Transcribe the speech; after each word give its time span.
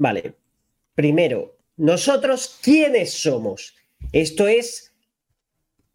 Vale. 0.00 0.34
Primero, 0.94 1.58
nosotros, 1.76 2.58
¿quiénes 2.62 3.12
somos? 3.12 3.76
Esto 4.12 4.48
es 4.48 4.94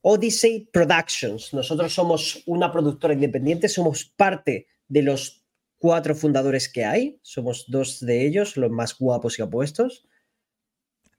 Odyssey 0.01 0.69
Productions. 0.71 1.55
Nosotros 1.55 1.91
somos 1.91 2.43
una 2.45 2.71
productora 2.71 3.15
independiente, 3.15 3.67
somos 3.67 4.05
parte 4.05 4.67
de 4.87 5.01
los 5.01 5.43
cuatro 5.79 6.13
fundadores 6.13 6.69
que 6.69 6.85
hay. 6.85 7.17
Somos 7.23 7.65
dos 7.67 7.99
de 7.99 8.27
ellos, 8.27 8.57
los 8.57 8.69
más 8.69 8.95
guapos 8.95 9.39
y 9.39 9.41
apuestos. 9.41 10.07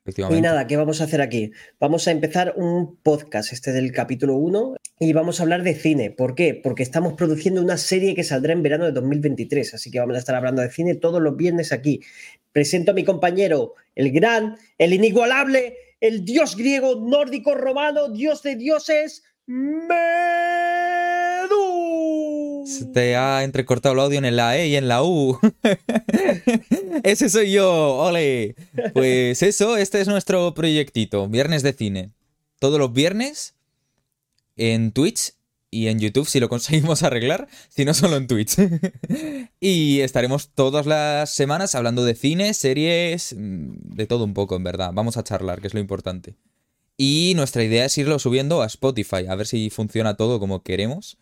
Y 0.07 0.41
nada, 0.41 0.69
¿qué 0.69 0.77
vamos 0.77 1.01
a 1.01 1.05
hacer 1.05 1.21
aquí? 1.21 1.51
Vamos 1.81 2.07
a 2.07 2.13
empezar 2.13 2.55
un 2.57 2.97
podcast, 3.03 3.53
este 3.53 3.73
del 3.73 3.91
capítulo 3.91 4.37
1, 4.37 4.77
y 5.01 5.13
vamos 5.13 5.41
a 5.41 5.43
hablar 5.43 5.65
de 5.65 5.75
cine. 5.75 6.13
¿Por 6.13 6.37
qué? 6.37 6.55
Porque 6.63 6.85
estamos 6.85 7.15
produciendo 7.15 7.61
una 7.61 7.77
serie 7.77 8.15
que 8.15 8.23
saldrá 8.23 8.53
en 8.53 8.63
verano 8.63 8.85
de 8.85 8.93
2023, 8.93 9.75
así 9.75 9.91
que 9.91 9.99
vamos 9.99 10.15
a 10.15 10.21
estar 10.21 10.37
hablando 10.37 10.63
de 10.63 10.71
cine 10.71 10.95
todos 10.95 11.21
los 11.21 11.37
viernes 11.37 11.73
aquí. 11.73 12.03
Presento 12.57 12.93
a 12.93 12.95
mi 12.95 13.05
compañero, 13.05 13.75
el 13.95 14.11
gran, 14.13 14.57
el 14.79 14.95
inigualable, 14.95 15.77
el 16.01 16.25
dios 16.25 16.57
griego, 16.57 16.99
nórdico, 16.99 17.55
romano, 17.55 18.09
dios 18.09 18.43
de 18.43 18.57
dioses, 18.57 19.25
se 22.65 22.87
te 22.95 23.15
ha 23.15 23.45
entrecortado 23.45 23.93
el 23.93 24.01
audio 24.01 24.19
en 24.25 24.37
la 24.37 24.57
E 24.57 24.69
y 24.69 24.77
en 24.77 24.89
la 24.89 25.03
U. 25.03 25.39
Ese 27.03 27.29
soy 27.29 27.53
yo, 27.53 27.97
ole. 27.99 28.57
Pues 28.95 29.43
eso, 29.43 29.77
este 29.77 30.01
es 30.01 30.09
nuestro 30.09 30.55
proyectito, 30.55 31.29
Viernes 31.29 31.63
de 31.63 31.75
Cine. 31.75 32.13
Todos 32.59 32.79
los 32.79 32.91
viernes 32.91 33.55
en 34.57 34.93
Twitch 34.93 35.35
y 35.71 35.89
en 35.89 35.99
YouTube 35.99 36.29
si 36.29 36.41
lo 36.41 36.49
conseguimos 36.51 37.03
arreglar, 37.03 37.49
si 37.69 37.85
no 37.85 37.95
solo 37.95 38.17
en 38.17 38.27
Twitch. 38.27 38.57
y 39.61 40.01
estaremos 40.01 40.51
todas 40.51 40.87
las 40.87 41.31
semanas 41.31 41.75
hablando 41.75 42.05
de 42.05 42.15
cine, 42.15 42.55
series, 42.55 43.35
mm, 43.37 43.95
de 43.97 44.07
todo 44.07 44.25
un 44.25 44.35
poco, 44.35 44.57
en 44.57 44.65
verdad. 44.65 44.91
Vamos 44.93 45.17
a 45.17 45.25
charlar, 45.25 45.61
que 45.61 45.67
es 45.69 45.75
lo 45.75 45.81
importante. 45.81 46.37
Y 46.97 47.35
nuestra 47.37 47.63
idea 47.63 47.85
es 47.85 47.99
irlo 47.99 48.19
subiendo 48.19 48.63
a 48.63 48.67
Spotify, 48.67 49.27
a 49.29 49.35
ver 49.35 49.47
si 49.47 49.69
funciona 49.71 50.17
todo 50.17 50.41
como 50.41 50.63
queremos 50.63 51.19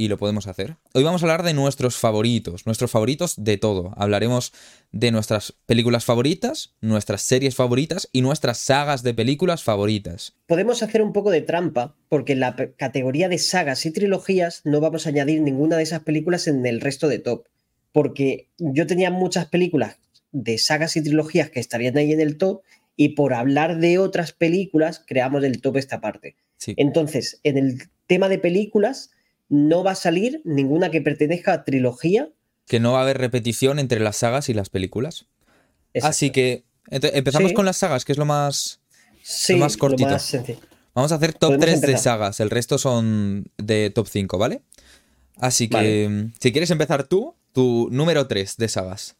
y 0.00 0.06
lo 0.06 0.16
podemos 0.16 0.46
hacer. 0.46 0.76
Hoy 0.94 1.02
vamos 1.02 1.22
a 1.22 1.26
hablar 1.26 1.42
de 1.42 1.54
nuestros 1.54 1.96
favoritos, 1.96 2.66
nuestros 2.66 2.92
favoritos 2.92 3.34
de 3.36 3.58
todo. 3.58 3.92
Hablaremos 3.96 4.52
de 4.92 5.10
nuestras 5.10 5.52
películas 5.66 6.04
favoritas, 6.04 6.72
nuestras 6.80 7.22
series 7.22 7.56
favoritas 7.56 8.08
y 8.12 8.22
nuestras 8.22 8.58
sagas 8.58 9.02
de 9.02 9.12
películas 9.12 9.64
favoritas. 9.64 10.36
Podemos 10.46 10.84
hacer 10.84 11.02
un 11.02 11.12
poco 11.12 11.32
de 11.32 11.42
trampa 11.42 11.96
porque 12.08 12.34
en 12.34 12.40
la 12.40 12.54
categoría 12.76 13.28
de 13.28 13.38
sagas 13.38 13.84
y 13.86 13.90
trilogías 13.90 14.62
no 14.64 14.80
vamos 14.80 15.06
a 15.06 15.08
añadir 15.08 15.42
ninguna 15.42 15.76
de 15.76 15.82
esas 15.82 16.04
películas 16.04 16.46
en 16.46 16.64
el 16.64 16.80
resto 16.80 17.08
de 17.08 17.18
top. 17.18 17.46
Porque 17.90 18.46
yo 18.58 18.86
tenía 18.86 19.10
muchas 19.10 19.46
películas 19.46 19.98
de 20.30 20.58
sagas 20.58 20.96
y 20.96 21.02
trilogías 21.02 21.50
que 21.50 21.58
estarían 21.58 21.96
ahí 21.96 22.12
en 22.12 22.20
el 22.20 22.38
top 22.38 22.62
y 22.94 23.10
por 23.10 23.34
hablar 23.34 23.78
de 23.78 23.98
otras 23.98 24.30
películas 24.30 25.02
creamos 25.04 25.42
el 25.42 25.60
top 25.60 25.76
esta 25.76 26.00
parte. 26.00 26.36
Entonces, 26.76 27.40
en 27.42 27.56
el 27.56 27.78
tema 28.06 28.28
de 28.28 28.38
películas 28.38 29.10
no 29.48 29.82
va 29.82 29.92
a 29.92 29.96
salir 29.96 30.40
ninguna 30.44 30.90
que 30.90 31.00
pertenezca 31.00 31.52
a 31.52 31.64
trilogía. 31.64 32.30
Que 32.66 32.80
no 32.80 32.92
va 32.92 33.00
a 33.00 33.02
haber 33.02 33.18
repetición 33.18 33.78
entre 33.78 34.00
las 34.00 34.16
sagas 34.16 34.48
y 34.48 34.54
las 34.54 34.68
películas. 34.68 35.26
Así 36.02 36.30
que 36.30 36.64
empezamos 36.90 37.52
con 37.52 37.64
las 37.64 37.78
sagas, 37.78 38.04
que 38.04 38.12
es 38.12 38.18
lo 38.18 38.26
más, 38.26 38.80
más 39.58 39.76
cortito. 39.76 40.16
Vamos 40.94 41.12
a 41.12 41.14
hacer 41.14 41.32
top 41.32 41.58
3 41.58 41.80
de 41.80 41.96
sagas, 41.96 42.40
el 42.40 42.50
resto 42.50 42.76
son 42.78 43.50
de 43.56 43.90
top 43.90 44.08
5, 44.08 44.38
¿vale? 44.38 44.62
Así 45.36 45.68
que 45.68 46.28
si 46.40 46.52
quieres 46.52 46.70
empezar 46.70 47.06
tú, 47.06 47.34
tu 47.52 47.88
número 47.90 48.26
3 48.26 48.56
de 48.56 48.68
sagas. 48.68 49.16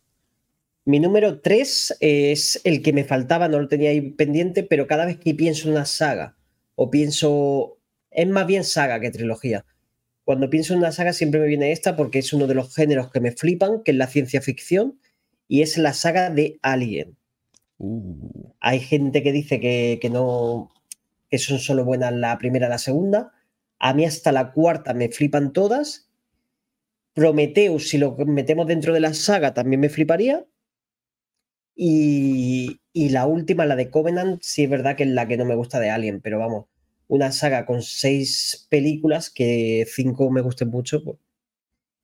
Mi 0.85 1.01
número 1.01 1.41
3 1.41 1.99
es 2.01 2.61
el 2.65 2.83
que 2.83 2.93
me 2.93 3.05
faltaba, 3.05 3.49
no 3.49 3.61
lo 3.61 3.69
tenía 3.69 3.91
ahí 3.91 4.01
pendiente, 4.01 4.63
pero 4.63 4.87
cada 4.87 5.05
vez 5.05 5.19
que 5.19 5.35
pienso 5.35 5.69
en 5.69 5.75
una 5.75 5.85
saga 5.85 6.37
o 6.75 6.91
pienso, 6.91 7.79
es 8.11 8.27
más 8.27 8.47
bien 8.47 8.65
saga 8.65 8.99
que 8.99 9.11
trilogía 9.11 9.65
cuando 10.29 10.51
pienso 10.51 10.75
en 10.75 10.81
una 10.81 10.93
saga 10.93 11.15
siempre 11.15 11.41
me 11.41 11.47
viene 11.47 11.73
esta 11.73 11.97
porque 11.97 12.19
es 12.19 12.35
uno 12.35 12.47
de 12.47 12.55
los 12.55 12.75
géneros 12.75 13.11
que 13.11 13.19
me 13.19 13.33
flipan, 13.33 13.83
que 13.83 13.93
es 13.93 13.97
la 13.97 14.09
ciencia 14.09 14.43
ficción, 14.43 15.01
y 15.49 15.63
es 15.63 15.79
la 15.79 15.95
saga 15.95 16.29
de 16.29 16.59
Alien. 16.61 17.17
Uh. 17.79 18.53
Hay 18.61 18.81
gente 18.81 19.23
que 19.23 19.33
dice 19.33 19.59
que, 19.59 20.11
no, 20.13 20.71
que 21.31 21.39
son 21.39 21.59
solo 21.59 21.83
buenas 21.83 22.13
la 22.13 22.37
primera 22.37 22.67
y 22.67 22.69
la 22.69 22.77
segunda. 22.77 23.33
A 23.79 23.95
mí 23.95 24.05
hasta 24.05 24.31
la 24.31 24.53
cuarta 24.53 24.93
me 24.93 25.09
flipan 25.09 25.55
todas. 25.55 26.11
Prometheus, 27.15 27.89
si 27.89 27.97
lo 27.97 28.15
metemos 28.27 28.67
dentro 28.67 28.93
de 28.93 29.01
la 29.01 29.15
saga, 29.15 29.55
también 29.55 29.81
me 29.81 29.89
fliparía. 29.89 30.45
Y, 31.75 32.83
y, 32.93 33.09
la 33.09 33.25
última, 33.25 33.65
la 33.65 33.77
de 33.77 33.89
Covenant, 33.89 34.43
sí 34.43 34.65
es 34.65 34.69
verdad 34.69 34.95
que 34.95 35.05
es 35.05 35.09
la 35.09 35.27
que 35.27 35.39
no 35.39 35.47
me 35.47 35.55
gusta 35.55 35.81
de 35.81 35.89
Alien, 35.89 36.21
pero 36.21 36.39
vamos, 36.39 36.67
una 37.09 37.33
saga 37.33 37.67
con 37.67 37.83
seis 37.83 38.67
películas 38.71 39.31
que 39.31 39.87
cinco 39.93 40.31
me 40.31 40.43
gusten 40.43 40.69
mucho, 40.69 41.03
pues, 41.03 41.19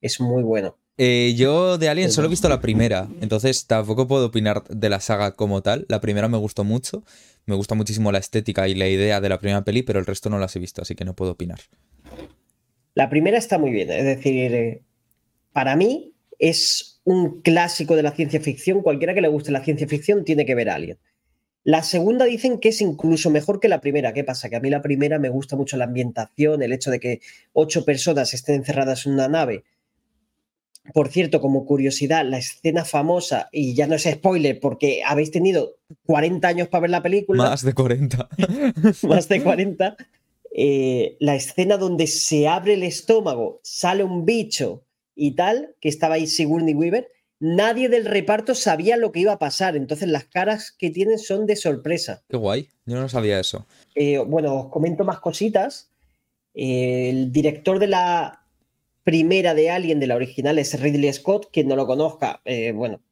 es 0.00 0.20
muy 0.20 0.42
bueno. 0.42 0.76
Eh, 0.97 1.34
yo 1.37 1.76
de 1.76 1.88
Alien 1.88 2.12
solo 2.12 2.28
he 2.28 2.31
visto 2.31 2.48
la 2.48 2.60
primera, 2.60 3.09
entonces 3.20 3.66
tampoco 3.66 4.06
puedo 4.06 4.26
opinar 4.26 4.62
de 4.69 4.88
la 4.88 5.00
saga 5.00 5.32
como 5.32 5.60
tal. 5.60 5.87
La 5.88 6.00
primera 6.00 6.28
me 6.28 6.38
gustó 6.38 6.62
mucho, 6.62 7.04
me 7.47 7.54
gusta 7.54 7.75
muchísimo 7.75 8.12
la 8.12 8.19
estética 8.19 8.69
y 8.69 8.75
la 8.75 8.88
idea 8.88 9.20
de 9.20 9.28
la 9.28 9.38
primera 9.38 9.64
peli, 9.64 9.82
pero 9.82 9.98
el 9.98 10.06
resto 10.06 10.31
no 10.31 10.38
las 10.38 10.54
he 10.56 10.60
visto, 10.60 10.82
así 10.82 10.94
que 10.94 11.04
no 11.04 11.14
puedo 11.14 11.32
opinar. 11.32 11.60
La 12.94 13.10
primera 13.10 13.38
está 13.38 13.59
muy 13.59 13.72
bien, 13.72 13.91
es 13.91 14.04
decir, 14.04 14.54
eh, 14.54 14.82
para 15.53 15.75
mí 15.75 16.14
es 16.38 17.00
un 17.04 17.41
clásico 17.43 17.97
de 17.97 18.03
la 18.04 18.12
ciencia 18.12 18.41
ficción. 18.41 18.82
Cualquiera 18.82 19.14
que 19.14 19.20
le 19.20 19.28
guste 19.28 19.50
la 19.50 19.64
ciencia 19.64 19.88
ficción 19.88 20.25
tiene 20.25 20.47
que 20.47 20.54
ver 20.54 20.70
Alien. 20.70 20.98
La 21.64 21.82
segunda 21.82 22.26
dicen 22.26 22.60
que 22.60 22.69
es 22.69 22.82
incluso 22.82 23.30
mejor 23.30 23.58
que 23.58 23.69
la 23.69 23.80
primera. 23.80 24.12
¿Qué 24.12 24.22
pasa? 24.22 24.50
Que 24.50 24.56
a 24.56 24.60
mí 24.60 24.69
la 24.69 24.82
primera 24.82 25.19
me 25.19 25.30
gusta 25.30 25.56
mucho 25.56 25.78
la 25.78 25.86
ambientación, 25.86 26.62
el 26.62 26.75
hecho 26.75 26.91
de 26.91 27.00
que 27.00 27.20
ocho 27.54 27.86
personas 27.86 28.34
estén 28.34 28.56
encerradas 28.56 29.06
en 29.06 29.14
una 29.14 29.28
nave. 29.28 29.64
Por 30.92 31.08
cierto, 31.08 31.41
como 31.41 31.64
curiosidad, 31.64 32.26
la 32.26 32.36
escena 32.36 32.84
famosa, 32.84 33.48
y 33.50 33.75
ya 33.75 33.86
no 33.86 33.94
es 33.94 34.02
spoiler 34.02 34.60
porque 34.60 35.00
habéis 35.02 35.30
tenido 35.30 35.76
40 36.04 36.47
años 36.47 36.69
para 36.69 36.82
ver 36.82 36.91
la 36.91 37.02
película. 37.02 37.42
Más 37.44 37.62
de 37.62 37.72
40. 37.72 38.28
más 39.08 39.28
de 39.31 39.42
40. 39.42 39.96
Eh, 40.56 41.16
la 41.20 41.34
escena 41.34 41.78
donde 41.78 42.06
se 42.06 42.46
abre 42.46 42.75
el 42.75 42.82
estómago, 42.82 43.60
sale 43.62 44.04
un 44.04 44.26
bicho 44.26 44.84
y 45.16 45.32
tal, 45.32 45.75
que 45.81 45.88
estaba 45.88 46.16
ahí 46.16 46.26
Sigourney 46.26 46.75
Weaver, 46.75 47.08
nadie 47.44 47.91
del 47.91 48.06
reparto 48.06 48.55
sabía 48.55 48.97
lo 48.97 49.12
que 49.12 49.21
iba 49.21 49.32
a 49.32 49.38
pasar. 49.38 49.77
Entonces 49.77 50.09
las 50.09 50.25
caras 50.25 50.72
que 50.72 50.91
tienen 50.91 51.19
son 51.19 51.47
de 51.47 51.56
sorpresa. 51.56 52.22
Qué 52.28 52.37
guay, 52.37 52.69
yo 52.87 52.99
no 52.99 53.09
sabía 53.09 53.38
eso. 53.38 53.66
Eh, 53.94 54.19
bueno, 54.19 54.55
os 54.55 54.71
comento 54.71 55.05
más 55.05 55.21
cositas. 55.21 55.91
Eh, 56.55 57.10
el 57.10 57.32
director 57.32 57.78
de 57.78 57.88
la 57.88 58.47
primera 59.03 59.55
de 59.55 59.71
Alien, 59.71 60.00
de 60.00 60.06
la 60.06 60.16
original, 60.16 60.59
es 60.59 60.81
Ridley 60.81 61.12
Scott. 61.12 61.50
Quien 61.53 61.69
no 61.69 61.77
lo 61.77 61.87
conozca, 61.87 62.41
eh, 62.47 62.72
bueno, 62.72 63.03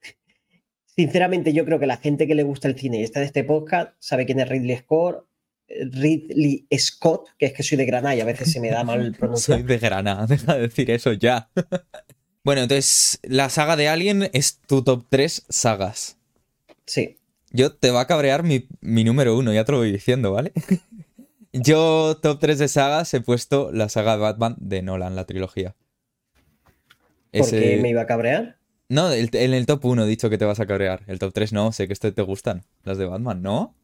sinceramente 0.86 1.52
yo 1.52 1.66
creo 1.66 1.78
que 1.78 1.86
la 1.86 1.98
gente 1.98 2.26
que 2.26 2.34
le 2.34 2.44
gusta 2.44 2.68
el 2.68 2.78
cine 2.78 3.00
y 3.00 3.02
está 3.02 3.20
en 3.20 3.26
este 3.26 3.44
podcast 3.44 3.92
sabe 3.98 4.24
quién 4.24 4.40
es 4.40 4.48
Ridley 4.48 4.76
Scott. 4.78 5.26
Ridley 5.68 6.66
Scott, 6.78 7.28
que 7.36 7.46
es 7.46 7.52
que 7.52 7.64
soy 7.64 7.76
de 7.76 7.84
Granada 7.84 8.14
y 8.14 8.20
a 8.20 8.24
veces 8.24 8.52
se 8.52 8.60
me 8.60 8.70
da 8.70 8.84
mal 8.84 9.12
pronunciar. 9.18 9.58
soy 9.58 9.66
de 9.66 9.78
Granada, 9.78 10.26
deja 10.28 10.54
de 10.54 10.62
decir 10.62 10.90
eso 10.90 11.12
ya. 11.12 11.50
Bueno, 12.46 12.62
entonces 12.62 13.18
la 13.24 13.50
saga 13.50 13.74
de 13.74 13.88
Alien 13.88 14.30
es 14.32 14.60
tu 14.68 14.84
top 14.84 15.04
3 15.08 15.46
sagas. 15.48 16.16
Sí. 16.84 17.18
Yo 17.50 17.72
te 17.74 17.90
va 17.90 18.02
a 18.02 18.06
cabrear 18.06 18.44
mi, 18.44 18.68
número 18.80 19.36
uno, 19.36 19.52
ya 19.52 19.64
te 19.64 19.72
lo 19.72 19.78
voy 19.78 19.90
diciendo, 19.90 20.30
¿vale? 20.30 20.52
Yo, 21.52 22.18
top 22.22 22.38
3 22.38 22.60
de 22.60 22.68
sagas, 22.68 23.12
he 23.14 23.20
puesto 23.20 23.72
la 23.72 23.88
saga 23.88 24.12
de 24.12 24.22
Batman 24.22 24.54
de 24.60 24.80
Nolan, 24.80 25.16
la 25.16 25.24
trilogía. 25.24 25.74
¿Por 27.32 27.50
qué 27.50 27.80
me 27.82 27.90
iba 27.90 28.02
a 28.02 28.06
cabrear? 28.06 28.58
No, 28.88 29.12
en 29.12 29.52
el 29.52 29.66
top 29.66 29.84
1 29.84 30.04
he 30.04 30.06
dicho 30.06 30.30
que 30.30 30.38
te 30.38 30.44
vas 30.44 30.60
a 30.60 30.66
cabrear. 30.66 31.02
El 31.08 31.18
top 31.18 31.32
3 31.32 31.52
no, 31.52 31.72
sé 31.72 31.88
que 31.88 31.94
este 31.94 32.12
te 32.12 32.22
gustan. 32.22 32.62
Las 32.84 32.96
de 32.96 33.06
Batman, 33.06 33.42
¿no? 33.42 33.74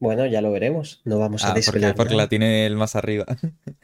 Bueno, 0.00 0.26
ya 0.26 0.40
lo 0.40 0.50
veremos. 0.50 1.02
No 1.04 1.20
vamos 1.20 1.44
a 1.44 1.52
ah, 1.52 1.54
desvelar. 1.54 1.94
Porque, 1.94 2.16
la 2.16 2.28
tiene 2.28 2.66
el 2.66 2.74
más 2.74 2.96
arriba. 2.96 3.26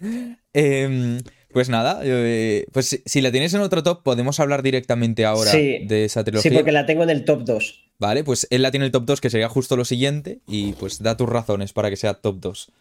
eh, 0.55 1.21
pues 1.53 1.69
nada, 1.69 2.01
eh, 2.05 2.67
pues 2.73 3.03
si 3.05 3.21
la 3.21 3.33
tienes 3.33 3.53
en 3.55 3.61
otro 3.61 3.83
top, 3.83 4.03
podemos 4.03 4.41
hablar 4.41 4.63
directamente 4.63 5.25
ahora 5.25 5.53
de 5.53 6.05
esa 6.05 6.23
trilogía. 6.25 6.51
Sí, 6.51 6.57
porque 6.57 6.73
la 6.73 6.87
tengo 6.87 7.03
en 7.03 7.11
el 7.11 7.25
top 7.25 7.45
2. 7.45 7.85
Vale, 7.99 8.25
pues 8.25 8.47
él 8.51 8.63
la 8.63 8.71
tiene 8.71 8.85
en 8.85 8.89
el 8.89 8.93
top 8.93 9.05
2, 9.05 9.21
que 9.21 9.31
sería 9.31 9.49
justo 9.49 9.77
lo 9.77 9.85
siguiente, 9.85 10.41
y 10.47 10.73
pues 10.73 11.03
da 11.03 11.17
tus 11.17 11.29
razones 11.29 11.73
para 11.73 11.91
que 11.91 11.97
sea 11.97 12.15
top 12.15 12.41
2. 12.41 12.73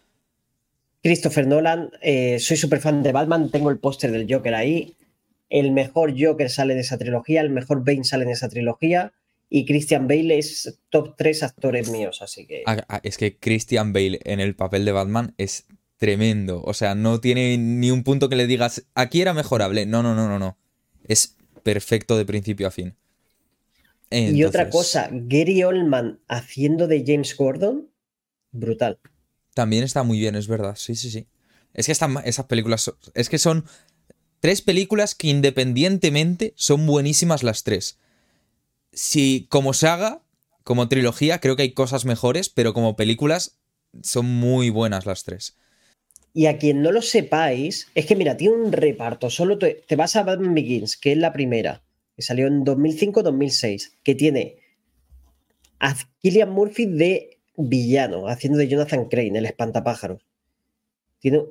Christopher 1.01 1.47
Nolan, 1.47 1.91
eh, 2.01 2.39
soy 2.39 2.57
súper 2.57 2.79
fan 2.79 3.03
de 3.03 3.11
Batman, 3.11 3.49
tengo 3.51 3.69
el 3.69 3.79
póster 3.79 4.11
del 4.11 4.31
Joker 4.31 4.53
ahí. 4.53 4.95
El 5.49 5.71
mejor 5.71 6.13
Joker 6.17 6.49
sale 6.49 6.75
de 6.75 6.81
esa 6.81 6.97
trilogía, 6.97 7.41
el 7.41 7.49
mejor 7.49 7.83
Bane 7.83 8.03
sale 8.03 8.23
en 8.23 8.31
esa 8.31 8.49
trilogía. 8.49 9.13
Y 9.51 9.65
Christian 9.65 10.07
Bale 10.07 10.37
es 10.37 10.79
top 10.89 11.15
3 11.17 11.41
actores 11.41 11.89
míos, 11.89 12.21
así 12.21 12.45
que. 12.45 12.61
Ah, 12.67 12.85
ah, 12.87 12.99
es 13.03 13.17
que 13.17 13.37
Christian 13.37 13.93
Bale 13.93 14.19
en 14.23 14.39
el 14.39 14.55
papel 14.55 14.85
de 14.85 14.91
Batman 14.91 15.33
es 15.37 15.65
tremendo. 15.99 16.63
O 16.63 16.73
sea, 16.73 16.95
no 16.95 17.19
tiene 17.19 17.57
ni 17.59 17.91
un 17.91 18.03
punto 18.03 18.29
que 18.29 18.35
le 18.35 18.47
digas, 18.47 18.85
aquí 18.95 19.21
era 19.21 19.35
mejorable. 19.35 19.85
No, 19.85 20.01
no, 20.01 20.15
no, 20.15 20.27
no, 20.27 20.39
no. 20.39 20.57
Es 21.03 21.35
perfecto 21.61 22.17
de 22.17 22.25
principio 22.25 22.67
a 22.67 22.71
fin. 22.71 22.95
y 24.09 24.43
otra 24.45 24.71
cosa, 24.71 25.09
Gary 25.11 25.61
Oldman 25.63 26.19
haciendo 26.27 26.87
de 26.87 27.03
James 27.05 27.35
Gordon, 27.37 27.89
brutal. 28.51 28.97
También 29.53 29.83
está 29.83 30.01
muy 30.03 30.19
bien, 30.19 30.35
es 30.35 30.47
verdad. 30.47 30.75
Sí, 30.77 30.95
sí, 30.95 31.11
sí. 31.11 31.27
Es 31.73 31.85
que 31.85 31.91
están, 31.91 32.17
esas 32.23 32.45
películas. 32.45 32.91
Es 33.13 33.29
que 33.29 33.37
son 33.37 33.65
tres 34.39 34.61
películas 34.61 35.15
que 35.15 35.27
independientemente 35.27 36.53
son 36.55 36.87
buenísimas 36.87 37.43
las 37.43 37.63
tres. 37.63 37.99
Si 38.93 39.47
como 39.49 39.73
saga, 39.73 40.23
como 40.63 40.87
trilogía, 40.87 41.39
creo 41.39 41.57
que 41.57 41.63
hay 41.63 41.73
cosas 41.73 42.05
mejores, 42.05 42.47
pero 42.49 42.73
como 42.73 42.95
películas 42.95 43.59
son 44.01 44.27
muy 44.27 44.69
buenas 44.69 45.05
las 45.05 45.25
tres. 45.25 45.57
Y 46.33 46.45
a 46.45 46.57
quien 46.57 46.81
no 46.81 46.91
lo 46.91 47.01
sepáis, 47.01 47.87
es 47.95 48.05
que 48.05 48.15
mira, 48.15 48.37
tiene 48.37 48.55
un 48.55 48.71
reparto. 48.71 49.29
Solo 49.29 49.57
te, 49.57 49.83
vas 49.95 50.15
a 50.15 50.23
Batman 50.23 50.53
Begins, 50.53 50.95
que 50.95 51.11
es 51.11 51.17
la 51.17 51.33
primera, 51.33 51.81
que 52.15 52.21
salió 52.21 52.47
en 52.47 52.63
2005-2006, 52.63 53.93
que 54.03 54.15
tiene 54.15 54.57
a 55.79 55.95
Killian 56.21 56.51
Murphy 56.51 56.85
de 56.85 57.39
villano, 57.57 58.27
haciendo 58.27 58.59
de 58.59 58.67
Jonathan 58.67 59.05
Crane, 59.05 59.39
el 59.39 59.45
espantapájaros. 59.45 60.25
Tiene 61.19 61.43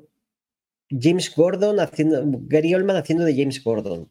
James 0.91 1.35
Gordon 1.35 1.81
haciendo, 1.81 2.23
Gary 2.25 2.75
Oldman 2.75 2.97
haciendo 2.97 3.25
de 3.25 3.37
James 3.37 3.63
Gordon. 3.63 4.09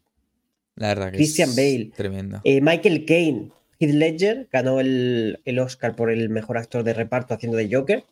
La 0.76 0.88
verdad 0.88 1.10
que 1.10 1.16
Christian 1.16 1.56
Bale. 1.56 1.90
Tremendo. 1.96 2.40
Eh, 2.44 2.60
Michael 2.60 3.04
Caine, 3.04 3.50
Heath 3.80 3.94
Ledger, 3.94 4.48
ganó 4.52 4.80
el, 4.80 5.40
el, 5.44 5.58
Oscar 5.58 5.96
por 5.96 6.10
el 6.10 6.28
mejor 6.28 6.58
actor 6.58 6.84
de 6.84 6.94
reparto 6.94 7.34
haciendo 7.34 7.56
de 7.56 7.68
Joker, 7.74 8.04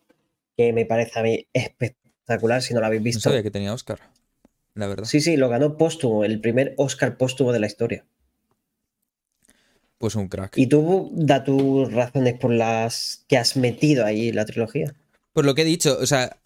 que 0.57 0.73
me 0.73 0.85
parece 0.87 1.19
a 1.19 1.23
mí 1.23 1.47
espectacular 1.53 2.06
si 2.61 2.75
no 2.75 2.81
lo 2.81 2.87
habéis 2.87 3.03
visto. 3.03 3.19
No 3.19 3.23
sabía 3.23 3.43
que 3.43 3.51
tenía 3.51 3.73
Oscar, 3.73 4.01
la 4.75 4.87
verdad. 4.87 5.05
Sí, 5.05 5.21
sí, 5.21 5.37
lo 5.37 5.49
ganó 5.49 5.77
póstumo, 5.77 6.25
el 6.25 6.41
primer 6.41 6.75
Oscar 6.77 7.17
póstumo 7.17 7.53
de 7.53 7.61
la 7.61 7.67
historia. 7.67 8.05
Pues 9.99 10.15
un 10.15 10.29
crack. 10.29 10.59
¿Y 10.59 10.67
tú 10.67 11.11
da 11.15 11.43
tus 11.43 11.91
razones 11.93 12.39
por 12.39 12.53
las 12.53 13.25
que 13.29 13.39
has 13.39 13.57
metido 13.57 14.05
ahí 14.05 14.31
la 14.33 14.45
trilogía? 14.45 14.95
Pues 15.33 15.47
lo 15.47 15.55
que 15.55 15.63
he 15.63 15.67
dicho, 15.67 15.97
o 16.01 16.07
sea, 16.07 16.37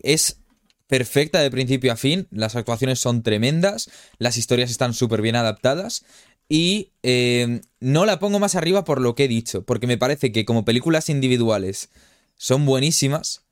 es 0.00 0.38
perfecta 0.86 1.40
de 1.40 1.50
principio 1.50 1.92
a 1.92 1.96
fin, 1.96 2.28
las 2.30 2.56
actuaciones 2.56 3.00
son 3.00 3.22
tremendas, 3.22 3.90
las 4.18 4.36
historias 4.36 4.70
están 4.70 4.94
súper 4.94 5.22
bien 5.22 5.34
adaptadas 5.34 6.04
y 6.48 6.92
eh, 7.02 7.62
no 7.80 8.04
la 8.04 8.18
pongo 8.18 8.38
más 8.38 8.54
arriba 8.54 8.84
por 8.84 9.00
lo 9.00 9.14
que 9.14 9.24
he 9.24 9.28
dicho, 9.28 9.64
porque 9.64 9.86
me 9.86 9.98
parece 9.98 10.30
que 10.30 10.44
como 10.44 10.64
películas 10.64 11.08
individuales 11.08 11.88
son 12.36 12.66
buenísimas, 12.66 13.43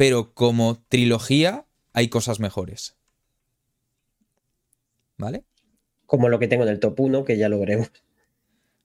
pero 0.00 0.32
como 0.32 0.82
trilogía 0.88 1.66
hay 1.92 2.08
cosas 2.08 2.40
mejores. 2.40 2.96
¿Vale? 5.18 5.44
Como 6.06 6.30
lo 6.30 6.38
que 6.38 6.48
tengo 6.48 6.62
en 6.62 6.70
el 6.70 6.80
top 6.80 6.98
1, 7.00 7.22
que 7.26 7.36
ya 7.36 7.50
lo 7.50 7.58
veremos. 7.58 7.90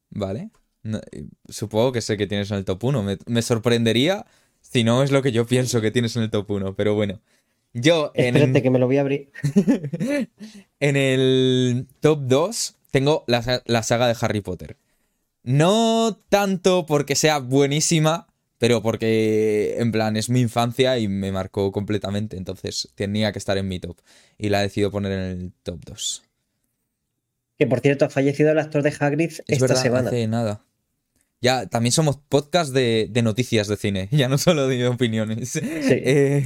Vale. 0.10 0.50
Eh, 0.84 1.28
supongo 1.48 1.94
que 1.94 2.02
sé 2.02 2.18
que 2.18 2.28
tienes 2.28 2.52
en 2.52 2.58
el 2.58 2.66
top 2.66 2.84
1. 2.84 3.02
Me, 3.04 3.18
me 3.28 3.42
sorprendería 3.44 4.26
si 4.60 4.84
no 4.84 5.04
es 5.04 5.12
lo 5.12 5.22
que 5.22 5.32
yo 5.32 5.46
pienso 5.46 5.80
que 5.80 5.90
tienes 5.90 6.18
en 6.18 6.24
el 6.24 6.32
top 6.32 6.52
1, 6.52 6.76
pero 6.76 6.96
bueno. 6.96 7.22
Yo 7.72 8.12
en. 8.14 8.36
Espérate 8.36 8.62
que 8.62 8.70
me 8.70 8.80
lo 8.80 8.88
voy 8.88 8.98
a 8.98 9.02
abrir. 9.02 9.32
en 10.82 10.98
el 10.98 11.88
top 12.02 12.24
2 12.24 12.76
tengo 12.92 13.24
la, 13.28 13.64
la, 13.64 13.84
saga 13.84 14.10
de 14.10 14.18
Harry 14.20 14.42
Potter. 14.42 14.76
No 15.44 16.20
tanto 16.28 16.86
porque 16.86 17.16
sea 17.16 17.40
buenísima, 17.40 18.28
pero 18.66 18.82
porque, 18.82 19.76
en 19.78 19.92
plan, 19.92 20.18
es 20.18 20.28
mi 20.28 20.42
infancia 20.42 20.98
y 20.98 21.08
me 21.08 21.32
marcó 21.32 21.72
completamente. 21.72 22.36
Entonces 22.36 22.90
tenía 22.96 23.32
que 23.32 23.38
estar 23.38 23.60
en 23.60 23.68
mi 23.68 23.80
top. 23.80 23.96
Y 24.40 24.50
la 24.50 24.62
he 24.62 24.64
decidido 24.64 24.90
poner 24.90 25.12
en 25.12 25.20
el 25.20 25.54
top 25.62 25.82
2. 25.86 26.24
Que 27.60 27.68
por 27.68 27.82
cierto, 27.82 28.06
ha 28.06 28.10
fallecido 28.10 28.52
el 28.52 28.58
actor 28.58 28.82
de 28.82 28.92
Hagrid 29.00 29.34
es 29.34 29.44
esta 29.48 29.68
verdad, 29.68 29.84
semana. 29.84 30.08
Hace 30.08 30.28
nada. 30.28 30.66
Ya, 31.42 31.68
también 31.68 31.92
somos 31.92 32.18
podcast 32.18 32.74
de, 32.74 33.08
de, 33.08 33.22
noticias 33.22 33.68
de 33.68 33.78
cine, 33.78 34.10
ya 34.10 34.30
no 34.30 34.40
solo 34.40 34.68
de 34.68 34.88
opiniones. 34.88 35.50
Sí. 35.50 35.60
Eh... 35.64 36.44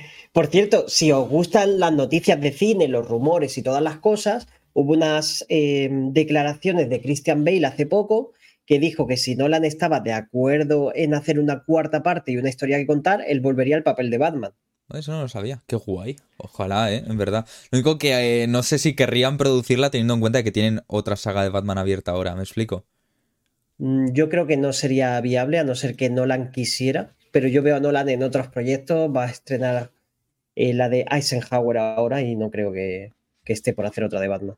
Por 0.32 0.46
cierto, 0.46 0.88
si 0.88 1.12
os 1.12 1.28
gustan 1.28 1.78
las 1.78 1.92
noticias 1.92 2.40
de 2.40 2.52
cine, 2.52 2.88
los 2.88 3.06
rumores 3.06 3.58
y 3.58 3.62
todas 3.62 3.82
las 3.82 3.98
cosas, 3.98 4.48
hubo 4.72 4.94
unas 4.94 5.44
eh, 5.50 5.90
declaraciones 5.90 6.88
de 6.88 7.02
Christian 7.02 7.44
Bale 7.44 7.66
hace 7.66 7.84
poco 7.84 8.32
que 8.72 8.78
dijo 8.78 9.06
que 9.06 9.18
si 9.18 9.36
Nolan 9.36 9.66
estaba 9.66 10.00
de 10.00 10.14
acuerdo 10.14 10.92
en 10.94 11.12
hacer 11.12 11.38
una 11.38 11.62
cuarta 11.62 12.02
parte 12.02 12.32
y 12.32 12.38
una 12.38 12.48
historia 12.48 12.78
que 12.78 12.86
contar, 12.86 13.22
él 13.28 13.42
volvería 13.42 13.76
al 13.76 13.82
papel 13.82 14.08
de 14.08 14.16
Batman. 14.16 14.52
Eso 14.94 15.12
no 15.12 15.20
lo 15.20 15.28
sabía. 15.28 15.62
Qué 15.66 15.76
guay. 15.76 16.16
Ojalá, 16.38 16.90
¿eh? 16.90 17.04
En 17.06 17.18
verdad. 17.18 17.46
Lo 17.70 17.76
único 17.76 17.98
que 17.98 18.44
eh, 18.44 18.46
no 18.46 18.62
sé 18.62 18.78
si 18.78 18.96
querrían 18.96 19.36
producirla 19.36 19.90
teniendo 19.90 20.14
en 20.14 20.20
cuenta 20.20 20.42
que 20.42 20.52
tienen 20.52 20.80
otra 20.86 21.16
saga 21.16 21.42
de 21.42 21.50
Batman 21.50 21.76
abierta 21.76 22.12
ahora. 22.12 22.34
¿Me 22.34 22.40
explico? 22.40 22.86
Mm, 23.76 24.12
yo 24.12 24.30
creo 24.30 24.46
que 24.46 24.56
no 24.56 24.72
sería 24.72 25.20
viable, 25.20 25.58
a 25.58 25.64
no 25.64 25.74
ser 25.74 25.94
que 25.94 26.08
Nolan 26.08 26.50
quisiera. 26.50 27.14
Pero 27.30 27.48
yo 27.48 27.62
veo 27.62 27.76
a 27.76 27.80
Nolan 27.80 28.08
en 28.08 28.22
otros 28.22 28.48
proyectos. 28.48 29.14
Va 29.14 29.24
a 29.24 29.30
estrenar 29.30 29.90
eh, 30.56 30.72
la 30.72 30.88
de 30.88 31.04
Eisenhower 31.10 31.76
ahora 31.76 32.22
y 32.22 32.36
no 32.36 32.50
creo 32.50 32.72
que, 32.72 33.12
esté 33.44 33.74
por 33.74 33.84
hacer 33.84 34.04
otra 34.04 34.18
de 34.18 34.28
Batman. 34.28 34.56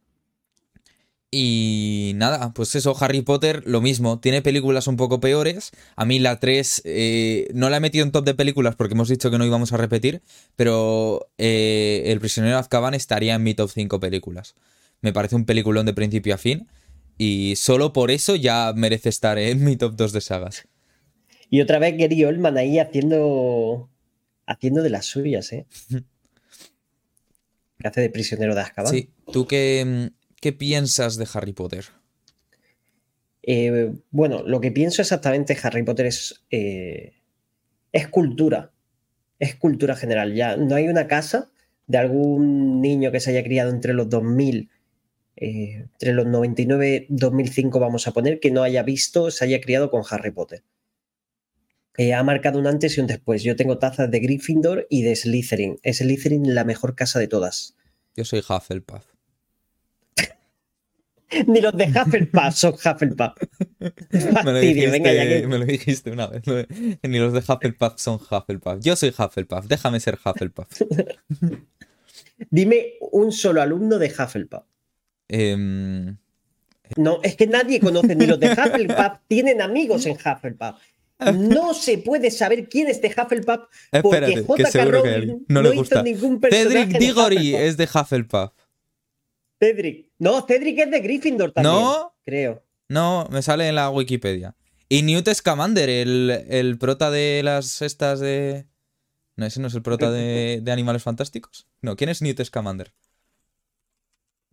Y 1.37 2.13
nada, 2.15 2.55
pues 2.55 2.77
eso, 2.77 2.95
Harry 3.01 3.21
Potter, 3.21 3.65
lo 3.67 3.81
mismo, 3.81 4.21
tiene 4.21 4.41
películas 4.41 4.87
un 4.87 4.97
poco 4.97 5.19
peores. 5.19 5.73
A 5.97 6.05
mí 6.05 6.21
la 6.21 6.39
3 6.39 6.83
eh, 6.85 7.49
no 7.53 7.71
la 7.71 7.79
he 7.79 7.81
metido 7.81 8.05
en 8.05 8.13
top 8.13 8.25
de 8.25 8.35
películas 8.35 8.77
porque 8.77 8.95
hemos 8.95 9.09
dicho 9.09 9.33
que 9.33 9.39
no 9.39 9.45
íbamos 9.45 9.73
a 9.73 9.77
repetir, 9.77 10.23
pero 10.55 11.29
eh, 11.37 12.05
El 12.07 12.21
prisionero 12.21 12.55
de 12.55 12.61
Azkaban 12.61 12.95
estaría 12.95 13.35
en 13.35 13.43
mi 13.43 13.53
top 13.53 13.69
5 13.69 13.99
películas. 13.99 14.55
Me 15.01 15.13
parece 15.13 15.35
un 15.35 15.45
peliculón 15.45 15.87
de 15.87 15.93
principio 15.93 16.37
a 16.37 16.39
fin 16.39 16.69
y 17.19 17.57
solo 17.57 17.93
por 17.93 18.13
eso 18.13 18.37
ya 18.37 18.73
merece 18.73 19.09
estar 19.09 19.37
en 19.37 19.65
mi 19.65 19.77
top 19.77 19.97
2 19.97 20.13
de 20.13 20.21
sagas. 20.21 20.69
Y 21.51 21.63
otra 21.63 21.81
vez 21.81 21.97
Gary 21.99 22.25
Oldman 22.25 22.59
ahí 22.59 22.79
haciendo 22.79 23.91
haciendo 24.47 24.83
de 24.85 24.91
las 24.91 25.07
suyas, 25.07 25.53
¿eh? 25.53 25.67
que 27.81 27.89
hace 27.89 28.03
de 28.03 28.11
prisionero 28.11 28.55
de 28.55 28.61
Azkaban. 28.61 28.93
Sí, 28.93 29.11
¿tú 29.33 29.49
qué, 29.49 30.13
qué 30.45 30.53
piensas 30.53 31.17
de 31.17 31.27
Harry 31.33 31.55
Potter? 31.55 31.87
Eh, 33.45 33.95
bueno, 34.11 34.43
lo 34.43 34.61
que 34.61 34.71
pienso 34.71 35.01
exactamente 35.01 35.55
de 35.55 35.61
Harry 35.63 35.83
Potter 35.85 36.05
es, 36.05 36.45
eh, 36.51 37.15
es 37.93 38.09
cultura, 38.09 38.71
es 39.39 39.55
cultura 39.55 39.97
general. 39.97 40.35
Ya 40.35 40.59
no 40.59 40.75
hay 40.75 40.89
una 40.89 41.07
casa 41.07 41.51
de 41.87 41.97
algún 41.97 42.83
niño 42.83 43.11
que 43.11 43.21
se 43.21 43.31
haya 43.31 43.43
criado 43.43 43.71
entre 43.71 43.95
los 43.95 44.11
2000, 44.11 44.69
eh, 45.37 45.87
entre 45.93 46.13
los 46.13 46.27
99 46.27 47.07
2005 47.09 47.81
vamos 47.81 48.07
a 48.07 48.13
poner, 48.13 48.39
que 48.39 48.51
no 48.51 48.63
haya 48.63 48.83
visto, 48.83 49.31
se 49.31 49.47
haya 49.47 49.63
criado 49.63 49.91
con 49.91 50.03
Harry 50.11 50.31
Potter. 50.31 50.63
Eh, 51.97 52.13
ha 52.13 52.23
marcado 52.23 52.59
un 52.59 52.67
antes 52.67 52.99
y 52.99 53.01
un 53.01 53.07
después. 53.07 53.43
Yo 53.45 53.57
tengo 53.57 53.79
tazas 53.79 54.11
de 54.11 54.21
Gryffindor 54.21 54.87
y 54.91 55.05
de 55.05 55.17
Slytherin. 55.17 55.79
Es 55.83 55.99
Slytherin 55.99 56.55
la 56.55 56.65
mejor 56.65 56.95
casa 56.95 57.19
de 57.19 57.29
todas. 57.29 57.79
Yo 58.15 58.27
soy 58.27 58.41
Hufflepuff. 58.41 59.14
Ni 61.47 61.61
los 61.61 61.77
de 61.77 61.85
Hufflepuff 61.85 62.55
son 62.55 62.75
Hufflepuff. 62.75 63.33
me, 63.81 64.53
lo 64.53 64.59
dijiste, 64.59 65.47
me 65.47 65.59
lo 65.59 65.65
dijiste 65.65 66.11
una 66.11 66.27
vez. 66.27 66.43
Ni 67.03 67.19
los 67.19 67.33
de 67.33 67.41
Hufflepuff 67.41 67.95
son 67.97 68.15
Hufflepuff. 68.17 68.81
Yo 68.81 68.97
soy 68.97 69.11
Hufflepuff. 69.11 69.67
Déjame 69.67 70.01
ser 70.01 70.19
Hufflepuff. 70.25 70.69
Dime 72.51 72.95
un 73.13 73.33
solo 73.33 73.63
alumno 73.63 73.99
de 73.99 74.07
Hufflepuff. 74.09 74.65
Eh... 75.29 76.15
No, 76.97 77.21
es 77.23 77.35
que 77.37 77.47
nadie 77.47 77.81
conoce 77.81 78.15
ni 78.15 78.27
los 78.27 78.39
de 78.39 78.49
Hufflepuff. 78.53 79.19
Tienen 79.29 79.63
amigos 79.63 80.07
en 80.07 80.13
Hufflepuff. 80.13 80.77
No 81.33 81.75
se 81.75 81.99
puede 81.99 82.31
saber 82.31 82.69
quién 82.69 82.89
es 82.89 83.01
de 83.01 83.09
Hufflepuff 83.09 83.61
porque 84.03 84.43
J.K. 84.43 84.85
Rowling 84.85 85.45
no, 85.49 85.63
le 85.63 85.71
gusta. 85.71 85.97
hizo 85.97 86.03
ningún 86.03 86.41
personaje 86.41 86.87
Cedric 86.87 86.99
Diggory 86.99 87.55
es 87.55 87.77
de 87.77 87.85
Hufflepuff. 87.85 88.51
Cedric. 89.59 90.11
No, 90.19 90.47
Cedric 90.47 90.79
es 90.79 90.91
de 90.91 91.01
Gryffindor 91.01 91.53
también. 91.53 91.75
¿No? 91.75 92.15
Creo. 92.25 92.63
No, 92.89 93.29
me 93.31 93.43
sale 93.43 93.69
en 93.69 93.75
la 93.75 93.91
Wikipedia. 93.91 94.57
Y 94.89 95.03
Newt 95.03 95.29
Scamander, 95.33 95.89
el, 95.89 96.47
el 96.49 96.79
prota 96.79 97.11
de 97.11 97.43
las 97.43 97.83
estas 97.83 98.21
de... 98.21 98.67
No, 99.37 99.47
ese 99.47 99.61
no 99.61 99.67
es 99.67 99.75
el 99.75 99.83
prota 99.83 100.11
de, 100.11 100.61
de 100.63 100.73
Animales 100.73 101.03
Fantásticos. 101.03 101.67
No, 101.81 101.97
¿quién 101.97 102.11
es 102.11 102.23
Newt 102.23 102.41
Scamander? 102.45 102.93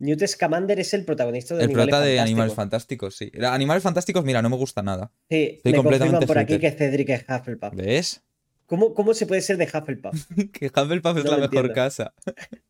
Newt 0.02 0.26
Scamander 0.26 0.80
es 0.80 0.94
el 0.94 1.04
protagonista 1.04 1.54
de 1.54 1.62
El 1.62 1.70
prota 1.70 2.00
de 2.00 2.18
Animales 2.18 2.54
Fantásticos, 2.54 3.16
sí. 3.16 3.30
Animales 3.40 3.84
Fantásticos, 3.84 4.24
mira, 4.24 4.42
no 4.42 4.50
me 4.50 4.56
gusta 4.56 4.82
nada. 4.82 5.12
Sí, 5.30 5.54
Estoy 5.58 5.72
me 5.72 5.78
completamente 5.78 6.26
por 6.26 6.38
aquí 6.38 6.58
que 6.58 6.72
Cedric 6.72 7.10
es 7.10 7.24
Hufflepuff. 7.28 7.72
¿Ves? 7.74 8.20
¿Cómo, 8.66 8.94
¿Cómo, 8.94 9.14
se 9.14 9.26
puede 9.26 9.42
ser 9.42 9.58
de 9.58 9.66
Hufflepuff? 9.66 10.26
que 10.52 10.66
Hufflepuff 10.66 11.18
es 11.18 11.24
la 11.24 11.36
mejor 11.36 11.72
casa. 11.72 12.14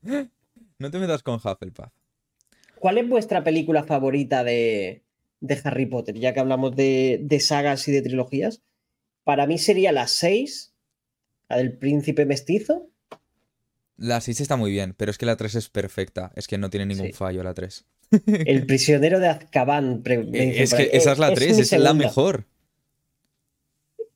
no 0.79 0.91
te 0.91 0.99
metas 0.99 1.23
con 1.23 1.37
Hufflepuff. 1.37 1.89
¿Cuál 2.83 2.99
es 2.99 3.09
vuestra 3.09 3.45
película 3.45 3.85
favorita 3.85 4.43
de, 4.43 5.05
de 5.39 5.61
Harry 5.63 5.87
Potter? 5.87 6.19
Ya 6.19 6.35
que 6.35 6.41
hablamos 6.41 6.75
de, 6.75 7.21
de, 7.23 7.39
sagas 7.39 7.87
y 7.87 7.93
de 7.93 8.03
trilogías. 8.03 8.61
Para 9.23 9.47
mí 9.47 9.57
sería 9.59 9.93
la 9.93 10.09
6, 10.09 10.75
la 11.49 11.59
del 11.59 11.79
príncipe 11.79 12.27
mestizo. 12.27 12.91
La 13.97 14.21
6 14.21 14.41
está 14.41 14.57
muy 14.57 14.73
bien, 14.73 14.95
pero 14.97 15.13
es 15.13 15.19
que 15.19 15.27
la 15.27 15.37
3 15.37 15.55
es 15.55 15.69
perfecta. 15.69 16.33
Es 16.35 16.49
que 16.49 16.59
no 16.59 16.71
tiene 16.71 16.87
ningún 16.87 17.13
fallo 17.13 17.45
la 17.45 17.55
3. 17.55 17.87
El 18.27 18.67
prisionero 18.67 19.21
de 19.21 19.29
Azkaban. 19.29 20.03
Es 20.33 20.75
que 20.75 20.91
esa 20.93 21.13
es 21.13 21.19
la 21.21 21.33
3, 21.33 21.59
es, 21.61 21.73
es 21.73 21.81
la 21.81 21.95
mejor. 21.95 22.47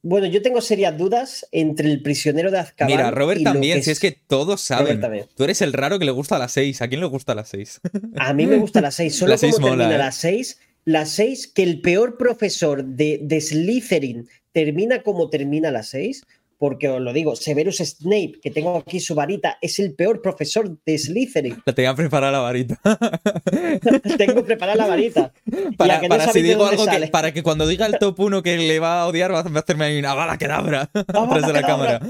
Bueno, 0.08 0.28
yo 0.28 0.40
tengo 0.40 0.60
serias 0.60 0.96
dudas 0.96 1.48
entre 1.50 1.90
el 1.90 2.00
prisionero 2.00 2.52
de 2.52 2.60
Azkaban. 2.60 2.94
Mira, 2.94 3.10
Robert 3.10 3.42
también, 3.42 3.82
si 3.82 3.90
es 3.90 3.98
que 3.98 4.12
todos 4.12 4.60
saben. 4.60 5.00
Tú 5.34 5.42
eres 5.42 5.60
el 5.62 5.72
raro 5.72 5.98
que 5.98 6.04
le 6.04 6.12
gusta 6.12 6.38
la 6.38 6.46
6. 6.46 6.80
¿A 6.80 6.86
quién 6.86 7.00
le 7.00 7.08
gusta 7.08 7.34
la 7.34 7.44
6? 7.44 7.80
A 8.16 8.32
mí 8.32 8.46
me 8.46 8.56
gusta 8.56 8.80
la 8.80 8.92
6. 8.92 9.16
Solo 9.16 9.32
la 9.32 9.38
6 9.38 9.54
como 9.56 9.66
termina 9.66 9.94
¿eh? 9.96 9.98
la 9.98 10.12
6. 10.12 10.60
La 10.84 11.06
6, 11.06 11.48
que 11.48 11.64
el 11.64 11.80
peor 11.80 12.18
profesor 12.18 12.84
de, 12.84 13.18
de 13.20 13.40
Slytherin 13.40 14.28
termina 14.52 15.02
como 15.02 15.28
termina 15.28 15.72
la 15.72 15.82
6 15.82 16.22
porque 16.58 16.88
os 16.88 17.00
lo 17.00 17.12
digo, 17.12 17.36
Severus 17.36 17.78
Snape, 17.78 18.40
que 18.42 18.50
tengo 18.50 18.76
aquí 18.76 19.00
su 19.00 19.14
varita, 19.14 19.58
es 19.60 19.78
el 19.78 19.94
peor 19.94 20.22
profesor 20.22 20.78
de 20.84 20.98
Slytherin. 20.98 21.62
La 21.64 21.74
tenía 21.74 21.94
preparada 21.94 22.32
la 22.32 22.38
varita. 22.38 22.80
tengo 24.18 24.44
preparada 24.44 24.76
la 24.76 24.86
varita. 24.86 25.32
Para, 25.76 26.00
que, 26.00 26.08
para 26.08 26.28
si 26.28 26.42
digo 26.42 26.64
algo 26.66 26.86
que, 26.86 27.08
para 27.08 27.32
que 27.32 27.42
cuando 27.42 27.66
diga 27.66 27.86
el 27.86 27.98
top 27.98 28.18
1 28.18 28.42
que 28.42 28.56
le 28.56 28.78
va 28.78 29.02
a 29.02 29.06
odiar, 29.06 29.32
va 29.32 29.40
a 29.40 29.58
hacerme 29.58 29.86
ahí 29.86 29.98
una 29.98 30.14
bala 30.14 30.38
que 30.38 30.48
dabra 30.48 30.82
atrás 30.94 31.46
de 31.46 31.52
la 31.52 31.62
cámara. 31.62 32.00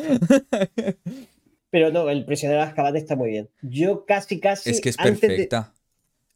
Pero 1.71 1.91
no, 1.91 2.09
el 2.09 2.25
prisionero 2.25 2.61
de 2.61 2.69
Azkaban 2.69 2.97
está 2.97 3.17
muy 3.17 3.31
bien. 3.31 3.49
Yo 3.63 4.05
casi, 4.07 4.39
casi. 4.39 4.71
Es 4.71 4.81
que 4.81 4.91
es 4.91 4.97
perfecta. 4.97 5.73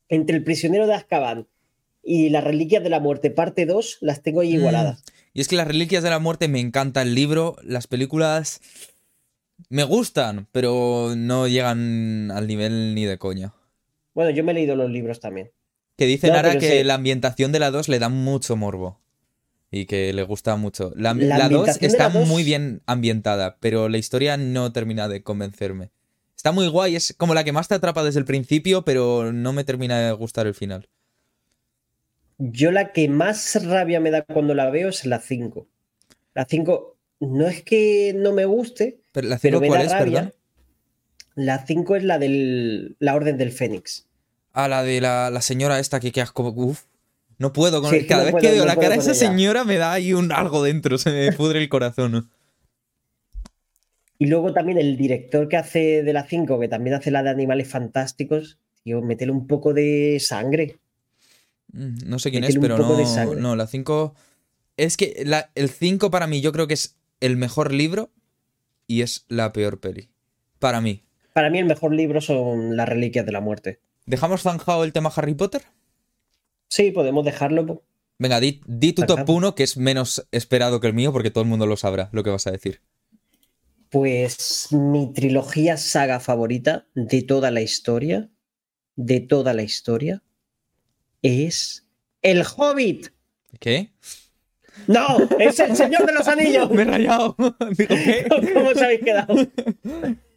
entre 0.08 0.36
el 0.36 0.44
prisionero 0.44 0.86
de 0.86 0.94
Azkaban 0.94 1.46
y 2.02 2.30
las 2.30 2.42
reliquias 2.42 2.82
de 2.82 2.90
la 2.90 2.98
muerte, 2.98 3.30
parte 3.30 3.66
2, 3.66 3.98
las 4.00 4.22
tengo 4.22 4.40
ahí 4.40 4.56
mm. 4.56 4.62
Y 5.32 5.40
es 5.40 5.49
que 5.49 5.56
las 5.56 5.68
Reliquias 5.68 6.02
de 6.02 6.10
la 6.10 6.18
Muerte 6.18 6.49
me 6.49 6.60
encanta 6.60 7.02
el 7.02 7.14
libro, 7.14 7.56
las 7.62 7.87
películas 7.87 8.60
me 9.68 9.84
gustan, 9.84 10.49
pero 10.52 11.14
no 11.16 11.46
llegan 11.46 12.30
al 12.32 12.46
nivel 12.46 12.94
ni 12.94 13.04
de 13.04 13.18
coña. 13.18 13.54
Bueno, 14.14 14.30
yo 14.30 14.42
me 14.42 14.52
he 14.52 14.54
leído 14.54 14.75
los 14.75 14.90
libros 14.90 15.20
también. 15.20 15.52
Que 15.96 16.06
dicen 16.06 16.34
ahora 16.34 16.58
que 16.58 16.82
la 16.82 16.94
ambientación 16.94 17.52
de 17.52 17.58
la 17.58 17.70
2 17.70 17.88
le 17.88 17.99
da 17.99 18.08
mucho 18.08 18.56
morbo. 18.56 18.99
Y 19.70 19.87
que 19.87 20.12
le 20.12 20.22
gusta 20.25 20.56
mucho. 20.56 20.92
La, 20.96 21.14
2 21.14 21.82
está 21.82 22.08
muy 22.08 22.42
bien 22.42 22.82
ambientada, 22.87 23.58
pero 23.60 23.88
la 23.88 23.99
historia 23.99 24.37
no 24.37 24.72
termina 24.72 25.08
de 25.08 25.22
convencerme. 25.22 25.90
Está 26.34 26.50
muy 26.50 26.66
guay, 26.68 26.96
es 26.96 27.14
como 27.16 27.34
la 27.34 27.44
que 27.44 27.52
más 27.52 27.68
te 27.68 27.75
atrapa 27.75 28.02
desde 28.02 28.18
el 28.18 28.25
principio, 28.25 28.82
pero 28.82 29.32
no 29.32 29.52
me 29.52 29.62
termina 29.62 30.00
de 30.00 30.12
gustar 30.12 30.46
el 30.46 30.54
final. 30.54 30.88
Yo 32.42 32.73
la 32.73 32.92
que 32.92 33.06
más 33.06 33.62
rabia 33.66 34.00
me 34.00 34.11
da 34.11 34.23
cuando 34.23 34.54
la 34.54 34.70
veo 34.70 34.88
es 34.88 35.04
la 35.04 35.20
5. 35.20 35.66
La 36.35 36.47
5 36.47 36.97
no 37.20 37.47
es 37.47 37.62
que 37.62 38.14
no 38.16 38.32
me 38.32 38.47
guste, 38.47 39.00
pero 39.12 39.28
la 39.28 39.38
5 39.38 39.61
cuál 39.61 39.82
es, 39.82 39.92
perdón? 39.92 40.32
La 41.35 41.66
5 41.66 41.97
es 41.97 42.04
la 42.04 42.18
de 42.18 42.94
la 42.99 43.14
Orden 43.14 43.37
del 43.37 43.52
Fénix. 43.52 44.06
Ah, 44.52 44.68
la 44.68 44.82
de 44.82 45.02
la, 45.02 45.38
señora 45.42 45.78
esta 45.78 46.00
que 46.00 46.12
quedas 46.12 46.32
como. 46.32 46.49
Uf, 46.49 46.85
no 47.37 47.52
puedo 47.52 47.82
con 47.82 47.90
Cada 48.06 48.25
vez 48.25 48.35
que 48.40 48.50
veo 48.50 48.64
la 48.64 48.76
cara 48.76 48.94
de 48.94 49.00
esa 49.00 49.14
señora 49.14 49.64
me 49.64 49.76
da 49.76 49.92
ahí 49.92 50.14
un 50.14 50.32
algo 50.32 50.62
dentro, 50.62 50.97
se 50.97 51.11
me 51.11 51.32
pudre 51.32 51.61
el 51.61 51.68
corazón. 51.68 52.30
Y 54.18 54.26
luego 54.26 54.54
también 54.54 54.78
el 54.78 54.97
director 54.97 55.47
que 55.47 55.59
hace 55.59 56.02
de 56.02 56.12
la 56.14 56.25
5, 56.25 56.59
que 56.59 56.68
también 56.68 56.97
hace 56.97 57.11
la 57.11 57.23
de 57.23 57.30
Animales 57.30 57.68
Fantásticos, 57.68 58.59
tío, 58.82 59.02
métele 59.02 59.30
un 59.30 59.47
poco 59.47 59.75
de 59.75 60.18
sangre. 60.20 60.78
No 61.72 62.18
sé 62.18 62.30
quién 62.30 62.44
es, 62.44 62.58
pero 62.58 62.78
no, 62.78 63.34
no, 63.34 63.56
la 63.56 63.66
5... 63.66 64.14
Es 64.76 64.96
que 64.96 65.24
el 65.54 65.68
5 65.68 66.10
para 66.10 66.26
mí 66.26 66.40
yo 66.40 66.52
creo 66.52 66.66
que 66.66 66.74
es 66.74 66.96
el 67.20 67.36
mejor 67.36 67.72
libro 67.72 68.10
y 68.86 69.02
es 69.02 69.26
la 69.28 69.52
peor 69.52 69.78
peli. 69.78 70.10
Para 70.58 70.80
mí. 70.80 71.04
Para 71.32 71.50
mí 71.50 71.58
el 71.58 71.66
mejor 71.66 71.94
libro 71.94 72.20
son 72.20 72.76
Las 72.76 72.88
Reliquias 72.88 73.26
de 73.26 73.32
la 73.32 73.40
Muerte. 73.40 73.80
¿Dejamos 74.06 74.42
zanjado 74.42 74.84
el 74.84 74.92
tema 74.92 75.12
Harry 75.14 75.34
Potter? 75.34 75.62
Sí, 76.68 76.90
podemos 76.90 77.24
dejarlo. 77.24 77.84
Venga, 78.18 78.40
di, 78.40 78.60
di 78.66 78.92
tu 78.92 79.02
top 79.02 79.28
1 79.28 79.54
que 79.54 79.62
es 79.62 79.76
menos 79.76 80.26
esperado 80.32 80.80
que 80.80 80.86
el 80.86 80.94
mío 80.94 81.12
porque 81.12 81.30
todo 81.30 81.42
el 81.42 81.48
mundo 81.48 81.66
lo 81.66 81.76
sabrá 81.76 82.08
lo 82.12 82.22
que 82.22 82.30
vas 82.30 82.46
a 82.46 82.50
decir. 82.50 82.80
Pues 83.90 84.68
mi 84.70 85.12
trilogía 85.12 85.76
saga 85.76 86.20
favorita 86.20 86.86
de 86.94 87.22
toda 87.22 87.50
la 87.50 87.60
historia, 87.60 88.30
de 88.94 89.20
toda 89.20 89.52
la 89.52 89.62
historia, 89.62 90.22
es 91.22 91.86
El 92.22 92.44
Hobbit. 92.44 93.08
¿Qué? 93.58 93.92
No, 94.86 95.18
es 95.38 95.58
el 95.60 95.76
Señor 95.76 96.06
de 96.06 96.12
los 96.12 96.26
Anillos. 96.28 96.70
Me 96.72 96.82
he 96.82 96.84
rayado. 96.84 97.36
¿qué? 97.76 98.26
¿Cómo 98.54 98.68
os 98.68 98.82
habéis 98.82 99.00
quedado? 99.00 99.34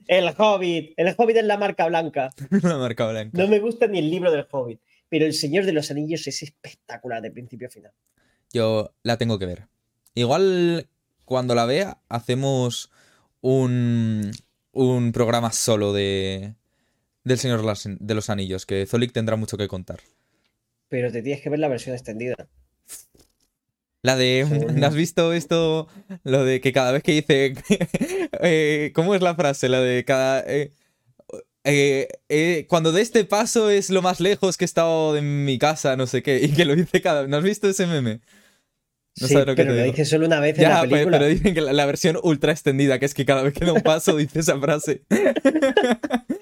El 0.07 0.33
Hobbit. 0.37 0.93
El 0.97 1.15
Hobbit 1.17 1.37
es 1.37 1.45
la 1.45 1.57
marca 1.57 1.87
blanca. 1.87 2.29
La 2.49 2.77
marca 2.77 3.09
blanca. 3.09 3.37
No 3.37 3.47
me 3.47 3.59
gusta 3.59 3.87
ni 3.87 3.99
el 3.99 4.09
libro 4.09 4.31
del 4.31 4.45
Hobbit, 4.49 4.81
pero 5.09 5.25
el 5.25 5.33
Señor 5.33 5.65
de 5.65 5.73
los 5.73 5.91
Anillos 5.91 6.27
es 6.27 6.43
espectacular 6.43 7.21
de 7.21 7.31
principio 7.31 7.67
a 7.67 7.71
final. 7.71 7.91
Yo 8.51 8.93
la 9.03 9.17
tengo 9.17 9.39
que 9.39 9.45
ver. 9.45 9.67
Igual 10.13 10.87
cuando 11.25 11.55
la 11.55 11.65
vea 11.65 11.99
hacemos 12.09 12.91
un, 13.41 14.31
un 14.71 15.11
programa 15.11 15.51
solo 15.51 15.93
de 15.93 16.55
del 17.23 17.37
Señor 17.37 17.61
de 17.61 18.15
los 18.15 18.29
Anillos, 18.29 18.65
que 18.65 18.85
Zolik 18.85 19.13
tendrá 19.13 19.37
mucho 19.37 19.55
que 19.55 19.69
contar 19.69 20.01
pero 20.93 21.11
te 21.11 21.23
tienes 21.23 21.41
que 21.41 21.49
ver 21.49 21.57
la 21.57 21.69
versión 21.69 21.95
extendida. 21.95 22.35
La 24.03 24.15
de. 24.15 24.45
¿No 24.75 24.85
has 24.85 24.93
visto 24.93 25.33
esto? 25.33 25.87
Lo 26.23 26.45
de 26.45 26.61
que 26.61 26.71
cada 26.71 26.91
vez 26.91 27.01
que 27.01 27.13
dice. 27.13 27.55
Eh, 28.43 28.91
¿Cómo 28.93 29.15
es 29.15 29.23
la 29.23 29.33
frase? 29.33 29.69
La 29.69 29.79
de 29.79 30.05
cada. 30.05 30.43
Eh, 30.45 30.71
eh, 31.63 32.67
cuando 32.69 32.91
de 32.91 33.01
este 33.01 33.25
paso 33.25 33.71
es 33.71 33.89
lo 33.89 34.03
más 34.03 34.19
lejos 34.19 34.55
que 34.55 34.65
he 34.65 34.67
estado 34.67 35.15
de 35.15 35.23
mi 35.23 35.57
casa, 35.57 35.95
no 35.95 36.05
sé 36.05 36.21
qué. 36.21 36.39
Y 36.43 36.49
que 36.49 36.63
lo 36.63 36.75
dice 36.75 37.01
cada. 37.01 37.25
¿No 37.25 37.37
has 37.37 37.43
visto 37.43 37.67
ese 37.67 37.87
meme? 37.87 38.19
No 39.19 39.27
sí, 39.27 39.33
lo 39.33 39.45
que 39.45 39.55
pero 39.55 39.73
lo 39.73 39.83
dice 39.83 40.05
solo 40.05 40.27
una 40.27 40.39
vez 40.39 40.59
en 40.59 40.69
la 40.69 40.81
película. 40.81 41.17
Pero, 41.17 41.25
dicen 41.27 41.55
que 41.55 41.61
la, 41.61 41.85
versión 41.87 42.19
ultra 42.21 42.51
extendida, 42.51 42.99
que 42.99 43.05
es 43.05 43.15
que 43.15 43.25
cada 43.25 43.41
vez 43.41 43.55
que 43.55 43.65
da 43.65 43.73
un 43.73 43.81
paso 43.81 44.15
dice 44.15 44.41
esa 44.41 44.59
frase. 44.59 45.01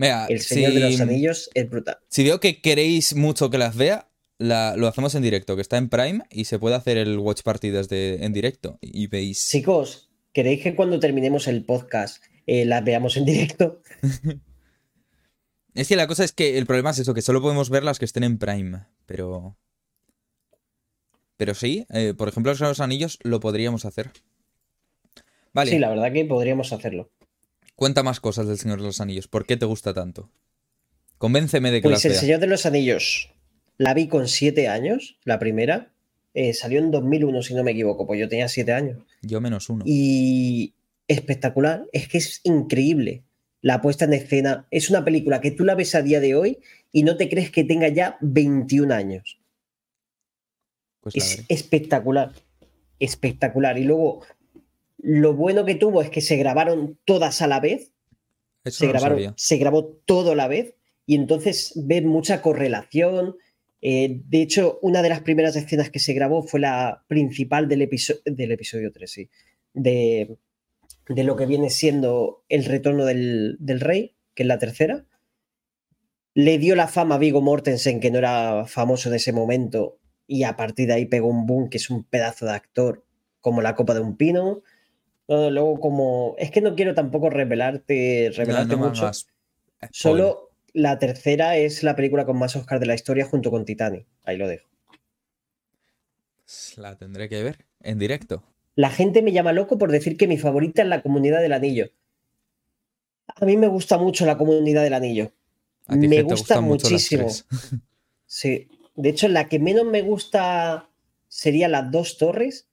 el 0.00 0.40
Señor 0.40 0.72
de 0.72 0.80
los 0.80 1.00
Anillos 1.00 1.50
es 1.54 1.68
brutal. 1.68 1.98
Si 2.08 2.24
veo 2.24 2.40
que 2.40 2.60
queréis 2.60 3.14
mucho 3.14 3.50
que 3.50 3.58
las 3.58 3.76
vea, 3.76 4.08
lo 4.38 4.88
hacemos 4.88 5.14
en 5.14 5.22
directo, 5.22 5.54
que 5.54 5.62
está 5.62 5.76
en 5.76 5.88
Prime 5.88 6.22
y 6.30 6.46
se 6.46 6.58
puede 6.58 6.74
hacer 6.74 6.96
el 6.96 7.18
watch 7.18 7.42
party 7.42 7.70
desde 7.70 8.24
en 8.24 8.32
directo 8.32 8.78
y 8.80 9.06
veis. 9.06 9.48
Chicos, 9.48 10.10
¿queréis 10.32 10.62
que 10.62 10.74
cuando 10.74 10.98
terminemos 10.98 11.46
el 11.46 11.64
podcast 11.64 12.22
eh, 12.46 12.64
las 12.64 12.82
veamos 12.82 13.16
en 13.16 13.26
directo? 13.26 13.82
es 15.74 15.88
que 15.88 15.96
la 15.96 16.06
cosa 16.06 16.24
es 16.24 16.32
que 16.32 16.56
el 16.56 16.66
problema 16.66 16.90
es 16.90 16.98
eso, 16.98 17.14
que 17.14 17.22
solo 17.22 17.42
podemos 17.42 17.68
ver 17.68 17.84
las 17.84 17.98
que 17.98 18.06
estén 18.06 18.24
en 18.24 18.38
Prime, 18.38 18.86
pero. 19.06 19.56
Pero 21.36 21.54
sí, 21.54 21.86
eh, 21.90 22.12
por 22.16 22.28
ejemplo, 22.28 22.52
los 22.52 22.80
anillos 22.80 23.18
lo 23.22 23.40
podríamos 23.40 23.86
hacer. 23.86 24.10
Vale. 25.52 25.70
Sí, 25.70 25.78
la 25.78 25.88
verdad 25.88 26.12
que 26.12 26.24
podríamos 26.24 26.72
hacerlo. 26.72 27.10
Cuenta 27.80 28.02
más 28.02 28.20
cosas 28.20 28.46
del 28.46 28.58
Señor 28.58 28.78
de 28.78 28.84
los 28.84 29.00
Anillos. 29.00 29.26
¿Por 29.26 29.46
qué 29.46 29.56
te 29.56 29.64
gusta 29.64 29.94
tanto? 29.94 30.30
Convénceme 31.16 31.70
de 31.70 31.80
que 31.80 31.88
pues 31.88 32.04
El 32.04 32.12
Señor 32.12 32.38
de 32.38 32.46
los 32.46 32.66
Anillos 32.66 33.30
la 33.78 33.94
vi 33.94 34.06
con 34.06 34.28
siete 34.28 34.68
años, 34.68 35.16
la 35.24 35.38
primera. 35.38 35.90
Eh, 36.34 36.52
salió 36.52 36.78
en 36.78 36.90
2001, 36.90 37.40
si 37.40 37.54
no 37.54 37.64
me 37.64 37.70
equivoco, 37.70 38.06
pues 38.06 38.20
yo 38.20 38.28
tenía 38.28 38.48
siete 38.48 38.74
años. 38.74 38.98
Yo 39.22 39.40
menos 39.40 39.70
uno. 39.70 39.82
Y 39.86 40.74
espectacular, 41.08 41.86
es 41.92 42.06
que 42.06 42.18
es 42.18 42.42
increíble 42.44 43.24
la 43.62 43.80
puesta 43.80 44.04
en 44.04 44.12
escena. 44.12 44.66
Es 44.70 44.90
una 44.90 45.02
película 45.02 45.40
que 45.40 45.50
tú 45.50 45.64
la 45.64 45.74
ves 45.74 45.94
a 45.94 46.02
día 46.02 46.20
de 46.20 46.34
hoy 46.34 46.58
y 46.92 47.02
no 47.02 47.16
te 47.16 47.30
crees 47.30 47.50
que 47.50 47.64
tenga 47.64 47.88
ya 47.88 48.18
21 48.20 48.92
años. 48.92 49.40
Pues 51.00 51.16
es 51.16 51.44
espectacular, 51.48 52.34
espectacular. 52.98 53.78
Y 53.78 53.84
luego 53.84 54.20
lo 55.02 55.34
bueno 55.34 55.64
que 55.64 55.74
tuvo 55.74 56.02
es 56.02 56.10
que 56.10 56.20
se 56.20 56.36
grabaron 56.36 56.98
todas 57.04 57.42
a 57.42 57.46
la 57.46 57.60
vez. 57.60 57.92
se, 58.64 58.86
grabaron, 58.86 59.34
se 59.36 59.56
grabó 59.56 59.84
todo 60.04 60.32
a 60.32 60.36
la 60.36 60.48
vez 60.48 60.74
y 61.06 61.14
entonces 61.14 61.72
ves 61.74 62.04
mucha 62.04 62.42
correlación. 62.42 63.36
Eh, 63.82 64.20
de 64.26 64.42
hecho, 64.42 64.78
una 64.82 65.02
de 65.02 65.08
las 65.08 65.22
primeras 65.22 65.56
escenas 65.56 65.90
que 65.90 65.98
se 65.98 66.12
grabó 66.12 66.42
fue 66.42 66.60
la 66.60 67.04
principal 67.08 67.66
del, 67.68 67.88
del 68.24 68.52
episodio 68.52 68.92
3, 68.92 69.10
sí, 69.10 69.30
de, 69.72 70.36
de, 71.08 71.24
lo 71.24 71.36
que 71.36 71.46
viene 71.46 71.70
siendo 71.70 72.44
el 72.48 72.64
retorno 72.64 73.06
del, 73.06 73.56
del, 73.58 73.80
rey, 73.80 74.14
que 74.34 74.42
es 74.42 74.46
la 74.46 74.58
tercera. 74.58 75.06
Le 76.34 76.58
dio 76.58 76.76
la 76.76 76.88
fama 76.88 77.16
a 77.16 77.18
Vigo 77.18 77.40
Mortensen, 77.40 78.00
que 78.00 78.10
no 78.10 78.18
era 78.18 78.66
famoso 78.66 79.08
en 79.08 79.16
ese 79.16 79.32
momento, 79.32 79.98
y 80.26 80.44
a 80.44 80.56
partir 80.56 80.86
de 80.88 80.94
ahí 80.94 81.06
pegó 81.06 81.28
un 81.28 81.46
boom, 81.46 81.70
que 81.70 81.78
es 81.78 81.90
un 81.90 82.04
pedazo 82.04 82.44
de 82.44 82.52
actor 82.52 83.04
como 83.40 83.62
la 83.62 83.74
copa 83.74 83.94
de 83.94 84.00
un 84.00 84.16
pino 84.16 84.62
luego 85.30 85.78
como... 85.78 86.34
Es 86.38 86.50
que 86.50 86.60
no 86.60 86.74
quiero 86.74 86.94
tampoco 86.94 87.30
revelarte, 87.30 88.32
revelarte 88.34 88.76
mucho. 88.76 89.10
Solo 89.92 90.50
la 90.72 90.98
tercera 90.98 91.56
es 91.56 91.82
la 91.82 91.96
película 91.96 92.24
con 92.24 92.38
más 92.38 92.56
Oscar 92.56 92.80
de 92.80 92.86
la 92.86 92.94
historia 92.94 93.24
junto 93.24 93.50
con 93.50 93.64
Titanic. 93.64 94.06
Ahí 94.24 94.36
lo 94.36 94.48
dejo. 94.48 94.68
La 96.76 96.96
tendré 96.96 97.28
que 97.28 97.42
ver 97.42 97.64
en 97.80 97.98
directo. 97.98 98.42
La 98.74 98.90
gente 98.90 99.22
me 99.22 99.32
llama 99.32 99.52
loco 99.52 99.78
por 99.78 99.92
decir 99.92 100.16
que 100.16 100.26
mi 100.26 100.38
favorita 100.38 100.82
es 100.82 100.88
la 100.88 101.02
comunidad 101.02 101.40
del 101.40 101.52
anillo. 101.52 101.90
A 103.36 103.44
mí 103.44 103.56
me 103.56 103.68
gusta 103.68 103.98
mucho 103.98 104.26
la 104.26 104.36
comunidad 104.36 104.82
del 104.82 104.94
anillo. 104.94 105.32
Me 105.86 106.22
gusta 106.22 106.60
muchísimo. 106.60 107.28
sí. 108.26 108.68
De 108.96 109.08
hecho, 109.08 109.28
la 109.28 109.48
que 109.48 109.58
menos 109.58 109.86
me 109.86 110.02
gusta 110.02 110.88
sería 111.28 111.68
las 111.68 111.90
dos 111.90 112.18
torres, 112.18 112.68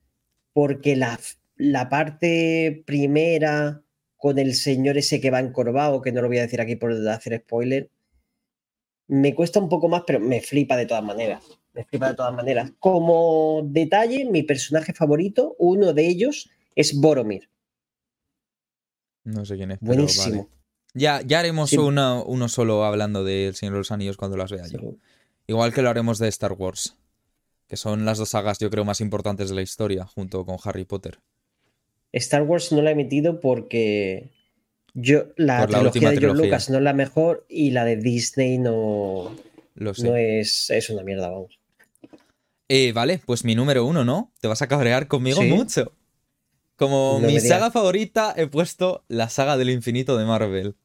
porque 0.54 0.96
la, 0.96 1.20
la 1.58 1.90
parte 1.90 2.84
primera 2.86 3.82
con 4.16 4.40
el 4.40 4.56
señor 4.56 4.98
ese 4.98 5.22
que 5.22 5.32
va 5.32 5.40
encorvado, 5.40 6.02
que 6.02 6.12
no 6.12 6.22
lo 6.22 6.28
voy 6.28 6.40
a 6.40 6.42
decir 6.42 6.62
aquí 6.62 6.76
por 6.76 6.92
hacer 7.10 7.42
spoiler, 7.44 7.90
me 9.08 9.34
cuesta 9.36 9.60
un 9.60 9.70
poco 9.70 9.88
más, 9.88 10.04
pero 10.06 10.20
me 10.20 10.42
flipa 10.42 10.76
de 10.76 10.86
todas 10.86 11.04
maneras. 11.04 11.44
Me 11.74 11.86
flipa 11.86 12.10
de 12.10 12.16
todas 12.16 12.34
maneras. 12.34 12.74
Como 12.80 13.62
detalle, 13.64 14.26
mi 14.26 14.44
personaje 14.44 14.94
favorito, 14.94 15.56
uno 15.60 15.94
de 15.94 16.08
ellos, 16.08 16.50
es 16.76 17.00
Boromir. 17.00 17.50
No 19.24 19.46
sé 19.46 19.56
quién 19.56 19.72
es. 19.72 19.80
Buenísimo. 19.80 20.50
Ya, 20.94 21.22
ya 21.22 21.40
haremos 21.40 21.74
uno, 21.74 22.50
solo 22.50 22.84
hablando 22.84 23.24
del 23.24 23.56
Señor 23.56 23.74
de 23.74 23.80
los 23.80 23.92
Anillos 23.92 24.18
cuando 24.18 24.36
las 24.36 24.52
vea 24.52 24.68
yo. 24.68 24.96
Igual 25.46 25.74
que 25.74 25.82
lo 25.82 25.90
haremos 25.90 26.18
de 26.18 26.28
Star 26.28 26.54
Wars. 26.54 26.98
Que 27.68 27.78
son 27.78 28.06
las 28.06 28.18
dos 28.18 28.30
sagas, 28.30 28.60
yo 28.60 28.70
creo, 28.70 28.84
más 28.84 29.02
importantes 29.02 29.50
de 29.50 29.56
la 29.56 29.62
historia, 29.62 30.06
junto 30.06 30.46
con 30.46 30.58
Harry 30.64 30.86
Potter. 30.86 31.20
Star 32.14 32.44
Wars 32.44 32.72
no 32.72 32.82
la 32.82 32.92
he 32.92 32.96
metido 32.96 33.40
porque 33.40 34.32
yo 34.94 35.28
la, 35.36 35.68
trilogía 35.68 36.12
de 36.12 36.18
George 36.18 36.44
Lucas 36.44 36.70
no 36.70 36.78
es 36.78 36.84
la 36.84 36.94
mejor 36.94 37.46
y 37.48 37.72
la 37.72 37.86
de 37.86 37.98
Disney 37.98 38.58
no, 38.58 39.36
Lo 39.76 39.94
no 39.94 40.16
es, 40.16 40.70
es 40.70 40.90
una 40.90 41.04
mierda, 41.04 41.30
vamos. 41.30 41.60
Eh, 42.70 42.92
vale, 42.92 43.22
pues 43.26 43.46
mi 43.46 43.56
número 43.56 43.86
uno, 43.86 44.04
¿no? 44.04 44.34
Te 44.42 44.48
vas 44.48 44.62
a 44.62 44.68
cabrear 44.68 45.08
conmigo 45.08 45.42
mucho. 45.44 45.94
Como 46.76 47.20
mi 47.20 47.40
saga 47.40 47.72
favorita 47.72 48.34
he 48.38 48.48
puesto 48.48 49.04
la 49.08 49.30
saga 49.30 49.58
del 49.58 49.70
infinito 49.70 50.18
de 50.18 50.26
Marvel. 50.26 50.76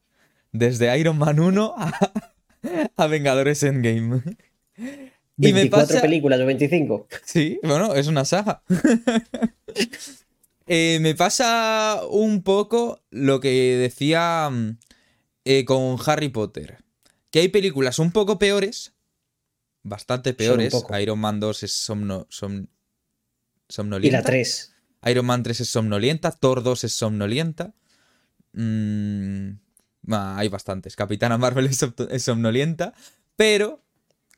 Desde 0.51 0.97
Iron 0.97 1.17
Man 1.17 1.39
1 1.39 1.75
a, 2.97 3.07
Vengadores 3.07 3.63
Endgame. 3.63 4.21
24 5.37 5.37
y 5.37 5.53
me 5.53 5.65
pasa... 5.67 6.01
películas 6.01 6.39
o 6.39 6.45
25. 6.45 7.07
Sí, 7.25 7.59
bueno, 7.63 7.93
es 7.95 8.07
una 8.07 8.25
saga. 8.25 8.63
Eh, 10.65 10.99
me 11.01 11.13
pasa 11.15 12.01
un 12.09 12.41
poco 12.41 13.03
lo 13.09 13.39
que 13.39 13.77
decía 13.77 14.49
mm, 14.49 14.77
eh, 15.45 15.65
con 15.65 15.97
Harry 16.05 16.29
Potter. 16.29 16.83
Que 17.31 17.39
hay 17.39 17.47
películas 17.49 17.99
un 17.99 18.11
poco 18.11 18.39
peores, 18.39 18.93
bastante 19.81 20.33
peores. 20.33 20.73
Iron 21.01 21.19
Man 21.19 21.39
2 21.39 21.63
es 21.63 21.73
somno, 21.73 22.27
somnolienta. 23.67 24.07
Y 24.07 24.11
la 24.11 24.23
3. 24.23 24.73
Iron 25.07 25.25
Man 25.25 25.43
3 25.43 25.61
es 25.61 25.69
somnolienta. 25.69 26.31
Thor 26.31 26.63
2 26.63 26.83
es 26.83 26.93
somnolienta. 26.93 27.73
Mm, 28.53 29.49
hay 30.07 30.47
bastantes. 30.47 30.95
Capitana 30.95 31.37
Marvel 31.37 31.67
es 32.09 32.23
somnolienta. 32.23 32.93
Pero, 33.35 33.83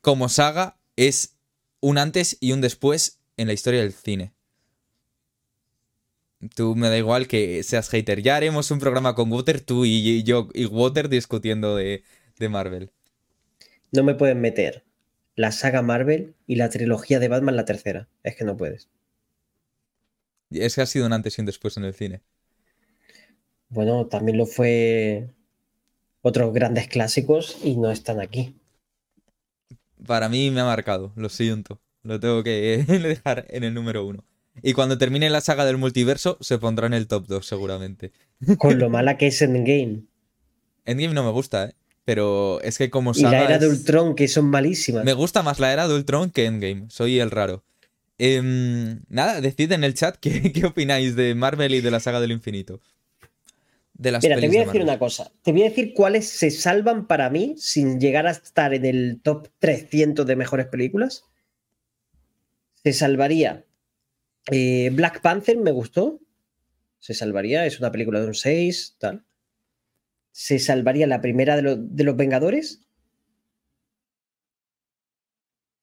como 0.00 0.28
saga, 0.28 0.78
es 0.96 1.36
un 1.80 1.98
antes 1.98 2.38
y 2.40 2.52
un 2.52 2.62
después 2.62 3.20
en 3.36 3.46
la 3.46 3.52
historia 3.52 3.80
del 3.80 3.92
cine. 3.92 4.32
Tú 6.54 6.74
me 6.76 6.88
da 6.88 6.96
igual 6.96 7.26
que 7.28 7.62
seas 7.62 7.88
hater. 7.88 8.22
Ya 8.22 8.36
haremos 8.36 8.70
un 8.70 8.78
programa 8.78 9.14
con 9.14 9.32
Water, 9.32 9.60
tú 9.60 9.84
y 9.84 10.22
yo 10.22 10.48
y 10.52 10.66
Water 10.66 11.08
discutiendo 11.08 11.76
de, 11.76 12.02
Marvel. 12.48 12.90
No 13.92 14.04
me 14.04 14.14
pueden 14.14 14.40
meter 14.40 14.84
la 15.34 15.52
saga 15.52 15.82
Marvel 15.82 16.34
y 16.46 16.56
la 16.56 16.68
trilogía 16.68 17.18
de 17.18 17.28
Batman 17.28 17.56
la 17.56 17.64
tercera. 17.64 18.08
Es 18.22 18.36
que 18.36 18.44
no 18.44 18.56
puedes. 18.56 18.88
Es 20.50 20.74
que 20.74 20.82
ha 20.82 20.86
sido 20.86 21.06
un 21.06 21.12
antes 21.12 21.38
y 21.38 21.40
un 21.40 21.46
después 21.46 21.76
en 21.76 21.84
el 21.84 21.94
cine. 21.94 22.22
Bueno, 23.68 24.06
también 24.06 24.38
lo 24.38 24.46
fue 24.46 25.28
otros 26.22 26.52
grandes 26.52 26.88
clásicos 26.88 27.58
y 27.64 27.76
no 27.76 27.90
están 27.90 28.20
aquí. 28.20 28.54
Para 30.06 30.28
mí 30.28 30.50
me 30.50 30.60
ha 30.60 30.64
marcado, 30.64 31.12
lo 31.16 31.28
siento. 31.28 31.80
Lo 32.02 32.20
tengo 32.20 32.42
que 32.44 32.84
dejar 32.88 33.46
en 33.48 33.64
el 33.64 33.74
número 33.74 34.06
uno. 34.06 34.24
Y 34.62 34.72
cuando 34.72 34.98
termine 34.98 35.30
la 35.30 35.40
saga 35.40 35.64
del 35.64 35.76
multiverso, 35.76 36.38
se 36.40 36.58
pondrá 36.58 36.86
en 36.86 36.94
el 36.94 37.06
top 37.06 37.26
2, 37.26 37.46
seguramente. 37.46 38.12
Con 38.58 38.78
lo 38.78 38.88
mala 38.88 39.16
que 39.18 39.28
es 39.28 39.42
Endgame. 39.42 40.04
Endgame 40.84 41.14
no 41.14 41.24
me 41.24 41.30
gusta, 41.30 41.66
¿eh? 41.66 41.74
Pero 42.04 42.60
es 42.62 42.78
que 42.78 42.88
como 42.88 43.14
saga. 43.14 43.28
Y 43.28 43.32
la 43.32 43.44
era 43.44 43.58
de 43.58 43.68
Ultron, 43.68 44.14
que 44.14 44.28
son 44.28 44.46
malísimas. 44.46 45.04
Me 45.04 45.12
gusta 45.12 45.42
más 45.42 45.58
la 45.58 45.72
era 45.72 45.88
de 45.88 45.94
Ultron 45.94 46.30
que 46.30 46.44
Endgame. 46.44 46.86
Soy 46.88 47.18
el 47.18 47.32
raro. 47.32 47.64
Em, 48.18 49.00
nada, 49.08 49.40
decid 49.40 49.72
en 49.72 49.84
el 49.84 49.94
chat 49.94 50.16
qué, 50.16 50.52
qué, 50.52 50.64
opináis 50.64 51.16
de 51.16 51.34
Marvel 51.34 51.74
y 51.74 51.80
de 51.80 51.90
la 51.90 52.00
saga 52.00 52.20
del 52.20 52.30
infinito. 52.32 52.80
De 53.92 54.12
las 54.12 54.22
Mira, 54.22 54.38
te 54.38 54.46
voy 54.46 54.58
a 54.58 54.66
decir 54.66 54.82
una 54.82 54.98
cosa. 54.98 55.32
Te 55.42 55.52
voy 55.52 55.62
a 55.62 55.68
decir 55.68 55.94
cuáles 55.94 56.28
se 56.28 56.50
salvan 56.50 57.06
para 57.06 57.28
mí 57.28 57.56
sin 57.58 57.98
llegar 57.98 58.26
a 58.26 58.30
estar 58.30 58.72
en 58.72 58.84
el 58.84 59.20
top 59.22 59.48
300 59.58 60.24
de 60.24 60.36
mejores 60.36 60.66
películas. 60.66 61.24
Se 62.84 62.92
salvaría 62.92 63.65
eh, 64.50 64.90
Black 64.92 65.20
Panther 65.20 65.56
me 65.58 65.72
gustó. 65.72 66.20
Se 66.98 67.14
salvaría, 67.14 67.66
es 67.66 67.78
una 67.78 67.92
película 67.92 68.20
de 68.20 68.26
un 68.26 68.34
6, 68.34 68.96
tal. 68.98 69.24
Se 70.32 70.58
salvaría 70.58 71.06
la 71.06 71.20
primera 71.20 71.56
de, 71.56 72.04
los 72.04 72.16
Vengadores. 72.16 72.80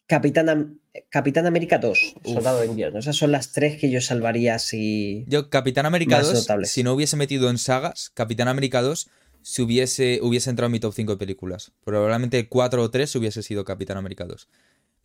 Capitán, 0.05 0.79
Capitán 1.09 1.47
América 1.47 1.79
2, 1.79 2.15
Soldado 2.23 2.59
de 2.59 2.67
Invierno. 2.67 2.99
Esas 2.99 3.15
son 3.15 3.31
las 3.31 3.51
tres 3.51 3.79
que 3.79 3.89
yo 3.89 4.01
salvaría 4.01 4.59
si. 4.59 5.23
Yo, 5.27 5.49
Capitán 5.49 5.85
América 5.85 6.21
2, 6.21 6.47
si 6.63 6.83
no 6.83 6.93
hubiese 6.93 7.15
metido 7.15 7.49
en 7.49 7.57
sagas, 7.57 8.11
Capitán 8.13 8.47
América 8.47 8.81
2 8.81 9.09
si 9.43 9.61
hubiese, 9.61 10.19
hubiese 10.23 10.49
entrado 10.49 10.67
en 10.67 10.71
mi 10.71 10.79
top 10.79 10.93
5 10.93 11.11
de 11.11 11.17
películas. 11.17 11.73
Probablemente 11.83 12.47
4 12.47 12.81
o 12.81 12.89
3 12.89 13.15
hubiese 13.17 13.43
sido 13.43 13.65
Capitán 13.65 13.97
América 13.97 14.25
2. 14.25 14.47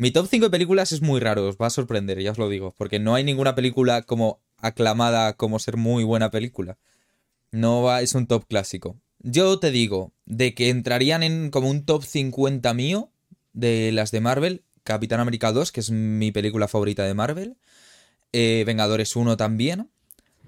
Mi 0.00 0.12
top 0.12 0.28
5 0.30 0.46
de 0.46 0.50
películas 0.50 0.92
es 0.92 1.02
muy 1.02 1.18
raro, 1.18 1.48
os 1.48 1.56
va 1.56 1.66
a 1.66 1.70
sorprender, 1.70 2.22
ya 2.22 2.30
os 2.30 2.38
lo 2.38 2.48
digo, 2.48 2.72
porque 2.78 3.00
no 3.00 3.16
hay 3.16 3.24
ninguna 3.24 3.56
película 3.56 4.02
como 4.02 4.40
aclamada 4.58 5.32
como 5.32 5.58
ser 5.58 5.76
muy 5.76 6.04
buena 6.04 6.30
película. 6.30 6.78
No 7.50 7.82
va, 7.82 8.00
es 8.00 8.14
un 8.14 8.28
top 8.28 8.46
clásico. 8.46 8.96
Yo 9.18 9.58
te 9.58 9.72
digo, 9.72 10.12
de 10.24 10.54
que 10.54 10.68
entrarían 10.68 11.24
en 11.24 11.50
como 11.50 11.68
un 11.68 11.84
top 11.84 12.04
50 12.04 12.72
mío 12.74 13.11
de 13.52 13.90
las 13.90 14.12
de 14.12 14.20
Marvel, 14.20 14.62
Capitán 14.84 15.18
América 15.18 15.50
2, 15.50 15.72
que 15.72 15.80
es 15.80 15.90
mi 15.90 16.30
película 16.30 16.68
favorita 16.68 17.02
de 17.02 17.14
Marvel, 17.14 17.56
eh, 18.32 18.62
Vengadores 18.64 19.16
1 19.16 19.37
también, 19.37 19.90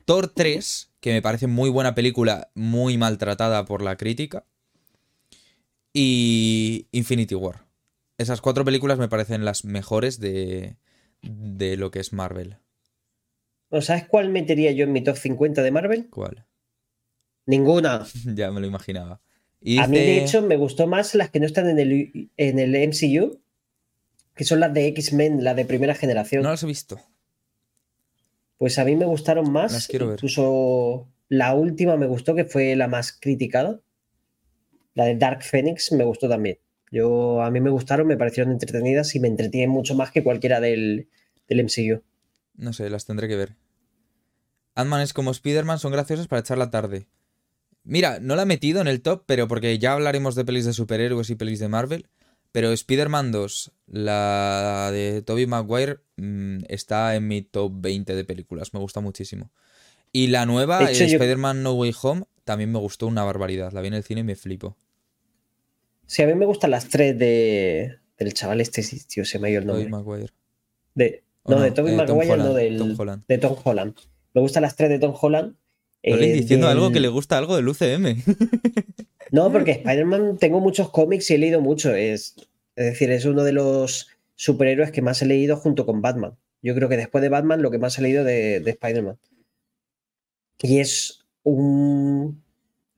Thor 0.04 0.28
3, 0.28 0.92
que 1.00 1.12
me 1.12 1.22
parece 1.22 1.48
muy 1.48 1.70
buena 1.70 1.96
película, 1.96 2.50
muy 2.54 2.98
maltratada 2.98 3.64
por 3.64 3.82
la 3.82 3.96
crítica, 3.96 4.44
y 5.92 6.86
Infinity 6.92 7.34
War. 7.34 7.69
Esas 8.20 8.42
cuatro 8.42 8.66
películas 8.66 8.98
me 8.98 9.08
parecen 9.08 9.46
las 9.46 9.64
mejores 9.64 10.20
de, 10.20 10.76
de 11.22 11.78
lo 11.78 11.90
que 11.90 12.00
es 12.00 12.12
Marvel. 12.12 12.58
¿Sabes 13.80 14.06
cuál 14.06 14.28
metería 14.28 14.72
yo 14.72 14.84
en 14.84 14.92
mi 14.92 15.02
top 15.02 15.16
50 15.16 15.62
de 15.62 15.70
Marvel? 15.70 16.10
¿Cuál? 16.10 16.44
Ninguna. 17.46 18.06
ya 18.26 18.50
me 18.50 18.60
lo 18.60 18.66
imaginaba. 18.66 19.22
A 19.78 19.86
mí, 19.86 19.96
de 19.96 20.22
hecho, 20.22 20.42
me 20.42 20.58
gustó 20.58 20.86
más 20.86 21.14
las 21.14 21.30
que 21.30 21.40
no 21.40 21.46
están 21.46 21.70
en 21.70 21.78
el, 21.78 22.30
en 22.36 22.58
el 22.58 22.74
MCU, 22.88 23.40
que 24.34 24.44
son 24.44 24.60
las 24.60 24.74
de 24.74 24.88
X-Men, 24.88 25.42
la 25.42 25.54
de 25.54 25.64
primera 25.64 25.94
generación. 25.94 26.42
No 26.42 26.50
las 26.50 26.62
he 26.62 26.66
visto. 26.66 27.00
Pues 28.58 28.78
a 28.78 28.84
mí 28.84 28.96
me 28.96 29.06
gustaron 29.06 29.50
más. 29.50 29.72
Las 29.72 29.88
quiero 29.88 30.12
incluso 30.12 31.08
la 31.30 31.54
última 31.54 31.96
me 31.96 32.06
gustó, 32.06 32.34
que 32.34 32.44
fue 32.44 32.76
la 32.76 32.86
más 32.86 33.18
criticada. 33.18 33.80
La 34.92 35.06
de 35.06 35.16
Dark 35.16 35.42
Phoenix 35.42 35.90
me 35.92 36.04
gustó 36.04 36.28
también. 36.28 36.58
Yo, 36.90 37.42
a 37.42 37.50
mí 37.50 37.60
me 37.60 37.70
gustaron, 37.70 38.06
me 38.06 38.16
parecieron 38.16 38.52
entretenidas 38.52 39.14
y 39.14 39.20
me 39.20 39.28
entretienen 39.28 39.70
mucho 39.70 39.94
más 39.94 40.10
que 40.10 40.24
cualquiera 40.24 40.60
del, 40.60 41.08
del 41.48 41.60
MCU. 41.60 42.02
No 42.56 42.72
sé, 42.72 42.90
las 42.90 43.06
tendré 43.06 43.28
que 43.28 43.36
ver. 43.36 43.56
Ant-Man 44.74 45.02
es 45.02 45.12
como 45.12 45.30
Spider-Man, 45.30 45.78
son 45.78 45.92
graciosas 45.92 46.26
para 46.26 46.40
echar 46.40 46.58
la 46.58 46.70
tarde. 46.70 47.06
Mira, 47.84 48.18
no 48.20 48.36
la 48.36 48.42
he 48.42 48.46
metido 48.46 48.80
en 48.80 48.88
el 48.88 49.02
top, 49.02 49.24
pero 49.26 49.48
porque 49.48 49.78
ya 49.78 49.92
hablaremos 49.92 50.34
de 50.34 50.44
pelis 50.44 50.66
de 50.66 50.72
superhéroes 50.72 51.30
y 51.30 51.34
pelis 51.34 51.58
de 51.60 51.68
Marvel. 51.68 52.08
Pero 52.52 52.72
Spider-Man 52.72 53.30
2, 53.30 53.72
la 53.86 54.90
de 54.92 55.22
Tobey 55.22 55.46
Maguire, 55.46 56.00
mm, 56.16 56.64
está 56.68 57.14
en 57.14 57.28
mi 57.28 57.42
top 57.42 57.72
20 57.76 58.14
de 58.14 58.24
películas. 58.24 58.74
Me 58.74 58.80
gusta 58.80 59.00
muchísimo. 59.00 59.52
Y 60.12 60.26
la 60.26 60.46
nueva, 60.46 60.90
Spider-Man 60.90 61.62
No 61.62 61.74
Way 61.74 61.94
Home, 62.02 62.24
también 62.44 62.72
me 62.72 62.80
gustó 62.80 63.06
una 63.06 63.22
barbaridad. 63.22 63.72
La 63.72 63.80
vi 63.80 63.88
en 63.88 63.94
el 63.94 64.02
cine 64.02 64.22
y 64.22 64.24
me 64.24 64.34
flipo. 64.34 64.76
Sí, 66.10 66.22
a 66.22 66.26
mí 66.26 66.34
me 66.34 66.44
gustan 66.44 66.72
las 66.72 66.88
tres 66.88 67.16
de, 67.16 67.98
del 68.18 68.34
chaval 68.34 68.60
este, 68.60 68.82
tío, 69.06 69.24
se 69.24 69.38
me 69.38 69.46
ha 69.46 69.50
ido 69.52 69.60
el 69.60 69.66
nombre. 69.68 69.84
Tobey 69.84 70.02
Maguire. 70.02 70.32
De, 70.92 71.22
no, 71.46 71.60
de 71.60 71.70
Tobey 71.70 71.94
eh, 71.94 71.96
Maguire, 71.96 72.36
no 72.36 72.52
del, 72.52 72.78
Tom 72.78 72.96
Holland. 72.98 73.22
de 73.28 73.38
Tom 73.38 73.56
Holland. 73.62 73.94
Me 74.34 74.40
gustan 74.40 74.62
las 74.62 74.74
tres 74.74 74.90
de 74.90 74.98
Tom 74.98 75.14
Holland. 75.18 75.54
Eh, 76.02 76.32
diciendo 76.32 76.66
algo 76.66 76.90
que 76.90 76.98
le 76.98 77.06
gusta 77.06 77.38
algo 77.38 77.54
del 77.54 77.68
UCM. 77.68 78.24
no, 79.30 79.52
porque 79.52 79.70
Spider-Man 79.70 80.38
tengo 80.38 80.58
muchos 80.58 80.90
cómics 80.90 81.30
y 81.30 81.34
he 81.34 81.38
leído 81.38 81.60
mucho. 81.60 81.94
Es, 81.94 82.34
es 82.74 82.86
decir, 82.86 83.12
es 83.12 83.24
uno 83.24 83.44
de 83.44 83.52
los 83.52 84.08
superhéroes 84.34 84.90
que 84.90 85.02
más 85.02 85.22
he 85.22 85.26
leído 85.26 85.58
junto 85.58 85.86
con 85.86 86.02
Batman. 86.02 86.36
Yo 86.60 86.74
creo 86.74 86.88
que 86.88 86.96
después 86.96 87.22
de 87.22 87.28
Batman, 87.28 87.62
lo 87.62 87.70
que 87.70 87.78
más 87.78 87.96
he 88.00 88.02
leído 88.02 88.24
de, 88.24 88.58
de 88.58 88.70
Spider-Man. 88.72 89.16
Y 90.60 90.80
es 90.80 91.24
un 91.44 92.42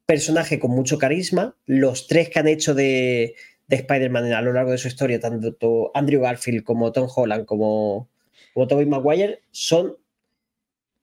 personaje 0.06 0.58
con 0.58 0.70
mucho 0.70 0.98
carisma. 0.98 1.56
Los 1.66 2.06
tres 2.06 2.28
que 2.28 2.38
han 2.38 2.48
hecho 2.48 2.74
de, 2.74 3.34
de 3.68 3.76
Spider-Man 3.76 4.32
a 4.32 4.42
lo 4.42 4.52
largo 4.52 4.70
de 4.70 4.78
su 4.78 4.88
historia, 4.88 5.20
tanto 5.20 5.90
Andrew 5.94 6.20
Garfield 6.20 6.64
como 6.64 6.92
Tom 6.92 7.08
Holland 7.14 7.46
como, 7.46 8.10
como 8.54 8.66
Tobey 8.66 8.86
Maguire, 8.86 9.42
son 9.50 9.96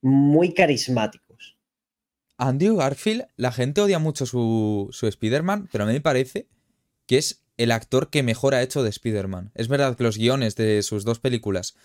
muy 0.02 0.54
carismáticos. 0.54 1.56
Andrew 2.36 2.76
Garfield, 2.76 3.26
la 3.36 3.52
gente 3.52 3.82
odia 3.82 3.98
mucho 3.98 4.24
su, 4.24 4.88
su 4.92 5.06
Spider-Man, 5.06 5.68
pero 5.70 5.84
a 5.84 5.86
mí 5.86 5.92
me 5.92 6.00
parece 6.00 6.46
que 7.06 7.18
es 7.18 7.44
el 7.58 7.72
actor 7.72 8.08
que 8.08 8.22
mejor 8.22 8.54
ha 8.54 8.62
hecho 8.62 8.82
de 8.82 8.88
Spider-Man. 8.88 9.52
Es 9.54 9.68
verdad 9.68 9.94
que 9.94 10.04
los 10.04 10.16
guiones 10.16 10.56
de 10.56 10.82
sus 10.82 11.04
dos 11.04 11.20
películas 11.20 11.76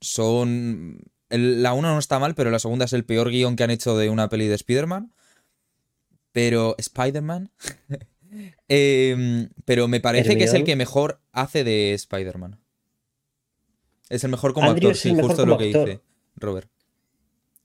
son... 0.00 0.98
la 1.30 1.72
una 1.72 1.92
no 1.92 1.98
está 1.98 2.18
mal, 2.18 2.34
pero 2.34 2.50
la 2.50 2.58
segunda 2.58 2.84
es 2.84 2.92
el 2.92 3.06
peor 3.06 3.30
guion 3.30 3.56
que 3.56 3.64
han 3.64 3.70
hecho 3.70 3.96
de 3.96 4.10
una 4.10 4.28
peli 4.28 4.48
de 4.48 4.56
Spider-Man. 4.56 5.14
Pero 6.36 6.74
Spider-Man 6.76 7.50
Em, 8.68 9.48
pero 9.64 9.88
me 9.88 10.00
parece 10.00 10.36
que 10.36 10.44
es 10.44 10.52
el 10.52 10.64
que 10.64 10.76
mejor 10.76 11.20
hace 11.32 11.64
de 11.64 11.94
Spider-Man. 11.94 12.60
Es 14.10 14.24
el 14.24 14.30
mejor 14.30 14.52
como 14.52 14.70
actor, 14.70 14.94
sí, 14.94 15.14
justo 15.18 15.46
lo 15.46 15.56
que 15.56 15.64
dice 15.64 16.00
Robert. 16.36 16.68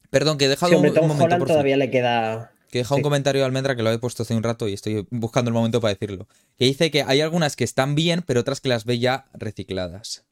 Perdón, 0.09 0.37
que 0.37 0.45
he 0.45 0.47
dejado 0.47 0.77
un, 0.77 0.93
momento. 1.07 1.45
todavía 1.45 1.75
le 1.75 1.89
queda. 1.89 2.53
Que 2.69 2.79
he 2.79 2.81
dejado 2.81 2.97
un 2.97 3.03
comentario 3.03 3.41
de 3.41 3.45
Almendra 3.45 3.75
que 3.75 3.83
lo 3.83 3.91
he 3.91 3.99
puesto 3.99 4.23
hace 4.23 4.35
un 4.35 4.43
rato 4.43 4.67
y 4.67 4.73
estoy 4.73 5.05
buscando 5.09 5.49
el 5.49 5.53
momento 5.53 5.81
para 5.81 5.93
decirlo. 5.93 6.27
Que 6.57 6.65
dice 6.65 6.91
que 6.91 7.03
hay 7.03 7.21
algunas 7.21 7.55
que 7.55 7.63
están 7.63 7.95
bien, 7.95 8.23
pero 8.25 8.39
otras 8.39 8.61
que 8.61 8.69
las 8.69 8.85
ve 8.85 8.99
ya 8.99 9.25
recicladas. 9.33 10.25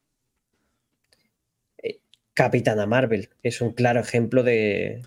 Eh, 1.82 2.00
Capitana 2.32 2.86
Marvel 2.86 3.28
es 3.42 3.60
un 3.60 3.72
claro 3.72 4.00
ejemplo 4.00 4.42
de, 4.42 5.02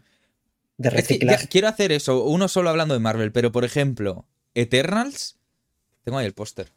de 0.83 0.89
reciclaje. 0.91 1.47
quiero 1.47 1.67
hacer 1.67 1.91
eso, 1.91 2.23
uno 2.25 2.47
solo 2.47 2.69
hablando 2.69 2.93
de 2.93 2.99
Marvel, 2.99 3.31
pero 3.31 3.51
por 3.51 3.65
ejemplo, 3.65 4.27
Eternals. 4.53 5.37
Tengo 6.03 6.17
ahí 6.17 6.25
el 6.25 6.33
póster. 6.33 6.71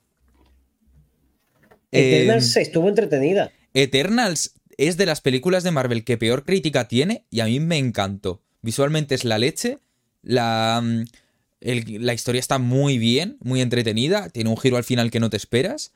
Eternals 1.90 2.56
em, 2.56 2.62
estuvo 2.62 2.88
entretenida. 2.88 3.50
Eternals 3.74 4.54
es 4.78 4.96
de 4.96 5.06
las 5.06 5.20
películas 5.20 5.62
de 5.64 5.70
Marvel 5.70 6.04
que 6.04 6.16
peor 6.16 6.44
crítica 6.44 6.88
tiene 6.88 7.24
y 7.30 7.40
a 7.40 7.46
mí 7.46 7.60
me 7.60 7.78
encantó. 7.78 8.42
Visualmente 8.62 9.14
es 9.14 9.24
la 9.24 9.38
leche. 9.38 9.78
La, 10.22 10.80
mm, 10.82 11.04
la 12.00 12.14
historia 12.14 12.40
está 12.40 12.58
muy 12.58 12.98
bien, 12.98 13.36
muy 13.40 13.60
entretenida. 13.60 14.28
Tiene 14.28 14.50
un 14.50 14.56
giro 14.56 14.76
al 14.76 14.84
final 14.84 15.10
que 15.10 15.20
no 15.20 15.30
te 15.30 15.36
esperas. 15.36 15.92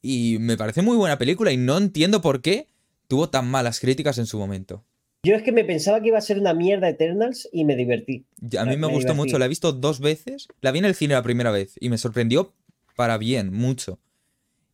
Y 0.00 0.38
me 0.40 0.56
parece 0.56 0.82
muy 0.82 0.96
buena 0.96 1.18
película 1.18 1.52
y 1.52 1.56
no 1.56 1.78
entiendo 1.78 2.22
por 2.22 2.42
qué 2.42 2.66
tuvo 3.08 3.28
tan 3.28 3.48
malas 3.48 3.78
críticas 3.78 4.18
en 4.18 4.26
su 4.26 4.38
momento. 4.38 4.84
Yo 5.24 5.36
es 5.36 5.42
que 5.44 5.52
me 5.52 5.64
pensaba 5.64 6.00
que 6.00 6.08
iba 6.08 6.18
a 6.18 6.22
ser 6.22 6.38
una 6.40 6.52
mierda 6.52 6.88
Eternals 6.88 7.48
y 7.52 7.64
me 7.64 7.76
divertí. 7.76 8.26
A 8.58 8.64
mí 8.64 8.76
me, 8.76 8.88
gustó 8.88 9.14
mucho, 9.14 9.38
la 9.38 9.44
he 9.44 9.48
visto 9.48 9.72
dos 9.72 10.00
veces. 10.00 10.48
La 10.60 10.72
vi 10.72 10.80
en 10.80 10.84
el 10.84 10.96
cine 10.96 11.14
la 11.14 11.22
primera 11.22 11.52
vez 11.52 11.76
y 11.78 11.90
me 11.90 11.98
sorprendió 11.98 12.52
para 12.96 13.18
bien, 13.18 13.52
mucho. 13.52 14.00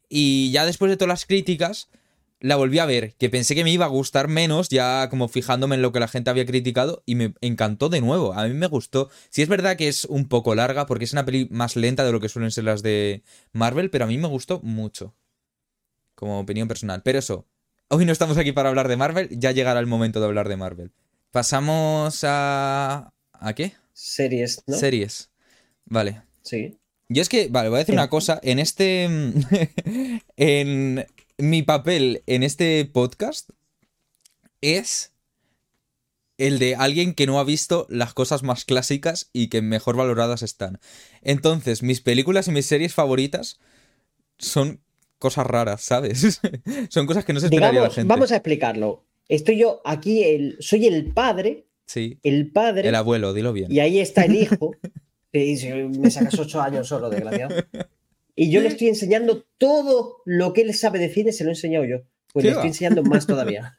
Y 0.09 0.51
ya 0.51 0.65
después 0.65 0.89
de 0.91 0.97
todas 0.97 1.11
las 1.11 1.27
críticas, 1.27 1.91
la 2.41 2.57
volví 2.57 2.79
a 2.79 2.87
ver, 2.87 3.15
que 3.17 3.29
pensé 3.29 3.55
que 3.55 3.63
me 3.63 3.71
iba 3.71 3.85
a 3.85 3.89
gustar 3.89 4.29
menos, 4.29 4.71
ya 4.71 5.11
como 5.11 5.29
fijándome 5.29 5.75
en 5.75 5.83
lo 5.83 5.93
que 5.93 6.01
la 6.01 6.09
gente 6.09 6.31
había 6.31 6.47
criticado, 6.47 7.03
y 7.05 7.15
me 7.15 7.35
encantó 7.43 7.91
de 7.91 8.01
nuevo. 8.01 8.33
A 8.33 8.49
mí 8.49 8.55
me 8.55 8.69
gustó. 8.69 9.11
Sí 9.29 9.43
es 9.43 9.49
verdad 9.49 9.77
que 9.77 9.89
es 9.89 10.07
un 10.07 10.29
poco 10.29 10.55
larga, 10.55 10.87
porque 10.87 11.05
es 11.05 11.13
una 11.13 11.27
peli 11.27 11.47
más 11.51 11.77
lenta 11.77 12.07
de 12.07 12.13
lo 12.13 12.21
que 12.21 12.31
suelen 12.31 12.53
ser 12.53 12.65
las 12.65 12.83
de 12.83 13.23
Marvel, 13.53 13.91
pero 13.91 14.07
a 14.07 14.09
mí 14.09 14.17
me 14.17 14.29
gustó 14.29 14.61
mucho. 14.63 15.15
Como 16.15 16.41
opinión 16.41 16.69
personal. 16.69 17.03
Pero 17.05 17.19
eso, 17.19 17.47
Hoy 17.91 18.05
no 18.05 18.13
estamos 18.13 18.37
aquí 18.37 18.53
para 18.53 18.69
hablar 18.69 18.87
de 18.87 18.99
Marvel, 18.99 19.31
ya 19.31 19.51
llegará 19.53 19.81
el 19.81 19.87
momento 19.87 20.21
de 20.21 20.27
hablar 20.27 20.47
de 20.51 20.59
Marvel. 20.59 20.93
Pasamos 21.31 22.23
a... 22.23 23.15
¿A 23.33 23.55
qué? 23.55 23.73
Series, 23.95 24.63
¿no? 24.67 24.77
Series. 24.77 25.31
Vale. 25.87 26.21
Sí. 26.43 26.77
Yo 27.09 27.23
es 27.23 27.31
que, 27.31 27.49
vale, 27.49 27.71
voy 27.71 27.77
a 27.77 27.79
decir 27.79 27.95
una 27.95 28.11
cosa. 28.11 28.41
En 28.43 28.59
este... 28.59 29.05
en 30.37 31.07
mi 31.39 31.63
papel 31.63 32.23
en 32.27 32.43
este 32.43 32.85
podcast 32.85 33.49
es 34.61 35.13
el 36.37 36.59
de 36.59 36.77
alguien 36.77 37.15
que 37.15 37.27
no 37.27 37.41
ha 37.41 37.45
visto 37.45 37.87
las 37.89 38.13
cosas 38.13 38.43
más 38.43 38.67
clásicas 38.67 39.31
y 39.33 39.49
que 39.49 39.63
mejor 39.63 39.97
valoradas 39.97 40.43
están. 40.43 40.79
Entonces, 41.23 41.83
mis 41.83 42.03
películas 42.03 42.49
y 42.49 42.51
mis 42.51 42.67
series 42.67 42.93
favoritas 42.93 43.61
son 44.37 44.83
cosas 45.19 45.47
raras, 45.47 45.83
¿sabes? 45.83 46.41
Son 46.89 47.07
cosas 47.07 47.25
que 47.25 47.33
no 47.33 47.41
se 47.41 47.47
esperaría 47.47 47.83
la 47.83 47.91
gente. 47.91 48.09
Vamos 48.09 48.33
a 48.33 48.37
explicarlo. 48.37 49.05
Estoy 49.29 49.59
yo 49.59 49.83
aquí, 49.85 50.25
el, 50.25 50.57
soy 50.61 50.87
el 50.87 51.13
padre. 51.13 51.67
Sí. 51.87 52.19
El 52.23 52.51
padre. 52.51 52.89
El 52.89 52.95
abuelo, 52.95 53.35
dilo 53.35 53.53
bien. 53.53 53.71
Y 53.71 53.81
ahí 53.81 53.99
está 53.99 54.25
el 54.25 54.37
hijo. 54.37 54.75
me 55.33 56.11
sacas 56.11 56.39
ocho 56.39 56.61
años 56.61 56.89
solo, 56.89 57.11
desgraciado. 57.11 57.55
Y 58.35 58.51
yo 58.51 58.61
le 58.61 58.69
estoy 58.69 58.89
enseñando 58.89 59.45
todo 59.59 60.23
lo 60.25 60.53
que 60.53 60.63
él 60.63 60.73
sabe 60.75 60.99
de 60.99 61.09
cine, 61.09 61.33
se 61.33 61.45
lo 61.45 61.51
he 61.51 61.55
enseñado 61.55 61.85
yo. 61.85 61.99
Pues 62.33 62.45
le 62.45 62.53
estoy 62.53 62.69
enseñando 62.69 63.03
más 63.03 63.27
todavía. 63.27 63.77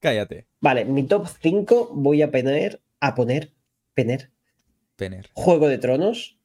Cállate. 0.00 0.46
Vale, 0.60 0.84
mi 0.84 1.02
top 1.04 1.26
5 1.42 1.90
voy 1.94 2.22
a 2.22 2.30
poner. 2.30 2.80
A 3.00 3.14
poner. 3.14 3.52
Pener. 3.94 4.30
Pener. 4.96 5.28
Juego 5.32 5.68
de 5.68 5.78
Tronos 5.78 6.37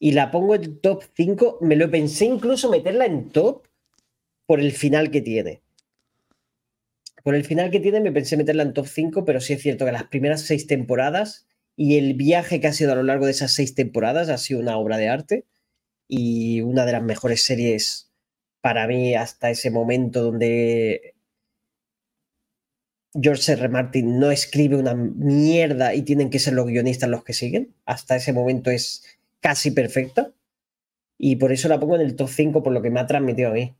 y 0.00 0.12
la 0.12 0.32
pongo 0.32 0.56
en 0.56 0.80
top 0.80 1.04
5. 1.14 1.58
Me 1.60 1.76
lo 1.76 1.88
pensé 1.90 2.24
incluso 2.24 2.68
meterla 2.70 3.06
en 3.06 3.30
top 3.30 3.68
por 4.46 4.58
el 4.58 4.72
final 4.72 5.12
que 5.12 5.20
tiene. 5.20 5.62
Por 7.22 7.34
el 7.34 7.44
final 7.44 7.70
que 7.70 7.80
tiene 7.80 8.00
me 8.00 8.10
pensé 8.10 8.36
meterla 8.36 8.64
en 8.64 8.72
top 8.72 8.86
5, 8.86 9.24
pero 9.24 9.40
sí 9.40 9.52
es 9.52 9.62
cierto 9.62 9.84
que 9.84 9.92
las 9.92 10.04
primeras 10.04 10.40
seis 10.40 10.66
temporadas 10.66 11.46
y 11.76 11.98
el 11.98 12.14
viaje 12.14 12.60
que 12.60 12.66
ha 12.66 12.72
sido 12.72 12.92
a 12.92 12.96
lo 12.96 13.02
largo 13.02 13.26
de 13.26 13.32
esas 13.32 13.52
seis 13.52 13.74
temporadas 13.74 14.30
ha 14.30 14.38
sido 14.38 14.58
una 14.58 14.76
obra 14.78 14.96
de 14.96 15.08
arte 15.08 15.46
y 16.08 16.62
una 16.62 16.86
de 16.86 16.92
las 16.92 17.02
mejores 17.02 17.44
series 17.44 18.10
para 18.62 18.86
mí 18.86 19.14
hasta 19.14 19.50
ese 19.50 19.70
momento 19.70 20.22
donde 20.22 21.14
George 23.20 23.52
R. 23.52 23.68
Martin 23.68 24.18
no 24.18 24.30
escribe 24.30 24.76
una 24.76 24.94
mierda 24.94 25.94
y 25.94 26.02
tienen 26.02 26.30
que 26.30 26.38
ser 26.38 26.54
los 26.54 26.66
guionistas 26.66 27.10
los 27.10 27.22
que 27.22 27.32
siguen. 27.34 27.74
Hasta 27.84 28.16
ese 28.16 28.32
momento 28.32 28.70
es 28.70 29.04
casi 29.40 29.70
perfecta. 29.70 30.32
Y 31.18 31.36
por 31.36 31.52
eso 31.52 31.68
la 31.68 31.78
pongo 31.78 31.96
en 31.96 32.02
el 32.02 32.16
top 32.16 32.28
5 32.28 32.62
por 32.62 32.72
lo 32.72 32.80
que 32.80 32.90
me 32.90 33.00
ha 33.00 33.06
transmitido 33.06 33.50
a 33.50 33.52
mí. 33.52 33.74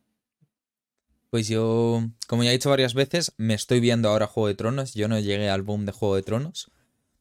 Pues 1.30 1.48
yo, 1.48 2.02
como 2.26 2.42
ya 2.42 2.50
he 2.50 2.54
dicho 2.54 2.70
varias 2.70 2.92
veces, 2.92 3.32
me 3.36 3.54
estoy 3.54 3.80
viendo 3.80 4.08
ahora 4.08 4.26
Juego 4.26 4.48
de 4.48 4.54
Tronos. 4.56 4.94
Yo 4.94 5.08
no 5.08 5.18
llegué 5.18 5.48
al 5.48 5.62
boom 5.62 5.86
de 5.86 5.92
Juego 5.92 6.16
de 6.16 6.22
Tronos. 6.22 6.70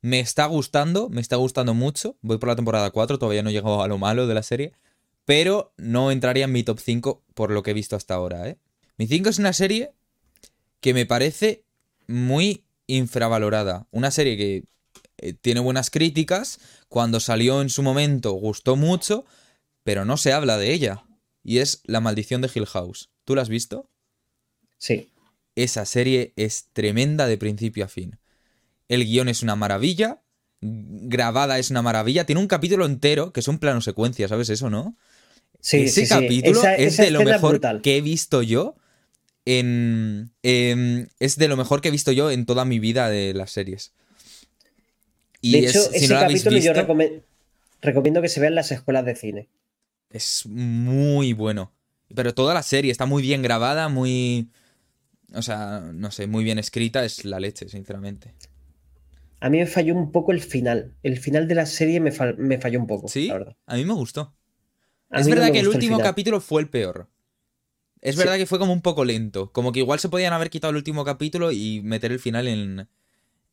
Me 0.02 0.20
está 0.20 0.46
gustando, 0.48 1.10
me 1.10 1.22
está 1.22 1.36
gustando 1.36 1.74
mucho. 1.74 2.18
Voy 2.22 2.38
por 2.38 2.50
la 2.50 2.56
temporada 2.56 2.90
4, 2.90 3.20
todavía 3.20 3.44
no 3.44 3.50
he 3.50 3.54
llegado 3.54 3.84
a 3.84 3.88
lo 3.88 3.98
malo 3.98 4.26
de 4.26 4.34
la 4.34 4.44
serie. 4.44 4.74
Pero 5.26 5.74
no 5.78 6.12
entraría 6.12 6.46
en 6.46 6.52
mi 6.52 6.64
top 6.64 6.80
5 6.80 7.24
por 7.36 7.52
lo 7.52 7.62
que 7.62 7.72
he 7.72 7.76
visto 7.76 7.96
hasta 7.96 8.16
ahora. 8.16 8.48
¿eh? 8.50 8.58
Mi 8.98 9.08
5 9.08 9.30
es 9.30 9.40
una 9.40 9.54
serie 9.54 9.94
que 10.80 10.94
me 10.94 11.06
parece 11.06 11.64
muy 12.08 12.66
infravalorada. 12.88 13.88
Una 13.92 14.10
serie 14.10 14.38
que 14.38 14.64
eh, 15.22 15.34
tiene 15.34 15.60
buenas 15.60 15.90
críticas, 15.90 16.60
cuando 16.88 17.20
salió 17.20 17.62
en 17.62 17.70
su 17.70 17.84
momento 17.84 18.32
gustó 18.34 18.76
mucho, 18.76 19.26
pero 19.84 20.06
no 20.06 20.18
se 20.18 20.34
habla 20.34 20.58
de 20.58 20.74
ella. 20.74 21.04
Y 21.44 21.60
es 21.60 21.82
La 21.86 22.00
maldición 22.00 22.42
de 22.42 22.50
Hill 22.54 22.66
House. 22.66 23.10
¿Tú 23.26 23.36
la 23.36 23.42
has 23.42 23.50
visto? 23.50 23.90
Sí. 24.78 25.12
Esa 25.56 25.86
serie 25.86 26.34
es 26.36 26.70
tremenda 26.74 27.28
de 27.28 27.38
principio 27.38 27.86
a 27.86 27.88
fin. 27.88 28.20
El 28.88 29.06
guion 29.06 29.30
es 29.30 29.44
una 29.44 29.56
maravilla, 29.56 30.22
grabada 30.62 31.60
es 31.60 31.70
una 31.70 31.82
maravilla, 31.82 32.26
tiene 32.26 32.42
un 32.42 32.48
capítulo 32.48 32.86
entero 32.86 33.32
que 33.32 33.40
es 33.40 33.48
un 33.48 33.60
plano 33.60 33.82
secuencia, 33.82 34.28
¿sabes 34.28 34.50
eso, 34.50 34.70
no? 34.70 34.98
Sí, 35.62 35.84
Ese 35.84 36.08
capítulo 36.08 36.62
es 36.78 36.98
de 36.98 37.12
lo 37.12 37.24
mejor 37.24 37.82
que 37.82 37.98
he 37.98 38.02
visto 38.02 38.42
yo 38.42 38.76
en, 39.46 40.32
es 40.44 41.36
de 41.38 41.48
lo 41.48 41.58
mejor 41.58 41.82
que 41.82 41.90
he 41.90 41.92
visto 41.92 42.12
yo 42.12 42.32
en 42.32 42.46
toda 42.46 42.66
mi 42.66 42.80
vida 42.80 43.10
de 43.10 43.34
las 43.34 43.52
series 43.52 43.94
de 45.42 45.60
hecho, 45.60 45.80
ese 45.94 46.14
capítulo 46.14 46.58
yo 46.58 46.74
recomiendo 47.82 48.22
que 48.22 48.30
se 48.30 48.40
vea 48.40 48.50
en 48.50 48.56
las 48.56 48.72
escuelas 48.72 49.06
de 49.06 49.16
cine. 49.16 49.48
Es 50.10 50.46
muy 50.46 51.34
bueno. 51.34 51.72
Pero 52.14 52.34
toda 52.34 52.54
la 52.54 52.64
serie 52.64 52.92
está 52.92 53.06
muy 53.06 53.22
bien 53.22 53.42
grabada, 53.42 53.88
muy. 53.88 54.50
O 55.34 55.42
sea, 55.42 55.82
no 55.94 56.10
sé, 56.12 56.26
muy 56.26 56.44
bien 56.44 56.58
escrita, 56.58 57.06
es 57.06 57.24
la 57.24 57.40
leche, 57.40 57.70
sinceramente. 57.70 58.34
A 59.42 59.50
mí 59.50 59.60
me 59.60 59.68
falló 59.68 59.96
un 59.96 60.12
poco 60.12 60.32
el 60.32 60.42
final. 60.42 60.96
El 61.04 61.18
final 61.20 61.48
de 61.48 61.56
la 61.56 61.66
serie 61.66 62.00
me, 62.00 62.12
falló 62.12 62.80
un 62.80 62.88
poco. 62.88 63.08
Sí, 63.08 63.30
a 63.66 63.76
mí 63.76 63.86
me 63.86 63.94
gustó. 63.94 64.36
es 65.12 65.28
verdad 65.28 65.52
que 65.52 65.60
el 65.60 65.68
último 65.68 66.00
capítulo 66.00 66.42
fue 66.42 66.62
el 66.62 66.70
peor. 66.70 67.08
Es 68.02 68.16
verdad 68.16 68.38
que 68.38 68.46
fue 68.46 68.60
como 68.60 68.74
un 68.74 68.82
poco 68.82 69.06
lento. 69.06 69.52
Como 69.52 69.72
que 69.72 69.80
igual 69.80 70.00
se 70.00 70.10
podían 70.10 70.34
haber 70.34 70.50
quitado 70.50 70.72
el 70.72 70.78
último 70.78 71.06
capítulo 71.06 71.52
y 71.52 71.82
meter 71.82 72.12
el 72.12 72.20
final 72.20 72.48
en, 72.48 72.88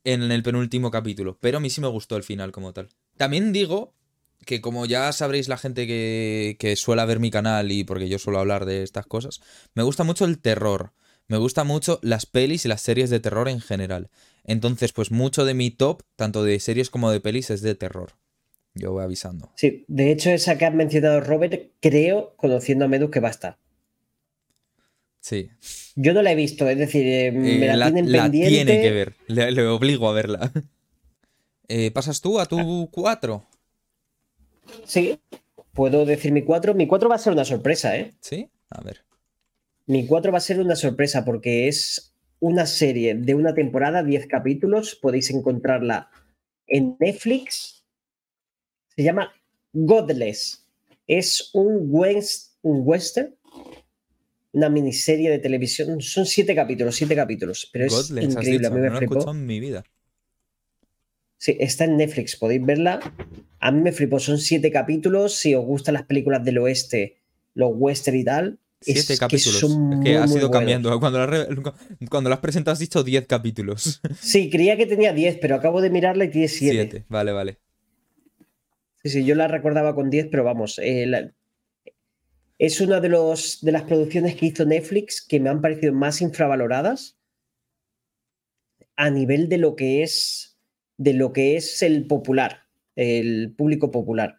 en 0.06 0.22
el 0.30 0.42
penúltimo 0.42 0.90
capítulo, 0.92 1.36
pero 1.40 1.58
a 1.58 1.60
mí 1.60 1.68
sí 1.68 1.80
me 1.80 1.88
gustó 1.88 2.16
el 2.16 2.22
final 2.22 2.52
como 2.52 2.72
tal. 2.72 2.88
También 3.16 3.52
digo 3.52 3.92
que 4.44 4.60
como 4.60 4.86
ya 4.86 5.12
sabréis 5.12 5.48
la 5.48 5.58
gente 5.58 5.86
que, 5.88 6.56
que 6.60 6.76
suele 6.76 7.04
ver 7.04 7.18
mi 7.18 7.32
canal 7.32 7.72
y 7.72 7.82
porque 7.82 8.08
yo 8.08 8.18
suelo 8.20 8.38
hablar 8.38 8.66
de 8.66 8.84
estas 8.84 9.06
cosas, 9.06 9.40
me 9.74 9.82
gusta 9.82 10.04
mucho 10.04 10.24
el 10.24 10.38
terror. 10.38 10.92
Me 11.26 11.38
gustan 11.38 11.66
mucho 11.66 11.98
las 12.02 12.24
pelis 12.24 12.64
y 12.64 12.68
las 12.68 12.82
series 12.82 13.10
de 13.10 13.18
terror 13.18 13.48
en 13.48 13.60
general. 13.60 14.08
Entonces, 14.44 14.92
pues 14.92 15.10
mucho 15.10 15.44
de 15.44 15.54
mi 15.54 15.72
top, 15.72 16.02
tanto 16.14 16.44
de 16.44 16.60
series 16.60 16.88
como 16.88 17.10
de 17.10 17.20
pelis, 17.20 17.50
es 17.50 17.62
de 17.62 17.74
terror. 17.74 18.12
Yo 18.74 18.92
voy 18.92 19.02
avisando. 19.02 19.50
Sí, 19.56 19.84
de 19.88 20.12
hecho, 20.12 20.30
esa 20.30 20.56
que 20.56 20.66
has 20.66 20.74
mencionado, 20.74 21.20
Robert, 21.20 21.72
creo, 21.80 22.36
conociendo 22.36 22.84
a 22.84 22.88
Medus, 22.88 23.10
que 23.10 23.18
va 23.18 23.28
a 23.28 23.32
estar. 23.32 23.58
Sí. 25.28 25.50
Yo 25.96 26.12
no 26.14 26.22
la 26.22 26.30
he 26.30 26.36
visto, 26.36 26.68
es 26.68 26.78
decir, 26.78 27.04
eh, 27.04 27.32
me 27.32 27.64
Eh, 27.66 27.76
la, 27.76 27.86
tienen 27.86 28.12
la 28.12 28.22
pendiente. 28.22 28.48
tiene 28.54 28.80
que 28.80 28.90
ver. 28.92 29.16
Le, 29.26 29.50
le 29.50 29.66
obligo 29.66 30.08
a 30.08 30.12
verla. 30.12 30.52
Eh, 31.68 31.90
¿Pasas 31.90 32.20
tú 32.20 32.38
a 32.38 32.46
tu 32.46 32.88
4? 32.92 33.44
Sí, 34.84 35.18
puedo 35.72 36.04
decir 36.06 36.30
mi 36.30 36.42
4. 36.44 36.74
Mi 36.74 36.86
4 36.86 37.08
va 37.08 37.16
a 37.16 37.18
ser 37.18 37.32
una 37.32 37.44
sorpresa, 37.44 37.96
¿eh? 37.96 38.12
¿Sí? 38.20 38.48
A 38.70 38.82
ver. 38.82 39.00
Mi 39.86 40.06
4 40.06 40.30
va 40.30 40.38
a 40.38 40.40
ser 40.40 40.60
una 40.60 40.76
sorpresa 40.76 41.24
porque 41.24 41.66
es 41.66 42.14
una 42.38 42.66
serie 42.66 43.16
de 43.16 43.34
una 43.34 43.52
temporada, 43.52 44.04
10 44.04 44.28
capítulos. 44.28 44.94
Podéis 44.94 45.30
encontrarla 45.30 46.08
en 46.68 46.96
Netflix. 47.00 47.82
Se 48.94 49.02
llama 49.02 49.32
Godless. 49.72 50.64
Es 51.08 51.50
un, 51.52 51.88
west- 51.90 52.52
un 52.62 52.82
western, 52.84 53.34
una 54.56 54.70
miniserie 54.70 55.30
de 55.30 55.38
televisión. 55.38 56.00
Son 56.00 56.24
siete 56.24 56.54
capítulos, 56.54 56.96
siete 56.96 57.14
capítulos, 57.14 57.68
pero 57.72 57.84
es 57.84 57.92
Godless, 57.92 58.24
has 58.24 58.32
increíble. 58.32 58.58
dicho. 58.58 58.74
A 58.74 58.76
mí 58.76 58.76
No 58.76 58.82
me 58.84 58.88
lo 58.90 58.94
he 58.94 58.98
flipó. 58.98 59.14
escuchado 59.14 59.36
en 59.36 59.46
mi 59.46 59.60
vida. 59.60 59.84
Sí, 61.38 61.56
está 61.60 61.84
en 61.84 61.96
Netflix, 61.98 62.36
podéis 62.36 62.64
verla. 62.64 62.98
A 63.60 63.70
mí 63.70 63.80
me 63.82 63.92
flipó, 63.92 64.18
son 64.18 64.38
siete 64.38 64.70
capítulos. 64.72 65.34
Si 65.36 65.54
os 65.54 65.64
gustan 65.64 65.94
las 65.94 66.04
películas 66.04 66.42
del 66.44 66.58
oeste, 66.58 67.18
los 67.54 67.70
western 67.74 68.16
y 68.16 68.24
tal, 68.24 68.58
es 68.80 68.94
Siete 69.06 69.14
que 69.14 69.18
capítulos. 69.20 69.58
son 69.60 69.70
es 69.70 69.76
muy, 69.98 70.00
que 70.00 70.16
has 70.16 70.30
muy 70.30 70.38
ido 70.38 70.50
cambiando. 70.50 70.98
Cuando 71.00 71.26
re- 71.26 71.48
cuando 72.10 72.30
lo 72.30 72.34
has 72.34 72.40
presentado 72.40 72.72
has 72.72 72.78
dicho 72.78 73.02
10 73.04 73.26
capítulos. 73.26 74.00
Sí, 74.20 74.48
creía 74.48 74.76
que 74.78 74.86
tenía 74.86 75.12
10, 75.12 75.36
pero 75.38 75.54
acabo 75.56 75.82
de 75.82 75.90
mirarla 75.90 76.24
y 76.24 76.30
tiene 76.30 76.48
7. 76.48 76.88
7. 76.90 77.04
Vale, 77.10 77.32
vale. 77.32 77.58
Sí, 79.02 79.10
sí, 79.10 79.24
yo 79.24 79.34
la 79.34 79.46
recordaba 79.48 79.94
con 79.94 80.08
10, 80.08 80.28
pero 80.30 80.44
vamos. 80.44 80.78
eh, 80.82 81.04
la- 81.06 81.30
es 82.58 82.80
una 82.80 83.00
de, 83.00 83.08
los, 83.08 83.60
de 83.62 83.72
las 83.72 83.82
producciones 83.82 84.36
que 84.36 84.46
hizo 84.46 84.64
Netflix 84.64 85.20
que 85.20 85.40
me 85.40 85.50
han 85.50 85.60
parecido 85.60 85.92
más 85.92 86.20
infravaloradas 86.22 87.18
a 88.96 89.10
nivel 89.10 89.48
de 89.48 89.58
lo 89.58 89.76
que 89.76 90.02
es 90.02 90.58
de 90.98 91.12
lo 91.12 91.32
que 91.34 91.56
es 91.56 91.82
el 91.82 92.06
popular, 92.06 92.62
el 92.94 93.52
público 93.54 93.90
popular. 93.90 94.38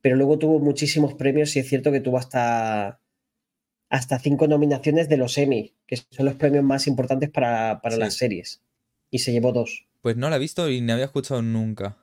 Pero 0.00 0.14
luego 0.14 0.38
tuvo 0.38 0.60
muchísimos 0.60 1.14
premios 1.14 1.56
y 1.56 1.58
es 1.58 1.68
cierto 1.68 1.90
que 1.90 2.00
tuvo 2.00 2.18
hasta 2.18 3.00
hasta 3.88 4.18
cinco 4.18 4.46
nominaciones 4.48 5.08
de 5.08 5.16
los 5.16 5.36
Emmy, 5.38 5.74
que 5.86 5.96
son 5.96 6.26
los 6.26 6.34
premios 6.34 6.64
más 6.64 6.86
importantes 6.86 7.30
para, 7.30 7.80
para 7.82 7.94
Sí. 7.96 8.00
las 8.00 8.14
series. 8.14 8.62
Y 9.10 9.20
se 9.20 9.32
llevó 9.32 9.52
dos. 9.52 9.86
Pues 10.02 10.16
no 10.16 10.28
la 10.30 10.36
he 10.36 10.40
visto 10.40 10.68
y 10.70 10.80
ni 10.80 10.92
había 10.92 11.04
escuchado 11.06 11.42
nunca. 11.42 11.96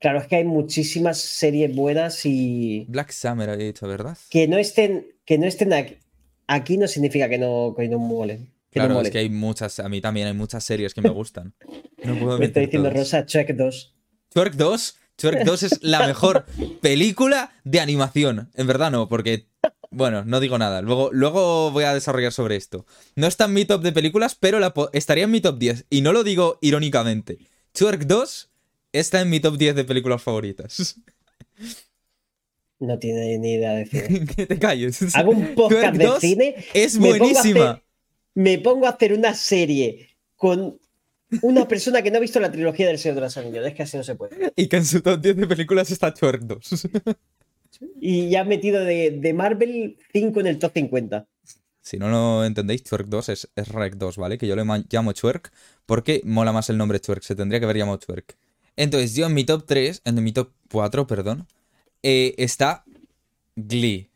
Claro, 0.00 0.18
es 0.18 0.26
que 0.26 0.36
hay 0.36 0.44
muchísimas 0.44 1.20
series 1.20 1.74
buenas 1.74 2.24
y 2.24 2.86
Black 2.88 3.10
Summer 3.12 3.50
había 3.50 3.66
dicho, 3.66 3.86
¿verdad? 3.86 4.16
que 4.30 4.48
no 4.48 4.56
estén, 4.56 5.06
que 5.26 5.36
no 5.36 5.46
estén 5.46 5.74
aquí, 5.74 5.98
aquí 6.46 6.78
no 6.78 6.88
significa 6.88 7.28
que 7.28 7.36
no, 7.36 7.74
que 7.76 7.86
no 7.86 7.98
molen. 7.98 8.50
que 8.70 8.80
no 8.80 8.86
Claro, 8.86 9.02
es 9.02 9.10
que 9.10 9.18
hay 9.18 9.28
muchas, 9.28 9.78
a 9.78 9.88
mí 9.90 10.00
también 10.00 10.26
hay 10.26 10.32
muchas 10.32 10.64
series 10.64 10.94
que 10.94 11.02
me 11.02 11.10
gustan. 11.10 11.54
No 12.02 12.18
puedo 12.18 12.38
Me 12.38 12.46
meter 12.46 12.64
diciendo 12.64 12.88
todas. 12.88 13.10
Rosa, 13.10 13.26
check 13.26 13.50
2. 13.50 13.94
Twerk 14.30 14.54
2, 14.54 14.96
Twerk 15.16 15.44
2 15.44 15.62
es 15.64 15.82
la 15.82 16.06
mejor 16.06 16.46
película 16.80 17.52
de 17.64 17.78
animación. 17.78 18.50
En 18.54 18.66
verdad 18.66 18.90
no, 18.90 19.06
porque, 19.06 19.48
bueno, 19.90 20.24
no 20.24 20.40
digo 20.40 20.56
nada. 20.56 20.80
Luego, 20.80 21.10
luego 21.12 21.70
voy 21.72 21.84
a 21.84 21.92
desarrollar 21.92 22.32
sobre 22.32 22.56
esto. 22.56 22.86
No 23.16 23.26
está 23.26 23.44
en 23.44 23.52
mi 23.52 23.66
top 23.66 23.82
de 23.82 23.92
películas, 23.92 24.34
pero 24.34 24.60
la 24.60 24.72
estaría 24.94 25.24
en 25.24 25.30
mi 25.30 25.42
top 25.42 25.58
10. 25.58 25.84
Y 25.90 26.00
no 26.00 26.14
lo 26.14 26.24
digo 26.24 26.58
irónicamente. 26.62 27.36
Twerk 27.72 28.06
2 28.06 28.50
está 28.92 29.20
en 29.20 29.30
mi 29.30 29.40
top 29.40 29.56
10 29.56 29.74
de 29.76 29.84
películas 29.84 30.22
favoritas. 30.22 30.96
No 32.78 32.98
tiene 32.98 33.38
ni 33.38 33.54
idea 33.54 33.72
de 33.74 33.86
cine. 33.86 34.26
que 34.36 34.46
te 34.46 34.58
calles. 34.58 35.14
Hago 35.14 35.32
un 35.32 35.54
podcast 35.54 35.96
de 35.96 36.04
2 36.06 36.20
cine. 36.20 36.54
Es 36.72 36.98
me 36.98 37.10
pongo 37.10 37.14
a 37.14 37.18
buenísima. 37.18 37.70
hacer- 37.72 37.82
Me 38.34 38.58
pongo 38.58 38.86
a 38.86 38.90
hacer 38.90 39.12
una 39.12 39.34
serie 39.34 40.08
con 40.36 40.78
una 41.42 41.68
persona 41.68 42.00
que 42.02 42.10
no 42.10 42.16
ha 42.16 42.20
visto 42.20 42.40
la 42.40 42.50
trilogía 42.50 42.86
del 42.86 42.98
Señor 42.98 43.16
de 43.16 43.20
los 43.20 43.36
Anillos. 43.36 43.66
Es 43.66 43.74
que 43.74 43.82
así 43.82 43.96
no 43.98 44.02
se 44.02 44.14
puede. 44.14 44.52
Y 44.56 44.66
que 44.68 44.76
en 44.78 44.86
su 44.86 45.02
top 45.02 45.20
10 45.20 45.36
de 45.36 45.46
películas 45.46 45.90
está 45.90 46.12
Twerk 46.14 46.42
2. 46.42 46.88
Y 48.00 48.30
ya 48.30 48.40
he 48.40 48.44
metido 48.44 48.82
de, 48.84 49.10
de 49.10 49.32
Marvel 49.34 49.98
5 50.12 50.40
en 50.40 50.46
el 50.46 50.58
top 50.58 50.72
50. 50.74 51.26
Si 51.82 51.98
no 51.98 52.08
lo 52.08 52.44
entendéis, 52.44 52.82
Twerk 52.82 53.08
2 53.08 53.28
es, 53.28 53.50
es 53.54 53.68
Rec 53.68 53.94
2, 53.96 54.16
¿vale? 54.16 54.38
Que 54.38 54.46
yo 54.46 54.56
le 54.56 54.64
llamo 54.90 55.12
Twerk 55.14 55.52
porque 55.86 56.20
mola 56.24 56.52
más 56.52 56.68
el 56.70 56.78
nombre 56.78 56.98
Twerk. 56.98 57.22
Se 57.22 57.34
tendría 57.34 57.60
que 57.60 57.64
haber 57.64 57.76
llamado 57.76 57.98
Twerk. 57.98 58.36
Entonces, 58.82 59.14
yo 59.14 59.26
en 59.26 59.34
mi 59.34 59.44
top 59.44 59.64
3, 59.66 60.00
en 60.04 60.24
mi 60.24 60.32
top 60.32 60.52
4, 60.70 61.06
perdón, 61.06 61.46
eh, 62.02 62.34
está 62.38 62.82
Glee. 63.54 64.08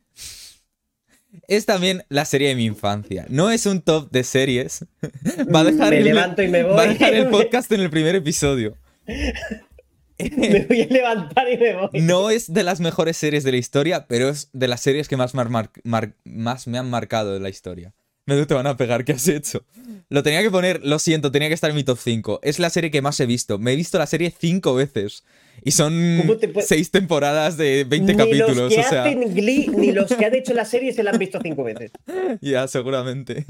Es 1.48 1.66
también 1.66 2.05
la 2.09 2.24
serie 2.24 2.48
de 2.48 2.55
mi 2.55 2.64
infancia. 2.64 3.27
No 3.29 3.50
es 3.50 3.66
un 3.66 3.83
top 3.83 4.11
de 4.11 4.24
series. 4.24 4.87
Va 5.55 5.61
a 5.61 5.64
dejar, 5.64 5.90
me 5.90 5.98
el, 5.98 6.05
levanto 6.05 6.42
y 6.42 6.48
me 6.48 6.62
voy. 6.62 6.74
va 6.77 6.83
a 6.83 6.87
dejar 6.87 7.12
el 7.12 7.29
podcast 7.31 7.70
en 7.72 7.81
el 7.81 7.90
primer 7.90 8.14
episodio. 8.14 8.79
me 9.07 10.66
voy 10.68 10.81
a 10.83 10.87
levantar 10.87 11.53
y 11.53 11.59
me 11.59 11.74
voy. 11.77 12.00
No 12.00 12.31
es 12.31 12.53
de 12.53 12.62
las 12.62 12.81
mejores 12.81 13.16
series 13.16 13.44
de 13.44 13.50
la 13.50 13.59
historia, 13.59 14.07
pero 14.07 14.29
es 14.31 14.48
de 14.53 14.68
las 14.68 14.81
series 14.81 15.09
que 15.09 15.16
más, 15.16 15.35
mar- 15.35 15.50
mar- 15.50 15.70
mar- 15.83 16.14
más 16.24 16.66
me 16.68 16.79
han 16.79 16.88
marcado 16.88 17.35
de 17.35 17.40
la 17.40 17.48
historia. 17.50 17.92
Me 18.26 18.46
te 18.46 18.54
van 18.54 18.66
a 18.66 18.76
pegar, 18.76 19.04
¿qué 19.04 19.12
has 19.12 19.28
hecho? 19.28 19.64
Lo 20.08 20.22
tenía 20.22 20.40
que 20.42 20.50
poner, 20.50 20.80
lo 20.84 20.98
siento, 20.98 21.30
tenía 21.30 21.48
que 21.48 21.54
estar 21.54 21.68
en 21.70 21.76
mi 21.76 21.84
top 21.84 21.98
5. 22.02 22.40
Es 22.42 22.58
la 22.58 22.70
serie 22.70 22.90
que 22.90 23.02
más 23.02 23.20
he 23.20 23.26
visto. 23.26 23.58
Me 23.58 23.72
he 23.72 23.76
visto 23.76 23.98
la 23.98 24.06
serie 24.06 24.32
5 24.38 24.74
veces. 24.74 25.24
Y 25.62 25.72
son 25.72 26.18
¿Cómo 26.22 26.37
te 26.38 26.48
puede- 26.48 26.66
6 26.66 26.90
temporadas 26.90 27.56
de 27.58 27.84
20 27.87 28.12
ni 28.12 28.18
capítulos. 28.18 28.56
los 28.56 28.74
que 28.74 28.80
o 28.80 28.88
sea, 28.88 29.04
hacen 29.04 29.34
Glee 29.34 29.68
ni 29.68 29.92
los 29.92 30.10
que 30.12 30.24
han 30.24 30.34
hecho 30.34 30.52
la 30.54 30.64
serie 30.64 30.92
se 30.92 31.02
la 31.02 31.10
han 31.10 31.18
visto 31.18 31.38
cinco 31.42 31.64
veces. 31.64 31.90
ya, 32.40 32.66
seguramente. 32.66 33.44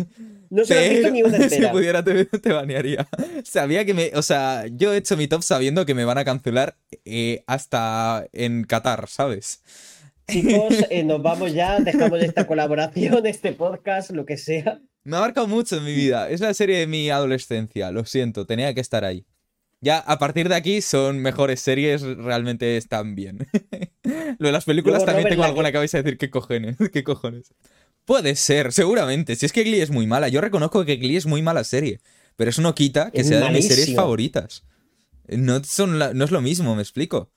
No 0.50 0.64
se 0.64 0.74
la 0.74 0.80
han 0.82 0.88
visto 0.90 1.10
ni 1.10 1.22
una 1.22 1.37
si 1.38 1.42
entera. 1.44 1.72
pudiera 1.72 2.04
te, 2.04 2.24
te 2.26 2.52
banearía. 2.52 3.08
Sabía 3.44 3.84
que 3.84 3.94
me... 3.94 4.10
O 4.14 4.22
sea, 4.22 4.66
yo 4.70 4.92
he 4.92 4.96
hecho 4.98 5.16
mi 5.16 5.28
top 5.28 5.42
sabiendo 5.42 5.87
que 5.87 5.94
me 5.94 6.04
van 6.04 6.18
a 6.18 6.24
cancelar 6.24 6.76
eh, 7.04 7.42
hasta 7.46 8.26
en 8.32 8.64
Qatar, 8.64 9.08
¿sabes? 9.08 9.60
Chicos, 10.28 10.74
eh, 10.90 11.04
nos 11.04 11.22
vamos 11.22 11.52
ya, 11.52 11.78
dejamos 11.80 12.22
esta 12.22 12.46
colaboración, 12.46 13.26
este 13.26 13.52
podcast, 13.52 14.10
lo 14.10 14.24
que 14.24 14.37
sea. 14.37 14.80
Me 15.04 15.16
ha 15.16 15.20
marcado 15.20 15.46
mucho 15.46 15.76
en 15.76 15.84
mi 15.84 15.94
vida. 15.94 16.30
Es 16.30 16.40
la 16.40 16.54
serie 16.54 16.78
de 16.78 16.87
mi 16.87 17.10
adolescencia. 17.10 17.90
Lo 17.90 18.06
siento, 18.06 18.46
tenía 18.46 18.72
que 18.74 18.80
estar 18.80 19.04
ahí. 19.04 19.26
Ya 19.82 19.98
a 19.98 20.18
partir 20.18 20.48
de 20.48 20.54
aquí 20.54 20.80
son 20.80 21.18
mejores 21.18 21.60
series, 21.60 22.00
realmente 22.00 22.78
están 22.78 23.14
bien. 23.14 23.46
Lo 24.38 24.46
de 24.46 24.52
las 24.52 24.64
películas 24.64 25.00
Luego, 25.00 25.06
también 25.06 25.24
Robert, 25.24 25.34
tengo 25.34 25.44
alguna 25.44 25.72
que 25.72 25.76
vais 25.78 25.94
a 25.94 26.02
decir 26.02 26.16
qué 26.16 26.30
cojones, 26.30 26.76
qué 26.92 27.04
cojones. 27.04 27.52
Puede 28.06 28.34
ser, 28.34 28.72
seguramente. 28.72 29.37
Si 29.37 29.44
es 29.44 29.52
que 29.52 29.62
Glee 29.62 29.82
es 29.82 29.90
muy 29.90 30.06
mala, 30.06 30.28
yo 30.28 30.40
reconozco 30.40 30.87
que 30.87 30.96
Glee 30.96 31.16
es 31.16 31.26
muy 31.26 31.42
mala 31.42 31.64
serie, 31.64 32.00
pero 32.37 32.48
eso 32.48 32.62
no 32.62 32.74
quita 32.74 33.10
que 33.10 33.20
Es 33.20 33.28
sea 33.28 33.40
de 33.40 33.50
mis 33.50 33.68
series 33.68 33.94
favoritas. 33.94 34.64
No, 35.28 35.62
son 35.64 35.98
la- 35.98 36.14
no 36.14 36.24
es 36.24 36.30
lo 36.30 36.40
mismo, 36.40 36.74
me 36.74 36.82
explico. 36.82 37.30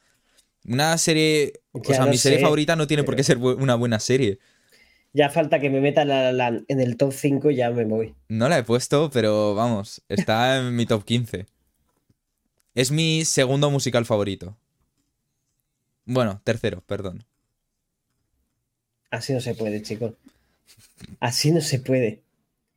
Una 0.67 0.97
serie, 0.97 1.53
o 1.71 1.84
sea, 1.84 2.06
mi 2.06 2.17
serie 2.17 2.39
favorita 2.39 2.75
no 2.75 2.88
tiene 2.88 3.03
por 3.03 3.15
qué 3.15 3.23
ser 3.23 3.38
bu- 3.39 3.56
una 3.62 3.75
buena 3.75 3.99
serie. 3.99 4.39
Ya 5.13 5.30
falta 5.30 5.60
que 5.60 5.69
me 5.69 5.80
meta 5.82 6.03
la, 6.06 6.32
La 6.32 6.51
Land 6.51 6.65
en 6.67 6.80
el 6.82 6.97
top 6.97 7.13
5 7.13 7.49
y 7.51 7.56
ya 7.56 7.71
me 7.71 7.86
voy. 7.86 8.13
No 8.27 8.49
la 8.49 8.58
he 8.60 8.63
puesto, 8.63 9.10
pero 9.10 9.56
vamos, 9.56 10.01
está 10.10 10.58
en 10.60 10.75
mi 10.75 10.86
top 10.86 11.03
15. 11.06 11.45
Es 12.75 12.91
mi 12.91 13.23
segundo 13.25 13.71
musical 13.71 14.06
favorito. 14.06 14.58
Bueno, 16.06 16.41
tercero, 16.43 16.82
perdón. 16.86 17.23
Así 19.10 19.34
no 19.34 19.39
se 19.41 19.56
puede, 19.56 19.82
chicos. 19.82 20.13
Así 21.19 21.51
no 21.51 21.62
se 21.62 21.80
puede. 21.80 22.21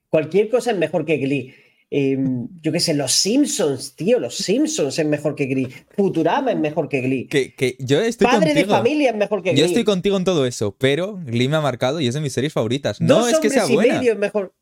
Cualquier 0.09 0.48
cosa 0.48 0.70
es 0.70 0.79
mejor 0.79 1.05
que 1.05 1.16
Glee. 1.18 1.55
Eh, 1.92 2.16
yo 2.62 2.70
qué 2.70 2.79
sé, 2.79 2.94
los 2.94 3.11
Simpsons, 3.12 3.96
tío, 3.96 4.20
los 4.20 4.37
Simpsons 4.37 4.96
es 4.98 5.07
mejor 5.07 5.35
que 5.35 5.46
Glee. 5.46 5.68
Futurama 5.96 6.53
es 6.53 6.59
mejor 6.59 6.88
que 6.88 7.00
Glee. 7.00 7.26
Que, 7.26 7.53
que 7.55 7.76
yo 7.81 8.00
estoy 8.00 8.26
Padre 8.29 8.55
de 8.55 8.61
contigo. 8.62 8.76
familia 8.76 9.11
es 9.11 9.16
mejor 9.16 9.42
que 9.42 9.50
Glee. 9.50 9.61
Yo 9.61 9.66
estoy 9.66 9.83
contigo 9.85 10.16
en 10.16 10.24
todo 10.24 10.46
eso, 10.46 10.76
pero 10.79 11.18
Glee 11.24 11.48
me 11.48 11.57
ha 11.57 11.61
marcado 11.61 12.00
y 12.00 12.07
es 12.07 12.14
de 12.14 12.20
mis 12.20 12.33
series 12.33 12.53
favoritas. 12.53 13.00
No 13.00 13.20
Dos 13.20 13.33
es 13.33 13.38
que 13.40 13.50
sea 13.50 13.66
y 13.68 13.74
buena, 13.74 13.98
medio 13.98 14.12
es 14.12 14.18
mejor. 14.18 14.55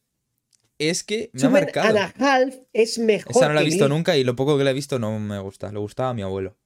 es 0.78 1.04
que 1.04 1.30
me 1.34 1.42
ha 1.44 1.50
marcado. 1.50 1.88
and 1.88 1.98
a 1.98 2.14
Half 2.18 2.54
es 2.72 2.98
mejor 2.98 3.32
Esa 3.36 3.48
no 3.48 3.54
la 3.54 3.60
he 3.60 3.64
visto 3.64 3.84
Glee. 3.86 3.94
nunca 3.94 4.16
y 4.16 4.24
lo 4.24 4.34
poco 4.34 4.56
que 4.56 4.64
la 4.64 4.70
he 4.70 4.74
visto 4.74 4.98
no 4.98 5.18
me 5.18 5.38
gusta. 5.38 5.70
Le 5.70 5.78
gustaba 5.80 6.10
a 6.10 6.14
mi 6.14 6.22
abuelo. 6.22 6.56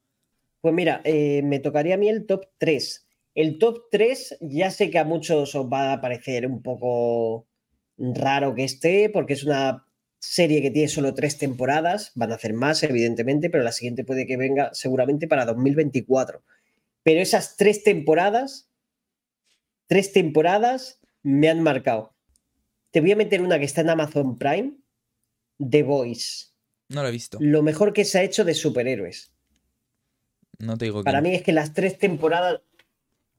Pues 0.60 0.72
mira, 0.74 1.00
eh, 1.02 1.42
me 1.42 1.58
tocaría 1.58 1.94
a 1.96 1.98
mí 1.98 2.08
el 2.08 2.24
top 2.24 2.44
3. 2.58 3.04
El 3.34 3.58
top 3.58 3.86
3 3.90 4.36
ya 4.42 4.70
sé 4.70 4.90
que 4.90 4.98
a 5.00 5.04
muchos 5.04 5.56
os 5.56 5.66
va 5.66 5.92
a 5.94 6.00
parecer 6.00 6.46
un 6.46 6.62
poco 6.62 7.48
raro 7.98 8.54
que 8.54 8.62
esté, 8.62 9.08
porque 9.10 9.32
es 9.32 9.42
una 9.42 9.84
serie 10.22 10.62
que 10.62 10.70
tiene 10.70 10.88
solo 10.88 11.14
tres 11.14 11.36
temporadas. 11.36 12.12
Van 12.14 12.30
a 12.30 12.36
hacer 12.36 12.54
más, 12.54 12.82
evidentemente, 12.84 13.50
pero 13.50 13.64
la 13.64 13.72
siguiente 13.72 14.04
puede 14.04 14.24
que 14.24 14.36
venga 14.36 14.72
seguramente 14.72 15.26
para 15.26 15.44
2024. 15.44 16.42
Pero 17.02 17.20
esas 17.20 17.56
tres 17.56 17.82
temporadas, 17.82 18.70
tres 19.88 20.12
temporadas 20.12 21.00
me 21.22 21.48
han 21.48 21.62
marcado. 21.62 22.14
te 22.92 23.00
voy 23.00 23.12
a 23.12 23.16
meter 23.16 23.42
una 23.42 23.58
que 23.58 23.64
está 23.64 23.80
en 23.80 23.90
Amazon 23.90 24.38
Prime, 24.38 24.74
The 25.58 25.82
Voice. 25.82 26.46
No 26.88 27.02
lo 27.02 27.08
he 27.08 27.12
visto. 27.12 27.38
Lo 27.40 27.62
mejor 27.62 27.92
que 27.92 28.04
se 28.04 28.18
ha 28.18 28.22
hecho 28.22 28.44
de 28.44 28.54
superhéroes. 28.54 29.32
No 30.58 30.78
te 30.78 30.84
digo 30.84 31.02
Para 31.02 31.20
mí 31.20 31.34
es 31.34 31.42
que 31.42 31.52
las 31.52 31.74
tres 31.74 31.98
temporadas 31.98 32.60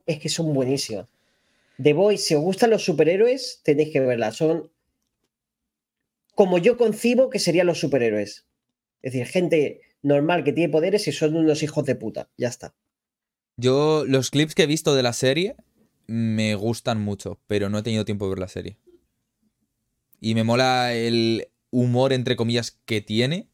es 0.05 0.19
que 0.19 0.27
son 0.27 0.53
buenísimas. 0.53 1.07
The 1.81 1.93
Voice, 1.93 2.23
si 2.25 2.35
os 2.35 2.41
gustan 2.41 2.71
los 2.71 2.83
superhéroes, 2.83 3.61
tenéis 3.63 3.93
que 3.93 4.01
verlas. 4.01 4.35
Son 4.35 4.69
como 6.35 6.57
yo 6.57 6.77
concibo 6.77 7.29
que 7.29 7.39
serían 7.39 7.67
los 7.67 7.79
superhéroes. 7.79 8.45
Es 9.01 9.13
decir, 9.13 9.27
gente 9.27 9.81
normal 10.01 10.43
que 10.43 10.53
tiene 10.53 10.71
poderes 10.71 11.07
y 11.07 11.11
son 11.11 11.35
unos 11.35 11.63
hijos 11.63 11.85
de 11.85 11.95
puta. 11.95 12.29
Ya 12.37 12.47
está. 12.47 12.75
Yo, 13.57 14.05
los 14.07 14.31
clips 14.31 14.55
que 14.55 14.63
he 14.63 14.67
visto 14.67 14.95
de 14.95 15.03
la 15.03 15.13
serie 15.13 15.55
me 16.07 16.55
gustan 16.55 17.01
mucho, 17.01 17.39
pero 17.47 17.69
no 17.69 17.77
he 17.77 17.83
tenido 17.83 18.05
tiempo 18.05 18.25
de 18.25 18.29
ver 18.29 18.39
la 18.39 18.47
serie. 18.47 18.77
Y 20.19 20.35
me 20.35 20.43
mola 20.43 20.93
el 20.93 21.49
humor, 21.69 22.13
entre 22.13 22.35
comillas, 22.35 22.71
que 22.85 23.01
tiene. 23.01 23.49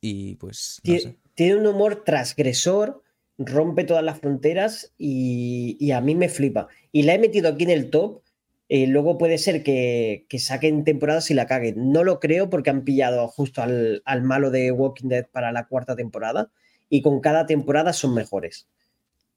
Y 0.00 0.36
pues. 0.36 0.80
No 0.84 0.98
sé. 0.98 1.18
Tiene 1.34 1.56
un 1.56 1.66
humor 1.66 2.02
transgresor, 2.04 3.02
rompe 3.38 3.84
todas 3.84 4.02
las 4.02 4.18
fronteras 4.20 4.92
y, 4.96 5.90
a 5.90 6.00
mí 6.00 6.14
me 6.14 6.28
flipa. 6.28 6.68
Y 6.92 7.02
la 7.02 7.14
he 7.14 7.18
metido 7.18 7.50
aquí 7.50 7.64
en 7.64 7.70
el 7.70 7.90
top. 7.90 8.22
Eh, 8.68 8.86
luego 8.86 9.16
puede 9.16 9.38
ser 9.38 9.62
que, 9.62 10.26
saquen 10.38 10.84
temporadas 10.84 11.30
y 11.30 11.34
la 11.34 11.46
caguen. 11.46 11.92
No 11.92 12.04
lo 12.04 12.20
creo 12.20 12.50
porque 12.50 12.70
han 12.70 12.84
pillado 12.84 13.28
justo 13.28 13.62
al, 13.62 14.02
al 14.04 14.22
malo 14.22 14.50
de 14.50 14.72
Walking 14.72 15.08
Dead 15.08 15.26
para 15.30 15.52
la 15.52 15.66
cuarta 15.66 15.94
temporada 15.96 16.50
y 16.88 17.02
con 17.02 17.20
cada 17.20 17.46
temporada 17.46 17.92
son 17.92 18.14
mejores. 18.14 18.68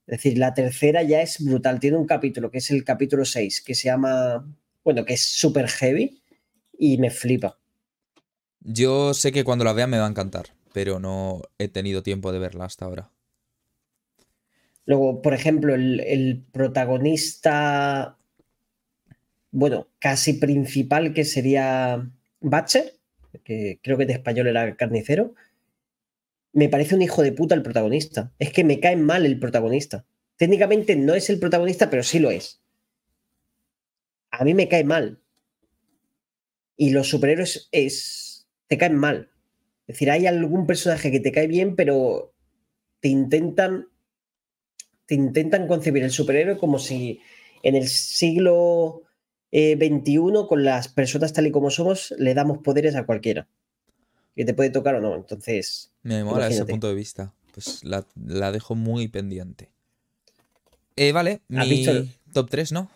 Es 0.08 0.18
decir, 0.18 0.40
la 0.40 0.54
tercera 0.56 1.04
ya 1.04 1.22
es 1.22 1.44
brutal. 1.44 1.80
Tiene 1.80 1.98
un 1.98 2.08
capítulo 2.08 2.50
que 2.50 2.58
es 2.58 2.72
el 2.72 2.84
capítulo 2.84 3.26
6, 3.26 3.62
que 3.62 3.76
se 3.76 3.86
llama, 3.86 4.44
bueno, 4.84 5.06
que 5.06 5.14
es 5.14 5.24
super 5.24 5.68
heavy 5.68 6.20
y 6.78 6.98
me 6.98 7.12
flipa. 7.12 7.60
Yo 8.62 9.14
sé 9.14 9.32
que 9.32 9.44
cuando 9.44 9.66
la 9.66 9.74
vea 9.74 9.88
me 9.88 10.00
va 10.00 10.08
a 10.08 10.10
encantar, 10.10 10.48
pero 10.74 11.00
no 11.00 11.42
he 11.60 11.68
tenido 11.68 12.04
tiempo 12.04 12.32
de 12.32 12.40
verla 12.40 12.66
hasta 12.66 12.86
ahora. 12.86 13.12
Luego, 14.86 15.22
por 15.22 15.36
ejemplo, 15.36 15.76
el, 15.76 16.44
protagonista, 16.52 18.18
bueno, 19.52 19.88
casi 20.00 20.34
principal, 20.34 21.14
que 21.14 21.26
sería 21.26 22.10
Batcher, 22.42 22.94
que 23.44 23.80
creo 23.82 23.98
que 23.98 24.06
de 24.06 24.14
español 24.14 24.48
era 24.48 24.76
carnicero, 24.76 25.34
me 26.54 26.70
parece 26.70 26.96
un 26.96 27.02
hijo 27.02 27.22
de 27.22 27.32
puta 27.32 27.56
el 27.56 27.64
protagonista. 27.64 28.34
Es 28.40 28.52
que 28.52 28.64
me 28.64 28.80
cae 28.80 28.96
mal 28.96 29.26
el 29.26 29.40
protagonista. 29.40 30.06
Técnicamente 30.36 30.96
no 30.96 31.14
es 31.14 31.30
el 31.30 31.40
protagonista, 31.40 31.90
pero 31.90 32.04
sí 32.04 32.20
lo 32.20 32.32
es. 32.32 32.62
A 34.32 34.44
mí 34.44 34.54
me 34.54 34.68
cae 34.68 34.84
mal. 34.84 35.22
Y 36.76 36.92
los 36.92 37.10
superhéroes 37.10 37.70
es, 37.72 38.48
te 38.68 38.78
caen 38.78 38.96
mal. 38.96 39.32
Es 39.88 39.96
decir, 39.96 40.12
hay 40.12 40.28
algún 40.28 40.66
personaje 40.66 41.12
que 41.12 41.20
te 41.20 41.32
cae 41.32 41.48
bien, 41.48 41.76
pero 41.76 42.34
te 43.00 43.10
intentan, 43.10 43.88
te 45.06 45.16
intentan 45.16 45.68
concebir 45.68 46.04
el 46.04 46.12
superhéroe 46.12 46.58
como 46.58 46.80
si 46.80 47.22
en 47.64 47.76
el 47.76 47.88
siglo 47.88 49.04
Eh, 49.52 49.78
con 50.48 50.64
las 50.64 50.88
personas 50.88 51.34
tal 51.34 51.48
y 51.48 51.52
como 51.52 51.72
somos, 51.72 52.14
le 52.18 52.34
damos 52.34 52.60
poderes 52.60 52.96
a 52.96 53.06
cualquiera 53.06 53.48
que 54.40 54.46
te 54.46 54.54
puede 54.54 54.70
tocar 54.70 54.96
o 54.96 55.02
no. 55.02 55.16
Entonces. 55.16 55.92
Me 56.02 56.24
mola 56.24 56.48
ese 56.48 56.66
punto 56.66 56.88
de 56.88 56.96
vista. 56.96 57.34
Pues 57.54 57.84
la, 57.84 58.06
dejo 58.54 58.74
muy 58.74 59.10
pendiente. 59.10 59.70
Eh, 60.96 61.12
vale, 61.12 61.42
mi 61.50 61.86
top 62.32 62.50
3, 62.50 62.72
¿no? 62.72 62.90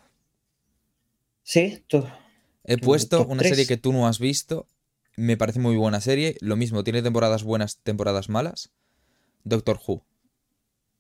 Sí, 1.44 1.84
tú. 1.88 2.06
He 2.63 2.78
puesto 2.78 3.26
una 3.26 3.44
serie 3.44 3.68
que 3.68 3.76
tú 3.76 3.92
no 3.92 4.08
has 4.08 4.20
visto. 4.20 4.68
Me 5.18 5.36
parece 5.36 5.60
muy 5.60 5.76
buena 5.76 6.00
serie. 6.00 6.38
Lo 6.39 6.56
mismo, 6.56 6.84
tiene 6.86 7.02
temporadas 7.02 7.44
buenas, 7.44 7.80
temporadas 7.84 8.30
malas. 8.30 8.72
Doctor 9.44 9.82
Who. 9.86 10.06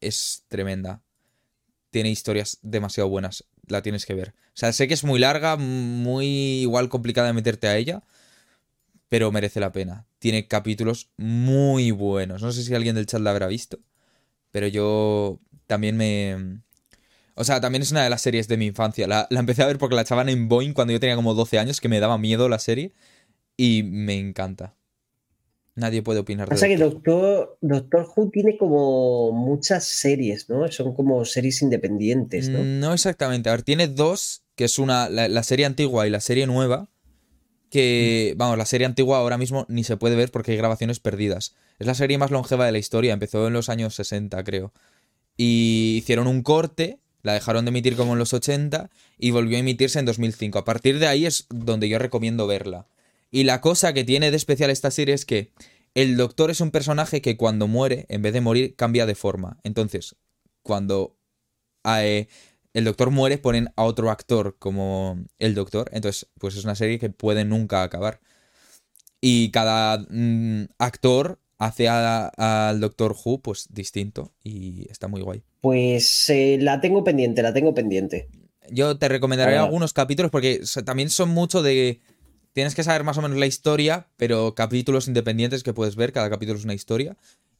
Es 0.01 0.43
tremenda. 0.49 1.01
Tiene 1.89 2.09
historias 2.09 2.59
demasiado 2.61 3.07
buenas. 3.07 3.45
La 3.67 3.81
tienes 3.81 4.05
que 4.05 4.13
ver. 4.13 4.29
O 4.29 4.55
sea, 4.55 4.73
sé 4.73 4.87
que 4.87 4.93
es 4.93 5.03
muy 5.03 5.19
larga, 5.19 5.55
muy 5.57 6.25
igual 6.61 6.89
complicada 6.89 7.27
de 7.27 7.33
meterte 7.33 7.67
a 7.67 7.77
ella 7.77 8.03
pero 9.13 9.31
merece 9.31 9.59
la 9.59 9.71
pena. 9.71 10.07
Tiene 10.17 10.47
capítulos 10.47 11.11
muy 11.17 11.91
buenos. 11.91 12.41
No 12.41 12.51
sé 12.51 12.63
si 12.63 12.73
alguien 12.73 12.95
del 12.95 13.05
chat 13.05 13.21
la 13.21 13.29
habrá 13.29 13.45
visto, 13.45 13.77
pero 14.49 14.65
yo 14.65 15.39
también 15.67 15.97
me... 15.97 16.61
O 17.35 17.43
sea, 17.43 17.61
también 17.61 17.83
es 17.83 17.91
una 17.91 18.03
de 18.03 18.09
las 18.09 18.23
series 18.23 18.47
de 18.47 18.57
mi 18.57 18.65
infancia. 18.65 19.05
La, 19.05 19.27
empecé 19.29 19.61
a 19.61 19.67
ver 19.67 19.77
porque 19.77 19.93
la 19.93 20.01
echaban 20.01 20.29
en 20.29 20.49
Boeing 20.49 20.73
cuando 20.73 20.93
yo 20.93 20.99
tenía 20.99 21.15
como 21.15 21.35
12 21.35 21.59
años, 21.59 21.79
que 21.79 21.89
me 21.89 21.99
daba 21.99 22.17
miedo 22.17 22.49
la 22.49 22.57
serie, 22.57 22.91
y 23.55 23.83
me 23.83 24.17
encanta. 24.17 24.73
Nadie 25.75 26.03
puede 26.03 26.19
opinar 26.19 26.47
de 26.47 26.51
Pasa 26.51 26.67
que 26.67 26.77
Doctor, 26.77 27.57
Doctor 27.61 28.07
Who 28.15 28.29
tiene 28.29 28.57
como 28.57 29.31
muchas 29.31 29.85
series, 29.85 30.49
¿no? 30.49 30.71
Son 30.71 30.93
como 30.93 31.25
series 31.25 31.61
independientes, 31.61 32.49
¿no? 32.49 32.63
No 32.63 32.93
exactamente. 32.93 33.49
A 33.49 33.53
ver, 33.53 33.63
tiene 33.63 33.87
dos, 33.87 34.43
que 34.55 34.65
es 34.65 34.77
una 34.77 35.09
la 35.09 35.43
serie 35.43 35.65
antigua 35.65 36.05
y 36.05 36.11
la 36.11 36.21
serie 36.21 36.45
nueva 36.45 36.89
que, 37.73 38.35
vamos, 38.37 38.55
la 38.55 38.67
serie 38.67 38.85
antigua 38.85 39.17
ahora 39.17 39.39
mismo 39.39 39.65
ni 39.67 39.83
se 39.83 39.97
puede 39.97 40.15
ver 40.15 40.29
porque 40.29 40.51
hay 40.51 40.57
grabaciones 40.57 40.99
perdidas. 40.99 41.55
Es 41.79 41.87
la 41.87 41.95
serie 41.95 42.19
más 42.19 42.29
longeva 42.29 42.67
de 42.67 42.71
la 42.71 42.77
historia, 42.77 43.13
empezó 43.13 43.47
en 43.47 43.53
los 43.53 43.67
años 43.67 43.95
60, 43.95 44.43
creo. 44.43 44.71
Y 45.37 45.95
hicieron 45.97 46.27
un 46.27 46.43
corte, 46.43 46.99
la 47.23 47.33
dejaron 47.33 47.65
de 47.65 47.69
emitir 47.69 47.95
como 47.95 48.13
en 48.13 48.19
los 48.19 48.31
80 48.31 48.91
y 49.17 49.31
volvió 49.31 49.57
a 49.57 49.61
emitirse 49.61 49.97
en 49.97 50.05
2005. 50.05 50.59
A 50.59 50.65
partir 50.65 50.99
de 50.99 51.07
ahí 51.07 51.25
es 51.25 51.47
donde 51.49 51.89
yo 51.89 51.97
recomiendo 51.97 52.45
verla. 52.45 52.85
Y 53.33 53.45
la 53.45 53.61
cosa 53.61 53.93
que 53.93 54.03
tiene 54.03 54.29
de 54.29 54.37
especial 54.37 54.69
esta 54.69 54.91
serie 54.91 55.15
es 55.15 55.25
que 55.25 55.51
el 55.95 56.17
doctor 56.17 56.51
es 56.51 56.61
un 56.61 56.69
personaje 56.69 57.19
que 57.19 57.35
cuando 57.35 57.67
muere, 57.67 58.05
en 58.09 58.21
vez 58.21 58.31
de 58.31 58.41
morir, 58.41 58.75
cambia 58.75 59.07
de 59.07 59.15
forma. 59.15 59.57
Entonces, 59.63 60.15
cuando 60.61 61.17
eh, 61.83 62.27
el 62.75 62.83
doctor 62.83 63.09
muere, 63.09 63.39
ponen 63.39 63.69
a 63.75 63.85
otro 63.85 64.11
actor 64.11 64.55
como 64.59 65.17
el 65.39 65.55
doctor. 65.55 65.89
Entonces, 65.93 66.29
pues 66.39 66.55
es 66.55 66.63
una 66.63 66.75
serie 66.75 66.99
que 66.99 67.09
puede 67.09 67.43
nunca 67.43 67.81
acabar. 67.81 68.21
Y 69.19 69.49
cada 69.49 69.97
mm, 69.97 70.65
actor 70.77 71.39
hace 71.57 71.89
al 71.89 72.79
Doctor 72.79 73.15
Who 73.25 73.41
pues 73.41 73.67
distinto 73.71 74.31
y 74.43 74.85
está 74.91 75.07
muy 75.07 75.21
guay. 75.21 75.41
Pues 75.59 76.29
eh, 76.29 76.59
la 76.61 76.81
tengo 76.81 77.03
pendiente, 77.03 77.41
la 77.41 77.51
tengo 77.51 77.73
pendiente. 77.73 78.29
Yo 78.69 78.95
te 78.99 79.09
recomendaré 79.09 79.57
algunos 79.57 79.91
capítulos 79.91 80.29
porque 80.29 80.61
también 80.85 81.09
son 81.09 81.29
mucho 81.29 81.63
de... 81.63 81.99
Tienes 82.53 82.75
que 82.75 82.83
saber 82.83 83.03
más 83.03 83.17
o 83.17 83.21
menos 83.21 83.37
la 83.37 83.47
historia, 83.47 84.07
pero 84.15 84.53
capítulos 84.53 85.07
independientes 85.07 85.63
que 85.63 85.73
puedes 85.73 85.95
ver, 85.95 86.13
cada 86.13 86.29
capítulo 86.29 86.57
es 86.57 86.65
una 86.65 86.75
historia. 86.75 87.17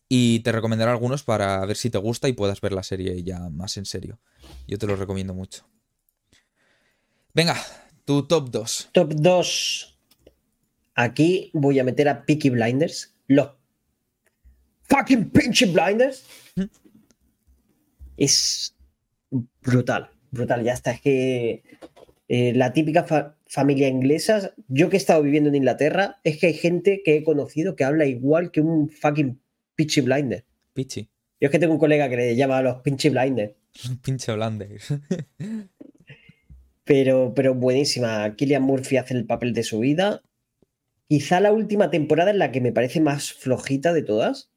Y 0.08 0.41
te 0.41 0.51
recomendaré 0.51 0.91
algunos 0.91 1.23
para 1.23 1.65
ver 1.65 1.75
si 1.75 1.89
te 1.89 1.97
gusta 1.97 2.27
y 2.27 2.34
puedas 2.34 2.62
ver 2.62 2.73
la 2.73 2.84
serie 2.84 3.23
ya 3.23 3.49
más 3.49 3.77
en 3.77 3.86
serio. 3.86 4.19
Yo 4.67 4.77
te 4.77 4.86
lo 4.86 4.95
recomiendo 4.95 5.34
mucho. 5.34 5.65
Venga, 7.34 7.58
tu 8.06 8.27
top 8.27 8.51
2. 8.51 8.89
Top 8.91 9.13
2. 9.15 9.99
Aquí 10.93 11.49
voy 11.53 11.79
a 11.79 11.84
meter 11.84 12.08
a 12.10 12.23
Peaky 12.25 12.51
Blinders. 12.51 13.15
Los 13.27 13.49
fucking 14.84 15.32
Peaky 15.32 15.65
Blinders. 15.65 16.23
Es 18.15 18.75
brutal, 19.62 20.12
brutal. 20.29 20.63
Ya 20.63 20.73
está. 20.73 20.91
Es 20.91 21.01
que 21.01 21.63
eh, 22.27 22.53
la 22.53 22.71
típica 22.71 23.36
familia 23.53 23.87
inglesa, 23.87 24.55
yo 24.67 24.89
que 24.89 24.95
he 24.95 24.97
estado 24.97 25.21
viviendo 25.21 25.49
en 25.49 25.55
Inglaterra, 25.55 26.19
es 26.23 26.39
que 26.39 26.47
hay 26.47 26.53
gente 26.55 27.03
que 27.05 27.17
he 27.17 27.23
conocido 27.23 27.75
que 27.75 27.83
habla 27.83 28.07
igual 28.07 28.49
que 28.49 28.61
un 28.61 28.89
fucking 28.89 29.39
Pitchy 29.75 30.01
Blinder. 30.01 30.43
Pitchy. 30.73 31.07
Yo 31.39 31.47
es 31.47 31.51
que 31.51 31.59
tengo 31.59 31.73
un 31.73 31.79
colega 31.79 32.09
que 32.09 32.17
le 32.17 32.35
llama 32.35 32.57
a 32.57 32.61
los 32.63 32.81
Pinchy 32.81 33.09
Blinders. 33.09 33.53
Pinche 34.03 34.33
Blinders. 34.33 34.95
pero, 36.83 37.33
pero 37.35 37.53
buenísima. 37.53 38.35
Killian 38.35 38.63
Murphy 38.63 38.97
hace 38.97 39.13
el 39.13 39.27
papel 39.27 39.53
de 39.53 39.61
su 39.61 39.81
vida. 39.81 40.23
Quizá 41.07 41.39
la 41.39 41.51
última 41.51 41.91
temporada 41.91 42.31
es 42.31 42.37
la 42.37 42.51
que 42.51 42.59
me 42.59 42.71
parece 42.71 43.01
más 43.01 43.33
flojita 43.33 43.93
de 43.93 44.01
todas. 44.01 44.51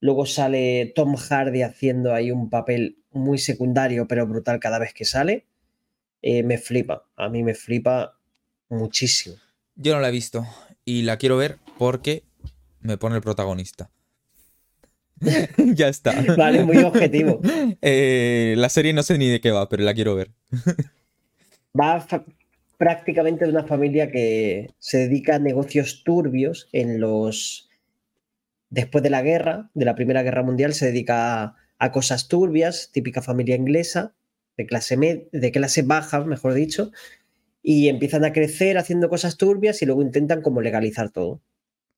Luego 0.00 0.24
sale 0.24 0.94
Tom 0.94 1.14
Hardy 1.14 1.60
haciendo 1.60 2.14
ahí 2.14 2.30
un 2.30 2.48
papel 2.48 2.96
muy 3.10 3.36
secundario, 3.36 4.08
pero 4.08 4.26
brutal 4.26 4.60
cada 4.60 4.78
vez 4.78 4.94
que 4.94 5.04
sale. 5.04 5.46
Eh, 6.22 6.42
me 6.42 6.56
flipa. 6.56 7.06
A 7.16 7.28
mí 7.28 7.42
me 7.42 7.52
flipa 7.52 8.19
muchísimo. 8.70 9.36
Yo 9.76 9.94
no 9.94 10.00
la 10.00 10.08
he 10.08 10.12
visto 10.12 10.46
y 10.84 11.02
la 11.02 11.18
quiero 11.18 11.36
ver 11.36 11.58
porque 11.78 12.24
me 12.80 12.96
pone 12.96 13.16
el 13.16 13.22
protagonista. 13.22 13.90
ya 15.58 15.88
está. 15.88 16.14
Vale, 16.36 16.64
muy 16.64 16.78
objetivo. 16.78 17.40
Eh, 17.82 18.54
la 18.58 18.68
serie 18.68 18.92
no 18.92 19.02
sé 19.02 19.16
ni 19.16 19.28
de 19.28 19.40
qué 19.40 19.50
va, 19.50 19.68
pero 19.68 19.84
la 19.84 19.94
quiero 19.94 20.14
ver. 20.14 20.30
va 21.78 22.06
prácticamente 22.76 23.44
de 23.44 23.50
una 23.50 23.64
familia 23.64 24.10
que 24.10 24.70
se 24.78 24.98
dedica 24.98 25.36
a 25.36 25.38
negocios 25.38 26.02
turbios 26.04 26.68
en 26.72 27.00
los... 27.00 27.68
Después 28.68 29.02
de 29.02 29.10
la 29.10 29.22
guerra, 29.22 29.70
de 29.74 29.84
la 29.84 29.94
Primera 29.94 30.22
Guerra 30.22 30.42
Mundial, 30.42 30.74
se 30.74 30.86
dedica 30.86 31.56
a, 31.78 31.92
cosas 31.92 32.28
turbias, 32.28 32.90
típica 32.92 33.22
familia 33.22 33.56
inglesa, 33.56 34.14
de 34.56 34.66
clase, 34.66 35.28
de 35.32 35.52
clase 35.52 35.82
baja, 35.82 36.24
mejor 36.24 36.54
dicho, 36.54 36.92
y 37.62 37.88
empiezan 37.88 38.24
a 38.24 38.32
crecer 38.32 38.78
haciendo 38.78 39.08
cosas 39.08 39.36
turbias 39.36 39.82
y 39.82 39.86
luego 39.86 40.02
intentan 40.02 40.42
como 40.42 40.62
legalizar 40.62 41.10
todo. 41.10 41.42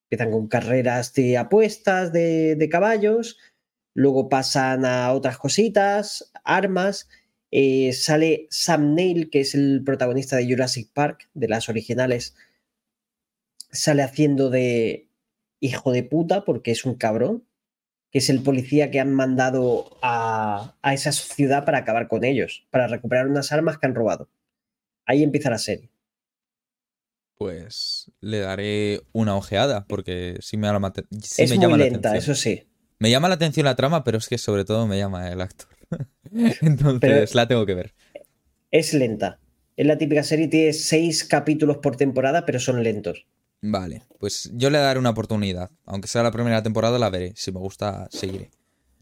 Empiezan 0.05 0.33
con 0.33 0.49
carreras 0.49 1.15
de 1.15 1.39
apuestas 1.39 2.13
de, 2.13 2.69
caballos, 2.71 3.39
luego 3.95 4.29
pasan 4.29 4.85
a 4.85 5.13
otras 5.13 5.39
cositas, 5.39 6.33
armas. 6.45 7.09
Eh, 7.51 7.93
sale 7.93 8.47
Sam 8.51 8.95
Neill, 8.95 9.31
que 9.31 9.41
es 9.41 9.55
el 9.55 9.83
protagonista 9.85 10.37
de 10.37 10.47
Jurassic 10.47 10.91
Park, 10.93 11.29
de 11.35 11.49
las 11.49 11.69
originales, 11.69 12.35
sale 13.71 14.03
haciendo 14.03 14.51
de 14.51 15.09
hijo 15.61 15.93
de 15.93 16.03
puta 16.03 16.45
porque 16.45 16.73
es 16.73 16.85
un 16.85 16.95
cabrón, 16.97 17.45
que 18.11 18.19
es 18.19 18.29
el 18.31 18.43
policía 18.43 18.91
que 18.91 19.01
han 19.01 19.13
mandado 19.15 19.97
a, 20.03 20.77
a 20.83 20.95
esa 20.95 21.13
ciudad 21.13 21.65
para 21.65 21.79
acabar 21.79 22.09
con 22.09 22.25
ellos, 22.25 22.67
para 22.71 22.89
recuperar 22.89 23.29
unas 23.29 23.53
armas 23.53 23.79
que 23.79 23.87
han 23.87 23.95
robado. 23.95 24.29
Ahí 25.07 25.23
empieza 25.23 25.51
la 25.51 25.59
serie. 25.59 25.91
Pues 27.37 28.11
le 28.21 28.39
daré 28.39 29.03
una 29.13 29.37
ojeada, 29.37 29.85
porque 29.87 30.37
sí 30.41 30.57
me, 30.57 30.69
llama, 30.69 30.93
es 31.11 31.51
muy 31.51 31.59
llama 31.59 31.77
lenta, 31.77 32.11
la 32.11 32.11
atención. 32.11 32.17
eso 32.17 32.35
sí. 32.35 32.69
Me 32.99 33.11
llama 33.11 33.29
la 33.29 33.35
atención 33.35 33.65
la 33.65 33.75
trama, 33.75 34.05
pero 34.05 34.19
es 34.19 34.29
que 34.29 34.39
sobre 34.39 34.65
todo 34.65 34.87
me 34.87 34.97
llama 34.97 35.29
el 35.29 35.41
actor. 35.41 35.69
Entonces 36.61 37.35
la 37.35 37.49
tengo 37.49 37.67
que 37.67 37.75
ver. 37.75 37.95
Es 38.71 38.95
lenta. 38.95 39.41
Es 39.77 39.87
la 39.87 39.99
típica 39.99 40.23
serie, 40.23 40.49
tiene 40.49 40.73
seis 40.73 41.25
capítulos 41.25 41.79
por 41.79 41.97
temporada, 41.97 42.47
pero 42.47 42.61
son 42.61 42.83
lentos. 42.83 43.27
Vale, 43.63 44.03
pues 44.19 44.51
yo 44.55 44.71
le 44.71 44.79
daré 44.79 44.99
una 44.99 45.11
oportunidad. 45.11 45.71
Aunque 45.85 46.09
sea 46.09 46.23
la 46.23 46.33
primera 46.33 46.63
temporada, 46.63 46.99
la 46.99 47.11
veré. 47.11 47.33
Si 47.37 47.53
me 47.53 47.59
gusta, 47.59 48.09
seguiré. 48.11 48.51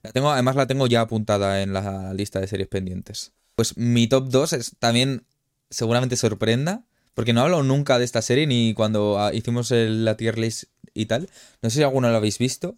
La 0.03 0.13
tengo, 0.13 0.31
además 0.31 0.57
la 0.57 0.67
tengo 0.67 0.87
ya 0.87 1.03
apuntada 1.03 1.63
en 1.63 1.73
la 1.73 2.15
lista 2.15 2.41
de 2.41 2.47
series 2.47 2.69
pendientes. 2.69 3.33
Pues 3.55 3.77
mi 3.77 4.07
top 4.07 4.29
2 4.29 4.53
es 4.55 4.77
también 4.79 5.27
seguramente 5.71 6.17
sorprenda, 6.17 6.85
porque 7.15 7.33
no 7.33 7.41
hablo 7.41 7.63
nunca 7.63 7.99
de 7.99 8.05
esta 8.05 8.23
serie 8.23 8.47
ni 8.47 8.75
cuando 8.75 9.19
ah, 9.19 9.33
hicimos 9.33 9.71
la 9.71 10.17
tier 10.17 10.39
list 10.39 10.65
y 10.95 11.07
tal. 11.07 11.29
No 11.63 11.71
sé 11.71 11.77
si 11.77 11.83
alguno 11.83 12.11
lo 12.11 12.17
habéis 12.17 12.39
visto, 12.39 12.77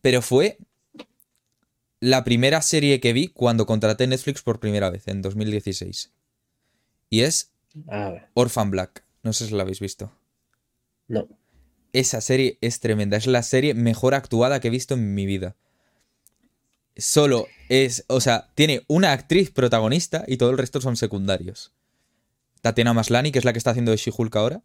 pero 0.00 0.22
fue 0.22 0.58
la 2.00 2.24
primera 2.24 2.62
serie 2.62 3.00
que 3.00 3.12
vi 3.12 3.28
cuando 3.28 3.66
contraté 3.66 4.06
Netflix 4.06 4.42
por 4.42 4.58
primera 4.58 4.90
vez, 4.90 5.06
en 5.06 5.22
2016. 5.22 6.12
Y 7.10 7.20
es 7.20 7.52
Orphan 8.34 8.70
Black. 8.70 9.04
No 9.22 9.32
sé 9.32 9.46
si 9.46 9.54
la 9.54 9.62
habéis 9.62 9.80
visto. 9.80 10.10
No. 11.08 11.28
Esa 11.92 12.20
serie 12.20 12.56
es 12.60 12.80
tremenda. 12.80 13.16
Es 13.16 13.26
la 13.26 13.42
serie 13.42 13.74
mejor 13.74 14.14
actuada 14.14 14.60
que 14.60 14.68
he 14.68 14.70
visto 14.70 14.94
en 14.94 15.14
mi 15.14 15.26
vida. 15.26 15.56
Solo 16.96 17.46
es, 17.68 18.04
o 18.08 18.20
sea, 18.20 18.50
tiene 18.54 18.82
una 18.86 19.12
actriz 19.12 19.50
protagonista 19.50 20.24
y 20.26 20.36
todo 20.36 20.50
el 20.50 20.58
resto 20.58 20.80
son 20.80 20.96
secundarios. 20.96 21.72
Tatiana 22.60 22.92
Maslani, 22.92 23.32
que 23.32 23.38
es 23.38 23.44
la 23.44 23.52
que 23.52 23.58
está 23.58 23.70
haciendo 23.70 23.90
de 23.90 23.96
She-Hulk 23.96 24.34
ahora. 24.36 24.62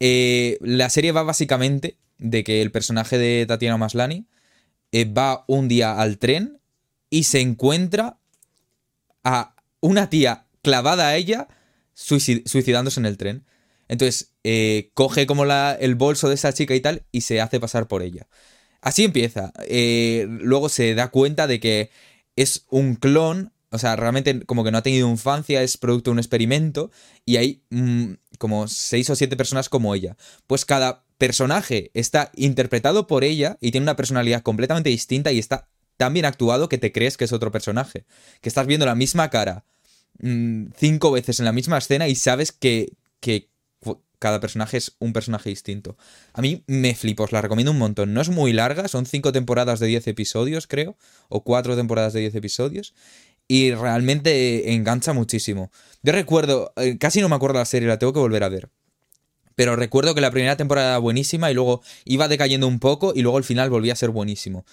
Eh, 0.00 0.58
la 0.62 0.88
serie 0.88 1.12
va 1.12 1.22
básicamente 1.22 1.98
de 2.18 2.42
que 2.42 2.62
el 2.62 2.70
personaje 2.70 3.18
de 3.18 3.44
Tatiana 3.46 3.76
Maslani 3.76 4.26
eh, 4.92 5.04
va 5.04 5.44
un 5.46 5.68
día 5.68 6.00
al 6.00 6.18
tren 6.18 6.60
y 7.10 7.24
se 7.24 7.40
encuentra 7.40 8.18
a 9.24 9.54
una 9.80 10.08
tía 10.08 10.46
clavada 10.62 11.08
a 11.08 11.16
ella 11.16 11.48
suicidándose 11.94 13.00
en 13.00 13.06
el 13.06 13.18
tren. 13.18 13.44
Entonces, 13.88 14.32
eh, 14.44 14.90
coge 14.94 15.26
como 15.26 15.44
el 15.44 15.94
bolso 15.96 16.28
de 16.28 16.36
esa 16.36 16.52
chica 16.52 16.74
y 16.74 16.80
tal 16.80 17.02
y 17.12 17.22
se 17.22 17.40
hace 17.40 17.60
pasar 17.60 17.88
por 17.88 18.02
ella. 18.02 18.26
Así 18.80 19.04
empieza. 19.04 19.52
luego 19.68 20.70
se 20.70 20.94
da 20.94 21.08
cuenta 21.08 21.46
de 21.46 21.60
que 21.60 21.90
es 22.36 22.64
un 22.70 22.94
clon 22.94 23.52
o 23.70 23.78
sea, 23.78 23.96
realmente 23.96 24.44
como 24.46 24.64
que 24.64 24.70
no 24.70 24.78
ha 24.78 24.82
tenido 24.82 25.08
infancia, 25.08 25.62
es 25.62 25.76
producto 25.76 26.10
de 26.10 26.12
un 26.12 26.18
experimento 26.18 26.90
y 27.24 27.36
hay 27.36 27.62
mm, 27.70 28.14
como 28.38 28.66
seis 28.68 29.08
o 29.10 29.16
siete 29.16 29.36
personas 29.36 29.68
como 29.68 29.94
ella. 29.94 30.16
Pues 30.46 30.64
cada 30.64 31.04
personaje 31.18 31.90
está 31.94 32.32
interpretado 32.34 33.06
por 33.06 33.22
ella 33.22 33.58
y 33.60 33.70
tiene 33.70 33.84
una 33.84 33.96
personalidad 33.96 34.42
completamente 34.42 34.90
distinta 34.90 35.30
y 35.30 35.38
está 35.38 35.68
tan 35.96 36.14
bien 36.14 36.26
actuado 36.26 36.68
que 36.68 36.78
te 36.78 36.92
crees 36.92 37.16
que 37.16 37.24
es 37.24 37.32
otro 37.32 37.52
personaje. 37.52 38.06
Que 38.40 38.48
estás 38.48 38.66
viendo 38.66 38.86
la 38.86 38.96
misma 38.96 39.30
cara 39.30 39.64
mm, 40.18 40.68
cinco 40.76 41.12
veces 41.12 41.38
en 41.38 41.44
la 41.44 41.52
misma 41.52 41.78
escena 41.78 42.08
y 42.08 42.16
sabes 42.16 42.50
que, 42.50 42.94
que 43.20 43.50
cada 44.20 44.38
personaje 44.38 44.76
es 44.76 44.96
un 44.98 45.12
personaje 45.12 45.48
distinto. 45.48 45.96
A 46.34 46.42
mí 46.42 46.62
me 46.66 46.94
flipo, 46.94 47.24
os 47.24 47.32
la 47.32 47.40
recomiendo 47.40 47.72
un 47.72 47.78
montón. 47.78 48.12
No 48.12 48.20
es 48.20 48.28
muy 48.28 48.52
larga, 48.52 48.86
son 48.86 49.06
cinco 49.06 49.32
temporadas 49.32 49.80
de 49.80 49.86
diez 49.86 50.06
episodios, 50.06 50.66
creo, 50.66 50.96
o 51.28 51.42
cuatro 51.42 51.74
temporadas 51.74 52.12
de 52.12 52.20
diez 52.20 52.34
episodios 52.34 52.94
y 53.50 53.74
realmente 53.74 54.74
engancha 54.74 55.12
muchísimo. 55.12 55.72
Yo 56.04 56.12
recuerdo, 56.12 56.72
eh, 56.76 56.98
casi 56.98 57.20
no 57.20 57.28
me 57.28 57.34
acuerdo 57.34 57.54
de 57.54 57.62
la 57.62 57.64
serie, 57.64 57.88
la 57.88 57.98
tengo 57.98 58.12
que 58.12 58.20
volver 58.20 58.44
a 58.44 58.48
ver. 58.48 58.68
Pero 59.56 59.74
recuerdo 59.74 60.14
que 60.14 60.20
la 60.20 60.30
primera 60.30 60.56
temporada 60.56 60.90
era 60.90 60.98
buenísima 60.98 61.50
y 61.50 61.54
luego 61.54 61.82
iba 62.04 62.28
decayendo 62.28 62.68
un 62.68 62.78
poco 62.78 63.12
y 63.12 63.22
luego 63.22 63.38
al 63.38 63.42
final 63.42 63.68
volvía 63.68 63.94
a 63.94 63.96
ser 63.96 64.10
buenísimo. 64.10 64.64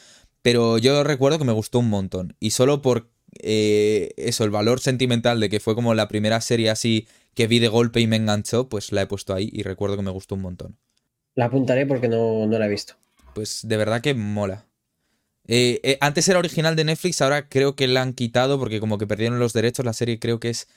Pero 0.43 0.77
yo 0.77 1.03
recuerdo 1.03 1.39
que 1.39 1.45
me 1.45 1.53
gustó 1.53 1.79
un 1.79 1.89
montón. 1.89 2.35
Y 2.39 2.51
solo 2.51 2.83
por 2.83 3.09
eh, 3.39 4.11
eso, 4.15 4.43
el 4.43 4.51
valor 4.51 4.79
sentimental 4.79 5.39
de 5.39 5.49
que 5.49 5.59
fue 5.59 5.73
como 5.73 5.95
la 5.95 6.07
primera 6.07 6.39
serie 6.39 6.69
así 6.69 7.07
que 7.33 7.47
vi 7.47 7.57
de 7.57 7.69
golpe 7.69 7.99
y 7.99 8.05
me 8.05 8.17
enganchó, 8.17 8.69
pues 8.69 8.91
la 8.91 9.01
he 9.01 9.07
puesto 9.07 9.33
ahí 9.33 9.49
y 9.51 9.63
recuerdo 9.63 9.95
que 9.95 10.03
me 10.03 10.11
gustó 10.11 10.35
un 10.35 10.41
montón. 10.41 10.77
La 11.33 11.45
apuntaré 11.45 11.87
porque 11.87 12.09
no, 12.09 12.45
no 12.45 12.59
la 12.59 12.67
he 12.67 12.69
visto. 12.69 12.93
Pues 13.33 13.61
de 13.63 13.75
verdad 13.75 14.01
que 14.01 14.13
mola. 14.13 14.67
Eh, 15.47 15.79
eh, 15.83 15.97
antes 16.01 16.27
era 16.27 16.39
original 16.39 16.75
de 16.75 16.83
Netflix, 16.83 17.21
ahora 17.21 17.47
creo 17.47 17.75
que 17.75 17.87
la 17.87 18.01
han 18.01 18.13
quitado 18.13 18.59
porque 18.59 18.79
como 18.79 18.97
que 18.97 19.07
perdieron 19.07 19.39
los 19.39 19.53
derechos. 19.53 19.85
La 19.85 19.93
serie 19.93 20.19
creo 20.19 20.39
que 20.39 20.49
es 20.49 20.67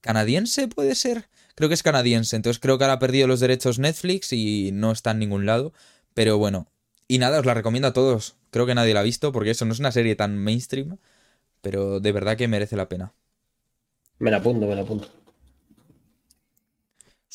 canadiense, 0.00 0.68
puede 0.68 0.94
ser. 0.94 1.28
Creo 1.54 1.68
que 1.68 1.74
es 1.74 1.82
canadiense, 1.82 2.36
entonces 2.36 2.60
creo 2.60 2.78
que 2.78 2.84
ahora 2.84 2.94
ha 2.94 2.98
perdido 2.98 3.26
los 3.26 3.40
derechos 3.40 3.78
Netflix 3.78 4.32
y 4.32 4.70
no 4.72 4.92
está 4.92 5.12
en 5.12 5.20
ningún 5.20 5.46
lado. 5.46 5.72
Pero 6.14 6.38
bueno, 6.38 6.68
y 7.08 7.18
nada, 7.18 7.38
os 7.38 7.46
la 7.46 7.54
recomiendo 7.54 7.88
a 7.88 7.92
todos. 7.92 8.36
Creo 8.50 8.66
que 8.66 8.74
nadie 8.74 8.94
la 8.94 9.00
ha 9.00 9.04
visto 9.04 9.32
porque 9.32 9.50
eso 9.50 9.64
no 9.64 9.72
es 9.72 9.78
una 9.78 9.92
serie 9.92 10.16
tan 10.16 10.36
mainstream, 10.36 10.98
pero 11.62 12.00
de 12.00 12.12
verdad 12.12 12.36
que 12.36 12.48
merece 12.48 12.76
la 12.76 12.88
pena. 12.88 13.14
Me 14.18 14.30
la 14.30 14.38
apunto, 14.38 14.66
me 14.66 14.74
la 14.74 14.82
apunto. 14.82 15.08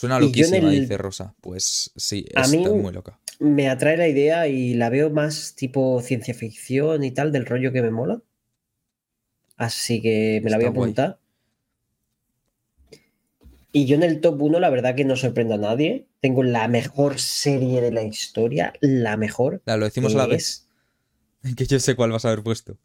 Suena 0.02 0.20
loquísima, 0.20 0.70
dice 0.70 0.98
Rosa. 0.98 1.36
Pues 1.42 1.92
sí, 1.96 2.26
está 2.28 2.48
muy 2.48 2.92
loca 2.92 3.20
me 3.42 3.70
atrae 3.70 3.98
la 3.98 4.08
idea 4.08 4.48
y 4.48 4.76
la 4.76 4.90
veo 4.90 5.10
más 5.10 5.56
tipo 5.56 6.00
ciencia 6.02 6.36
ficción 6.36 7.04
y 7.04 7.10
tal, 7.10 7.32
del 7.32 7.48
rollo 7.48 7.72
que 7.72 7.82
me 7.82 7.90
mola. 7.90 8.22
Así 9.58 10.00
que 10.00 10.42
me 10.44 10.52
la 10.52 10.58
voy 10.58 10.68
a 10.68 10.70
apuntar. 10.70 11.20
Y 13.72 13.86
yo 13.86 13.96
en 13.96 14.04
el 14.04 14.22
top 14.22 14.40
1, 14.40 14.60
la 14.60 14.70
verdad 14.70 14.94
que 14.96 15.06
no 15.06 15.16
sorprendo 15.16 15.56
a 15.56 15.58
nadie. 15.58 16.08
Tengo 16.20 16.44
la 16.44 16.68
mejor 16.68 17.20
serie 17.20 17.82
de 17.82 17.92
la 17.92 18.04
historia, 18.04 18.74
la 18.80 19.18
mejor. 19.18 19.64
lo 19.66 19.86
decimos 19.86 20.14
a 20.14 20.20
la 20.20 20.28
vez. 20.28 20.68
Que 21.58 21.66
yo 21.66 21.80
sé 21.80 21.96
cuál 21.96 22.12
vas 22.12 22.24
a 22.26 22.28
haber 22.28 22.44
puesto. 22.44 22.78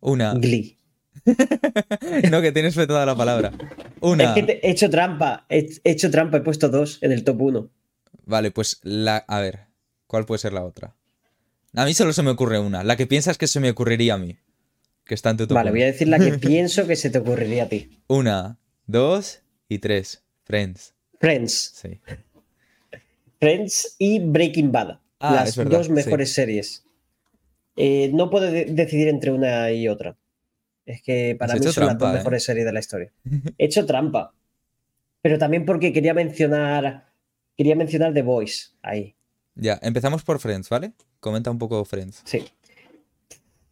Una. 0.00 0.34
Glee. 0.34 0.78
no, 2.30 2.42
que 2.42 2.52
tienes 2.52 2.74
fe 2.74 2.86
toda 2.86 3.06
la 3.06 3.16
palabra. 3.16 3.52
Una. 4.00 4.34
Es 4.34 4.44
que 4.44 4.60
he 4.62 4.70
hecho 4.70 4.90
trampa. 4.90 5.46
He 5.48 5.68
hecho 5.84 6.10
trampa, 6.10 6.38
he 6.38 6.40
puesto 6.40 6.68
dos 6.68 6.98
en 7.02 7.12
el 7.12 7.24
top 7.24 7.40
1. 7.40 7.70
Vale, 8.24 8.50
pues 8.50 8.80
la. 8.82 9.18
A 9.28 9.40
ver, 9.40 9.66
¿cuál 10.06 10.26
puede 10.26 10.38
ser 10.38 10.52
la 10.52 10.64
otra? 10.64 10.96
A 11.74 11.84
mí 11.84 11.94
solo 11.94 12.12
se 12.12 12.22
me 12.22 12.30
ocurre 12.30 12.58
una. 12.58 12.84
La 12.84 12.96
que 12.96 13.06
piensas 13.06 13.38
que 13.38 13.46
se 13.46 13.60
me 13.60 13.70
ocurriría 13.70 14.14
a 14.14 14.18
mí. 14.18 14.36
Que 15.04 15.14
está 15.14 15.30
en 15.30 15.36
tu 15.36 15.46
Vale, 15.46 15.70
voy 15.70 15.82
a 15.82 15.86
decir 15.86 16.08
la 16.08 16.18
que 16.18 16.32
pienso 16.38 16.86
que 16.86 16.96
se 16.96 17.10
te 17.10 17.18
ocurriría 17.18 17.64
a 17.64 17.68
ti. 17.68 18.00
Una, 18.08 18.58
dos 18.86 19.42
y 19.68 19.78
tres. 19.78 20.24
Friends. 20.44 20.94
Friends. 21.20 21.72
Sí. 21.74 22.00
Friends 23.38 23.96
y 23.98 24.20
Breaking 24.20 24.72
Bad. 24.72 24.98
Ah, 25.20 25.34
las 25.34 25.56
dos 25.56 25.88
mejores 25.88 26.32
series. 26.32 26.84
Eh, 27.76 28.10
no 28.12 28.30
puedo 28.30 28.50
decidir 28.50 29.08
entre 29.08 29.30
una 29.30 29.70
y 29.70 29.88
otra. 29.88 30.16
Es 30.86 31.02
que 31.02 31.36
para 31.38 31.54
mí 31.54 31.62
son 31.66 31.86
las 31.86 31.98
dos 31.98 32.10
¿eh? 32.10 32.14
mejores 32.14 32.44
series 32.44 32.64
de 32.64 32.72
la 32.72 32.80
historia. 32.80 33.12
He 33.58 33.66
hecho 33.66 33.84
trampa. 33.84 34.32
Pero 35.20 35.36
también 35.38 35.66
porque 35.66 35.92
quería 35.92 36.14
mencionar 36.14 37.06
quería 37.56 37.74
mencionar 37.74 38.12
The 38.14 38.22
Voice 38.22 38.68
ahí. 38.82 39.14
Ya, 39.54 39.78
empezamos 39.82 40.22
por 40.22 40.38
Friends, 40.38 40.68
¿vale? 40.68 40.92
Comenta 41.20 41.50
un 41.50 41.58
poco 41.58 41.84
Friends. 41.84 42.22
Sí. 42.24 42.44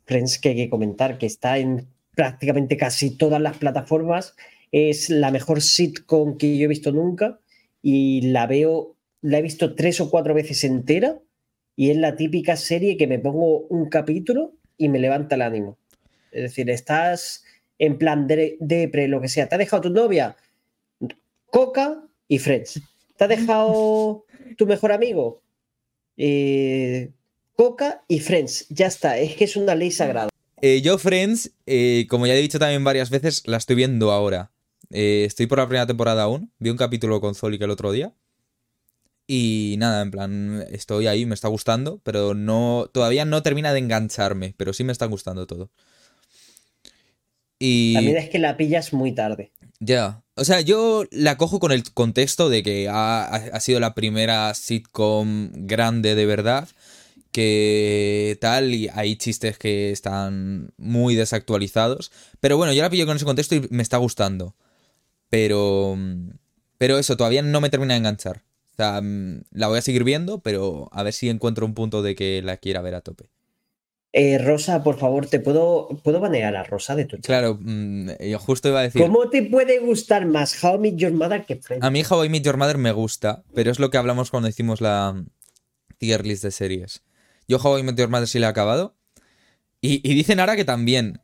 Friends 0.07 0.39
que 0.39 0.51
hay 0.51 0.57
que 0.57 0.71
comentar, 0.71 1.19
que 1.19 1.27
está 1.27 1.59
en 1.59 1.87
prácticamente 2.15 2.77
casi 2.77 3.11
todas 3.11 3.41
las 3.41 3.59
plataformas. 3.59 4.35
Es 4.73 5.11
la 5.11 5.31
mejor 5.31 5.61
sitcom 5.61 6.37
que 6.39 6.57
yo 6.57 6.65
he 6.65 6.69
visto 6.69 6.91
nunca 6.91 7.39
y 7.83 8.23
la 8.33 8.47
veo, 8.47 8.97
la 9.21 9.39
he 9.39 9.43
visto 9.43 9.75
tres 9.75 10.01
o 10.01 10.11
cuatro 10.11 10.35
veces 10.35 10.65
entera 10.65 11.21
y 11.77 11.91
es 11.91 11.97
la 11.97 12.17
típica 12.17 12.57
serie 12.57 12.97
que 12.97 13.07
me 13.07 13.19
pongo 13.19 13.61
un 13.67 13.89
capítulo 13.89 14.55
y 14.79 14.89
me 14.89 14.99
levanta 14.99 15.35
el 15.35 15.43
ánimo. 15.43 15.79
Es 16.35 16.43
decir, 16.43 16.69
estás 16.69 17.45
en 17.79 17.97
plan 17.99 18.27
de, 18.27 18.57
de 18.61 19.09
lo 19.09 19.21
que 19.21 19.29
sea. 19.29 19.49
¿Te 19.49 19.55
ha 19.55 19.59
dejado 19.59 19.83
tu 19.83 19.91
novia? 19.91 20.37
Coca 21.47 22.03
y 22.29 22.39
Friends. 22.39 22.81
¿Te 23.17 23.25
ha 23.25 23.29
dejado 23.29 24.25
tu 24.57 24.67
mejor 24.67 24.93
amigo? 24.93 25.41
Eh, 26.17 27.11
Coca 27.57 28.05
y 28.09 28.21
Friends. 28.21 28.67
Ya 28.69 28.87
está, 28.87 29.19
es 29.19 29.37
que 29.37 29.45
es 29.45 29.57
una 29.57 29.75
ley 29.75 29.91
sagrada. 29.91 30.31
Eh, 30.61 30.81
yo, 30.83 30.99
Friends, 30.99 31.53
eh, 31.67 32.07
como 32.09 32.27
ya 32.27 32.35
he 32.35 32.41
dicho 32.41 32.59
también 32.59 32.83
varias 32.83 33.11
veces, 33.11 33.47
la 33.47 33.59
estoy 33.59 33.77
viendo 33.77 34.11
ahora. 34.11 34.51
Estoy 34.91 35.47
por 35.47 35.59
la 35.59 35.67
primera 35.67 35.87
temporada 35.87 36.25
aún. 36.25 36.53
Vi 36.59 36.71
un 36.71 36.77
capítulo 36.77 37.21
con 37.21 37.35
Zolik 37.35 37.63
el 37.63 37.71
otro 37.71 37.91
día. 37.91 38.13
Y 39.27 39.77
nada, 39.79 40.03
en 40.03 40.11
plan, 40.11 40.67
estoy 40.71 41.07
ahí, 41.07 41.27
me 41.27 41.35
está 41.35 41.49
gustando, 41.49 42.01
pero 42.05 42.35
no. 42.35 42.91
Todavía 42.93 43.25
no 43.25 43.43
termina 43.43 43.73
de 43.73 43.79
engancharme, 43.79 44.55
pero 44.57 44.73
sí 44.73 44.85
me 44.85 44.93
está 44.93 45.07
gustando 45.07 45.47
todo. 45.47 45.71
Y. 47.59 47.95
También 47.95 48.17
es 48.17 48.31
que 48.31 48.39
la 48.39 48.57
pillas 48.57 48.93
muy 48.93 49.13
tarde. 49.13 49.53
Ya. 49.81 50.23
O 50.37 50.45
sea, 50.45 50.61
yo 50.61 51.05
la 51.11 51.37
cojo 51.37 51.61
con 51.61 51.73
el 51.73 51.85
contexto 51.93 52.49
de 52.49 52.63
que 52.63 52.89
ha, 52.89 53.25
ha 53.25 53.61
sido 53.61 53.79
la 53.81 53.95
primera 53.95 54.53
sitcom 54.55 55.51
grande 55.53 56.15
de 56.15 56.27
verdad 56.27 56.69
que 57.35 58.39
tal, 58.41 58.73
y 58.73 58.89
hay 58.95 59.17
chistes 59.17 59.59
que 59.59 59.91
están 59.91 60.73
muy 60.77 61.17
desactualizados. 61.17 62.13
Pero 62.39 62.57
bueno, 62.57 62.73
yo 62.73 62.81
la 62.83 62.91
pillo 62.91 63.07
con 63.07 63.17
ese 63.17 63.25
contexto 63.25 63.57
y 63.57 63.67
me 63.71 63.83
está 63.83 63.97
gustando. 63.97 64.55
Pero. 65.31 65.99
Pero 66.79 66.97
eso, 66.97 67.17
todavía 67.17 67.43
no 67.43 67.61
me 67.61 67.71
termina 67.71 67.95
de 67.95 67.99
enganchar. 67.99 68.45
O 68.73 68.77
sea, 68.77 69.01
mm, 69.03 69.43
la 69.51 69.67
voy 69.67 69.79
a 69.79 69.83
seguir 69.83 70.05
viendo, 70.05 70.43
pero 70.43 70.89
a 70.93 71.03
ver 71.03 71.13
si 71.13 71.29
encuentro 71.29 71.67
un 71.67 71.75
punto 71.75 72.03
de 72.03 72.15
que 72.15 72.41
la 72.41 72.57
quiera 72.57 72.83
ver 72.83 72.95
a 72.95 73.01
tope. 73.01 73.31
Eh, 74.17 74.39
Rosa, 74.39 74.85
por 74.85 74.97
favor, 74.97 75.27
¿te 75.27 75.41
puedo, 75.41 75.89
puedo 76.05 76.21
banear 76.21 76.55
a 76.55 76.63
Rosa 76.63 76.95
de 76.95 77.05
tu 77.05 77.17
chat? 77.17 77.27
Claro, 77.27 77.59
mm, 77.61 78.11
yo 78.21 78.39
justo 78.39 78.69
iba 78.69 78.79
a 78.79 78.83
decir. 78.85 79.03
¿Cómo 79.03 79.29
te 79.29 79.43
puede 79.43 79.81
gustar 79.81 80.25
más 80.25 80.63
How 80.63 80.77
I 80.77 80.79
Met 80.79 80.95
Your 80.95 81.13
Mother 81.13 81.45
que 81.45 81.57
Friends? 81.57 81.85
A 81.85 81.91
mí 81.91 82.05
How 82.09 82.25
I 82.25 82.29
Met 82.29 82.45
Your 82.45 82.57
Mother 82.57 82.79
me 82.79 82.93
gusta, 82.93 83.43
pero 83.55 83.73
es 83.73 83.81
lo 83.81 83.91
que 83.91 83.99
hablamos 83.99 84.31
cuando 84.31 84.49
hicimos 84.49 84.81
la 84.81 85.21
tier 85.99 86.25
list 86.25 86.45
de 86.45 86.53
series. 86.53 87.03
Yo 87.49 87.59
How 87.59 87.81
I 87.81 87.83
Met 87.83 87.99
Your 87.99 88.09
Mother 88.09 88.29
sí 88.29 88.39
la 88.39 88.47
he 88.47 88.51
acabado. 88.51 88.95
Y, 89.81 89.99
dicen 90.15 90.39
ahora 90.39 90.55
que 90.55 90.65
también 90.65 91.21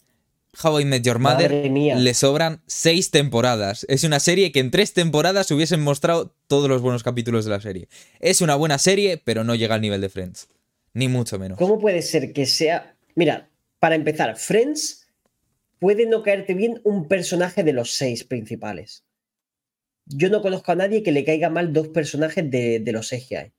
How 0.61 0.81
I 0.81 0.85
Met 0.85 1.05
Your 1.05 1.21
Mother 1.21 1.71
le 1.71 2.15
sobran 2.15 2.61
seis 2.67 3.13
temporadas. 3.13 3.87
Es 3.89 4.03
una 4.03 4.19
serie 4.19 4.51
que 4.51 4.59
en 4.59 4.73
tres 4.73 4.95
temporadas 4.95 5.49
hubiesen 5.53 5.81
mostrado 5.81 6.35
todos 6.49 6.69
los 6.69 6.83
buenos 6.83 7.05
capítulos 7.05 7.45
de 7.45 7.53
la 7.53 7.61
serie. 7.61 7.89
Es 8.19 8.41
una 8.41 8.57
buena 8.57 8.79
serie, 8.79 9.23
pero 9.25 9.45
no 9.45 9.55
llega 9.55 9.77
al 9.77 9.81
nivel 9.81 10.01
de 10.01 10.09
Friends. 10.09 10.49
Ni 10.95 11.09
mucho 11.09 11.39
menos. 11.39 11.59
¿Cómo 11.59 11.79
puede 11.79 12.03
ser 12.03 12.33
que 12.33 12.47
sea... 12.47 12.97
Mira, 13.15 13.49
para 13.79 13.95
empezar, 13.95 14.37
Friends 14.37 15.09
puede 15.79 16.07
no 16.07 16.23
caerte 16.23 16.55
bien 16.55 16.81
un 16.85 17.09
personaje 17.09 17.65
de 17.65 17.73
los 17.73 17.93
seis 17.93 18.25
principales. 18.25 19.05
Yo 20.07 20.29
no 20.29 20.43
conozco 20.43 20.73
a 20.73 20.77
nadie 20.77 21.03
que 21.03 21.13
le 21.13 21.25
caiga 21.25 21.51
mal 21.51 21.73
dos 21.73 21.89
personajes 21.89 22.51
de, 22.51 22.83
los 22.93 23.09
seis 23.09 23.27
que 23.29 23.37
hay. 23.37 23.53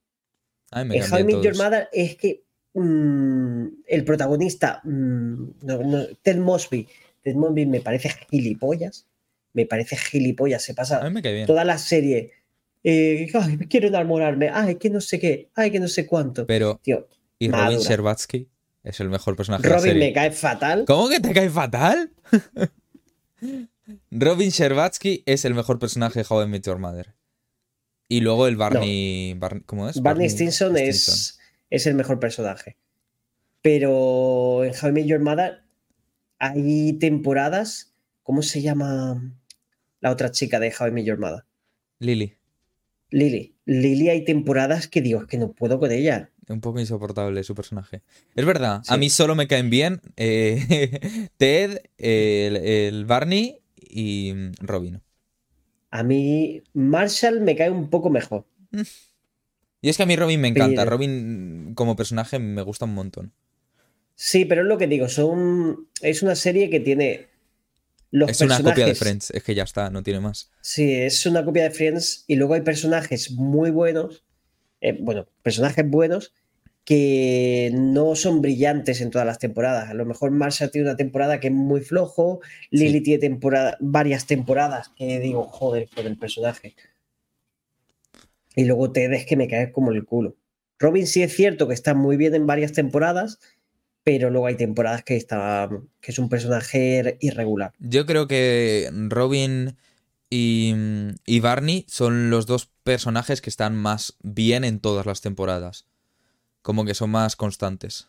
en 0.72 1.02
How 1.02 1.20
I 1.20 1.24
Met 1.24 1.44
Your 1.44 1.58
Mother 1.58 1.90
es 1.94 2.16
que 2.18 2.44
Mm, 2.74 3.68
el 3.86 4.06
protagonista, 4.06 4.82
mm, 4.86 5.52
Ted 6.22 6.38
Mosby, 6.38 6.88
Ted 7.22 7.36
Mosby 7.36 7.66
me 7.66 7.82
parece 7.82 8.10
gilipollas, 8.30 9.08
me 9.54 9.66
parece 9.66 9.98
gilipollas, 9.98 10.64
se 10.64 10.74
pasa 10.74 11.02
toda 11.46 11.66
la 11.66 11.78
serie. 11.78 12.32
Eh, 12.84 13.28
quiero 13.70 13.90
enamorarme, 13.90 14.50
ay, 14.50 14.76
que 14.76 14.90
no 14.90 15.02
sé 15.02 15.20
qué, 15.20 15.50
ay, 15.54 15.72
que 15.72 15.80
no 15.80 15.90
sé 15.90 16.08
cuánto. 16.08 16.48
Pero, 16.48 16.80
¿y 17.46 17.52
Robin 17.52 17.80
Sherbatsky? 17.80 18.50
Es 18.84 19.00
el 19.00 19.10
mejor 19.10 19.36
personaje 19.36 19.64
Robin 19.64 19.74
de 19.74 19.88
la 19.88 19.94
serie. 19.94 20.08
me 20.08 20.14
cae 20.14 20.32
fatal. 20.32 20.86
¿Cómo 20.86 21.10
que 21.10 21.20
te 21.20 21.34
cae 21.34 21.50
fatal? 21.50 22.12
Robin 24.12 24.50
Sherbatsky 24.50 25.24
es 25.26 25.46
el 25.46 25.54
mejor 25.54 25.80
personaje 25.80 26.20
de 26.20 26.26
How 26.28 26.44
I 26.44 26.48
Met 26.48 26.66
Your 26.66 26.78
Mother. 26.78 27.16
Y 28.08 28.22
luego 28.22 28.48
el 28.48 28.58
Barney. 28.58 29.40
¿Cómo 29.66 29.90
es? 29.90 30.02
Barney, 30.02 30.30
Stinson, 30.30 30.78
es 30.78 31.40
es 31.72 31.88
el 31.88 31.96
mejor 31.96 32.20
personaje. 32.20 32.78
Pero 33.62 34.64
en 34.64 34.74
How 34.74 34.90
I 34.90 34.92
Met 34.92 35.06
Your 35.06 35.20
Mother 35.20 35.64
hay 36.38 36.94
temporadas. 36.94 37.94
¿Cómo 38.24 38.44
se 38.44 38.62
llama 38.62 39.34
la 40.00 40.12
otra 40.12 40.32
chica 40.32 40.60
de 40.60 40.74
How 40.78 40.88
I 40.88 40.92
Met 40.92 41.06
Your 41.06 41.18
Mother? 41.18 41.46
Lily. 42.00 42.36
Lily. 43.10 43.56
Lily 43.66 44.10
hay 44.10 44.26
temporadas 44.26 44.88
que 44.88 45.02
digo, 45.02 45.22
es 45.22 45.28
que 45.28 45.38
no 45.38 45.54
puedo 45.54 45.80
con 45.80 45.92
ella. 45.92 46.31
Un 46.48 46.62
poco 46.62 46.80
insoportable 46.80 47.44
su 47.44 47.56
personaje. 47.56 48.02
Es 48.36 48.46
verdad, 48.46 48.82
a 48.88 48.98
mí 48.98 49.10
solo 49.10 49.36
me 49.36 49.48
caen 49.48 49.70
bien 49.70 50.02
eh, 50.18 51.30
Ted, 51.38 51.82
el, 51.98 53.06
Barney 53.06 53.60
y 53.78 54.34
Robin. 54.60 55.02
A 55.92 56.04
mí 56.04 56.64
Marshall 56.74 57.42
me 57.42 57.56
cae 57.56 57.70
un 57.70 57.90
poco 57.90 58.10
mejor. 58.10 58.46
Y 59.82 59.90
es 59.90 59.98
que 59.98 60.04
a 60.04 60.06
mí 60.06 60.16
Robin 60.16 60.40
me 60.40 60.48
encanta. 60.48 60.86
Robin 60.86 61.74
como 61.76 61.96
personaje 61.96 62.40
me 62.40 62.62
gusta 62.62 62.86
un 62.86 62.94
montón. 62.94 63.34
Sí, 64.16 64.46
pero 64.46 64.62
es 64.62 64.68
lo 64.68 64.78
que 64.78 64.88
digo, 64.88 65.10
son 65.10 65.88
es 66.02 66.22
una 66.22 66.36
serie 66.36 66.70
que 66.70 66.80
tiene 66.80 67.32
los 68.12 68.30
es 68.30 68.42
una 68.42 68.62
copia 68.62 68.86
de 68.86 68.94
Friends, 68.94 69.32
es 69.32 69.42
que 69.42 69.56
ya 69.56 69.64
está, 69.64 69.90
no 69.90 70.04
tiene 70.04 70.20
más. 70.20 70.52
Sí, 70.62 70.94
es 70.94 71.26
una 71.26 71.44
copia 71.46 71.64
de 71.64 71.72
Friends 71.72 72.26
y 72.28 72.36
luego 72.36 72.54
hay 72.54 72.62
personajes 72.62 73.32
muy 73.32 73.72
buenos, 73.72 74.24
eh, 74.82 74.98
bueno, 75.00 75.28
personajes 75.44 75.90
buenos 75.90 76.34
que 76.84 77.72
no 77.74 78.16
son 78.16 78.42
brillantes 78.42 79.02
en 79.02 79.12
todas 79.12 79.26
las 79.26 79.38
temporadas. 79.38 79.90
A 79.90 79.94
lo 79.94 80.06
mejor 80.06 80.32
Marshall 80.32 80.72
tiene 80.72 80.88
una 80.88 80.98
temporada 80.98 81.40
que 81.40 81.48
es 81.48 81.54
muy 81.54 81.82
flojo, 81.82 82.42
Lily 82.72 83.02
tiene 83.02 83.20
temporada, 83.20 83.78
varias 83.80 84.26
temporadas 84.26 84.92
que 84.98 85.20
digo, 85.20 85.44
joder, 85.44 85.88
con 85.96 86.08
el 86.08 86.18
personaje 86.18 86.76
y 88.56 88.66
luego 88.66 88.92
te 88.92 89.08
des 89.08 89.26
que 89.26 89.36
me 89.36 89.48
caes 89.48 89.72
como 89.72 89.92
el 89.92 90.06
culo. 90.06 90.36
Robin 90.80 91.08
sí 91.08 91.22
es 91.22 91.34
cierto 91.34 91.68
que 91.68 91.74
está 91.74 91.94
muy 91.94 92.18
bien 92.18 92.34
en 92.36 92.48
varias 92.48 92.74
temporadas, 92.74 93.40
pero 94.04 94.30
luego 94.30 94.48
hay 94.48 94.56
temporadas 94.56 95.04
que 95.04 95.16
está 95.16 95.70
que 96.02 96.12
es 96.12 96.20
un 96.20 96.30
personaje 96.30 97.18
irregular. 97.20 97.74
Yo 97.80 98.06
creo 98.06 98.28
que 98.28 98.90
Robin 99.10 99.78
y, 100.34 100.74
y, 101.26 101.40
Barney 101.42 101.86
son 101.90 102.30
los 102.30 102.46
dos 102.46 102.72
personajes 102.84 103.42
que 103.42 103.50
están 103.50 103.76
más 103.76 104.16
bien 104.24 104.64
en 104.64 104.80
todas 104.80 105.06
las 105.06 105.20
temporadas. 105.20 105.86
Como 106.62 106.86
que 106.86 106.94
son 106.94 107.10
más 107.10 107.36
constantes. 107.36 108.08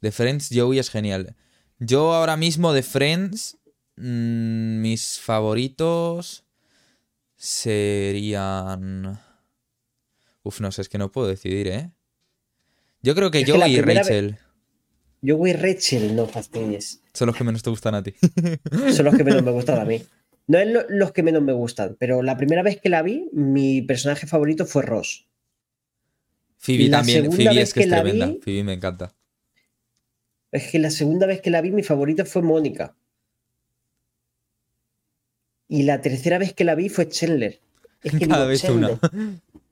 De 0.00 0.12
Friends, 0.12 0.50
Joey 0.54 0.78
es 0.78 0.90
genial. 0.90 1.34
Yo 1.80 2.14
ahora 2.14 2.36
mismo 2.36 2.72
de 2.72 2.84
Friends, 2.84 3.58
mm, 3.96 4.80
mis 4.80 5.18
favoritos 5.18 6.44
serían... 7.36 9.18
Uf, 10.44 10.60
no 10.60 10.70
sé, 10.70 10.82
es 10.82 10.88
que 10.88 10.98
no 10.98 11.10
puedo 11.10 11.26
decidir, 11.26 11.66
¿eh? 11.66 11.90
Yo 13.02 13.16
creo 13.16 13.32
que 13.32 13.44
Joey 13.44 13.76
y 13.76 13.80
Rachel. 13.80 14.38
Joey 15.26 15.50
y 15.50 15.54
Rachel, 15.54 16.14
no 16.14 16.28
fastidies. 16.28 17.02
Son 17.14 17.26
los 17.26 17.36
que 17.36 17.42
menos 17.42 17.62
te 17.62 17.70
gustan 17.70 17.96
a 17.96 18.02
ti. 18.02 18.14
Son 18.94 19.06
los 19.06 19.16
que 19.16 19.24
menos 19.24 19.42
me 19.42 19.50
gustan 19.52 19.80
a 19.80 19.84
mí. 19.84 20.00
No 20.46 20.58
es 20.58 20.68
los 20.88 21.12
que 21.12 21.22
menos 21.22 21.42
me 21.42 21.52
gustan, 21.52 21.96
pero 21.98 22.22
la 22.22 22.36
primera 22.36 22.62
vez 22.62 22.80
que 22.80 22.90
la 22.90 23.02
vi, 23.02 23.28
mi 23.32 23.82
personaje 23.82 24.26
favorito 24.26 24.66
fue 24.66 24.82
Ross. 24.82 25.26
Phoebe 26.58 26.90
también. 26.90 27.32
Phoebe 27.32 27.62
es 27.62 27.72
que, 27.72 27.82
es 27.82 27.88
tremenda. 27.88 28.32
Phoebe 28.42 28.64
me 28.64 28.72
encanta. 28.74 29.14
Es 30.52 30.70
que 30.70 30.78
la 30.78 30.90
segunda 30.90 31.26
vez 31.26 31.40
que 31.40 31.50
la 31.50 31.60
vi, 31.60 31.72
mi 31.72 31.82
favorito 31.82 32.24
fue 32.24 32.42
Mónica. 32.42 32.94
Y 35.68 35.82
la 35.82 36.00
tercera 36.00 36.38
vez 36.38 36.52
que 36.52 36.64
la 36.64 36.74
vi 36.74 36.88
fue 36.88 37.08
Chandler. 37.08 37.60
Es 38.02 38.12
que 38.12 38.28
cada 38.28 38.46
vez 38.46 38.64
una. 38.64 38.98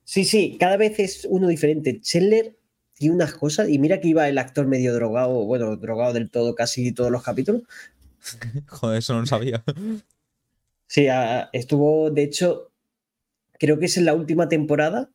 Sí, 0.04 0.24
sí, 0.24 0.56
cada 0.58 0.76
vez 0.76 0.98
es 0.98 1.26
uno 1.30 1.48
diferente. 1.48 2.00
Chandler 2.00 2.56
tiene 2.94 3.14
unas 3.14 3.34
cosas, 3.34 3.68
y 3.68 3.78
mira 3.78 4.00
que 4.00 4.08
iba 4.08 4.28
el 4.28 4.38
actor 4.38 4.66
medio 4.66 4.94
drogado, 4.94 5.44
bueno, 5.44 5.76
drogado 5.76 6.12
del 6.12 6.30
todo 6.30 6.54
casi 6.54 6.92
todos 6.92 7.10
los 7.10 7.22
capítulos. 7.22 7.62
Joder, 8.66 8.98
eso 8.98 9.14
no 9.14 9.20
lo 9.20 9.26
sabía. 9.26 9.62
Sí, 10.92 11.06
estuvo, 11.54 12.10
de 12.10 12.22
hecho, 12.22 12.70
creo 13.58 13.78
que 13.78 13.86
es 13.86 13.96
en 13.96 14.04
la 14.04 14.12
última 14.12 14.50
temporada, 14.50 15.08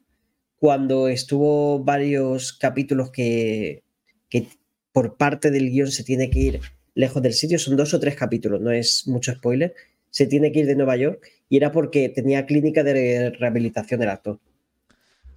cuando 0.55 1.07
estuvo 1.07 1.84
varios 1.84 2.51
capítulos 2.51 3.11
que, 3.11 3.84
que 4.28 4.47
por 4.91 5.17
parte 5.17 5.51
del 5.51 5.69
guion 5.69 5.91
se 5.91 6.03
tiene 6.03 6.32
que 6.32 6.39
ir 6.39 6.61
lejos 6.95 7.21
del 7.21 7.34
sitio, 7.34 7.59
son 7.59 7.78
dos 7.78 7.93
o 7.93 7.99
tres 7.99 8.15
capítulos, 8.15 8.59
no 8.59 8.71
es 8.71 9.07
mucho 9.07 9.32
spoiler, 9.34 9.75
se 10.09 10.25
tiene 10.25 10.51
que 10.51 10.61
ir 10.61 10.65
de 10.65 10.75
Nueva 10.75 10.97
York 10.97 11.23
y 11.47 11.57
era 11.57 11.71
porque 11.71 12.09
tenía 12.09 12.47
clínica 12.47 12.84
de 12.84 13.30
rehabilitación 13.30 13.99
del 13.99 14.09
actor. 14.09 14.39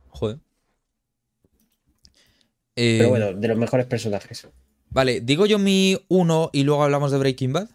Joder. 0.08 0.38
Pero 2.74 3.04
eh, 3.04 3.08
bueno, 3.08 3.34
de 3.34 3.46
los 3.46 3.58
mejores 3.58 3.84
personajes. 3.84 4.48
Vale, 4.88 5.20
digo 5.20 5.44
yo 5.44 5.58
mi 5.58 5.98
uno 6.08 6.48
y 6.54 6.64
luego 6.64 6.82
hablamos 6.82 7.12
de 7.12 7.18
Breaking 7.18 7.52
Bad. 7.52 7.68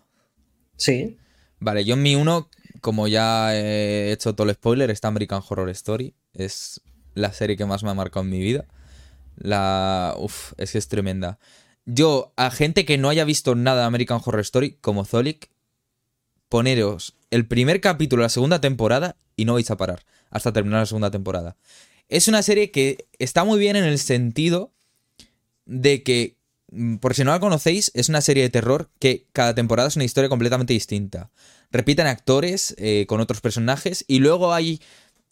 Sí. 0.78 1.20
Vale, 1.60 1.86
yo 1.86 1.96
mi 1.96 2.16
uno, 2.16 2.50
como 2.82 3.08
ya 3.08 3.56
he 3.56 4.12
hecho 4.12 4.36
todo 4.36 4.48
el 4.48 4.56
spoiler, 4.56 4.90
está 4.92 5.08
American 5.08 5.42
Horror 5.48 5.70
Story. 5.70 6.14
Es 6.34 6.82
la 7.14 7.34
serie 7.34 7.58
que 7.58 7.66
más 7.66 7.84
me 7.84 7.90
ha 7.90 7.94
marcado 7.94 8.24
en 8.24 8.30
mi 8.30 8.40
vida. 8.40 8.66
La. 9.38 10.16
Uf, 10.18 10.54
es 10.58 10.72
que 10.72 10.78
es 10.78 10.88
tremenda. 10.88 11.40
Yo, 11.86 12.34
a 12.36 12.50
gente 12.52 12.86
que 12.86 12.98
no 12.98 13.10
haya 13.10 13.26
visto 13.26 13.56
nada 13.56 13.82
de 13.82 13.88
American 13.88 14.22
Horror 14.24 14.42
Story, 14.42 14.78
como 14.82 15.06
Zolik, 15.06 15.50
poneros 16.50 17.16
el 17.32 17.48
primer 17.48 17.82
capítulo 17.82 18.22
de 18.22 18.26
la 18.26 18.30
segunda 18.30 18.62
temporada 18.62 19.18
y 19.36 19.46
no 19.46 19.54
vais 19.54 19.70
a 19.70 19.78
parar 19.78 20.06
hasta 20.30 20.54
terminar 20.54 20.80
la 20.82 20.86
segunda 20.86 21.12
temporada. 21.12 21.58
Es 22.08 22.28
una 22.28 22.42
serie 22.42 22.72
que 22.72 23.08
está 23.20 23.44
muy 23.44 23.60
bien 23.60 23.76
en 23.76 23.84
el 23.84 24.00
sentido 24.00 24.72
de 25.66 26.04
que 26.04 26.38
por 27.00 27.14
si 27.14 27.24
no 27.24 27.32
la 27.32 27.40
conocéis, 27.40 27.92
es 27.94 28.10
una 28.10 28.22
serie 28.22 28.44
de 28.44 28.50
terror 28.50 28.90
que 29.00 29.28
cada 29.34 29.56
temporada 29.56 29.88
es 29.88 29.96
una 29.96 30.06
historia 30.06 30.30
completamente 30.30 30.74
distinta. 30.74 31.32
Repiten 31.72 32.08
actores 32.08 32.76
eh, 32.78 33.06
con 33.08 33.22
otros 33.22 33.42
personajes 33.42 34.06
y 34.08 34.20
luego 34.20 34.54
hay 34.54 34.82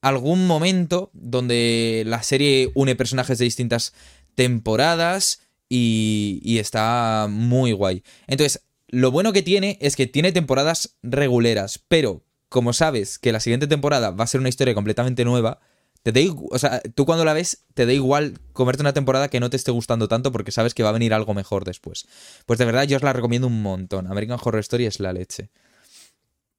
algún 0.01 0.47
momento 0.47 1.09
donde 1.13 2.03
la 2.05 2.23
serie 2.23 2.71
une 2.75 2.95
personajes 2.95 3.37
de 3.37 3.45
distintas 3.45 3.93
temporadas 4.35 5.41
y, 5.69 6.39
y 6.43 6.59
está 6.59 7.27
muy 7.29 7.71
guay. 7.71 8.03
Entonces, 8.27 8.63
lo 8.87 9.11
bueno 9.11 9.33
que 9.33 9.41
tiene 9.41 9.77
es 9.81 9.95
que 9.95 10.07
tiene 10.07 10.31
temporadas 10.31 10.97
reguleras, 11.01 11.79
pero 11.87 12.23
como 12.49 12.73
sabes 12.73 13.17
que 13.17 13.31
la 13.31 13.39
siguiente 13.39 13.65
temporada 13.67 14.11
va 14.11 14.25
a 14.25 14.27
ser 14.27 14.39
una 14.39 14.49
historia 14.49 14.75
completamente 14.75 15.25
nueva, 15.25 15.59
te 16.03 16.11
da 16.11 16.19
o 16.51 16.59
sea, 16.59 16.81
tú 16.95 17.05
cuando 17.05 17.25
la 17.25 17.33
ves 17.33 17.65
te 17.73 17.85
da 17.85 17.93
igual 17.93 18.39
comerte 18.53 18.81
una 18.81 18.93
temporada 18.93 19.29
que 19.29 19.39
no 19.39 19.49
te 19.49 19.57
esté 19.57 19.71
gustando 19.71 20.07
tanto 20.07 20.31
porque 20.31 20.51
sabes 20.51 20.73
que 20.73 20.83
va 20.83 20.89
a 20.89 20.93
venir 20.93 21.13
algo 21.13 21.33
mejor 21.33 21.65
después. 21.65 22.07
Pues 22.45 22.59
de 22.59 22.65
verdad 22.65 22.83
yo 22.83 22.97
os 22.97 23.03
la 23.03 23.13
recomiendo 23.13 23.47
un 23.47 23.61
montón. 23.61 24.07
American 24.07 24.39
Horror 24.41 24.59
Story 24.59 24.85
es 24.85 24.99
la 24.99 25.13
leche. 25.13 25.49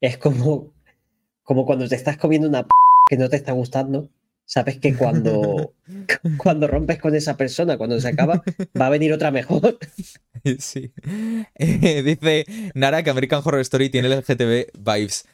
Es 0.01 0.19
como, 0.19 0.75
como 1.43 1.65
cuando 1.67 1.89
te 1.89 1.95
estás 1.95 2.17
comiendo 2.17 2.49
una 2.49 2.63
p 2.65 2.71
que 3.09 3.19
no 3.19 3.29
te 3.29 3.37
está 3.37 3.53
gustando 3.53 4.11
sabes 4.47 4.79
que 4.79 4.95
cuando, 4.95 5.75
cuando 6.39 6.67
rompes 6.67 6.99
con 6.99 7.15
esa 7.15 7.37
persona, 7.37 7.79
cuando 7.79 8.01
se 8.01 8.09
acaba, 8.09 8.43
va 8.81 8.87
a 8.87 8.91
venir 8.91 9.13
otra 9.13 9.31
mejor. 9.31 9.79
Sí. 10.59 10.93
Eh, 11.55 12.03
dice 12.03 12.45
Nara 12.75 13.03
que 13.03 13.09
American 13.09 13.41
Horror 13.43 13.63
Story 13.63 13.89
tiene 13.89 14.09
el 14.09 14.23
GTV 14.23 14.73
vibes. 14.79 15.25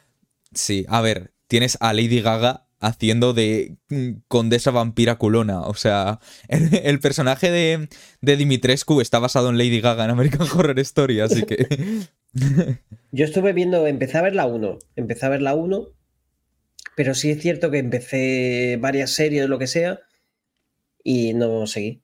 Sí, 0.53 0.85
a 0.87 1.01
ver, 1.01 1.33
tienes 1.47 1.77
a 1.81 1.91
Lady 1.91 2.21
Gaga 2.21 2.65
haciendo 2.81 3.33
de 3.33 3.77
mm, 3.89 4.23
condesa 4.27 4.71
vampira 4.71 5.15
culona. 5.15 5.61
O 5.61 5.75
sea, 5.75 6.19
el, 6.49 6.99
personaje 6.99 7.49
de, 7.51 7.87
Dimitrescu 8.21 8.99
está 8.99 9.19
basado 9.19 9.49
en 9.49 9.57
Lady 9.57 9.79
Gaga 9.79 10.03
en 10.03 10.11
American 10.11 10.47
Horror 10.53 10.79
Story, 10.79 11.21
así 11.21 11.43
que... 11.43 11.67
Yo 13.13 13.25
estuve 13.25 13.53
viendo, 13.53 13.87
empecé 13.87 14.17
a 14.17 14.21
ver 14.21 14.35
la 14.35 14.45
1, 14.45 14.79
empecé 14.95 15.25
a 15.25 15.29
ver 15.29 15.41
la 15.41 15.53
1 15.53 15.87
pero 16.95 17.13
sí 17.13 17.31
es 17.31 17.41
cierto 17.41 17.71
que 17.71 17.79
empecé 17.79 18.77
varias 18.79 19.11
series, 19.11 19.47
lo 19.47 19.59
que 19.59 19.67
sea, 19.67 20.01
y 21.03 21.33
no 21.33 21.65
seguí. 21.67 22.03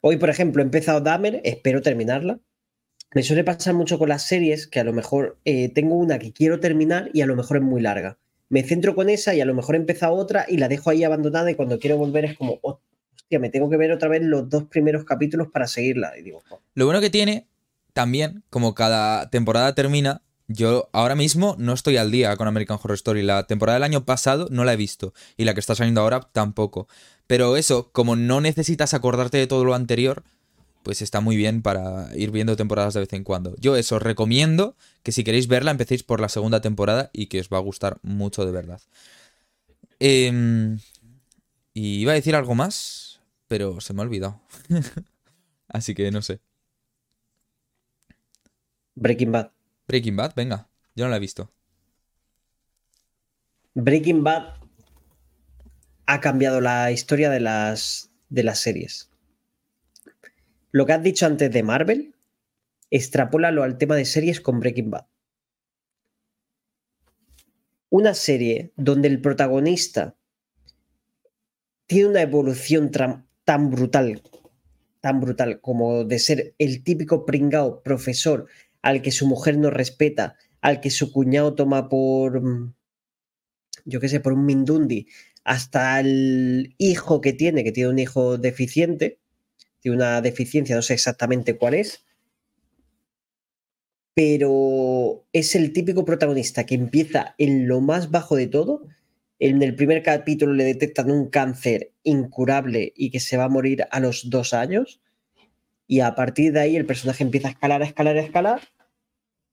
Hoy, 0.00 0.16
por 0.16 0.30
ejemplo, 0.30 0.62
he 0.62 0.64
empezado 0.64 1.00
Dahmer, 1.00 1.40
espero 1.44 1.82
terminarla. 1.82 2.40
Me 3.14 3.22
suele 3.22 3.44
pasar 3.44 3.74
mucho 3.74 3.98
con 3.98 4.08
las 4.08 4.22
series 4.22 4.66
que 4.66 4.80
a 4.80 4.84
lo 4.84 4.92
mejor 4.92 5.38
eh, 5.44 5.70
tengo 5.70 5.94
una 5.94 6.18
que 6.18 6.32
quiero 6.32 6.60
terminar 6.60 7.10
y 7.14 7.22
a 7.22 7.26
lo 7.26 7.36
mejor 7.36 7.58
es 7.58 7.62
muy 7.62 7.80
larga. 7.80 8.18
Me 8.48 8.62
centro 8.62 8.94
con 8.94 9.08
esa 9.08 9.34
y 9.34 9.40
a 9.40 9.44
lo 9.44 9.54
mejor 9.54 9.74
he 9.74 9.78
empezado 9.78 10.14
otra 10.14 10.46
y 10.48 10.58
la 10.58 10.68
dejo 10.68 10.90
ahí 10.90 11.04
abandonada 11.04 11.50
y 11.50 11.54
cuando 11.54 11.78
quiero 11.78 11.96
volver 11.96 12.24
es 12.24 12.36
como, 12.36 12.58
hostia, 12.62 13.38
me 13.38 13.50
tengo 13.50 13.68
que 13.68 13.76
ver 13.76 13.92
otra 13.92 14.08
vez 14.08 14.22
los 14.22 14.48
dos 14.48 14.64
primeros 14.64 15.04
capítulos 15.04 15.48
para 15.52 15.66
seguirla. 15.66 16.16
Y 16.18 16.22
digo, 16.22 16.42
Lo 16.74 16.84
bueno 16.84 17.00
que 17.00 17.10
tiene, 17.10 17.48
también, 17.92 18.44
como 18.50 18.74
cada 18.74 19.30
temporada 19.30 19.74
termina, 19.74 20.22
yo 20.48 20.88
ahora 20.92 21.16
mismo 21.16 21.56
no 21.58 21.72
estoy 21.72 21.96
al 21.96 22.10
día 22.10 22.36
con 22.36 22.46
American 22.46 22.78
Horror 22.80 22.94
Story. 22.94 23.22
La 23.22 23.46
temporada 23.46 23.76
del 23.76 23.84
año 23.84 24.04
pasado 24.04 24.48
no 24.50 24.64
la 24.64 24.74
he 24.74 24.76
visto. 24.76 25.12
Y 25.36 25.44
la 25.44 25.54
que 25.54 25.60
está 25.60 25.74
saliendo 25.74 26.02
ahora 26.02 26.20
tampoco. 26.32 26.88
Pero 27.26 27.56
eso, 27.56 27.90
como 27.92 28.14
no 28.14 28.40
necesitas 28.40 28.94
acordarte 28.94 29.38
de 29.38 29.48
todo 29.48 29.64
lo 29.64 29.74
anterior, 29.74 30.22
pues 30.86 31.02
está 31.02 31.20
muy 31.20 31.34
bien 31.36 31.62
para 31.62 32.16
ir 32.16 32.30
viendo 32.30 32.54
temporadas 32.54 32.94
de 32.94 33.00
vez 33.00 33.12
en 33.12 33.24
cuando. 33.24 33.56
Yo 33.58 33.74
eso, 33.74 33.96
os 33.96 34.02
recomiendo 34.02 34.76
que 35.02 35.10
si 35.10 35.24
queréis 35.24 35.48
verla 35.48 35.72
empecéis 35.72 36.04
por 36.04 36.20
la 36.20 36.28
segunda 36.28 36.60
temporada 36.60 37.10
y 37.12 37.26
que 37.26 37.40
os 37.40 37.48
va 37.48 37.56
a 37.56 37.60
gustar 37.60 37.98
mucho 38.02 38.46
de 38.46 38.52
verdad. 38.52 38.80
Em, 39.98 40.78
y 41.74 42.02
iba 42.02 42.12
a 42.12 42.14
decir 42.14 42.36
algo 42.36 42.54
más, 42.54 43.20
pero 43.48 43.80
se 43.80 43.94
me 43.94 44.00
ha 44.00 44.04
olvidado. 44.04 44.40
Así 45.68 45.92
que 45.92 46.08
no 46.12 46.22
sé. 46.22 46.38
Breaking 48.94 49.32
Bad. 49.32 49.50
Breaking 49.88 50.14
Bad, 50.14 50.34
venga, 50.36 50.68
yo 50.94 51.06
no 51.06 51.10
la 51.10 51.16
he 51.16 51.20
visto. 51.20 51.50
Breaking 53.74 54.22
Bad 54.22 54.54
ha 56.06 56.20
cambiado 56.20 56.60
la 56.60 56.92
historia 56.92 57.28
de 57.28 57.40
las, 57.40 58.12
de 58.28 58.44
las 58.44 58.60
series. 58.60 59.10
Lo 60.72 60.84
que 60.84 60.92
has 60.92 61.02
dicho 61.02 61.26
antes 61.26 61.50
de 61.50 61.62
Marvel, 61.62 62.14
extrapólalo 62.90 63.62
al 63.62 63.78
tema 63.78 63.96
de 63.96 64.04
series 64.04 64.40
con 64.40 64.60
Breaking 64.60 64.90
Bad. 64.90 65.06
Una 67.88 68.14
serie 68.14 68.72
donde 68.76 69.08
el 69.08 69.20
protagonista 69.20 70.16
tiene 71.86 72.10
una 72.10 72.22
evolución 72.22 72.90
tan 73.44 73.70
brutal, 73.70 74.22
tan 75.00 75.20
brutal 75.20 75.60
como 75.60 76.04
de 76.04 76.18
ser 76.18 76.54
el 76.58 76.82
típico 76.82 77.24
pringao 77.24 77.82
profesor 77.82 78.48
al 78.82 79.02
que 79.02 79.12
su 79.12 79.26
mujer 79.26 79.56
no 79.58 79.70
respeta, 79.70 80.36
al 80.60 80.80
que 80.80 80.90
su 80.90 81.12
cuñado 81.12 81.54
toma 81.54 81.88
por, 81.88 82.42
mm, 82.42 82.74
yo 83.84 84.00
qué 84.00 84.08
sé, 84.08 84.18
por 84.20 84.32
un 84.32 84.44
mindundi, 84.44 85.06
hasta 85.44 86.00
el 86.00 86.74
hijo 86.76 87.20
que 87.20 87.32
tiene, 87.32 87.62
que 87.62 87.72
tiene 87.72 87.90
un 87.90 87.98
hijo 88.00 88.36
deficiente, 88.36 89.20
una 89.90 90.20
deficiencia, 90.20 90.76
no 90.76 90.82
sé 90.82 90.94
exactamente 90.94 91.56
cuál 91.56 91.74
es, 91.74 92.04
pero 94.14 95.26
es 95.32 95.54
el 95.54 95.72
típico 95.72 96.04
protagonista 96.04 96.64
que 96.64 96.74
empieza 96.74 97.34
en 97.38 97.68
lo 97.68 97.80
más 97.80 98.10
bajo 98.10 98.36
de 98.36 98.46
todo. 98.46 98.86
En 99.38 99.62
el 99.62 99.74
primer 99.74 100.02
capítulo 100.02 100.54
le 100.54 100.64
detectan 100.64 101.10
un 101.10 101.28
cáncer 101.28 101.92
incurable 102.02 102.92
y 102.96 103.10
que 103.10 103.20
se 103.20 103.36
va 103.36 103.44
a 103.44 103.48
morir 103.50 103.84
a 103.90 104.00
los 104.00 104.30
dos 104.30 104.54
años. 104.54 105.02
Y 105.86 106.00
a 106.00 106.14
partir 106.14 106.52
de 106.52 106.60
ahí 106.60 106.76
el 106.76 106.86
personaje 106.86 107.22
empieza 107.24 107.48
a 107.48 107.50
escalar, 107.52 107.82
a 107.82 107.86
escalar, 107.86 108.16
a 108.16 108.22
escalar 108.22 108.60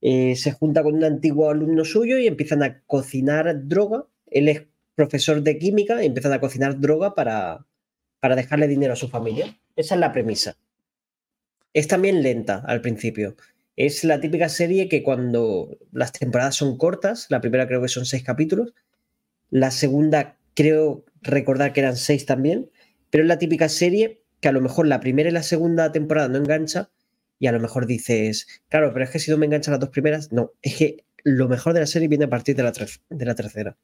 eh, 0.05 0.35
se 0.35 0.51
junta 0.51 0.83
con 0.83 0.95
un 0.95 1.05
antiguo 1.05 1.49
alumno 1.49 1.85
suyo 1.85 2.17
y 2.17 2.27
empiezan 2.27 2.61
a 2.61 2.81
cocinar 2.81 3.69
droga. 3.69 4.05
Él 4.27 4.49
es 4.49 4.67
profesor 4.95 5.41
de 5.41 5.57
química 5.57 6.03
y 6.03 6.07
empiezan 6.07 6.33
a 6.33 6.41
cocinar 6.41 6.77
droga 6.77 7.15
para, 7.15 7.65
para 8.23 8.37
dejarle 8.37 8.69
dinero 8.69 8.93
a 8.93 8.95
su 8.95 9.09
familia. 9.09 9.53
Esa 9.75 9.95
es 9.95 9.99
la 9.99 10.13
premisa. 10.13 10.55
Es 11.73 11.89
también 11.89 12.23
lenta 12.23 12.63
al 12.65 12.79
principio. 12.79 13.35
Es 13.75 14.05
la 14.05 14.21
típica 14.21 14.47
serie 14.47 14.87
que 14.87 15.03
cuando 15.03 15.77
las 15.91 16.13
temporadas 16.13 16.55
son 16.55 16.77
cortas, 16.77 17.25
la 17.27 17.41
primera 17.41 17.67
creo 17.67 17.81
que 17.81 17.89
son 17.89 18.05
seis 18.05 18.23
capítulos, 18.23 18.73
la 19.49 19.71
segunda 19.71 20.37
creo 20.53 21.03
recordar 21.21 21.73
que 21.73 21.81
eran 21.81 21.97
seis 21.97 22.25
también, 22.25 22.69
pero 23.09 23.25
es 23.25 23.27
la 23.27 23.39
típica 23.39 23.67
serie 23.67 24.21
que 24.39 24.47
a 24.47 24.53
lo 24.53 24.61
mejor 24.61 24.87
la 24.87 25.01
primera 25.01 25.27
y 25.27 25.33
la 25.33 25.43
segunda 25.43 25.91
temporada 25.91 26.29
no 26.29 26.37
engancha, 26.37 26.91
y 27.39 27.47
a 27.47 27.51
lo 27.51 27.59
mejor 27.59 27.87
dices, 27.87 28.47
claro, 28.69 28.93
pero 28.93 29.03
es 29.03 29.11
que 29.11 29.19
si 29.19 29.31
no 29.31 29.37
me 29.37 29.47
enganchan 29.47 29.73
las 29.73 29.81
dos 29.81 29.89
primeras, 29.89 30.31
no, 30.31 30.53
es 30.61 30.77
que 30.77 31.03
lo 31.25 31.49
mejor 31.49 31.73
de 31.73 31.81
la 31.81 31.87
serie 31.87 32.07
viene 32.07 32.23
a 32.23 32.29
partir 32.29 32.55
de 32.55 32.63
la, 32.63 32.71
de 32.71 33.25
la 33.25 33.35
tercera. 33.35 33.75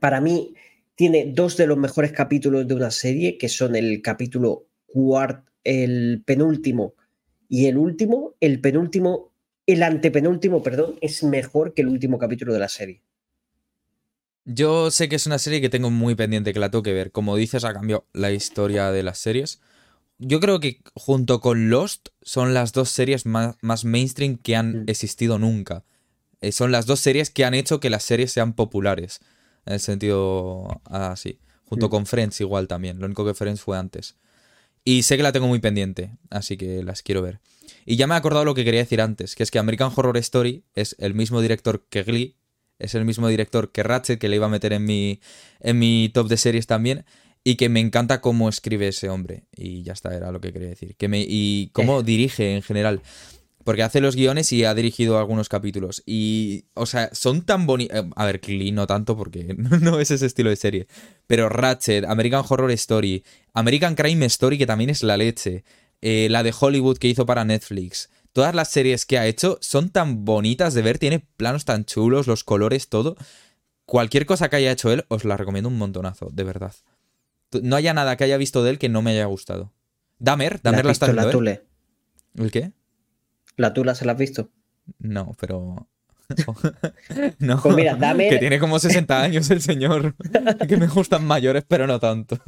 Para 0.00 0.20
mí, 0.20 0.56
tiene 0.98 1.32
dos 1.34 1.56
de 1.56 1.66
los 1.66 1.78
mejores 1.78 2.12
capítulos 2.12 2.68
de 2.68 2.74
una 2.74 2.90
serie, 2.90 3.38
que 3.38 3.48
son 3.48 3.74
el 3.74 4.02
capítulo 4.02 4.66
cuarto, 4.84 5.50
el 5.64 6.22
penúltimo 6.26 6.92
y 7.48 7.66
el 7.68 7.78
último. 7.78 8.34
El 8.40 8.60
penúltimo, 8.60 9.32
el 9.64 9.82
antepenúltimo, 9.82 10.62
perdón, 10.62 10.96
es 11.00 11.22
mejor 11.22 11.72
que 11.72 11.80
el 11.80 11.88
último 11.88 12.18
capítulo 12.18 12.52
de 12.52 12.58
la 12.58 12.68
serie. 12.68 13.00
Yo 14.44 14.90
sé 14.90 15.08
que 15.08 15.16
es 15.16 15.26
una 15.26 15.38
serie 15.38 15.62
que 15.62 15.70
tengo 15.70 15.90
muy 15.90 16.14
pendiente, 16.14 16.52
que 16.52 16.60
la 16.60 16.70
tengo 16.70 16.82
que 16.82 16.92
ver. 16.92 17.12
Como 17.12 17.36
dices, 17.36 17.64
ha 17.64 17.72
cambiado 17.72 18.06
la 18.12 18.32
historia 18.32 18.90
de 18.90 19.02
las 19.02 19.18
series 19.18 19.60
yo 20.18 20.40
creo 20.40 20.58
que 20.60 20.80
junto 20.94 21.40
con 21.40 21.70
Lost 21.70 22.08
son 22.22 22.52
las 22.52 22.72
dos 22.72 22.90
series 22.90 23.24
más, 23.24 23.84
mainstream 23.84 24.36
que 24.36 24.56
han 24.56 24.82
mm. 24.82 24.88
existido 24.88 25.38
nunca. 25.38 25.84
Eh, 26.40 26.52
son 26.52 26.72
las 26.72 26.86
dos 26.86 27.00
series 27.00 27.30
que 27.30 27.44
han 27.44 27.54
hecho 27.54 27.80
que 27.80 27.90
las 27.90 28.02
series 28.02 28.32
sean 28.32 28.52
populares. 28.52 29.20
En 29.68 29.74
el 29.74 29.80
sentido 29.80 30.80
así. 30.86 31.38
Junto 31.66 31.88
mm. 31.88 31.90
con 31.90 32.06
Friends 32.06 32.40
igual 32.40 32.66
también. 32.68 32.98
Lo 32.98 33.04
único 33.04 33.26
que 33.26 33.34
Friends 33.34 33.60
fue 33.60 33.76
antes. 33.76 34.16
Y 34.82 35.02
sé 35.02 35.18
que 35.18 35.22
la 35.22 35.32
tengo 35.32 35.46
muy 35.46 35.58
pendiente, 35.58 36.16
así 36.30 36.56
que 36.56 36.82
las 36.82 37.02
quiero 37.02 37.20
ver. 37.20 37.40
Y 37.84 37.96
ya 37.96 38.06
me 38.06 38.14
he 38.14 38.16
acordado 38.16 38.46
lo 38.46 38.54
que 38.54 38.64
quería 38.64 38.80
decir 38.80 39.02
antes, 39.02 39.34
que 39.34 39.42
es 39.42 39.50
que 39.50 39.58
American 39.58 39.92
Horror 39.94 40.16
Story 40.16 40.64
es 40.74 40.96
el 40.98 41.12
mismo 41.12 41.42
director 41.42 41.84
que 41.90 42.02
Glee, 42.02 42.36
es 42.78 42.94
el 42.94 43.04
mismo 43.04 43.28
director 43.28 43.70
que 43.70 43.82
Ratchet, 43.82 44.18
que 44.18 44.30
le 44.30 44.36
iba 44.36 44.46
a 44.46 44.48
meter 44.50 44.72
en 44.72 44.86
mi, 44.86 45.20
en 45.60 45.78
mi 45.78 46.08
top 46.14 46.28
de 46.28 46.38
series 46.38 46.66
también 46.66 47.04
y 47.44 47.56
que 47.56 47.68
me 47.68 47.80
encanta 47.80 48.22
cómo 48.22 48.48
escribe 48.48 48.88
ese 48.88 49.10
hombre. 49.10 49.44
Y 49.54 49.82
ya 49.82 49.92
está, 49.92 50.14
era 50.14 50.32
lo 50.32 50.40
que 50.40 50.54
quería 50.54 50.68
decir. 50.68 50.96
Que 50.96 51.08
me, 51.08 51.20
y 51.20 51.68
cómo 51.74 52.00
eh. 52.00 52.04
dirige 52.04 52.56
en 52.56 52.62
general. 52.62 53.02
Porque 53.68 53.82
hace 53.82 54.00
los 54.00 54.16
guiones 54.16 54.50
y 54.54 54.64
ha 54.64 54.72
dirigido 54.72 55.18
algunos 55.18 55.50
capítulos. 55.50 56.02
Y, 56.06 56.64
o 56.72 56.86
sea, 56.86 57.10
son 57.12 57.42
tan 57.42 57.66
bonitos. 57.66 57.98
Eh, 57.98 58.10
a 58.16 58.24
ver, 58.24 58.40
Klee 58.40 58.72
no 58.72 58.86
tanto 58.86 59.14
porque 59.14 59.54
no 59.58 60.00
es 60.00 60.10
ese 60.10 60.24
estilo 60.24 60.48
de 60.48 60.56
serie. 60.56 60.86
Pero 61.26 61.50
Ratchet, 61.50 62.06
American 62.06 62.42
Horror 62.48 62.70
Story, 62.70 63.24
American 63.52 63.94
Crime 63.94 64.24
Story, 64.24 64.56
que 64.56 64.64
también 64.64 64.88
es 64.88 65.02
la 65.02 65.18
leche. 65.18 65.64
Eh, 66.00 66.28
la 66.30 66.42
de 66.42 66.54
Hollywood 66.58 66.96
que 66.96 67.08
hizo 67.08 67.26
para 67.26 67.44
Netflix. 67.44 68.08
Todas 68.32 68.54
las 68.54 68.70
series 68.70 69.04
que 69.04 69.18
ha 69.18 69.26
hecho 69.26 69.58
son 69.60 69.90
tan 69.90 70.24
bonitas 70.24 70.72
de 70.72 70.80
ver. 70.80 70.98
Tiene 70.98 71.20
planos 71.36 71.66
tan 71.66 71.84
chulos, 71.84 72.26
los 72.26 72.44
colores, 72.44 72.88
todo. 72.88 73.16
Cualquier 73.84 74.24
cosa 74.24 74.48
que 74.48 74.56
haya 74.56 74.72
hecho 74.72 74.90
él, 74.90 75.04
os 75.08 75.26
la 75.26 75.36
recomiendo 75.36 75.68
un 75.68 75.76
montonazo, 75.76 76.30
de 76.32 76.44
verdad 76.44 76.72
no 77.62 77.76
haya 77.76 77.94
nada 77.94 78.16
que 78.16 78.24
haya 78.24 78.36
visto 78.36 78.62
de 78.62 78.70
él 78.70 78.78
que 78.78 78.88
no 78.88 79.02
me 79.02 79.12
haya 79.12 79.24
gustado. 79.26 79.72
Damer, 80.18 80.60
Damer 80.62 80.84
la, 80.84 80.92
está 80.92 81.06
viendo. 81.06 81.30
Tule. 81.30 81.62
¿El 82.34 82.50
qué? 82.50 82.72
¿La 83.58 83.74
tula 83.74 83.94
se 83.96 84.04
la 84.04 84.12
has 84.12 84.18
visto? 84.18 84.50
No, 85.00 85.36
pero. 85.38 85.88
no. 87.40 87.60
Pues 87.60 87.74
mira, 87.74 87.96
dame. 87.96 88.28
Que 88.28 88.38
tiene 88.38 88.60
como 88.60 88.78
60 88.78 89.20
años 89.22 89.50
el 89.50 89.60
señor. 89.60 90.14
que 90.68 90.76
me 90.76 90.86
gustan 90.86 91.24
mayores, 91.24 91.64
pero 91.66 91.86
no 91.86 91.98
tanto. 91.98 92.38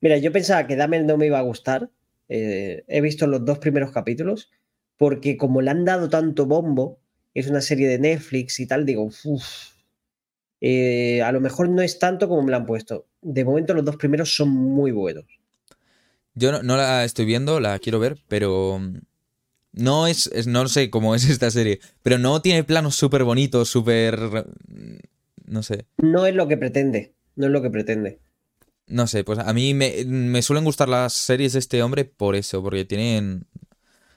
Mira, 0.00 0.18
yo 0.18 0.32
pensaba 0.32 0.66
que 0.66 0.74
Dame 0.74 1.00
no 1.04 1.16
me 1.16 1.26
iba 1.26 1.38
a 1.38 1.42
gustar. 1.42 1.88
Eh, 2.28 2.82
he 2.88 3.00
visto 3.00 3.28
los 3.28 3.44
dos 3.44 3.58
primeros 3.58 3.92
capítulos. 3.92 4.50
Porque 4.96 5.36
como 5.36 5.62
le 5.62 5.70
han 5.70 5.84
dado 5.84 6.08
tanto 6.08 6.46
bombo, 6.46 6.98
es 7.32 7.46
una 7.46 7.60
serie 7.60 7.86
de 7.86 8.00
Netflix 8.00 8.58
y 8.58 8.66
tal, 8.66 8.84
digo, 8.84 9.08
uff. 9.24 9.72
Eh, 10.60 11.22
a 11.22 11.30
lo 11.30 11.40
mejor 11.40 11.68
no 11.68 11.80
es 11.80 12.00
tanto 12.00 12.28
como 12.28 12.42
me 12.42 12.50
la 12.50 12.56
han 12.56 12.66
puesto. 12.66 13.06
De 13.20 13.44
momento, 13.44 13.72
los 13.72 13.84
dos 13.84 13.96
primeros 13.96 14.34
son 14.34 14.48
muy 14.48 14.90
buenos. 14.90 15.26
Yo 16.34 16.50
no, 16.50 16.64
no 16.64 16.76
la 16.76 17.04
estoy 17.04 17.24
viendo, 17.24 17.60
la 17.60 17.78
quiero 17.78 18.00
ver, 18.00 18.18
pero 18.26 18.80
no 19.72 20.06
es, 20.06 20.30
no 20.46 20.68
sé 20.68 20.90
cómo 20.90 21.14
es 21.14 21.28
esta 21.28 21.50
serie, 21.50 21.80
pero 22.02 22.18
no 22.18 22.42
tiene 22.42 22.64
planos 22.64 22.94
súper 22.94 23.24
bonitos, 23.24 23.68
súper... 23.68 24.46
No 25.44 25.62
sé. 25.62 25.86
No 25.98 26.26
es 26.26 26.34
lo 26.34 26.48
que 26.48 26.56
pretende, 26.56 27.12
no 27.36 27.46
es 27.46 27.52
lo 27.52 27.62
que 27.62 27.70
pretende. 27.70 28.18
No 28.86 29.06
sé, 29.06 29.24
pues 29.24 29.38
a 29.38 29.52
mí 29.52 29.74
me, 29.74 30.42
suelen 30.42 30.64
gustar 30.64 30.88
las 30.88 31.12
series 31.12 31.54
de 31.54 31.58
este 31.58 31.82
hombre 31.82 32.04
por 32.04 32.36
eso, 32.36 32.62
porque 32.62 32.84
tienen... 32.84 33.46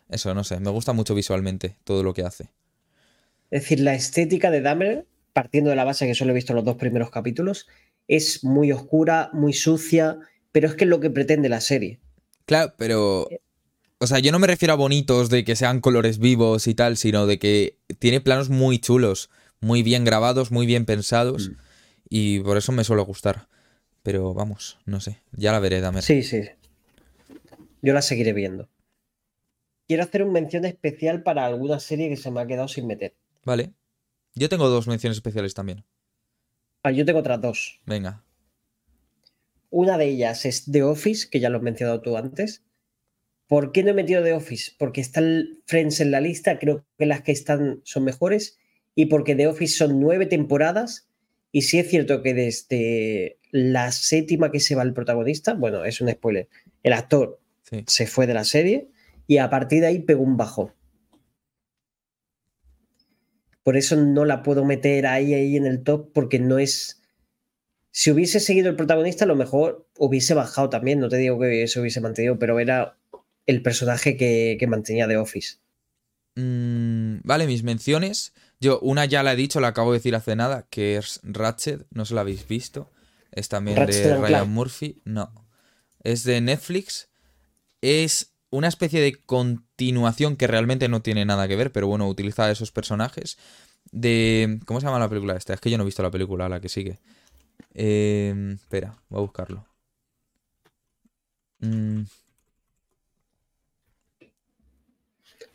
Eso, 0.10 0.34
no 0.34 0.44
sé, 0.44 0.60
me 0.60 0.70
gusta 0.70 0.94
mucho 0.94 1.16
visualmente 1.16 1.78
todo 1.84 2.04
lo 2.04 2.14
que 2.14 2.24
hace. 2.24 2.52
Es 3.50 3.64
decir, 3.64 3.80
la 3.80 3.96
estética 3.96 4.52
de 4.52 4.62
Dahmer, 4.62 5.08
partiendo 5.34 5.70
de 5.72 5.76
la 5.76 5.84
base 5.84 6.06
que 6.06 6.16
solo 6.16 6.32
he 6.32 6.36
visto 6.36 6.54
los 6.54 6.64
dos 6.64 6.76
primeros 6.76 7.10
capítulos, 7.10 7.68
es 8.08 8.44
muy 8.44 8.72
oscura, 8.72 9.30
muy 9.34 9.54
sucia, 9.54 10.18
pero 10.52 10.68
es 10.68 10.76
que 10.76 10.84
es 10.84 10.90
lo 10.90 11.00
que 11.00 11.10
pretende 11.10 11.50
la 11.50 11.62
serie. 11.62 12.00
Claro, 12.46 12.74
pero 12.78 13.28
eh, 13.32 13.42
o 14.00 14.08
sea, 14.08 14.20
yo 14.20 14.32
no 14.32 14.40
me 14.40 14.48
refiero 14.48 14.74
a 14.74 14.78
bonitos 14.78 15.30
de 15.30 15.44
que 15.44 15.56
sean 15.56 15.80
colores 15.80 16.20
vivos 16.20 16.68
y 16.68 16.76
tal, 16.76 16.98
sino 16.98 17.28
de 17.28 17.40
que 17.40 17.80
tiene 18.00 18.22
planos 18.22 18.50
muy 18.50 18.80
chulos, 18.80 19.30
muy 19.62 19.84
bien 19.84 20.04
grabados, 20.04 20.52
muy 20.52 20.66
bien 20.66 20.86
pensados. 20.86 21.50
Mm. 21.50 21.54
Y 22.10 22.40
por 22.42 22.58
eso 22.58 22.72
me 22.72 22.84
suele 22.84 23.04
gustar. 23.04 23.48
Pero 24.04 24.34
vamos, 24.34 24.78
no 24.86 25.00
sé. 25.00 25.22
Ya 25.32 25.52
la 25.52 25.60
veré, 25.60 25.82
dame. 25.82 26.02
Sí, 26.02 26.24
sí. 26.24 26.42
Yo 27.82 27.94
la 27.94 28.02
seguiré 28.02 28.34
viendo. 28.34 28.70
Quiero 29.88 30.04
hacer 30.04 30.24
una 30.24 30.34
mención 30.34 30.66
especial 30.66 31.24
para 31.24 31.46
alguna 31.46 31.80
serie 31.80 32.10
que 32.10 32.18
se 32.18 32.32
me 32.32 32.42
ha 32.42 32.48
quedado 32.48 32.68
sin 32.68 32.88
meter. 32.88 33.16
Vale. 33.44 33.74
Yo 34.34 34.50
tengo 34.50 34.68
dos 34.70 34.88
menciones 34.88 35.18
especiales 35.18 35.54
también. 35.54 35.86
Ah, 36.84 36.92
yo 36.92 37.06
tengo 37.06 37.20
otras 37.20 37.42
dos. 37.42 37.80
Venga. 37.86 38.24
Una 39.70 39.98
de 39.98 40.06
ellas 40.06 40.46
es 40.46 40.70
The 40.72 40.84
Office, 40.84 41.30
que 41.30 41.40
ya 41.40 41.50
lo 41.50 41.58
has 41.58 41.64
mencionado 41.64 42.02
tú 42.02 42.18
antes. 42.18 42.65
¿Por 43.48 43.72
qué 43.72 43.84
no 43.84 43.92
he 43.92 43.94
metido 43.94 44.24
The 44.24 44.34
Office? 44.34 44.72
Porque 44.78 45.02
están 45.02 45.60
Friends 45.66 46.00
en 46.00 46.12
la 46.12 46.22
lista, 46.22 46.58
creo 46.58 46.86
que 46.98 47.06
las 47.06 47.22
que 47.22 47.32
están 47.32 47.82
son 47.84 48.04
mejores, 48.04 48.58
y 48.96 49.06
porque 49.06 49.36
The 49.36 49.48
Office 49.48 49.78
son 49.78 50.00
nueve 50.00 50.26
temporadas, 50.26 51.08
y 51.52 51.62
sí 51.62 51.78
es 51.78 51.90
cierto 51.90 52.24
que 52.24 52.34
desde 52.34 53.40
la 53.52 53.92
séptima 53.92 54.52
que 54.52 54.60
se 54.60 54.76
va 54.76 54.84
el 54.84 54.94
protagonista, 54.94 55.54
bueno, 55.54 55.86
es 55.86 56.02
un 56.02 56.10
spoiler, 56.10 56.50
el 56.84 56.94
actor 56.94 57.40
se 57.88 58.08
fue 58.08 58.28
de 58.28 58.34
la 58.34 58.44
serie, 58.44 58.90
y 59.28 59.38
a 59.38 59.50
partir 59.50 59.82
de 59.82 59.88
ahí 59.88 60.00
pegó 60.00 60.24
un 60.24 60.38
bajo. 60.38 60.74
Por 63.64 63.78
eso 63.78 63.96
no 63.96 64.26
la 64.26 64.44
puedo 64.44 64.64
meter 64.66 65.08
ahí, 65.08 65.34
ahí 65.34 65.56
en 65.56 65.66
el 65.66 65.84
top, 65.84 66.12
porque 66.14 66.40
no 66.40 66.60
es... 66.60 67.02
Si 67.90 68.12
hubiese 68.12 68.40
seguido 68.40 68.70
el 68.70 68.76
protagonista, 68.76 69.24
a 69.24 69.28
lo 69.28 69.36
mejor 69.36 69.88
hubiese 69.98 70.34
bajado 70.34 70.70
también, 70.70 71.00
no 71.00 71.10
te 71.10 71.18
digo 71.18 71.40
que 71.40 71.68
se 71.68 71.80
hubiese 71.80 72.02
mantenido, 72.02 72.38
pero 72.38 72.60
era 72.60 72.98
el 73.46 73.62
personaje 73.62 74.18
que, 74.18 74.66
mantenía 74.68 75.08
de 75.08 75.18
Office. 75.18 75.58
Mm, 76.36 77.18
vale, 77.24 77.48
mis 77.48 77.64
menciones. 77.64 78.34
Yo 78.60 78.80
una 78.80 79.06
ya 79.06 79.24
la 79.24 79.34
he 79.34 79.36
dicho, 79.36 79.60
la 79.60 79.70
acabo 79.70 79.92
de 79.92 80.00
decir 80.00 80.16
hace 80.16 80.36
nada, 80.36 80.68
que 80.70 80.98
es 80.98 81.20
Ratchet, 81.24 81.86
no 81.92 82.06
se 82.06 82.16
la 82.16 82.22
habéis 82.22 82.48
visto. 82.48 82.92
Es 83.32 83.50
también 83.50 83.86
de 83.86 84.18
Ryan 84.18 84.50
Murphy. 84.50 85.02
No. 85.06 85.48
Es 86.04 86.24
de 86.24 86.42
Netflix. 86.42 87.10
Es 87.82 88.34
una 88.50 88.68
especie 88.68 89.02
de 89.02 89.14
continuación 89.26 90.38
que 90.38 90.48
realmente 90.48 90.88
no 90.88 91.02
tiene 91.02 91.26
nada 91.26 91.48
que 91.48 91.56
ver, 91.56 91.72
pero 91.72 91.88
bueno, 91.88 92.08
utiliza 92.08 92.50
esos 92.50 92.72
personajes. 92.72 93.38
De. 93.92 94.60
¿Cómo 94.66 94.80
se 94.80 94.88
llama 94.88 95.00
la 95.00 95.10
película 95.10 95.36
esta? 95.36 95.54
Es 95.54 95.60
que 95.60 95.70
yo 95.70 95.78
no 95.78 95.84
he 95.84 95.86
visto 95.86 96.02
la 96.02 96.12
película, 96.12 96.50
la 96.50 96.62
que 96.62 96.70
sigue. 96.70 97.00
Eh, 97.74 98.56
espera, 98.56 98.98
voy 99.10 99.20
a 99.20 99.22
buscarlo. 99.22 99.68
Mm, 101.60 102.04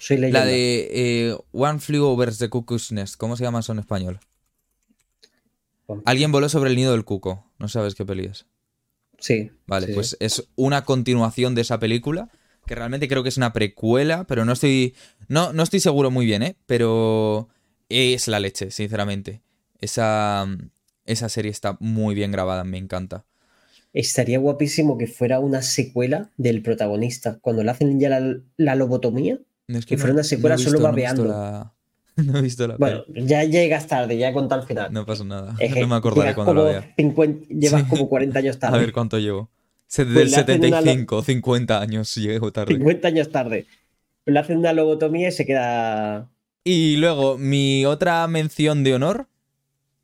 la 0.08 0.44
de 0.44 0.88
eh, 0.90 1.36
One 1.52 1.78
Flew 1.78 2.04
Over 2.04 2.34
the 2.34 2.48
Cuckoo's 2.48 2.92
Nest. 2.92 3.16
¿Cómo 3.16 3.36
se 3.36 3.44
llama 3.44 3.60
eso 3.60 3.72
en 3.72 3.80
español? 3.80 4.20
Alguien 6.04 6.32
voló 6.32 6.48
sobre 6.48 6.70
el 6.70 6.76
nido 6.76 6.92
del 6.92 7.04
cuco. 7.04 7.44
No 7.58 7.68
sabes 7.68 7.94
qué 7.94 8.04
peli 8.04 8.26
es. 8.26 8.46
Sí. 9.18 9.50
Vale, 9.66 9.88
pues 9.88 10.16
es 10.20 10.48
una 10.56 10.84
continuación 10.84 11.54
de 11.54 11.62
esa 11.62 11.78
película. 11.78 12.30
Que 12.66 12.74
realmente 12.74 13.08
creo 13.08 13.22
que 13.22 13.28
es 13.30 13.36
una 13.36 13.52
precuela, 13.52 14.24
pero 14.24 14.44
no 14.44 14.52
estoy. 14.52 14.94
No, 15.28 15.52
no 15.52 15.62
estoy 15.62 15.80
seguro 15.80 16.10
muy 16.10 16.26
bien, 16.26 16.42
¿eh? 16.42 16.56
Pero 16.66 17.48
es 17.88 18.28
la 18.28 18.38
leche, 18.38 18.70
sinceramente. 18.70 19.42
Esa, 19.80 20.46
esa 21.06 21.28
serie 21.28 21.50
está 21.50 21.76
muy 21.80 22.14
bien 22.14 22.30
grabada, 22.30 22.64
me 22.64 22.78
encanta. 22.78 23.24
Estaría 23.92 24.38
guapísimo 24.38 24.98
que 24.98 25.08
fuera 25.08 25.40
una 25.40 25.62
secuela 25.62 26.30
del 26.36 26.62
protagonista. 26.62 27.38
Cuando 27.40 27.64
le 27.64 27.72
hacen 27.72 27.98
ya 27.98 28.22
la 28.56 28.74
lobotomía, 28.76 29.40
es 29.78 29.86
que, 29.86 29.96
fuera 29.98 30.14
una 30.14 30.24
secuela 30.24 30.58
solo 30.58 30.80
babeando. 30.80 31.72
No 32.16 32.38
he 32.38 32.42
visto 32.42 32.66
la. 32.66 32.76
Bueno, 32.76 33.04
ya 33.14 33.44
llegas 33.44 33.86
tarde, 33.86 34.18
ya 34.18 34.28
he 34.28 34.32
contado 34.32 34.60
al 34.60 34.66
final. 34.66 34.92
No 34.92 35.06
pasa 35.06 35.24
nada. 35.24 35.54
no 35.80 35.86
me 35.88 35.94
acordaré 35.94 36.34
cuando 36.34 36.54
la 36.54 36.62
vea. 36.62 36.94
llevas 37.48 37.84
como 37.84 38.08
40 38.08 38.38
años 38.38 38.58
tarde. 38.58 38.76
A 38.76 38.80
ver 38.80 38.92
cuánto 38.92 39.18
llevo. 39.18 39.48
Del 39.96 40.12
pues 40.12 40.32
75, 40.32 41.22
50 41.22 41.80
años 41.80 42.14
llego 42.14 42.52
tarde. 42.52 42.74
50 42.74 43.08
años 43.08 43.30
tarde. 43.30 43.66
Le 44.26 44.38
hacen 44.38 44.58
una 44.58 44.72
lobotomía 44.72 45.28
y 45.28 45.32
se 45.32 45.46
queda. 45.46 46.28
Y 46.62 46.96
luego, 46.96 47.38
mi 47.38 47.86
otra 47.86 48.26
mención 48.28 48.84
de 48.84 48.94
honor. 48.94 49.28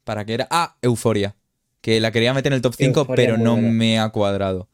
¿Para 0.05 0.25
qué 0.25 0.35
era? 0.35 0.49
Ah, 0.51 0.77
Euforia. 0.83 1.37
Que 1.81 2.01
la 2.01 2.11
quería 2.11 2.33
meter 2.33 2.53
en 2.53 2.57
el 2.57 2.63
top 2.63 2.75
5, 2.77 3.09
pero 3.15 3.37
no 3.37 3.57
me 3.59 3.99
ha 3.99 4.09
cuadrado. 4.09 4.69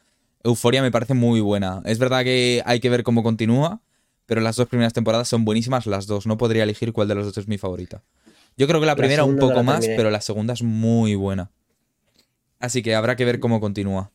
Euforia 0.45 0.81
me 0.81 0.91
parece 0.91 1.15
muy 1.15 1.41
buena. 1.41 1.83
Es 1.85 1.99
verdad 1.99 2.25
que 2.25 2.63
hay 2.65 2.81
que 2.81 2.89
ver 2.89 3.03
cómo 3.03 3.23
continúa 3.23 3.81
pero 4.33 4.41
las 4.41 4.57
dos 4.57 4.67
primeras 4.67 4.95
temporadas 4.95 5.29
son 5.29 5.45
buenísimas 5.45 5.85
las 5.85 6.07
dos. 6.07 6.27
No 6.27 6.39
podría 6.39 6.63
elegir 6.63 6.95
cuál 6.95 7.07
de 7.07 7.17
las 7.17 7.27
dos 7.27 7.37
es 7.37 7.49
mi 7.49 7.59
favorita. 7.59 8.03
Yo 8.57 8.67
creo 8.67 8.81
que 8.81 8.87
la 8.87 8.97
primera 8.97 9.25
un 9.25 9.37
poco 9.37 9.63
más, 9.63 9.87
pero 9.87 10.09
la 10.09 10.23
segunda 10.23 10.55
es 10.55 10.63
muy 10.63 11.15
buena. 11.17 11.51
Así 12.59 12.81
que 12.81 12.95
habrá 12.95 13.15
que 13.15 13.27
ver 13.27 13.41
cómo 13.41 13.61
continúa. 13.61 14.11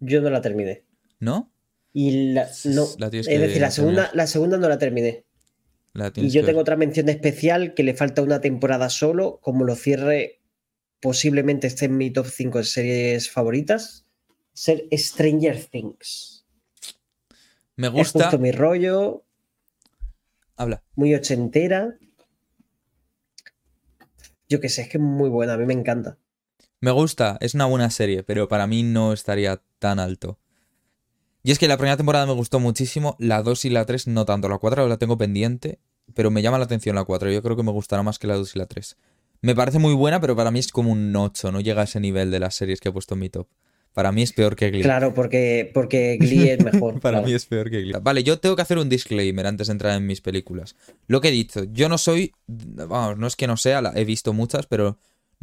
Yo 0.00 0.20
no 0.20 0.30
la 0.30 0.40
terminé. 0.40 0.82
¿No? 1.20 1.52
Y 1.92 2.32
la, 2.32 2.48
no, 2.64 2.88
es 2.98 3.26
decir, 3.26 3.60
la 3.60 3.70
segunda, 3.70 4.10
la 4.14 4.26
segunda 4.26 4.58
no 4.58 4.68
la 4.68 4.78
terminé. 4.78 5.24
y 6.16 6.30
yo 6.30 6.44
tengo 6.44 6.58
otra 6.58 6.74
mención 6.74 7.08
especial 7.08 7.72
que 7.72 7.84
le 7.84 7.94
falta 7.94 8.20
una 8.20 8.40
temporada 8.40 8.90
solo, 8.90 9.38
como 9.42 9.62
lo 9.62 9.76
cierre, 9.76 10.40
posiblemente 10.98 11.68
esté 11.68 11.84
en 11.84 11.98
mi 11.98 12.10
top 12.10 12.26
5 12.26 12.58
de 12.58 12.64
series 12.64 13.30
favoritas, 13.30 14.06
ser 14.54 14.88
Stranger 14.90 15.64
Things. 15.66 16.35
Me 17.76 17.88
gusta. 17.88 18.24
justo 18.24 18.38
mi 18.38 18.52
rollo. 18.52 19.24
Habla. 20.56 20.82
Muy 20.94 21.14
ochentera. 21.14 21.96
Yo 24.48 24.60
qué 24.60 24.68
sé, 24.68 24.82
es 24.82 24.88
que 24.88 24.98
es 24.98 25.02
muy 25.02 25.28
buena, 25.28 25.54
a 25.54 25.56
mí 25.56 25.66
me 25.66 25.74
encanta. 25.74 26.18
Me 26.80 26.90
gusta, 26.90 27.36
es 27.40 27.54
una 27.54 27.66
buena 27.66 27.90
serie, 27.90 28.22
pero 28.22 28.48
para 28.48 28.66
mí 28.66 28.82
no 28.82 29.12
estaría 29.12 29.60
tan 29.78 29.98
alto. 29.98 30.38
Y 31.42 31.50
es 31.50 31.58
que 31.58 31.68
la 31.68 31.76
primera 31.76 31.96
temporada 31.96 32.26
me 32.26 32.32
gustó 32.32 32.60
muchísimo, 32.60 33.16
la 33.18 33.42
2 33.42 33.64
y 33.66 33.70
la 33.70 33.84
3 33.84 34.08
no 34.08 34.24
tanto, 34.24 34.48
la 34.48 34.58
4 34.58 34.88
la 34.88 34.96
tengo 34.96 35.16
pendiente, 35.16 35.78
pero 36.14 36.30
me 36.30 36.42
llama 36.42 36.58
la 36.58 36.64
atención 36.64 36.96
la 36.96 37.04
4, 37.04 37.30
yo 37.30 37.42
creo 37.42 37.56
que 37.56 37.62
me 37.62 37.72
gustará 37.72 38.02
más 38.02 38.18
que 38.18 38.26
la 38.26 38.34
2 38.34 38.54
y 38.54 38.58
la 38.58 38.66
3. 38.66 38.96
Me 39.42 39.54
parece 39.54 39.78
muy 39.78 39.94
buena, 39.94 40.20
pero 40.20 40.34
para 40.34 40.50
mí 40.50 40.58
es 40.58 40.72
como 40.72 40.92
un 40.92 41.14
8, 41.14 41.52
no 41.52 41.60
llega 41.60 41.82
a 41.82 41.84
ese 41.84 42.00
nivel 42.00 42.30
de 42.30 42.40
las 42.40 42.54
series 42.54 42.80
que 42.80 42.88
he 42.88 42.92
puesto 42.92 43.14
en 43.14 43.20
mi 43.20 43.30
top. 43.30 43.48
Para 43.96 44.12
mí 44.12 44.20
es 44.20 44.34
peor 44.34 44.56
que 44.56 44.68
Glee. 44.68 44.82
Claro, 44.82 45.14
porque, 45.14 45.70
porque 45.72 46.18
Glee 46.20 46.50
es 46.50 46.62
mejor. 46.62 47.00
Para 47.00 47.22
mí 47.22 47.32
es 47.32 47.46
peor 47.46 47.70
que 47.70 47.80
Glee. 47.80 47.94
Vale, 48.02 48.22
yo 48.22 48.38
tengo 48.38 48.54
que 48.54 48.60
hacer 48.60 48.76
un 48.76 48.90
disclaimer 48.90 49.46
antes 49.46 49.68
de 49.68 49.72
entrar 49.72 49.96
en 49.96 50.06
mis 50.06 50.20
películas. 50.20 50.76
Lo 51.06 51.22
que 51.22 51.28
he 51.28 51.30
dicho, 51.30 51.64
yo 51.72 51.88
no 51.88 51.96
soy. 51.96 52.34
Vamos, 52.46 53.16
no 53.16 53.26
es 53.26 53.36
que 53.36 53.46
no 53.46 53.56
sea, 53.56 53.80
he 53.94 54.04
visto 54.04 54.34
muchas, 54.34 54.66
pero 54.66 54.98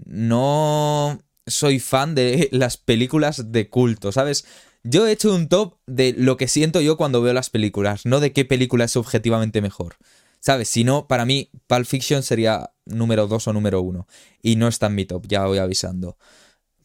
no 0.06 1.20
soy 1.48 1.80
fan 1.80 2.14
de 2.14 2.50
las 2.52 2.78
películas 2.78 3.52
de 3.52 3.70
culto, 3.70 4.12
¿sabes? 4.12 4.46
Yo 4.84 5.08
he 5.08 5.14
hecho 5.14 5.34
un 5.34 5.48
top 5.48 5.80
de 5.88 6.14
lo 6.16 6.38
que 6.38 6.48
siento 6.48 6.80
yo 6.80 6.96
cuando 6.96 7.24
veo 7.24 7.34
las 7.34 7.50
películas, 7.50 8.06
no 8.06 8.20
de 8.20 8.34
qué 8.34 8.46
película 8.46 8.86
es 8.86 8.96
objetivamente 8.96 9.64
mejor. 9.64 9.96
¿Sabes? 10.42 10.68
Si 10.70 10.84
no, 10.84 11.08
para 11.08 11.26
mí, 11.26 11.50
Pulp 11.66 11.88
Fiction 11.88 12.22
sería 12.22 12.70
número 12.86 13.26
2 13.26 13.48
o 13.48 13.54
número 13.54 13.82
1. 13.82 14.06
Y 14.44 14.58
no 14.58 14.68
está 14.68 14.88
en 14.88 14.96
mi 14.96 15.06
top, 15.06 15.26
ya 15.28 15.48
voy 15.48 15.58
avisando 15.58 16.18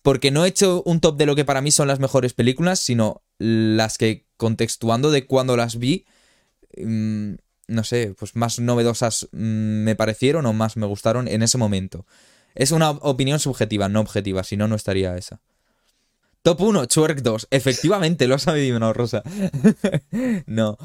porque 0.03 0.30
no 0.30 0.44
he 0.44 0.49
hecho 0.49 0.82
un 0.84 1.01
top 1.01 1.16
de 1.16 1.26
lo 1.26 1.36
que 1.36 1.44
para 1.44 1.61
mí 1.61 1.70
son 1.70 1.88
las 1.88 2.01
mejores 2.01 2.34
películas, 2.34 2.80
sino 2.80 3.22
las 3.38 3.99
que 3.99 4.26
contextuando 4.36 5.11
de 5.11 5.26
cuando 5.26 5.57
las 5.57 5.78
vi, 5.78 6.07
mm, 6.76 7.34
no 7.68 7.84
sé, 7.84 8.14
pues 8.18 8.36
más 8.36 8.59
novedosas 8.59 9.28
mm, 9.32 9.84
me 9.84 9.96
parecieron 9.96 10.46
o 10.46 10.53
más 10.53 10.76
me 10.76 10.86
gustaron 10.86 11.28
en 11.28 11.42
ese 11.42 11.59
momento. 11.59 12.07
Es 12.55 12.72
una 12.72 12.90
opinión 12.90 13.38
subjetiva, 13.38 13.88
no 13.88 14.01
objetiva, 14.01 14.42
si 14.42 14.57
no, 14.57 14.68
no 14.68 14.76
estaría 14.76 15.16
esa. 15.16 15.40
Top 16.42 16.61
1, 16.61 16.86
Chuerk 16.86 17.22
2. 17.22 17.49
Efectivamente, 17.51 18.26
lo 18.26 18.36
has 18.36 18.49
adivinado, 18.49 18.92
Rosa. 18.92 19.22
no. 20.46 20.78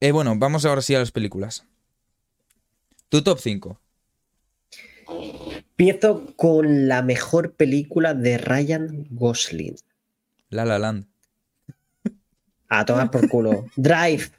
Eh, 0.00 0.12
bueno, 0.12 0.34
vamos 0.36 0.64
ahora 0.64 0.82
sí 0.82 0.94
a 0.94 0.98
las 0.98 1.12
películas. 1.12 1.64
Tu 3.08 3.22
top 3.22 3.38
5. 3.38 3.80
Empiezo 5.76 6.34
con 6.36 6.86
la 6.86 7.02
mejor 7.02 7.54
película 7.54 8.14
de 8.14 8.38
Ryan 8.38 9.08
Gosling. 9.10 9.74
La 10.48 10.64
La 10.64 10.78
Land. 10.78 11.06
A 12.68 12.84
tomar 12.84 13.10
por 13.10 13.28
culo. 13.28 13.66
Drive. 13.76 14.30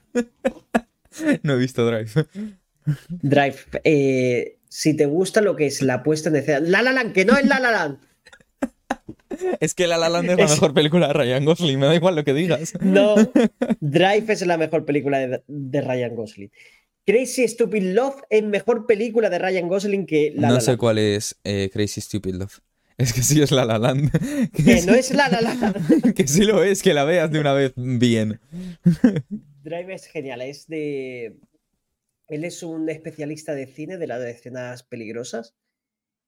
No 1.44 1.54
he 1.54 1.58
visto 1.58 1.86
Drive. 1.86 2.26
Drive. 3.10 3.56
Eh, 3.84 4.60
si 4.70 4.96
te 4.96 5.06
gusta 5.06 5.42
lo 5.42 5.56
que 5.56 5.66
es 5.66 5.82
la 5.82 6.04
puesta 6.04 6.30
en 6.30 6.38
escena. 6.38 6.60
La 6.62 6.82
La 6.82 6.94
Land, 6.94 7.14
que 7.14 7.26
no 7.26 7.38
es 7.38 7.46
La 7.46 7.60
La 7.60 7.72
Land. 7.72 8.00
Es 9.60 9.74
que 9.74 9.88
La 9.88 9.98
La 9.98 10.10
Land 10.10 10.30
es 10.30 10.38
la 10.38 10.48
mejor 10.48 10.74
película 10.74 11.08
de 11.08 11.14
Ryan 11.14 11.46
Gosling, 11.46 11.80
me 11.80 11.88
da 11.88 11.96
igual 11.96 12.16
lo 12.16 12.24
que 12.24 12.34
digas. 12.34 12.74
No, 12.82 13.16
Drive 13.82 14.32
es 14.32 14.46
la 14.46 14.58
mejor 14.58 14.86
película 14.86 15.42
de, 15.48 15.82
Ryan 15.82 16.16
Gosling. 16.16 16.52
Crazy 17.06 17.48
Stupid 17.48 17.94
Love 17.94 18.22
es 18.30 18.44
mejor 18.44 18.88
película 18.88 19.30
de 19.30 19.38
Ryan 19.38 19.68
Gosling 19.68 20.06
que 20.06 20.34
La 20.36 20.50
No 20.50 20.60
sé 20.60 20.76
cuál 20.76 20.98
es 20.98 21.40
eh, 21.44 21.70
Crazy 21.72 22.02
Stupid 22.02 22.36
Love. 22.36 22.60
Es 22.98 23.12
que 23.12 23.24
sí 23.24 23.42
es 23.42 23.52
La 23.52 23.66
La 23.66 23.78
Land. 23.78 24.10
Que, 24.54 24.82
no 24.84 24.94
es 24.94 25.14
La 25.14 25.28
La 25.28 25.42
Land. 25.42 26.14
que 26.16 26.28
sí 26.28 26.44
lo 26.44 26.64
es, 26.64 26.82
que 26.82 26.94
la 26.94 27.04
veas 27.04 27.30
de 27.30 27.40
una 27.42 27.52
vez 27.54 27.74
bien. 27.76 28.40
Drive 29.64 29.94
es 29.94 30.08
genial, 30.08 30.42
es 30.42 30.68
de... 30.68 31.38
Él 32.28 32.46
es 32.46 32.64
un 32.64 32.90
especialista 32.90 33.54
de 33.54 33.68
cine 33.68 33.98
de 33.98 34.08
las 34.08 34.22
escenas 34.24 34.84
peligrosas 34.84 35.56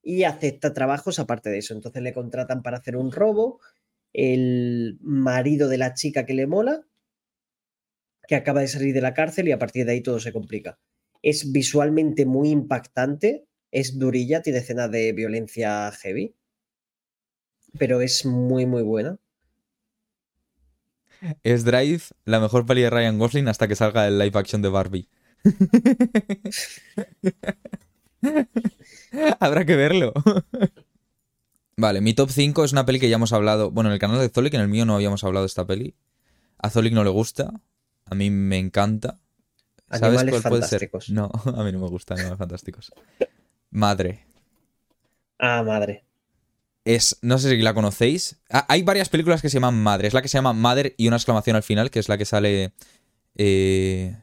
y 0.04 0.26
acepta 0.26 0.74
trabajos 0.74 1.20
aparte 1.20 1.50
de 1.50 1.60
eso. 1.60 1.74
Entonces 1.74 2.04
le 2.04 2.14
contratan 2.14 2.62
para 2.62 2.78
hacer 2.78 2.98
un 2.98 3.12
robo. 3.12 3.62
El 4.12 4.98
marido 5.02 5.70
de 5.70 5.78
la 5.78 5.94
chica 5.94 6.26
que 6.26 6.34
le 6.34 6.48
mola, 6.48 6.86
que 8.28 8.36
acaba 8.36 8.62
de 8.62 8.68
salir 8.68 8.94
de 8.94 9.02
la 9.02 9.14
cárcel 9.14 9.48
y 9.48 9.52
a 9.52 9.60
partir 9.60 9.86
de 9.86 9.94
ahí 9.94 10.02
todo 10.02 10.20
se 10.20 10.34
complica. 10.34 10.80
Es 11.22 11.52
visualmente 11.52 12.26
muy 12.26 12.50
impactante, 12.50 13.48
es 13.72 13.98
durilla, 13.98 14.42
tiene 14.42 14.60
escenas 14.60 14.92
de 14.92 15.14
violencia 15.14 15.92
heavy, 15.92 16.36
pero 17.78 18.02
es 18.02 18.26
muy, 18.26 18.66
muy 18.66 18.84
buena. 18.84 19.18
Es 21.44 21.66
Drive 21.66 22.04
la 22.26 22.40
mejor 22.40 22.66
peli 22.66 22.82
de 22.82 22.90
Ryan 22.90 23.18
Gosling 23.18 23.48
hasta 23.48 23.68
que 23.68 23.76
salga 23.76 24.08
el 24.08 24.20
live 24.20 24.38
action 24.38 24.62
de 24.62 24.70
Barbie. 24.70 25.10
Habrá 29.40 29.66
que 29.66 29.76
verlo. 29.76 30.14
vale, 31.76 32.02
mi 32.02 32.14
top 32.14 32.30
5 32.30 32.66
es 32.66 32.72
una 32.72 32.86
peli 32.86 33.00
que 33.00 33.10
ya 33.10 33.16
hemos 33.16 33.34
hablado. 33.34 33.72
Bueno, 33.72 33.90
en 33.90 33.94
el 33.94 34.00
canal 34.00 34.20
de 34.20 34.30
Zolik, 34.30 34.54
en 34.54 34.62
el 34.62 34.68
mío 34.68 34.86
no 34.86 34.96
habíamos 34.96 35.24
hablado 35.24 35.46
de 35.46 35.48
esta 35.48 35.66
peli. 35.66 35.96
A 36.60 36.70
Zolik 36.70 36.94
no 36.94 37.04
le 37.04 37.10
gusta. 37.10 37.62
A 38.10 38.16
mí 38.16 38.30
me 38.30 38.58
encanta. 38.58 39.20
¿Sabes 39.92 40.24
cuál 40.24 40.44
puede 40.44 40.68
ser? 40.68 40.90
No, 41.10 41.30
a 41.56 41.64
mí 41.64 41.72
no 41.72 41.80
me 41.80 41.88
gustan 41.88 42.18
animales 42.18 42.40
fantásticos. 42.40 42.92
Madre. 43.70 44.26
Ah, 45.40 45.64
madre. 45.64 46.04
Es, 46.84 47.18
no 47.22 47.38
sé 47.38 47.50
si 47.50 47.58
la 47.58 47.74
conocéis. 47.74 48.38
Ah, 48.50 48.66
hay 48.70 48.82
varias 48.84 49.10
películas 49.10 49.42
que 49.42 49.50
se 49.50 49.56
llaman 49.56 49.76
Madre. 49.76 50.08
Es 50.08 50.14
la 50.14 50.22
que 50.22 50.30
se 50.30 50.38
llama 50.38 50.54
Madre 50.54 50.96
y 50.98 51.08
una 51.08 51.18
exclamación 51.18 51.56
al 51.56 51.64
final, 51.64 51.92
que 51.92 52.00
es 52.00 52.08
la 52.08 52.18
que 52.18 52.26
sale. 52.26 52.72
Eh, 53.36 54.16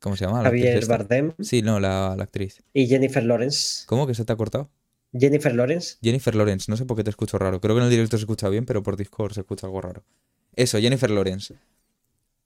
¿Cómo 0.00 0.16
se 0.16 0.24
llama? 0.24 0.42
Javier 0.42 0.84
Bardem. 0.86 1.32
Sí, 1.40 1.62
no, 1.62 1.78
la, 1.78 2.12
actriz. 2.14 2.62
Y 2.74 2.88
Jennifer 2.88 3.22
Lawrence. 3.22 3.84
¿Cómo 3.86 4.08
que 4.08 4.14
se 4.14 4.24
te 4.24 4.32
ha 4.32 4.36
cortado? 4.36 4.68
Jennifer 5.16 5.54
Lawrence. 5.54 5.96
Jennifer 6.02 6.34
Lawrence, 6.34 6.70
no 6.70 6.76
sé 6.76 6.86
por 6.86 6.96
qué 6.96 7.04
te 7.04 7.10
escucho 7.10 7.38
raro. 7.38 7.60
Creo 7.60 7.76
que 7.76 7.80
en 7.80 7.84
el 7.84 7.90
directo 7.90 8.16
se 8.16 8.22
escucha 8.22 8.48
bien, 8.48 8.66
pero 8.66 8.82
por 8.82 8.96
Discord 8.96 9.34
se 9.34 9.40
escucha 9.40 9.66
algo 9.66 9.80
raro. 9.80 10.02
Eso, 10.56 10.80
Jennifer 10.80 11.10
Lawrence. 11.10 11.54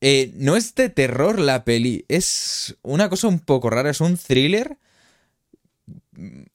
Eh, 0.08 0.30
no 0.36 0.54
es 0.54 0.76
de 0.76 0.88
terror 0.88 1.40
la 1.40 1.64
peli, 1.64 2.04
es 2.06 2.76
una 2.82 3.08
cosa 3.08 3.26
un 3.26 3.40
poco 3.40 3.70
rara, 3.70 3.90
es 3.90 4.00
un 4.00 4.16
thriller 4.16 4.78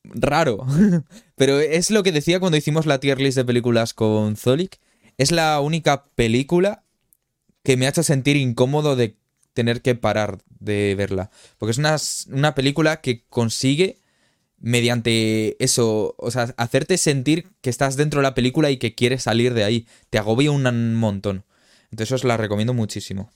raro. 0.06 0.66
pero 1.36 1.60
es 1.60 1.91
lo 1.91 2.02
que 2.02 2.14
decía 2.14 2.39
cuando 2.39 2.58
hicimos 2.58 2.86
la 2.86 3.02
tier 3.02 3.20
list 3.20 3.36
de 3.36 3.43
películas 3.43 3.93
con 3.93 4.38
Zolik. 4.38 4.80
Es 5.18 5.34
la 5.34 5.60
única 5.60 6.06
película 6.16 6.86
que 7.62 7.76
me 7.76 7.88
ha 7.88 7.89
hecho 7.89 8.04
sentir 8.04 8.38
incómodo 8.38 8.95
de 8.95 9.18
tener 9.52 9.82
que 9.82 9.95
parar 9.95 10.38
de 10.62 10.95
verla. 10.95 11.30
Porque 11.58 11.72
es 11.72 12.28
una, 12.30 12.56
película 12.56 13.02
que 13.02 13.26
consigue, 13.26 13.99
mediante 14.60 15.62
eso, 15.62 16.16
o 16.18 16.32
sea, 16.32 16.54
hacerte 16.56 16.97
sentir 16.97 17.49
que 17.60 17.70
estás 17.70 17.97
dentro 17.97 18.22
de 18.22 18.24
la 18.24 18.34
película 18.34 18.72
y 18.72 18.78
que 18.78 18.95
quieres 18.95 19.24
salir 19.24 19.54
de 19.54 19.66
ahí. 19.66 19.88
Te 20.10 20.20
agobia 20.20 20.52
un 20.52 20.95
montón. 20.95 21.43
Entonces 21.91 22.14
os 22.14 22.24
la 22.24 22.38
recomiendo 22.38 22.74
muchísimo. 22.74 23.30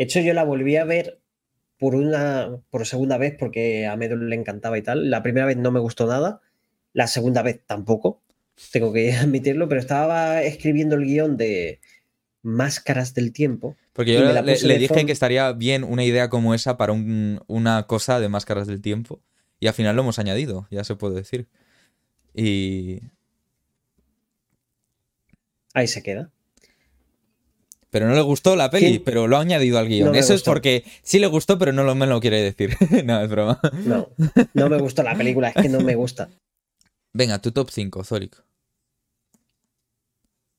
De 0.00 0.04
hecho, 0.04 0.20
yo 0.20 0.32
la 0.32 0.44
volví 0.44 0.76
a 0.76 0.84
ver 0.84 1.20
por 1.78 1.94
una 1.94 2.62
por 2.70 2.86
segunda 2.86 3.18
vez 3.18 3.36
porque 3.38 3.86
a 3.86 3.96
Medo 3.96 4.16
le 4.16 4.34
encantaba 4.34 4.78
y 4.78 4.82
tal. 4.82 5.10
La 5.10 5.22
primera 5.22 5.44
vez 5.44 5.58
no 5.58 5.70
me 5.72 5.80
gustó 5.80 6.06
nada, 6.06 6.40
la 6.94 7.06
segunda 7.06 7.42
vez 7.42 7.60
tampoco, 7.66 8.22
tengo 8.72 8.94
que 8.94 9.12
admitirlo, 9.12 9.68
pero 9.68 9.78
estaba 9.78 10.42
escribiendo 10.42 10.96
el 10.96 11.04
guion 11.04 11.36
de 11.36 11.80
Máscaras 12.40 13.12
del 13.12 13.34
Tiempo 13.34 13.76
porque 13.92 14.14
yo 14.14 14.22
le, 14.22 14.78
dije 14.78 15.04
que 15.04 15.12
estaría 15.12 15.52
bien 15.52 15.84
una 15.84 16.02
idea 16.02 16.30
como 16.30 16.54
esa 16.54 16.78
para 16.78 16.94
una 16.94 17.86
cosa 17.86 18.18
de 18.18 18.30
máscaras 18.30 18.66
del 18.66 18.80
tiempo. 18.80 19.20
Y 19.58 19.66
al 19.66 19.74
final 19.74 19.94
lo 19.94 20.00
hemos 20.00 20.18
añadido, 20.18 20.66
ya 20.70 20.84
se 20.84 20.96
puede 20.96 21.16
decir. 21.16 21.48
Y. 22.32 23.02
Ahí 25.74 25.86
se 25.86 26.02
queda. 26.02 26.30
Pero 27.90 28.06
no 28.06 28.14
le 28.14 28.20
gustó 28.20 28.54
la 28.54 28.70
peli, 28.70 29.00
pero 29.00 29.26
lo 29.26 29.36
ha 29.36 29.40
añadido 29.40 29.78
al 29.78 29.88
guion. 29.88 30.14
Eso 30.14 30.32
es 30.32 30.42
porque 30.42 30.84
sí 31.02 31.18
le 31.18 31.26
gustó, 31.26 31.58
pero 31.58 31.72
no 31.72 31.94
me 31.94 32.06
lo 32.06 32.20
quiere 32.20 32.40
decir. 32.40 32.76
no, 33.04 33.20
es 33.20 33.28
broma. 33.28 33.60
No, 33.84 34.08
no 34.54 34.68
me 34.68 34.78
gustó 34.78 35.02
la 35.02 35.16
película, 35.16 35.48
es 35.48 35.62
que 35.62 35.68
no 35.68 35.80
me 35.80 35.96
gusta. 35.96 36.30
Venga, 37.12 37.40
tu 37.40 37.50
top 37.50 37.70
5, 37.70 38.04
Zorik. 38.04 38.42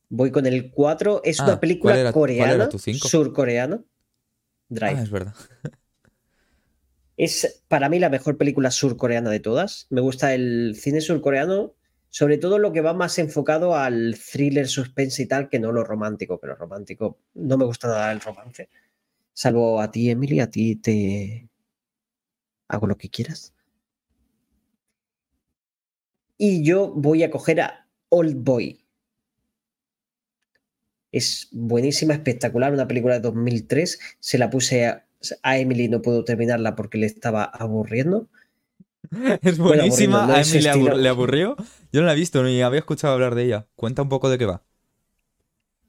Voy 0.10 0.30
con 0.32 0.46
el 0.46 0.72
4. 0.72 1.22
Es 1.24 1.40
una 1.40 1.54
ah, 1.54 1.60
película 1.60 2.12
coreana, 2.12 2.70
surcoreana. 2.70 3.82
Drive. 4.68 5.00
Ah, 5.00 5.04
es 5.04 5.10
verdad. 5.10 5.34
Es 7.16 7.62
para 7.70 7.88
mí 7.88 8.00
la 8.00 8.10
mejor 8.10 8.38
película 8.38 8.72
surcoreana 8.72 9.30
de 9.30 9.40
todas. 9.40 9.88
Me 9.90 10.02
gusta 10.02 10.34
el 10.34 10.76
cine 10.78 11.00
surcoreano, 11.00 11.76
sobre 12.12 12.38
todo 12.38 12.59
lo 12.59 12.74
que 12.74 12.82
va 12.82 12.93
más 12.93 13.18
enfocado 13.20 13.76
al 13.76 14.16
thriller, 14.16 14.68
suspense 14.68 15.24
y 15.24 15.28
tal, 15.28 15.49
que 15.49 15.59
no 15.59 15.72
lo 15.72 15.84
romántico, 15.86 16.39
pero 16.39 16.55
romántico 16.55 17.18
no 17.34 17.57
me 17.57 17.66
gusta 17.66 17.88
nada 17.88 18.12
el 18.12 18.20
romance. 18.20 18.70
Salvo 19.34 19.82
a 19.82 19.89
ti, 19.89 20.09
Emily, 20.09 20.41
a 20.41 20.51
ti 20.51 20.76
te 20.76 21.49
hago 22.68 22.86
lo 22.86 22.97
que 22.97 23.09
quieras. 23.09 23.53
Y 26.38 26.64
yo 26.64 26.91
voy 26.93 27.24
a 27.24 27.32
coger 27.32 27.62
a 27.62 27.88
Old 28.09 28.43
Boy. 28.43 28.86
Es 31.14 31.47
buenísima, 31.51 32.14
espectacular, 32.14 32.74
una 32.74 32.88
película 32.88 33.16
de 33.16 33.22
2003. 33.22 33.99
Se 34.20 34.38
la 34.38 34.49
puse 34.49 34.86
a, 34.86 35.05
Emily, 35.43 35.88
no 35.88 36.01
puedo 36.01 36.26
terminarla 36.26 36.76
porque 36.76 36.97
le 36.97 37.05
estaba 37.05 37.45
aburriendo. 37.45 38.30
Es 39.41 39.57
buenísima, 39.57 40.34
a 40.34 40.41
Emily 40.41 40.62
le, 40.97 41.09
aburrió. 41.09 41.55
Yo 41.91 42.01
no 42.01 42.07
la 42.07 42.14
he 42.14 42.16
visto 42.16 42.43
ni 42.43 42.62
había 42.62 42.80
escuchado 42.80 43.14
hablar 43.14 43.36
de 43.36 43.43
ella. 43.43 43.68
Cuenta 43.76 44.01
un 44.01 44.09
poco 44.09 44.30
de 44.30 44.38
qué 44.38 44.45
va. 44.45 44.64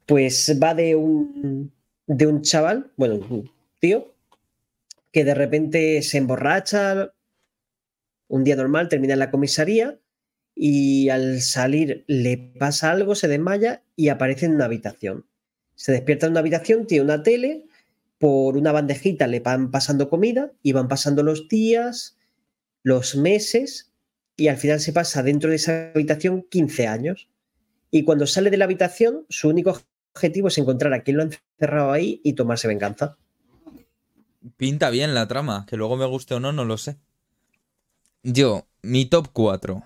Pues 0.05 0.59
va 0.61 0.73
de 0.73 0.95
un, 0.95 1.71
de 2.07 2.27
un 2.27 2.41
chaval, 2.41 2.91
bueno, 2.97 3.15
un 3.15 3.49
tío, 3.79 4.13
que 5.11 5.23
de 5.23 5.33
repente 5.33 6.01
se 6.01 6.17
emborracha 6.17 7.13
un 8.27 8.43
día 8.43 8.55
normal, 8.55 8.89
termina 8.89 9.13
en 9.13 9.19
la 9.19 9.31
comisaría 9.31 9.99
y 10.55 11.09
al 11.09 11.41
salir 11.41 12.03
le 12.07 12.37
pasa 12.37 12.91
algo, 12.91 13.15
se 13.15 13.27
desmaya 13.27 13.83
y 13.95 14.09
aparece 14.09 14.45
en 14.45 14.55
una 14.55 14.65
habitación. 14.65 15.25
Se 15.75 15.91
despierta 15.91 16.25
en 16.25 16.33
una 16.33 16.41
habitación, 16.41 16.85
tiene 16.85 17.05
una 17.05 17.23
tele, 17.23 17.65
por 18.17 18.57
una 18.57 18.71
bandejita 18.71 19.27
le 19.27 19.39
van 19.39 19.71
pasando 19.71 20.09
comida 20.09 20.51
y 20.61 20.73
van 20.73 20.87
pasando 20.87 21.23
los 21.23 21.47
días, 21.47 22.17
los 22.83 23.15
meses 23.15 23.91
y 24.35 24.47
al 24.47 24.57
final 24.57 24.79
se 24.79 24.93
pasa 24.93 25.23
dentro 25.23 25.49
de 25.49 25.55
esa 25.55 25.91
habitación 25.91 26.45
15 26.49 26.87
años. 26.87 27.29
Y 27.89 28.03
cuando 28.03 28.27
sale 28.27 28.49
de 28.49 28.57
la 28.57 28.65
habitación, 28.65 29.25
su 29.29 29.49
único 29.49 29.79
objetivo 30.15 30.47
es 30.47 30.57
encontrar 30.57 30.93
a 30.93 31.03
quien 31.03 31.17
lo 31.17 31.23
ha 31.23 31.27
encerrado 31.27 31.91
ahí 31.91 32.21
y 32.23 32.33
tomarse 32.33 32.67
venganza. 32.67 33.17
Pinta 34.57 34.89
bien 34.89 35.13
la 35.13 35.27
trama, 35.27 35.65
que 35.67 35.77
luego 35.77 35.95
me 35.95 36.05
guste 36.05 36.33
o 36.33 36.39
no, 36.39 36.51
no 36.51 36.65
lo 36.65 36.77
sé. 36.77 36.97
Yo, 38.23 38.67
mi 38.81 39.05
top 39.05 39.29
4. 39.31 39.83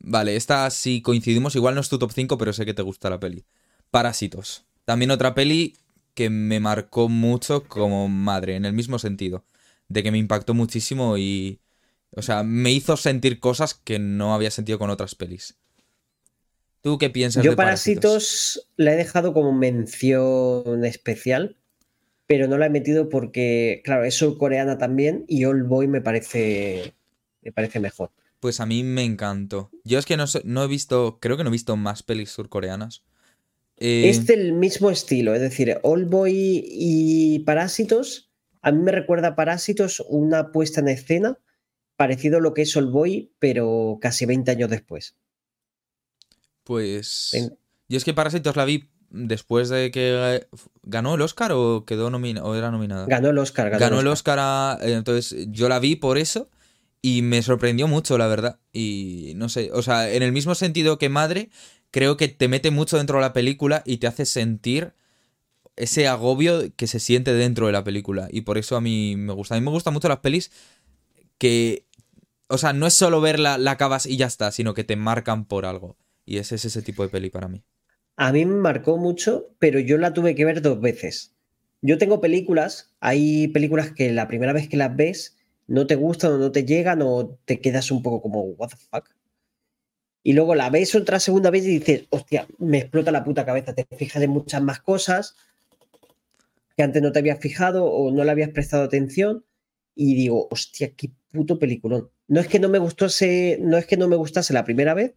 Vale, 0.00 0.36
esta 0.36 0.68
sí 0.70 1.00
coincidimos. 1.00 1.56
Igual 1.56 1.74
no 1.74 1.80
es 1.80 1.88
tu 1.88 1.98
top 1.98 2.12
5, 2.12 2.38
pero 2.38 2.52
sé 2.52 2.64
que 2.64 2.74
te 2.74 2.82
gusta 2.82 3.10
la 3.10 3.20
peli. 3.20 3.44
Parásitos. 3.90 4.64
También 4.84 5.10
otra 5.10 5.34
peli 5.34 5.76
que 6.14 6.28
me 6.28 6.60
marcó 6.60 7.08
mucho 7.08 7.64
como 7.64 8.08
madre, 8.08 8.56
en 8.56 8.64
el 8.64 8.72
mismo 8.72 8.98
sentido, 8.98 9.44
de 9.88 10.02
que 10.02 10.10
me 10.10 10.18
impactó 10.18 10.54
muchísimo 10.54 11.18
y, 11.18 11.60
o 12.10 12.22
sea, 12.22 12.42
me 12.42 12.72
hizo 12.72 12.96
sentir 12.96 13.40
cosas 13.40 13.74
que 13.74 13.98
no 13.98 14.34
había 14.34 14.50
sentido 14.50 14.78
con 14.78 14.90
otras 14.90 15.14
pelis. 15.14 15.56
¿Tú 16.82 16.98
qué 16.98 17.10
piensas 17.10 17.44
Yo 17.44 17.52
de 17.52 17.56
Parásitos 17.56 18.68
la 18.76 18.92
he 18.92 18.96
dejado 18.96 19.32
como 19.32 19.52
mención 19.52 20.84
especial, 20.84 21.56
pero 22.26 22.48
no 22.48 22.58
la 22.58 22.66
he 22.66 22.70
metido 22.70 23.08
porque, 23.08 23.82
claro, 23.84 24.04
es 24.04 24.16
surcoreana 24.16 24.78
también 24.78 25.24
y 25.28 25.44
All 25.44 25.62
Boy 25.62 25.86
me 25.86 26.00
parece, 26.00 26.94
me 27.42 27.52
parece 27.52 27.78
mejor. 27.78 28.10
Pues 28.40 28.58
a 28.58 28.66
mí 28.66 28.82
me 28.82 29.04
encantó. 29.04 29.70
Yo 29.84 30.00
es 30.00 30.06
que 30.06 30.16
no, 30.16 30.24
no 30.42 30.64
he 30.64 30.66
visto, 30.66 31.18
creo 31.20 31.36
que 31.36 31.44
no 31.44 31.50
he 31.50 31.52
visto 31.52 31.76
más 31.76 32.02
pelis 32.02 32.30
surcoreanas. 32.30 33.04
Eh, 33.78 34.08
es 34.08 34.26
del 34.26 34.52
mismo 34.52 34.90
estilo, 34.90 35.34
es 35.34 35.40
decir, 35.40 35.78
All 35.82 36.06
Boy 36.06 36.64
y 36.66 37.38
Parásitos, 37.40 38.31
a 38.62 38.72
mí 38.72 38.82
me 38.82 38.92
recuerda 38.92 39.28
a 39.28 39.34
Parásitos 39.34 40.02
una 40.08 40.52
puesta 40.52 40.80
en 40.80 40.88
escena 40.88 41.38
parecido 41.96 42.38
a 42.38 42.40
lo 42.40 42.54
que 42.54 42.62
es 42.62 42.76
All 42.76 42.90
Boy, 42.90 43.32
pero 43.38 43.98
casi 44.00 44.24
20 44.24 44.50
años 44.50 44.70
después. 44.70 45.16
Pues. 46.64 47.30
Yo 47.88 47.98
es 47.98 48.04
que 48.04 48.14
Parásitos 48.14 48.56
la 48.56 48.64
vi 48.64 48.88
después 49.10 49.68
de 49.68 49.90
que 49.90 50.46
ganó 50.82 51.16
el 51.16 51.20
Oscar 51.20 51.52
o 51.52 51.84
quedó 51.84 52.08
nominada 52.08 52.46
o 52.46 52.54
era 52.54 52.70
nominada. 52.70 53.06
Ganó 53.06 53.30
el 53.30 53.38
Oscar. 53.38 53.70
Ganó, 53.70 54.00
el 54.00 54.06
Oscar. 54.06 54.78
entonces 54.82 55.46
yo 55.50 55.68
la 55.68 55.78
vi 55.80 55.96
por 55.96 56.16
eso 56.16 56.48
y 57.02 57.22
me 57.22 57.42
sorprendió 57.42 57.88
mucho, 57.88 58.16
la 58.16 58.28
verdad. 58.28 58.60
Y 58.72 59.32
no 59.36 59.48
sé, 59.48 59.70
o 59.72 59.82
sea, 59.82 60.10
en 60.10 60.22
el 60.22 60.32
mismo 60.32 60.54
sentido 60.54 60.98
que 60.98 61.08
Madre, 61.08 61.50
creo 61.90 62.16
que 62.16 62.28
te 62.28 62.48
mete 62.48 62.70
mucho 62.70 62.96
dentro 62.96 63.18
de 63.18 63.22
la 63.22 63.32
película 63.32 63.82
y 63.84 63.98
te 63.98 64.06
hace 64.06 64.24
sentir 64.24 64.94
ese 65.76 66.06
agobio 66.08 66.74
que 66.76 66.86
se 66.86 67.00
siente 67.00 67.32
dentro 67.32 67.66
de 67.66 67.72
la 67.72 67.84
película. 67.84 68.28
Y 68.30 68.42
por 68.42 68.58
eso 68.58 68.76
a 68.76 68.80
mí 68.80 69.16
me 69.16 69.32
gusta. 69.32 69.54
A 69.54 69.60
mí 69.60 69.64
me 69.64 69.70
gustan 69.70 69.94
mucho 69.94 70.08
las 70.08 70.18
pelis 70.18 70.50
que. 71.38 71.86
O 72.48 72.58
sea, 72.58 72.74
no 72.74 72.86
es 72.86 72.92
solo 72.92 73.22
verla, 73.22 73.56
la 73.56 73.72
acabas 73.72 74.04
y 74.04 74.18
ya 74.18 74.26
está, 74.26 74.52
sino 74.52 74.74
que 74.74 74.84
te 74.84 74.96
marcan 74.96 75.46
por 75.46 75.64
algo. 75.64 75.96
Y 76.26 76.36
ese 76.36 76.56
es 76.56 76.66
ese 76.66 76.82
tipo 76.82 77.02
de 77.02 77.08
peli 77.08 77.30
para 77.30 77.48
mí. 77.48 77.64
A 78.16 78.30
mí 78.30 78.44
me 78.44 78.56
marcó 78.56 78.98
mucho, 78.98 79.48
pero 79.58 79.80
yo 79.80 79.96
la 79.96 80.12
tuve 80.12 80.34
que 80.34 80.44
ver 80.44 80.60
dos 80.60 80.78
veces. 80.78 81.34
Yo 81.80 81.96
tengo 81.96 82.20
películas, 82.20 82.92
hay 83.00 83.48
películas 83.48 83.92
que 83.92 84.12
la 84.12 84.28
primera 84.28 84.52
vez 84.52 84.68
que 84.68 84.76
las 84.76 84.94
ves 84.94 85.38
no 85.66 85.86
te 85.86 85.94
gustan 85.94 86.32
o 86.32 86.38
no 86.38 86.52
te 86.52 86.64
llegan 86.66 87.00
o 87.02 87.38
te 87.46 87.60
quedas 87.60 87.90
un 87.90 88.02
poco 88.02 88.20
como, 88.20 88.42
what 88.42 88.68
the 88.68 88.76
fuck. 88.76 89.08
Y 90.22 90.34
luego 90.34 90.54
la 90.54 90.68
ves 90.68 90.94
otra 90.94 91.18
segunda 91.18 91.50
vez 91.50 91.64
y 91.64 91.78
dices, 91.78 92.04
hostia, 92.10 92.46
me 92.58 92.78
explota 92.78 93.10
la 93.10 93.24
puta 93.24 93.46
cabeza, 93.46 93.74
te 93.74 93.86
fijas 93.96 94.22
en 94.22 94.30
muchas 94.30 94.62
más 94.62 94.80
cosas 94.80 95.34
que 96.76 96.82
antes 96.82 97.02
no 97.02 97.12
te 97.12 97.18
habías 97.18 97.40
fijado 97.40 97.84
o 97.84 98.10
no 98.10 98.24
le 98.24 98.30
habías 98.30 98.50
prestado 98.50 98.84
atención 98.84 99.44
y 99.94 100.14
digo, 100.14 100.48
hostia, 100.50 100.94
qué 100.94 101.10
puto 101.30 101.58
peliculón. 101.58 102.10
No 102.28 102.40
es 102.40 102.48
que 102.48 102.58
no 102.58 102.68
me 102.68 102.78
gustase, 102.78 103.58
no 103.60 103.76
es 103.76 103.86
que 103.86 103.96
no 103.96 104.08
me 104.08 104.16
gustase 104.16 104.52
la 104.52 104.64
primera 104.64 104.94
vez, 104.94 105.14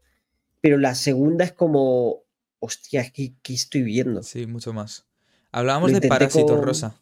pero 0.62 0.78
la 0.78 0.95
segunda 0.95 1.45
es 1.45 1.53
como, 1.53 2.24
hostia, 2.60 3.10
¿qué, 3.12 3.34
qué 3.41 3.53
estoy 3.53 3.84
viendo? 3.84 4.24
Sí, 4.24 4.47
mucho 4.47 4.74
más. 4.74 5.06
Hablábamos 5.51 5.93
de 5.93 6.01
Parásitos, 6.08 6.60
Rosa. 6.60 6.99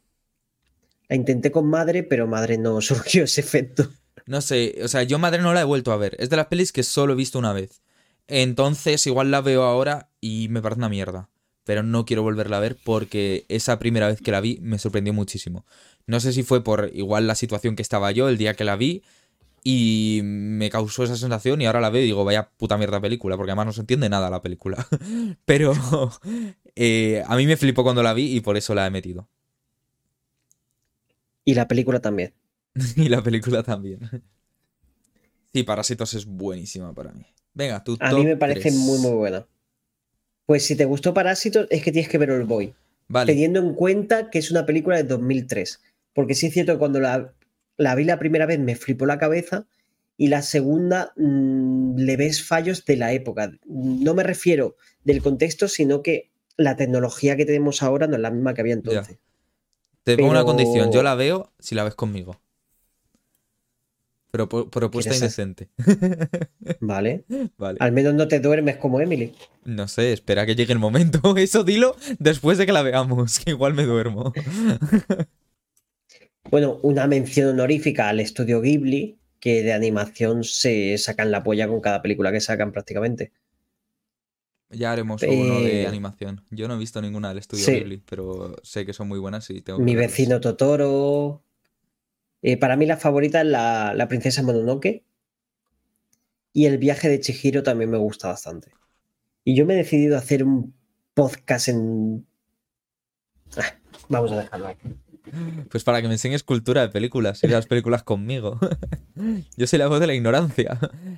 La 1.10 1.16
intenté 1.16 1.51
con 1.51 1.68
Madre, 1.68 2.04
pero 2.04 2.28
Madre 2.28 2.58
no 2.58 2.80
surgió 2.82 3.24
ese 3.24 3.41
efecto. 3.41 3.89
No 4.26 4.41
sé, 4.41 4.80
o 4.84 4.88
sea, 4.88 5.04
yo 5.04 5.20
Madre 5.20 5.41
no 5.41 5.54
la 5.54 5.62
he 5.62 5.66
vuelto 5.66 5.91
a 5.91 5.97
ver. 5.97 6.16
Es 6.20 6.30
de 6.30 6.38
las 6.38 6.47
pelis 6.47 6.72
que 6.72 6.84
solo 6.84 7.14
he 7.14 7.16
visto 7.16 7.39
una 7.39 7.54
vez. 7.54 7.82
Entonces, 8.28 9.06
igual 9.08 9.32
la 9.32 9.41
veo 9.41 9.64
ahora 9.64 10.10
y 10.22 10.47
me 10.49 10.62
parece 10.62 10.80
una 10.80 10.89
mierda. 10.89 11.30
Pero 11.64 11.84
no 11.84 12.05
quiero 12.05 12.24
volverla 12.24 12.57
a 12.57 12.61
ver 12.61 12.78
porque 12.84 13.45
esa 13.47 13.80
primera 13.80 14.07
vez 14.07 14.22
que 14.22 14.32
la 14.32 14.41
vi 14.41 14.59
me 14.61 14.80
sorprendió 14.80 15.14
muchísimo. 15.14 15.66
No 16.07 16.20
sé 16.20 16.34
si 16.34 16.43
fue 16.43 16.64
por 16.64 16.91
igual 16.93 17.28
la 17.28 17.36
situación 17.36 17.76
que 17.76 17.82
estaba 17.82 18.11
yo 18.11 18.28
el 18.28 18.38
día 18.38 18.55
que 18.55 18.66
la 18.66 18.76
vi 18.76 19.03
y 19.64 20.20
me 20.24 20.70
causó 20.70 21.05
esa 21.05 21.16
sensación 21.16 21.61
y 21.61 21.66
ahora 21.66 21.80
la 21.80 21.89
veo 21.89 22.01
y 22.01 22.05
digo, 22.05 22.26
vaya 22.26 22.49
puta 22.57 22.78
mierda 22.78 22.99
película, 22.99 23.38
porque 23.38 23.51
además 23.51 23.68
no 23.68 23.74
se 23.74 23.82
entiende 23.82 24.09
nada 24.09 24.30
la 24.30 24.41
película. 24.41 24.86
Pero 25.45 25.74
eh, 26.76 27.24
a 27.26 27.38
mí 27.38 27.47
me 27.47 27.55
flipó 27.55 27.84
cuando 27.84 28.03
la 28.03 28.14
vi 28.14 28.36
y 28.36 28.41
por 28.41 28.57
eso 28.57 28.76
la 28.76 28.86
he 28.86 28.91
metido. 28.91 29.30
Y 31.45 31.53
la 31.53 31.68
película 31.68 32.01
también. 32.01 32.34
y 32.97 33.07
la 33.07 33.22
película 33.22 33.64
también. 33.64 34.24
Sí, 35.53 35.64
Parásitos 35.64 36.14
es 36.14 36.26
buenísima 36.26 36.93
para 36.93 37.14
mí. 37.14 37.26
Venga, 37.53 37.84
tú. 37.84 37.97
A 37.99 38.11
mí 38.14 38.26
me 38.26 38.36
parece 38.36 38.72
muy, 38.72 38.97
muy 38.97 39.11
buena. 39.11 39.45
Pues 40.46 40.66
si 40.66 40.76
te 40.76 40.86
gustó 40.86 41.14
Parásitos, 41.14 41.68
es 41.70 41.84
que 41.84 41.91
tienes 41.91 42.10
que 42.10 42.18
ver 42.18 42.32
All 42.32 42.46
Boy. 42.46 42.74
Vale. 43.08 43.32
Teniendo 43.32 43.60
en 43.60 43.74
cuenta 43.74 44.30
que 44.30 44.39
es 44.39 44.52
una 44.52 44.66
película 44.66 44.98
de 44.98 45.04
2003. 45.04 45.82
Porque 46.14 46.36
sí 46.36 46.48
es 46.48 46.54
cierto 46.54 46.74
que 46.74 46.80
cuando 46.80 47.00
la, 47.00 47.34
la 47.78 47.96
vi 47.96 48.04
la 48.04 48.20
primera 48.20 48.46
vez 48.46 48.60
me 48.60 48.76
flipó 48.76 49.06
la 49.06 49.18
cabeza 49.18 49.68
y 50.18 50.28
la 50.28 50.41
segunda 50.41 51.14
mm, 51.16 51.98
le 51.98 52.18
ves 52.18 52.44
fallos 52.44 52.86
de 52.86 52.98
la 52.98 53.14
época. 53.14 53.52
No 53.66 54.14
me 54.14 54.24
refiero 54.24 54.76
del 55.04 55.22
contexto, 55.22 55.68
sino 55.68 56.02
que 56.02 56.32
la 56.58 56.76
tecnología 56.76 57.36
que 57.36 57.46
tenemos 57.46 57.82
ahora 57.82 58.08
no 58.08 58.16
es 58.16 58.22
la 58.22 58.32
misma 58.32 58.54
que 58.54 58.62
había 58.62 58.74
entonces. 58.74 59.18
Te 60.04 60.18
pongo 60.18 60.32
una 60.32 60.44
condición, 60.44 60.91
yo 60.91 61.02
la 61.02 61.16
veo 61.16 61.52
si 61.60 61.76
la 61.76 61.84
ves 61.84 61.96
conmigo. 61.96 62.39
Pero 64.34 64.50
propuesta 64.50 65.14
indecente. 65.14 65.70
Vale. 66.80 67.24
vale. 67.56 67.78
Al 67.80 67.92
menos 67.92 68.16
no 68.16 68.28
te 68.28 68.40
duermes 68.40 68.78
como 68.78 69.00
Emily. 69.00 69.36
No 69.64 69.88
sé, 69.88 70.12
espera 70.12 70.48
que 70.48 70.56
llegue 70.56 70.74
el 70.74 70.80
momento. 70.80 71.22
Eso 71.38 71.64
dilo 71.64 71.96
después 72.18 72.58
de 72.58 72.66
que 72.66 72.72
la 72.72 72.82
veamos, 72.82 73.38
que 73.38 73.52
igual 73.52 73.76
me 73.76 73.84
duermo. 73.84 74.34
Bueno, 76.52 76.78
una 76.84 77.08
mención 77.08 77.50
honorífica 77.50 78.10
al 78.10 78.20
estudio 78.20 78.62
Ghibli, 78.62 79.18
que 79.40 79.64
de 79.64 79.74
animación 79.74 80.44
se 80.44 80.96
sacan 81.00 81.32
la 81.32 81.42
polla 81.42 81.68
con 81.68 81.80
cada 81.80 82.02
película 82.02 82.32
que 82.32 82.42
sacan 82.42 82.72
prácticamente. 82.72 83.32
Ya 84.70 84.92
haremos 84.92 85.24
uno 85.24 85.62
de 85.62 85.88
animación. 85.88 86.44
Yo 86.52 86.68
no 86.68 86.76
he 86.76 86.78
visto 86.78 87.02
ninguna 87.02 87.30
del 87.30 87.40
estudio 87.40 87.66
Ghibli, 87.66 88.04
pero 88.08 88.56
sé 88.62 88.86
que 88.86 88.94
son 88.94 89.08
muy 89.08 89.20
buenas 89.20 89.50
y 89.50 89.62
tengo 89.62 89.80
Mi 89.80 89.96
vecino 89.96 90.42
Totoro. 90.42 91.44
Eh, 92.44 92.58
para 92.58 92.76
mí 92.76 92.86
la 92.86 92.98
favorita 92.98 93.41
es 93.41 93.48
la, 93.48 93.94
la, 93.96 94.08
princesa 94.08 94.44
Mononoke. 94.44 95.04
Y 96.52 96.66
el 96.68 96.78
viaje 96.78 97.10
de 97.10 97.20
Chihiro 97.20 97.64
también 97.64 97.89
me 97.89 97.98
gusta 97.98 98.28
bastante. 98.28 98.72
Y 99.44 99.56
yo 99.56 99.66
me 99.66 99.74
he 99.74 99.78
decidido 99.78 100.18
hacer 100.18 100.44
un 100.44 100.76
podcast 101.14 101.70
en. 101.70 102.28
Ah, 103.58 103.76
vamos 104.10 104.32
a 104.34 104.41
dejarlo 104.41 104.68
aquí. 104.68 104.89
Pues 105.70 105.84
para 105.84 106.02
que 106.02 106.08
me 106.08 106.16
enseñes 106.16 106.44
cultura 106.44 106.82
de 106.82 106.89
películas 106.89 107.44
y 107.44 107.48
las 107.48 107.66
películas 107.66 108.04
conmigo. 108.04 108.60
Yo 109.58 109.66
soy 109.66 109.80
la 109.80 109.88
voz 109.88 110.00
de 110.00 110.08
la 110.08 110.14
ignorancia. 110.14 110.78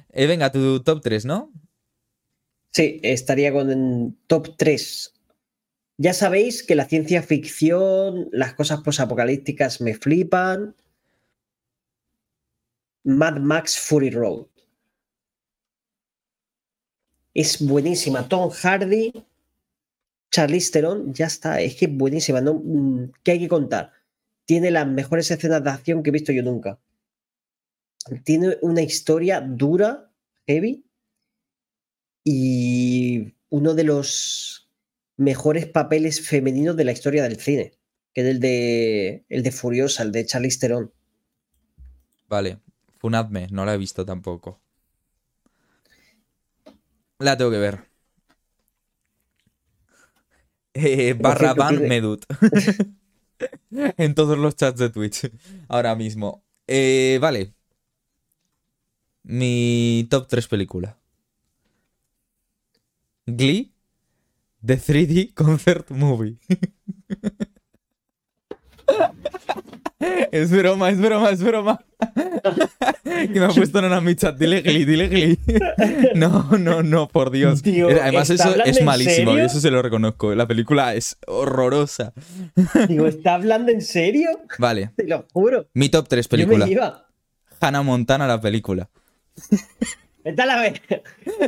Eh, 0.10 0.28
venga, 0.28 0.52
tu 0.52 0.82
top 0.82 1.02
3, 1.02 1.26
¿no? 1.26 1.52
Sí, 2.72 3.00
estaría 3.04 3.52
con 3.52 3.70
el 3.72 4.14
top 4.28 4.56
3. 4.58 5.14
Ya 5.98 6.14
sabéis 6.14 6.64
que 6.64 6.76
la 6.76 6.86
ciencia 6.86 7.24
ficción, 7.24 8.30
las 8.32 8.54
cosas 8.54 8.82
posapocalípticas 8.82 9.82
me 9.82 9.96
flipan. 9.96 10.76
Mad 13.06 13.38
Max 13.38 13.78
Fury 13.78 14.10
Road. 14.10 14.48
Es 17.34 17.62
buenísima. 17.66 18.28
Tom 18.28 18.50
Hardy, 18.50 19.14
Charlize 20.32 20.72
Theron, 20.72 21.14
ya 21.14 21.28
está. 21.28 21.62
Es 21.62 21.76
que 21.76 21.86
es 21.86 21.96
buenísima. 21.96 22.42
¿no? 22.42 22.56
Mm, 22.56 23.12
¿Qué 23.24 23.32
hay 23.32 23.40
que 23.40 23.48
contar? 23.48 23.92
Tiene 24.46 24.72
las 24.72 24.88
mejores 24.88 25.30
escenas 25.30 25.64
de 25.64 25.70
acción 25.70 26.02
que 26.02 26.10
he 26.10 26.14
visto 26.14 26.32
yo 26.32 26.42
nunca. 26.42 26.80
Tiene 28.24 28.58
una 28.62 28.82
historia 28.82 29.40
dura, 29.42 30.12
heavy, 30.48 30.84
y 32.24 33.34
uno 33.50 33.76
de 33.76 33.84
los 33.84 34.70
mejores 35.18 35.68
papeles 35.68 36.28
femeninos 36.28 36.76
de 36.76 36.86
la 36.86 36.92
historia 36.92 37.24
del 37.24 37.38
cine, 37.38 37.74
que 38.14 38.22
es 38.22 38.28
el 38.28 38.40
de, 38.40 39.26
el 39.30 39.44
de 39.44 39.52
Furiosa, 39.52 40.04
el 40.04 40.12
de 40.12 40.26
Charlize 40.26 40.60
Theron. 40.60 40.92
Vale, 42.28 42.60
funadme, 43.06 43.48
no 43.52 43.66
la 43.66 43.76
he 43.76 43.78
visto 43.78 44.04
tampoco. 44.04 44.60
La 47.20 47.38
tengo 47.38 47.52
que 47.52 47.60
ver. 47.60 47.88
Eh, 50.74 51.14
barra 51.14 51.54
van 51.54 51.88
Medut. 51.88 52.26
en 53.98 54.16
todos 54.16 54.40
los 54.40 54.56
chats 54.56 54.80
de 54.80 54.90
Twitch. 54.90 55.30
Ahora 55.68 55.94
mismo. 55.96 56.44
Eh, 56.66 57.20
vale. 57.22 57.54
Mi 59.22 60.08
top 60.10 60.28
3 60.28 60.48
película. 60.48 60.98
Glee, 63.28 63.72
The 64.66 64.78
3D 64.78 65.36
Concert 65.36 65.92
Movie. 65.92 66.40
es 70.32 70.50
broma, 70.52 70.90
es 70.90 71.00
broma, 71.00 71.30
es 71.30 71.44
broma. 71.44 71.86
que 73.04 73.40
me 73.40 73.46
ha 73.46 73.50
puesto 73.50 73.80
en 73.80 74.04
mi 74.04 74.16
chat, 74.16 74.38
dile 74.38 74.62
gli, 74.62 74.86
dile 74.86 75.08
gli. 75.08 75.40
No, 76.16 76.58
no, 76.58 76.84
no, 76.84 77.08
por 77.08 77.32
Dios. 77.32 77.62
Además, 78.02 78.30
eso 78.30 78.56
es 78.64 78.82
malísimo, 78.84 79.38
y 79.38 79.42
eso 79.42 79.60
se 79.60 79.72
lo 79.72 79.82
reconozco. 79.82 80.34
La 80.36 80.48
película 80.48 80.94
es 80.94 81.18
horrorosa. 81.28 82.14
Digo, 82.88 83.08
¿está 83.08 83.36
hablando 83.36 83.72
en 83.72 83.82
serio? 83.82 84.30
Vale. 84.58 84.92
Te 84.96 85.08
lo 85.08 85.26
juro. 85.34 85.68
Mi 85.74 85.90
top 85.90 86.08
3 86.08 86.28
película. 86.28 87.06
Hannah 87.60 87.82
Montana, 87.82 88.28
la 88.28 88.40
película. 88.40 88.90
Vete 90.24 90.42
a 90.42 90.46
la 90.46 90.60
vez. 90.60 90.82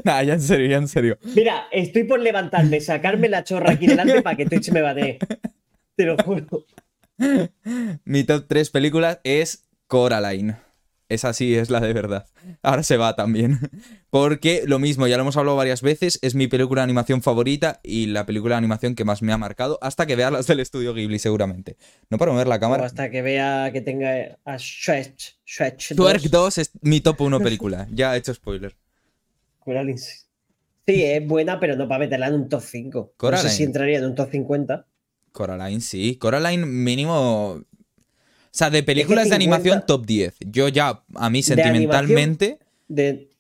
Nah, 0.04 0.22
ya 0.22 0.34
en 0.34 0.42
serio, 0.42 0.68
ya 0.68 0.78
en 0.78 0.88
serio. 0.88 1.18
Mira, 1.36 1.68
estoy 1.72 2.04
por 2.04 2.20
levantarme, 2.20 2.80
sacarme 2.80 3.30
la 3.30 3.44
chorra 3.44 3.72
aquí 3.72 3.88
delante 3.88 4.22
para 4.22 4.36
que 4.36 4.46
Twitch 4.46 4.72
me 4.72 4.82
bate. 4.82 5.20
Te 5.96 6.06
lo 6.06 6.16
juro. 6.18 6.66
Mi 8.06 8.24
top 8.24 8.46
3 8.48 8.70
películas 8.70 9.20
es 9.24 9.67
Coraline. 9.88 10.58
Esa 11.10 11.32
sí 11.32 11.56
es 11.56 11.70
la 11.70 11.80
de 11.80 11.94
verdad. 11.94 12.28
Ahora 12.62 12.84
se 12.84 12.98
va 12.98 13.16
también. 13.16 13.60
Porque 14.10 14.64
lo 14.66 14.78
mismo, 14.78 15.08
ya 15.08 15.16
lo 15.16 15.22
hemos 15.22 15.38
hablado 15.38 15.56
varias 15.56 15.82
veces, 15.82 16.20
es 16.22 16.36
mi 16.36 16.48
película 16.48 16.82
de 16.82 16.84
animación 16.84 17.22
favorita 17.22 17.80
y 17.82 18.08
la 18.08 18.26
película 18.26 18.56
de 18.56 18.58
animación 18.58 18.94
que 18.94 19.06
más 19.06 19.22
me 19.22 19.32
ha 19.32 19.38
marcado 19.38 19.80
hasta 19.82 20.06
que 20.06 20.18
vea 20.18 20.32
las 20.32 20.48
del 20.48 20.60
estudio 20.60 20.94
Ghibli 20.94 21.20
seguramente. 21.20 21.78
No 22.10 22.18
para 22.18 22.34
mover 22.34 22.48
la 22.48 22.60
cámara. 22.60 22.86
hasta 22.86 23.10
que 23.10 23.22
vea 23.22 23.72
que 23.72 23.80
tenga 23.80 24.38
a 24.44 24.58
Shrek, 24.58 25.16
Shrek 25.46 25.94
2. 25.96 26.30
2 26.30 26.58
es 26.58 26.72
mi 26.82 27.00
top 27.00 27.22
1 27.22 27.40
película. 27.40 27.88
ya 27.92 28.14
he 28.14 28.20
hecho 28.20 28.34
spoiler. 28.34 28.76
Coraline 29.60 29.98
sí. 29.98 30.24
es 30.88 31.26
buena, 31.26 31.60
pero 31.60 31.78
no 31.78 31.88
para 31.88 32.00
meterla 32.00 32.28
en 32.28 32.34
un 32.34 32.50
top 32.50 32.62
5. 32.62 33.14
No 33.22 33.38
sé 33.38 33.50
si 33.50 33.64
entraría 33.64 34.00
en 34.00 34.06
un 34.06 34.16
top 34.16 34.30
50. 34.30 34.86
Coraline 35.32 35.82
sí. 35.82 36.18
Coraline 36.18 36.66
mínimo 36.66 37.62
sea, 38.58 38.70
de 38.70 38.84
películas 38.84 39.30
de 39.30 39.36
animación 39.36 39.84
top 39.86 40.06
10. 40.06 40.36
Yo 40.40 40.68
ya, 40.68 41.04
a 41.16 41.30
mí 41.30 41.44
sentimentalmente, 41.44 42.60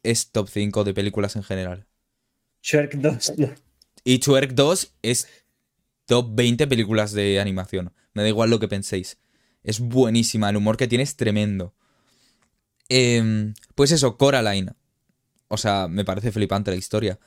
es 0.03 0.32
top 0.32 0.49
5 0.49 0.84
de 0.84 0.93
películas 0.93 1.36
en 1.36 1.43
general. 1.43 1.86
Shrek 2.61 2.95
2, 2.95 3.34
Y 4.03 4.20
Shrek 4.20 4.53
2 4.53 4.93
es 5.01 5.28
top 6.05 6.30
20 6.36 6.68
películas 6.68 7.13
de 7.13 7.39
animación. 7.39 7.93
Me 8.13 8.24
da 8.24 8.30
igual 8.30 8.49
lo 8.49 8.59
que 8.59 8.68
penséis. 8.68 9.18
Es 9.63 9.80
buenísima, 9.80 10.49
el 10.49 10.57
humor 10.57 10.78
que 10.78 10.88
tiene 10.88 11.03
es 11.03 11.15
tremendo. 11.15 11.74
Em, 12.89 13.53
pues 13.76 13.91
eso, 13.91 14.18
Coraline. 14.18 14.74
O 15.49 15.57
sea, 15.57 15.88
me 15.88 16.05
parece 16.05 16.32
flipante 16.32 16.72
la 16.72 16.78
historia. 16.78 17.20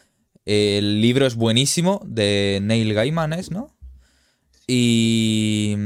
El 0.45 1.01
libro 1.01 1.27
es 1.27 1.35
buenísimo, 1.35 2.03
de 2.07 2.61
Neil 2.63 2.95
Gaiman, 2.95 3.33
¿es, 3.33 3.51
no? 3.51 3.77
Y 4.67 5.77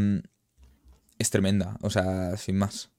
es 1.24 1.30
tremenda, 1.30 1.76
o 1.80 1.90
sea, 1.90 2.36
sin 2.36 2.56
más. 2.56 2.90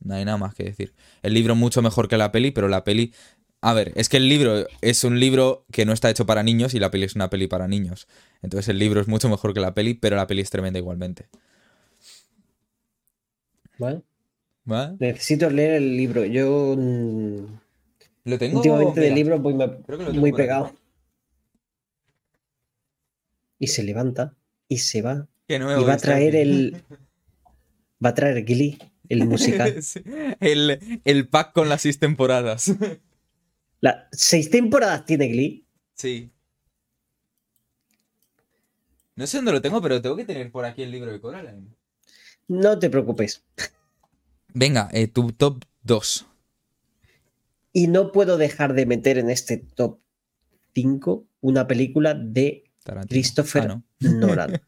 No 0.00 0.14
hay 0.14 0.24
nada 0.24 0.38
más 0.38 0.54
que 0.54 0.64
decir. 0.64 0.94
El 1.22 1.34
libro 1.34 1.54
mucho 1.54 1.82
mejor 1.82 2.08
que 2.08 2.16
la 2.16 2.32
peli, 2.32 2.50
pero 2.50 2.68
la 2.68 2.84
peli... 2.84 3.12
A 3.60 3.72
ver, 3.72 3.92
es 3.96 4.08
que 4.08 4.18
el 4.18 4.28
libro 4.28 4.66
es 4.82 5.04
un 5.04 5.18
libro 5.18 5.64
que 5.72 5.86
no 5.86 5.92
está 5.92 6.10
hecho 6.10 6.26
para 6.26 6.42
niños 6.42 6.74
y 6.74 6.78
la 6.78 6.90
peli 6.90 7.04
es 7.04 7.16
una 7.16 7.30
peli 7.30 7.46
para 7.46 7.66
niños. 7.66 8.06
Entonces 8.42 8.68
el 8.68 8.78
libro 8.78 9.00
es 9.00 9.08
mucho 9.08 9.28
mejor 9.28 9.54
que 9.54 9.60
la 9.60 9.74
peli, 9.74 9.94
pero 9.94 10.16
la 10.16 10.26
peli 10.26 10.42
es 10.42 10.50
tremenda 10.50 10.78
igualmente. 10.78 11.28
¿Vale? 13.78 14.02
Necesito 14.98 15.48
leer 15.50 15.74
el 15.74 15.96
libro. 15.96 16.24
Yo... 16.26 16.76
Mm, 16.76 17.46
Lo 18.24 18.38
tengo... 18.38 18.58
Últimamente 18.58 19.00
del 19.00 19.14
libro 19.14 19.38
voy 19.38 19.54
muy 19.54 20.32
pegado. 20.32 20.74
Y 23.58 23.68
se 23.68 23.82
levanta 23.82 24.34
y 24.68 24.78
se 24.78 25.00
va. 25.00 25.26
y 25.48 25.56
va 25.58 25.94
a 25.94 25.96
traer 25.96 26.36
el... 26.36 26.82
Va 28.04 28.10
a 28.10 28.14
traer 28.14 28.44
Glee, 28.44 28.78
el 29.08 29.24
musical. 29.28 29.80
el, 30.40 31.28
pack 31.28 31.52
con 31.52 31.68
las 31.68 31.82
seis 31.82 31.98
temporadas. 31.98 32.72
La, 33.80 34.08
¿Seis 34.12 34.50
temporadas 34.50 35.04
tiene 35.04 35.28
Glee? 35.28 35.66
Sí. 35.94 36.30
No 39.16 39.26
sé 39.26 39.38
dónde 39.38 39.52
lo 39.52 39.60
tengo, 39.60 39.80
pero 39.82 40.00
tengo 40.00 40.16
que 40.16 40.24
tener 40.24 40.50
por 40.50 40.64
aquí 40.64 40.82
el 40.82 40.90
libro 40.90 41.12
de 41.12 41.20
Coraline. 41.20 41.68
No 42.48 42.78
te 42.78 42.90
preocupes. 42.90 43.44
Venga, 44.54 44.88
eh, 44.92 45.06
tu 45.06 45.32
top 45.32 45.64
2. 45.82 46.26
Y 47.72 47.88
no 47.88 48.12
puedo 48.12 48.38
dejar 48.38 48.74
de 48.74 48.86
meter 48.86 49.18
en 49.18 49.30
este 49.30 49.58
top 49.58 50.00
5 50.74 51.26
una 51.40 51.66
película 51.66 52.14
de 52.14 52.70
Christopher 53.08 53.70
ah, 53.70 53.82
Nolan. 54.00 54.62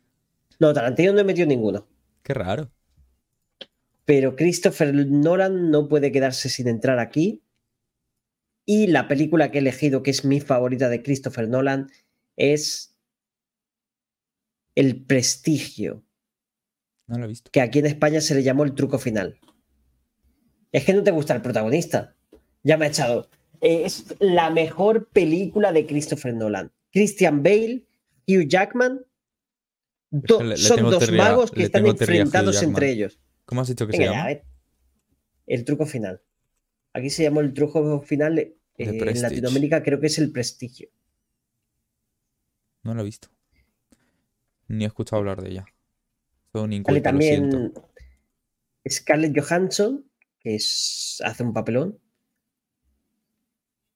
no, 0.58 0.72
Tarantino 0.72 1.12
no 1.12 1.20
he 1.20 1.24
metido 1.24 1.46
ninguno. 1.46 1.86
Qué 2.22 2.34
raro. 2.34 2.70
Pero 4.04 4.36
Christopher 4.36 4.94
Nolan 4.94 5.70
no 5.70 5.88
puede 5.88 6.12
quedarse 6.12 6.48
sin 6.48 6.68
entrar 6.68 6.98
aquí. 6.98 7.42
Y 8.64 8.88
la 8.88 9.08
película 9.08 9.50
que 9.50 9.58
he 9.58 9.60
elegido, 9.60 10.02
que 10.02 10.10
es 10.10 10.24
mi 10.24 10.40
favorita 10.40 10.88
de 10.88 11.02
Christopher 11.02 11.48
Nolan, 11.48 11.90
es 12.36 12.96
El 14.74 15.04
Prestigio. 15.04 16.04
No 17.06 17.18
lo 17.18 17.24
he 17.24 17.28
visto. 17.28 17.50
Que 17.50 17.60
aquí 17.60 17.80
en 17.80 17.86
España 17.86 18.20
se 18.20 18.34
le 18.34 18.42
llamó 18.42 18.64
El 18.64 18.74
Truco 18.74 18.98
Final. 18.98 19.38
Es 20.70 20.84
que 20.84 20.94
no 20.94 21.02
te 21.02 21.10
gusta 21.10 21.34
el 21.34 21.42
protagonista. 21.42 22.16
Ya 22.62 22.76
me 22.76 22.86
ha 22.86 22.88
echado. 22.88 23.28
Es 23.60 24.14
la 24.18 24.50
mejor 24.50 25.08
película 25.08 25.72
de 25.72 25.86
Christopher 25.86 26.34
Nolan. 26.34 26.72
Christian 26.90 27.42
Bale, 27.42 27.86
Hugh 28.26 28.46
Jackman 28.48 29.04
son 30.56 30.90
dos 30.90 31.10
magos 31.12 31.50
que 31.50 31.64
están 31.64 31.86
enfrentados 31.86 32.62
entre 32.62 32.90
ellos. 32.90 33.18
¿Cómo 33.52 33.60
has 33.60 33.68
dicho 33.68 33.86
que 33.86 33.94
se 33.94 34.04
llama? 34.04 34.30
el 35.46 35.64
truco 35.66 35.84
final. 35.84 36.22
Aquí 36.94 37.10
se 37.10 37.22
llamó 37.22 37.40
el 37.40 37.52
truco 37.52 38.00
final. 38.00 38.38
Eh, 38.38 38.56
en 38.78 39.20
Latinoamérica 39.20 39.82
creo 39.82 40.00
que 40.00 40.06
es 40.06 40.18
el 40.18 40.32
prestigio. 40.32 40.88
No 42.82 42.94
lo 42.94 43.02
he 43.02 43.04
visto. 43.04 43.28
Ni 44.68 44.84
he 44.84 44.86
escuchado 44.86 45.20
hablar 45.20 45.42
de 45.42 45.50
ella. 45.50 45.66
vale, 46.54 47.00
también 47.02 47.74
Scarlett 48.88 49.38
Johansson, 49.38 50.02
que 50.40 50.54
es, 50.54 51.20
hace 51.22 51.42
un 51.42 51.52
papelón. 51.52 51.98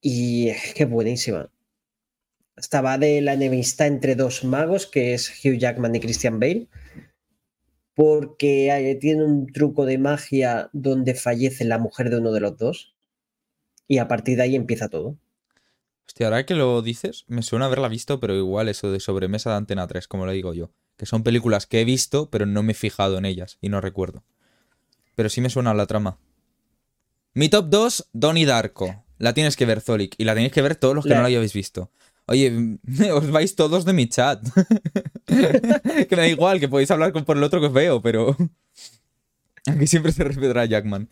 Y 0.02 0.50
es 0.50 0.74
que 0.74 0.84
buenísima 0.84 1.50
estaba 2.56 2.98
de 2.98 3.20
la 3.20 3.34
enemistad 3.34 3.86
entre 3.86 4.16
dos 4.16 4.44
magos, 4.44 4.86
que 4.86 5.14
es 5.14 5.30
Hugh 5.44 5.58
Jackman 5.58 5.94
y 5.94 6.00
Christian 6.00 6.40
Bale, 6.40 6.68
porque 7.96 8.98
tiene 9.00 9.24
un 9.24 9.46
truco 9.46 9.86
de 9.86 9.96
magia 9.96 10.68
donde 10.74 11.14
fallece 11.14 11.64
la 11.64 11.78
mujer 11.78 12.10
de 12.10 12.18
uno 12.18 12.30
de 12.30 12.40
los 12.40 12.56
dos, 12.58 12.94
y 13.88 13.98
a 13.98 14.06
partir 14.06 14.36
de 14.36 14.42
ahí 14.42 14.54
empieza 14.54 14.88
todo. 14.88 15.16
Hostia, 16.06 16.26
ahora 16.26 16.44
que 16.44 16.54
lo 16.54 16.82
dices, 16.82 17.24
me 17.26 17.42
suena 17.42 17.66
haberla 17.66 17.88
visto, 17.88 18.20
pero 18.20 18.36
igual 18.36 18.68
eso 18.68 18.92
de 18.92 19.00
sobremesa 19.00 19.50
de 19.50 19.56
Antena 19.56 19.86
3, 19.86 20.06
como 20.08 20.26
lo 20.26 20.32
digo 20.32 20.52
yo. 20.52 20.70
Que 20.96 21.06
son 21.06 21.22
películas 21.22 21.66
que 21.66 21.80
he 21.80 21.84
visto, 21.84 22.30
pero 22.30 22.46
no 22.46 22.62
me 22.62 22.72
he 22.72 22.74
fijado 22.74 23.16
en 23.16 23.24
ellas 23.24 23.58
y 23.60 23.70
no 23.70 23.80
recuerdo. 23.80 24.24
Pero 25.14 25.30
sí 25.30 25.40
me 25.40 25.50
suena 25.50 25.72
la 25.72 25.86
trama. 25.86 26.18
Mi 27.32 27.48
top 27.48 27.66
2, 27.70 28.10
Donnie 28.12 28.46
Darko. 28.46 29.04
La 29.18 29.32
tienes 29.32 29.56
que 29.56 29.66
ver, 29.66 29.80
Zolik. 29.80 30.14
Y 30.18 30.24
la 30.24 30.34
tenéis 30.34 30.52
que 30.52 30.62
ver 30.62 30.76
todos 30.76 30.94
los 30.94 31.04
que 31.04 31.14
no 31.14 31.22
la 31.22 31.28
hayáis 31.28 31.54
visto. 31.54 31.90
Oye, 32.26 32.78
os 33.12 33.30
vais 33.30 33.54
todos 33.54 33.84
de 33.84 33.92
mi 33.92 34.08
chat. 34.08 34.42
que 35.26 36.16
me 36.16 36.22
da 36.22 36.28
igual, 36.28 36.60
que 36.60 36.68
podéis 36.68 36.90
hablar 36.90 37.12
con 37.12 37.24
por 37.24 37.36
el 37.36 37.42
otro 37.42 37.60
que 37.60 37.66
os 37.66 37.72
veo, 37.72 38.02
pero. 38.02 38.36
Aquí 39.66 39.86
siempre 39.86 40.12
se 40.12 40.24
respetará 40.24 40.64
Jackman. 40.64 41.08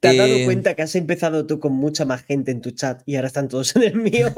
¿Te 0.00 0.08
has 0.08 0.16
dado 0.16 0.34
eh, 0.34 0.44
cuenta 0.44 0.74
que 0.74 0.82
has 0.82 0.94
empezado 0.94 1.46
tú 1.46 1.60
con 1.60 1.72
mucha 1.72 2.04
más 2.06 2.22
gente 2.22 2.50
en 2.50 2.62
tu 2.62 2.70
chat 2.70 3.02
y 3.06 3.16
ahora 3.16 3.28
están 3.28 3.48
todos 3.48 3.76
en 3.76 3.82
el 3.82 3.96
mío? 3.96 4.34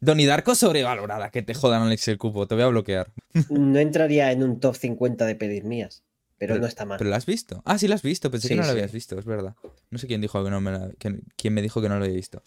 Donnie 0.00 0.26
Darko 0.26 0.54
sobrevalorada, 0.54 1.30
que 1.30 1.42
te 1.42 1.54
jodan 1.54 1.82
Alex 1.82 2.08
el 2.08 2.18
cupo, 2.18 2.46
te 2.46 2.54
voy 2.54 2.64
a 2.64 2.68
bloquear. 2.68 3.10
no 3.50 3.78
entraría 3.78 4.32
en 4.32 4.42
un 4.42 4.60
top 4.60 4.76
50 4.76 5.24
de 5.24 5.34
pedir 5.34 5.64
mías, 5.64 6.02
pero, 6.38 6.58
no 6.58 6.66
está 6.66 6.84
mal. 6.84 6.98
¿Pero 6.98 7.10
la 7.10 7.16
has 7.16 7.26
visto? 7.26 7.62
Ah, 7.64 7.78
sí 7.78 7.88
la 7.88 7.94
has 7.94 8.02
visto, 8.02 8.30
pensé 8.30 8.48
que 8.48 8.56
no 8.56 8.62
la 8.62 8.70
habías 8.70 8.92
visto, 8.92 9.18
es 9.18 9.24
verdad. 9.24 9.54
No 9.90 9.98
sé 9.98 10.06
quién 10.06 10.20
dijo 10.20 10.42
que 10.44 10.50
no 10.50 10.60
me 10.60 10.72
la, 10.72 10.90
quién 10.98 11.54
me 11.54 11.62
dijo 11.62 11.80
que 11.82 11.88
no 11.88 11.98
lo 11.98 12.04
había 12.04 12.16
visto. 12.16 12.42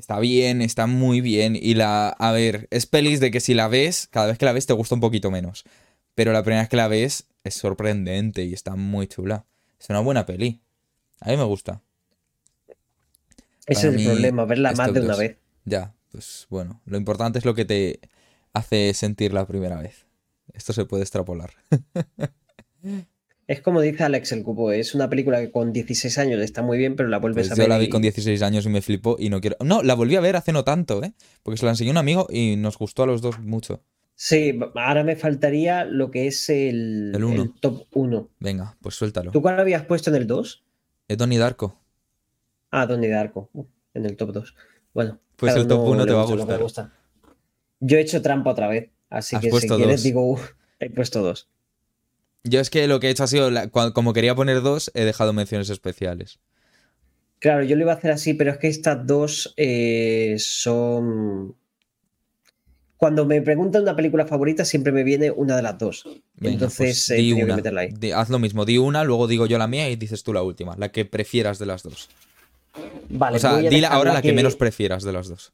Está 0.00 0.18
bien, 0.18 0.62
está 0.62 0.86
muy 0.86 1.20
bien. 1.20 1.54
Y 1.54 1.74
la. 1.74 2.08
A 2.08 2.32
ver, 2.32 2.68
es 2.70 2.86
pelis 2.86 3.20
de 3.20 3.30
que 3.30 3.38
si 3.38 3.52
la 3.52 3.68
ves, 3.68 4.08
cada 4.10 4.28
vez 4.28 4.38
que 4.38 4.46
la 4.46 4.52
ves 4.52 4.64
te 4.64 4.72
gusta 4.72 4.94
un 4.94 5.02
poquito 5.02 5.30
menos. 5.30 5.64
Pero 6.14 6.32
la 6.32 6.42
primera 6.42 6.62
vez 6.62 6.70
que 6.70 6.78
la 6.78 6.88
ves 6.88 7.26
es 7.44 7.54
sorprendente 7.54 8.42
y 8.44 8.54
está 8.54 8.76
muy 8.76 9.08
chula. 9.08 9.44
Es 9.78 9.90
una 9.90 10.00
buena 10.00 10.24
peli. 10.24 10.62
A 11.20 11.28
mí 11.28 11.36
me 11.36 11.44
gusta. 11.44 11.82
Ese 13.66 13.88
es 13.88 13.94
el 13.94 14.04
problema, 14.04 14.46
verla 14.46 14.72
más 14.72 14.92
de 14.94 15.00
una 15.02 15.16
vez. 15.16 15.36
Ya, 15.66 15.92
pues 16.10 16.46
bueno. 16.48 16.80
Lo 16.86 16.96
importante 16.96 17.38
es 17.38 17.44
lo 17.44 17.54
que 17.54 17.66
te 17.66 18.00
hace 18.54 18.94
sentir 18.94 19.34
la 19.34 19.46
primera 19.46 19.82
vez. 19.82 20.06
Esto 20.54 20.72
se 20.72 20.86
puede 20.86 21.02
extrapolar. 21.02 21.52
Es 23.50 23.62
como 23.62 23.80
dice 23.80 24.04
Alex 24.04 24.30
el 24.30 24.44
Cupo, 24.44 24.70
es 24.70 24.94
una 24.94 25.10
película 25.10 25.40
que 25.40 25.50
con 25.50 25.72
16 25.72 26.18
años 26.18 26.40
está 26.40 26.62
muy 26.62 26.78
bien, 26.78 26.94
pero 26.94 27.08
la 27.08 27.18
vuelves 27.18 27.48
pues 27.48 27.58
a 27.58 27.60
ver. 27.60 27.66
Yo 27.66 27.68
la 27.68 27.78
vi 27.78 27.88
con 27.88 28.00
16 28.00 28.40
años 28.42 28.64
y 28.64 28.68
me 28.68 28.80
flipó 28.80 29.16
y 29.18 29.28
no 29.28 29.40
quiero. 29.40 29.56
No, 29.58 29.82
la 29.82 29.94
volví 29.94 30.14
a 30.14 30.20
ver 30.20 30.36
hace 30.36 30.52
no 30.52 30.62
tanto, 30.62 31.02
¿eh? 31.02 31.14
Porque 31.42 31.58
se 31.58 31.64
la 31.64 31.72
enseñó 31.72 31.90
un 31.90 31.96
amigo 31.96 32.28
y 32.30 32.54
nos 32.54 32.78
gustó 32.78 33.02
a 33.02 33.06
los 33.06 33.22
dos 33.22 33.40
mucho. 33.40 33.82
Sí, 34.14 34.56
ahora 34.76 35.02
me 35.02 35.16
faltaría 35.16 35.84
lo 35.84 36.12
que 36.12 36.28
es 36.28 36.48
el, 36.48 37.10
El 37.12 37.52
top 37.58 37.86
1. 37.92 38.28
Venga, 38.38 38.76
pues 38.80 38.94
suéltalo. 38.94 39.32
¿Tú 39.32 39.42
cuál 39.42 39.58
habías 39.58 39.84
puesto 39.84 40.10
en 40.10 40.16
el 40.16 40.28
2? 40.28 40.64
Es 41.08 41.18
Donnie 41.18 41.40
Darko. 41.40 41.76
Ah, 42.70 42.86
Donnie 42.86 43.10
Darko, 43.10 43.50
uh, 43.52 43.64
en 43.94 44.06
el 44.06 44.16
top 44.16 44.30
2. 44.30 44.54
Bueno, 44.94 45.18
Pues 45.34 45.56
el 45.56 45.66
top 45.66 45.80
uno 45.80 45.90
uno 45.90 46.04
te 46.04 46.10
le 46.10 46.16
va 46.16 46.22
a 46.22 46.26
gustar. 46.26 46.60
gusta. 46.60 46.92
Yo 47.80 47.98
he 47.98 48.00
hecho 48.00 48.22
trampa 48.22 48.50
otra 48.50 48.68
vez, 48.68 48.90
así 49.08 49.36
que 49.40 49.50
si 49.50 49.66
quieres 49.66 49.88
dos. 49.88 50.02
digo, 50.04 50.30
uh, 50.34 50.38
he 50.78 50.88
puesto 50.88 51.20
dos. 51.20 51.48
Yo 52.44 52.60
es 52.60 52.70
que 52.70 52.86
lo 52.86 53.00
que 53.00 53.08
he 53.08 53.10
hecho 53.10 53.24
ha 53.24 53.26
sido, 53.26 53.50
la- 53.50 53.68
como 53.68 54.12
quería 54.12 54.34
poner 54.34 54.62
dos, 54.62 54.90
he 54.94 55.04
dejado 55.04 55.32
menciones 55.32 55.68
especiales. 55.70 56.38
Claro, 57.38 57.64
yo 57.64 57.76
lo 57.76 57.82
iba 57.82 57.92
a 57.92 57.96
hacer 57.96 58.10
así, 58.10 58.34
pero 58.34 58.50
es 58.50 58.58
que 58.58 58.68
estas 58.68 59.06
dos 59.06 59.54
eh, 59.56 60.36
son... 60.38 61.54
Cuando 62.96 63.24
me 63.24 63.40
preguntan 63.40 63.82
una 63.82 63.96
película 63.96 64.26
favorita, 64.26 64.66
siempre 64.66 64.92
me 64.92 65.04
viene 65.04 65.30
una 65.30 65.56
de 65.56 65.62
las 65.62 65.78
dos. 65.78 66.04
Venga, 66.34 66.52
Entonces 66.52 67.06
pues 67.08 67.18
di 67.18 67.34
que 67.34 67.44
una. 67.44 67.56
meterla 67.56 67.80
ahí. 67.82 67.88
Di- 67.98 68.12
haz 68.12 68.28
lo 68.28 68.38
mismo, 68.38 68.66
di 68.66 68.76
una, 68.76 69.04
luego 69.04 69.26
digo 69.26 69.46
yo 69.46 69.56
la 69.56 69.66
mía 69.66 69.88
y 69.88 69.96
dices 69.96 70.22
tú 70.22 70.34
la 70.34 70.42
última, 70.42 70.76
la 70.76 70.92
que 70.92 71.06
prefieras 71.06 71.58
de 71.58 71.64
las 71.64 71.82
dos. 71.82 72.10
Vale, 73.08 73.38
o 73.38 73.40
sea, 73.40 73.56
di 73.58 73.84
ahora 73.84 74.12
la 74.12 74.20
que... 74.20 74.34
menos 74.34 74.54
prefieras 74.56 75.02
de 75.02 75.12
las 75.12 75.28
dos. 75.28 75.52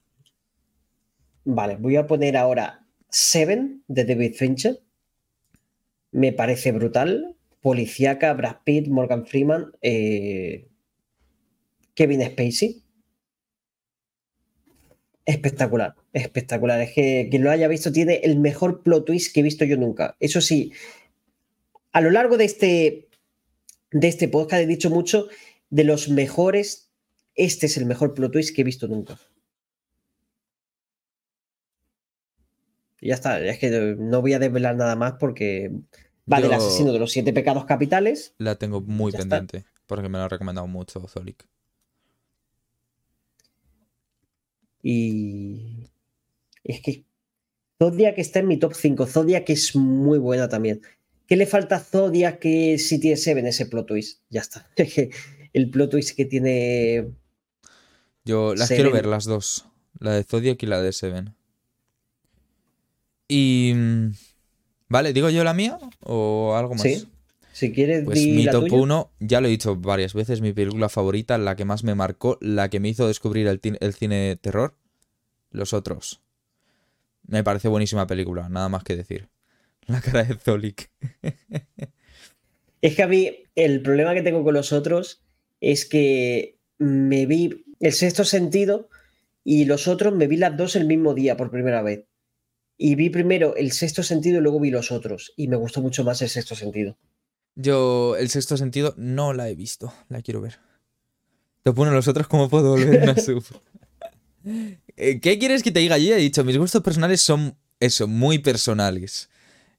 Vale, 1.44 1.76
voy 1.76 1.94
a 1.94 2.08
poner 2.08 2.36
ahora 2.36 2.84
Seven 3.08 3.84
de 3.86 4.04
David 4.04 4.34
Fincher. 4.34 4.80
Me 6.16 6.32
parece 6.32 6.72
brutal. 6.72 7.36
Policiaca, 7.60 8.32
Brad 8.32 8.62
Pitt, 8.64 8.88
Morgan 8.88 9.26
Freeman, 9.26 9.72
eh, 9.82 10.66
Kevin 11.94 12.22
Spacey. 12.22 12.82
Espectacular, 15.26 15.94
espectacular. 16.14 16.80
Es 16.80 16.92
que 16.94 17.28
quien 17.30 17.44
lo 17.44 17.50
haya 17.50 17.68
visto 17.68 17.92
tiene 17.92 18.20
el 18.22 18.38
mejor 18.38 18.82
plot 18.82 19.04
twist 19.04 19.34
que 19.34 19.40
he 19.40 19.42
visto 19.42 19.66
yo 19.66 19.76
nunca. 19.76 20.16
Eso 20.18 20.40
sí, 20.40 20.72
a 21.92 22.00
lo 22.00 22.10
largo 22.10 22.38
de 22.38 22.46
este, 22.46 23.08
de 23.90 24.08
este 24.08 24.28
podcast 24.28 24.62
he 24.62 24.66
dicho 24.66 24.88
mucho 24.88 25.28
de 25.68 25.84
los 25.84 26.08
mejores. 26.08 26.90
Este 27.34 27.66
es 27.66 27.76
el 27.76 27.84
mejor 27.84 28.14
plot 28.14 28.32
twist 28.32 28.56
que 28.56 28.62
he 28.62 28.64
visto 28.64 28.88
nunca. 28.88 29.18
Y 33.00 33.08
ya 33.08 33.14
está, 33.14 33.38
es 33.38 33.58
que 33.58 33.96
no 33.98 34.22
voy 34.22 34.32
a 34.32 34.38
desvelar 34.38 34.76
nada 34.76 34.96
más 34.96 35.14
porque 35.20 35.70
va 36.32 36.40
del 36.40 36.50
Yo- 36.50 36.56
asesino 36.56 36.92
de 36.92 36.98
los 36.98 37.12
siete 37.12 37.32
pecados 37.32 37.64
capitales. 37.66 38.34
La 38.38 38.54
tengo 38.56 38.80
muy 38.80 39.12
Ya 39.12 39.18
está. 39.18 39.38
pendiente, 39.38 39.68
porque 39.86 40.08
me 40.08 40.18
la 40.18 40.24
ha 40.24 40.28
recomendado 40.28 40.66
mucho 40.66 41.06
Zolik. 41.08 41.46
Y 44.82 45.88
es 46.64 46.80
que 46.80 47.04
Zodiac 47.78 48.18
está 48.18 48.38
en 48.40 48.48
mi 48.48 48.56
top 48.58 48.74
5. 48.74 49.06
Zodiac 49.06 49.48
es 49.50 49.74
muy 49.76 50.18
buena 50.18 50.48
también. 50.48 50.82
¿Qué 51.26 51.36
le 51.36 51.46
falta 51.46 51.76
a 51.76 51.80
Zodiac 51.80 52.38
que 52.38 52.78
si 52.78 53.00
tiene 53.00 53.16
Seven 53.16 53.46
ese 53.46 53.66
plot 53.66 53.86
twist? 53.86 54.20
Ya 54.30 54.40
está. 54.40 54.68
El 55.52 55.70
plot 55.70 55.90
twist 55.90 56.16
que 56.16 56.24
tiene. 56.24 57.08
Yo 58.24 58.54
las 58.54 58.68
Seven. 58.68 58.82
quiero 58.82 58.94
ver 58.94 59.06
las 59.06 59.24
dos, 59.24 59.66
la 59.98 60.12
de 60.12 60.24
Zodiac 60.24 60.62
y 60.62 60.66
la 60.66 60.80
de 60.82 60.92
Seven. 60.92 61.34
Y... 63.28 63.72
Vale, 64.88 65.12
¿digo 65.12 65.30
yo 65.30 65.44
la 65.44 65.54
mía 65.54 65.78
o 66.00 66.54
algo 66.56 66.74
más? 66.74 66.82
Sí. 66.82 67.08
Si 67.52 67.72
quieres, 67.72 68.04
Pues 68.04 68.18
di 68.18 68.32
mi 68.32 68.44
la 68.44 68.52
top 68.52 68.66
tuya. 68.66 68.82
1, 68.82 69.10
ya 69.20 69.40
lo 69.40 69.46
he 69.46 69.50
dicho 69.50 69.76
varias 69.76 70.12
veces, 70.12 70.42
mi 70.42 70.52
película 70.52 70.90
favorita, 70.90 71.38
la 71.38 71.56
que 71.56 71.64
más 71.64 71.84
me 71.84 71.94
marcó, 71.94 72.36
la 72.42 72.68
que 72.68 72.80
me 72.80 72.90
hizo 72.90 73.08
descubrir 73.08 73.46
el, 73.46 73.60
el 73.80 73.94
cine 73.94 74.16
de 74.16 74.36
terror, 74.36 74.76
Los 75.50 75.72
Otros. 75.72 76.20
Me 77.26 77.42
parece 77.42 77.68
buenísima 77.68 78.06
película, 78.06 78.48
nada 78.50 78.68
más 78.68 78.84
que 78.84 78.94
decir. 78.94 79.28
La 79.86 80.00
cara 80.00 80.24
de 80.24 80.34
Zolik. 80.34 80.90
Es 82.82 82.94
que 82.94 83.02
a 83.02 83.08
mí 83.08 83.30
el 83.54 83.82
problema 83.82 84.14
que 84.14 84.22
tengo 84.22 84.44
con 84.44 84.54
los 84.54 84.72
otros 84.72 85.22
es 85.60 85.86
que 85.86 86.58
me 86.78 87.26
vi 87.26 87.64
el 87.80 87.92
sexto 87.92 88.24
sentido 88.24 88.88
y 89.44 89.64
los 89.64 89.88
otros 89.88 90.14
me 90.14 90.26
vi 90.26 90.36
las 90.36 90.56
dos 90.56 90.76
el 90.76 90.86
mismo 90.86 91.14
día 91.14 91.36
por 91.36 91.50
primera 91.50 91.82
vez. 91.82 92.04
Y 92.78 92.94
vi 92.94 93.10
primero 93.10 93.56
el 93.56 93.72
sexto 93.72 94.02
sentido 94.02 94.38
y 94.38 94.42
luego 94.42 94.60
vi 94.60 94.70
los 94.70 94.92
otros. 94.92 95.32
Y 95.36 95.48
me 95.48 95.56
gustó 95.56 95.80
mucho 95.80 96.04
más 96.04 96.20
el 96.22 96.28
sexto 96.28 96.54
sentido. 96.54 96.96
Yo, 97.54 98.16
el 98.16 98.28
sexto 98.28 98.56
sentido, 98.56 98.94
no 98.98 99.32
la 99.32 99.48
he 99.48 99.54
visto, 99.54 99.92
la 100.08 100.20
quiero 100.20 100.42
ver. 100.42 100.58
Top 101.62 101.78
1, 101.78 101.90
Los 101.90 102.06
Otros, 102.06 102.28
¿cómo 102.28 102.48
puedo 102.48 102.70
volver 102.70 103.02
una 103.02 103.16
sub? 103.16 103.44
Eh, 104.98 105.18
¿Qué 105.20 105.40
quieres 105.40 105.64
que 105.64 105.72
te 105.72 105.80
diga? 105.80 105.98
Yo 105.98 106.10
ya 106.10 106.16
he 106.16 106.20
dicho, 106.20 106.44
mis 106.44 106.56
gustos 106.56 106.80
personales 106.80 107.20
son 107.20 107.58
eso, 107.80 108.06
muy 108.06 108.38
personales. 108.38 109.28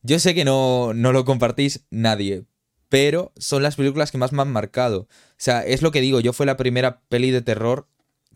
Yo 0.01 0.19
sé 0.19 0.35
que 0.35 0.43
no, 0.43 0.93
no 0.93 1.13
lo 1.13 1.23
compartís 1.23 1.85
nadie, 1.89 2.43
pero 2.89 3.31
son 3.37 3.63
las 3.63 3.77
películas 3.77 4.11
que 4.11 4.17
más 4.17 4.33
me 4.33 4.41
han 4.41 4.51
marcado. 4.51 5.01
O 5.01 5.07
sea, 5.37 5.61
es 5.61 5.81
lo 5.81 5.91
que 5.91 6.01
digo, 6.01 6.19
yo 6.19 6.33
fue 6.33 6.45
la 6.45 6.57
primera 6.57 7.01
peli 7.07 7.31
de 7.31 7.41
terror 7.41 7.87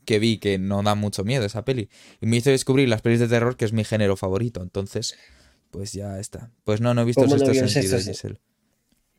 que 0.05 0.19
vi, 0.19 0.37
que 0.37 0.57
no 0.57 0.83
da 0.83 0.95
mucho 0.95 1.23
miedo 1.23 1.45
esa 1.45 1.65
peli. 1.65 1.89
Y 2.19 2.27
me 2.27 2.37
hizo 2.37 2.49
descubrir 2.49 2.89
las 2.89 3.01
pelis 3.01 3.19
de 3.19 3.27
terror, 3.27 3.55
que 3.57 3.65
es 3.65 3.73
mi 3.73 3.83
género 3.83 4.15
favorito. 4.17 4.61
Entonces, 4.61 5.15
pues 5.71 5.93
ya 5.93 6.19
está. 6.19 6.51
Pues 6.63 6.81
no, 6.81 6.93
no 6.93 7.01
he 7.01 7.05
visto 7.05 7.21
¿Cómo 7.21 7.35
no 7.35 7.39
sexto 7.39 7.51
vio 7.51 7.63
el 7.63 7.69
sentido, 7.69 7.97
sexto 7.97 8.11
Giselle. 8.11 8.39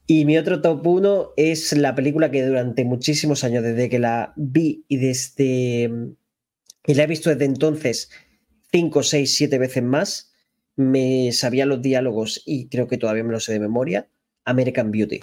Y 0.07 0.25
mi 0.25 0.37
otro 0.37 0.61
top 0.61 0.87
1 0.87 1.31
es 1.37 1.73
la 1.73 1.95
película 1.95 2.31
que 2.31 2.45
durante 2.45 2.85
muchísimos 2.85 3.45
años, 3.45 3.63
desde 3.63 3.89
que 3.89 3.99
la 3.99 4.33
vi 4.37 4.85
y 4.89 4.97
desde. 4.97 5.91
Y 6.85 6.95
la 6.95 7.05
he 7.05 7.07
visto 7.07 7.31
desde 7.31 7.45
entonces 7.45 8.11
5, 8.73 9.03
6, 9.03 9.35
7 9.35 9.59
veces 9.59 9.83
más, 9.83 10.33
me 10.77 11.31
sabía 11.33 11.67
los 11.67 11.81
diálogos 11.81 12.43
y 12.45 12.69
creo 12.69 12.89
que 12.89 12.99
todavía 12.99 13.23
me 13.23 13.33
lo 13.33 13.41
sé 13.41 13.53
de 13.53 13.61
memoria. 13.61 14.09
American 14.45 14.91
Beauty. 14.91 15.21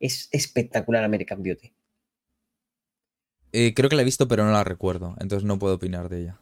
Es 0.00 0.28
espectacular 0.32 1.04
American 1.04 1.42
Beauty. 1.42 1.72
Eh, 3.52 3.74
creo 3.74 3.88
que 3.88 3.96
la 3.96 4.02
he 4.02 4.04
visto, 4.04 4.28
pero 4.28 4.44
no 4.44 4.52
la 4.52 4.64
recuerdo, 4.64 5.16
entonces 5.20 5.44
no 5.44 5.58
puedo 5.58 5.74
opinar 5.74 6.08
de 6.08 6.22
ella. 6.22 6.40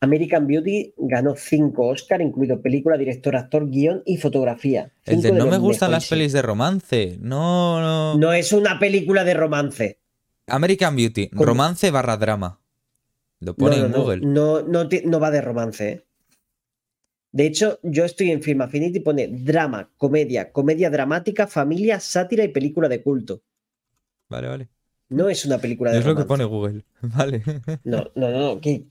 American 0.00 0.46
Beauty 0.46 0.94
ganó 0.98 1.34
5 1.36 1.86
Oscar, 1.86 2.20
incluido 2.20 2.60
película, 2.60 2.98
director, 2.98 3.34
actor, 3.34 3.68
guion 3.70 4.02
y 4.04 4.18
fotografía. 4.18 4.92
El 5.04 5.22
de 5.22 5.30
Cinco 5.30 5.44
no 5.44 5.50
me 5.50 5.58
gustan 5.58 5.90
las 5.90 6.08
pelis 6.08 6.32
de 6.32 6.42
romance. 6.42 7.16
No, 7.20 7.80
no. 7.80 8.18
No 8.18 8.32
es 8.32 8.52
una 8.52 8.78
película 8.78 9.24
de 9.24 9.34
romance. 9.34 9.98
American 10.48 10.94
Beauty, 10.94 11.28
¿Cómo? 11.28 11.44
romance 11.44 11.90
barra 11.90 12.16
drama. 12.16 12.60
Lo 13.40 13.54
pone 13.54 13.78
no, 13.78 13.86
en 13.86 13.92
Google. 13.92 14.20
No, 14.20 14.62
no 14.62 15.20
va 15.20 15.30
de 15.30 15.40
romance. 15.40 15.88
¿eh? 15.88 16.04
De 17.32 17.46
hecho, 17.46 17.78
yo 17.82 18.04
estoy 18.04 18.30
en 18.30 18.42
Film 18.42 18.62
Affinity 18.62 18.98
y 18.98 19.00
pone 19.00 19.28
drama, 19.28 19.90
comedia, 19.96 20.52
comedia 20.52 20.88
dramática, 20.90 21.46
familia, 21.46 22.00
sátira 22.00 22.44
y 22.44 22.48
película 22.48 22.88
de 22.88 23.02
culto. 23.02 23.42
Vale, 24.28 24.48
vale. 24.48 24.68
No 25.08 25.28
es 25.28 25.44
una 25.44 25.58
película 25.58 25.92
de 25.92 25.98
es 25.98 26.06
lo 26.06 26.16
que 26.16 26.24
pone 26.24 26.44
Google. 26.44 26.84
Vale. 27.02 27.42
No, 27.84 28.10
no, 28.14 28.30
no. 28.30 28.38
no, 28.54 28.60
que- 28.60 28.84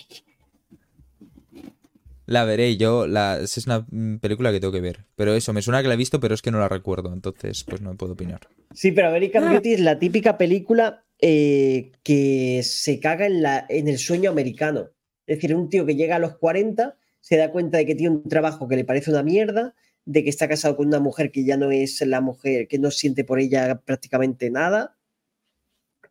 La 2.26 2.46
veré 2.46 2.78
yo. 2.78 3.08
La... 3.08 3.40
Es 3.40 3.66
una 3.66 3.86
mm, 3.90 4.18
película 4.18 4.52
que 4.52 4.60
tengo 4.60 4.74
que 4.74 4.82
ver. 4.82 5.06
Pero 5.16 5.34
eso, 5.34 5.54
me 5.54 5.62
suena 5.62 5.82
que 5.82 5.88
la 5.88 5.94
he 5.96 5.98
visto, 5.98 6.20
pero 6.20 6.34
es 6.34 6.42
que 6.42 6.52
no 6.52 6.60
la 6.60 6.70
recuerdo. 6.70 7.14
Entonces, 7.14 7.64
pues 7.64 7.82
no 7.82 7.96
puedo 7.96 8.14
opinar. 8.14 8.42
Sí, 8.74 8.92
pero 8.92 9.10
American 9.10 9.50
Beauty 9.50 9.74
es 9.74 9.80
la 9.82 10.00
típica 10.00 10.38
película 10.38 11.04
eh, 11.20 11.92
que 12.04 12.62
se 12.64 13.00
caga 13.00 13.26
en, 13.26 13.42
la, 13.42 13.66
en 13.70 13.88
el 13.88 13.98
sueño 13.98 14.30
americano. 14.32 14.90
Es 15.28 15.38
decir, 15.38 15.56
un 15.56 15.70
tío 15.70 15.86
que 15.86 15.96
llega 15.96 16.16
a 16.18 16.20
los 16.20 16.38
40 16.38 16.98
se 17.20 17.38
da 17.38 17.52
cuenta 17.52 17.80
de 17.80 17.88
que 17.88 17.96
tiene 17.96 18.16
un 18.16 18.30
trabajo 18.30 18.68
que 18.68 18.76
le 18.76 18.86
parece 18.86 19.10
una 19.10 19.24
mierda, 19.24 19.74
de 20.06 20.24
que 20.24 20.30
está 20.30 20.48
casado 20.48 20.78
con 20.78 20.86
una 20.86 21.00
mujer 21.00 21.32
que 21.32 21.44
ya 21.44 21.58
no 21.58 21.72
es 21.72 22.00
la 22.06 22.22
mujer, 22.22 22.68
que 22.68 22.78
no 22.78 22.92
siente 22.92 23.24
por 23.24 23.40
ella 23.40 23.82
prácticamente 23.84 24.52
nada, 24.52 24.96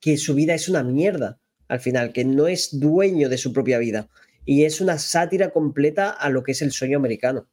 que 0.05 0.19
su 0.19 0.35
vida 0.35 0.53
es 0.53 0.69
una 0.69 0.83
mierda 0.83 1.41
al 1.67 1.81
final, 1.81 2.13
que 2.13 2.27
no 2.27 2.47
es 2.47 2.79
dueño 2.79 3.31
de 3.31 3.39
su 3.39 3.55
propia 3.55 3.79
vida. 3.79 4.11
Y 4.45 4.65
es 4.65 4.83
una 4.83 4.99
sátira 4.99 5.49
completa 5.49 6.11
a 6.11 6.29
lo 6.29 6.43
que 6.43 6.53
es 6.53 6.61
el 6.61 6.73
sueño 6.73 6.99
americano. 6.99 7.47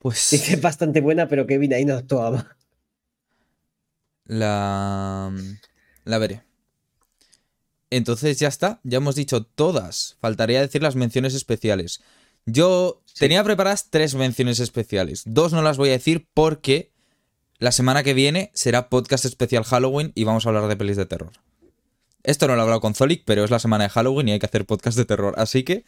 Pues 0.00 0.28
Dice, 0.32 0.54
es 0.54 0.60
bastante 0.60 1.00
buena, 1.00 1.28
pero 1.28 1.46
Kevin 1.46 1.74
ahí 1.74 1.84
no 1.84 1.94
actuaba. 1.94 2.56
la. 4.24 5.32
La 6.02 6.18
veré. 6.18 6.42
Entonces 7.88 8.40
ya 8.40 8.48
está. 8.48 8.80
Ya 8.82 8.96
hemos 8.96 9.14
dicho 9.14 9.44
todas. 9.44 10.16
Faltaría 10.20 10.60
decir 10.60 10.82
las 10.82 10.96
menciones 10.96 11.34
especiales. 11.34 12.02
Yo 12.46 13.04
tenía 13.16 13.44
preparadas 13.44 13.90
tres 13.90 14.16
menciones 14.16 14.58
especiales. 14.58 15.22
Dos 15.24 15.52
no 15.52 15.62
las 15.62 15.76
voy 15.76 15.90
a 15.90 15.92
decir 15.92 16.26
porque 16.34 16.93
la 17.58 17.72
semana 17.72 18.02
que 18.02 18.14
viene 18.14 18.50
será 18.54 18.88
podcast 18.88 19.24
especial 19.24 19.64
Halloween 19.64 20.12
y 20.14 20.24
vamos 20.24 20.44
a 20.46 20.48
hablar 20.50 20.68
de 20.68 20.76
pelis 20.76 20.96
de 20.96 21.06
terror. 21.06 21.32
Esto 22.22 22.46
no 22.46 22.54
lo 22.54 22.60
he 22.60 22.62
hablado 22.62 22.80
con 22.80 22.94
Zolik, 22.94 23.22
pero 23.24 23.44
es 23.44 23.50
la 23.50 23.58
semana 23.58 23.84
de 23.84 23.90
Halloween 23.90 24.28
y 24.28 24.32
hay 24.32 24.38
que 24.38 24.46
hacer 24.46 24.64
podcast 24.64 24.96
de 24.96 25.04
terror. 25.04 25.34
Así 25.36 25.62
que 25.62 25.84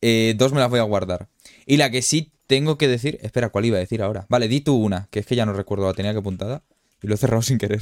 eh, 0.00 0.34
dos 0.36 0.52
me 0.52 0.60
las 0.60 0.70
voy 0.70 0.80
a 0.80 0.84
guardar. 0.84 1.28
Y 1.66 1.76
la 1.76 1.90
que 1.90 2.02
sí 2.02 2.32
tengo 2.46 2.78
que 2.78 2.88
decir. 2.88 3.18
Espera, 3.22 3.50
¿cuál 3.50 3.66
iba 3.66 3.76
a 3.76 3.80
decir 3.80 4.02
ahora? 4.02 4.26
Vale, 4.28 4.48
di 4.48 4.60
tú 4.60 4.76
una, 4.76 5.08
que 5.10 5.20
es 5.20 5.26
que 5.26 5.36
ya 5.36 5.46
no 5.46 5.52
recuerdo, 5.52 5.86
la 5.86 5.94
tenía 5.94 6.12
que 6.12 6.18
apuntada 6.18 6.62
y 7.02 7.06
lo 7.06 7.14
he 7.14 7.18
cerrado 7.18 7.42
sin 7.42 7.58
querer. 7.58 7.80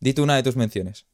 di 0.00 0.14
tú 0.14 0.22
una 0.22 0.36
de 0.36 0.42
tus 0.42 0.56
menciones. 0.56 1.06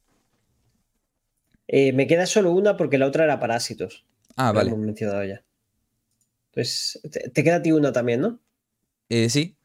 Eh, 1.67 1.93
me 1.93 2.07
queda 2.07 2.25
solo 2.25 2.51
una 2.51 2.77
porque 2.77 2.97
la 2.97 3.07
otra 3.07 3.23
era 3.25 3.39
Parásitos. 3.39 4.05
Ah, 4.35 4.47
Lo 4.49 4.53
vale. 4.55 4.69
hemos 4.71 4.85
mencionado 4.85 5.23
ya. 5.23 5.43
Entonces, 6.51 6.99
te, 7.11 7.29
te 7.29 7.43
queda 7.43 7.57
a 7.57 7.61
ti 7.61 7.71
una 7.71 7.91
también, 7.91 8.21
¿no? 8.21 8.39
Eh, 9.09 9.29
sí. 9.29 9.55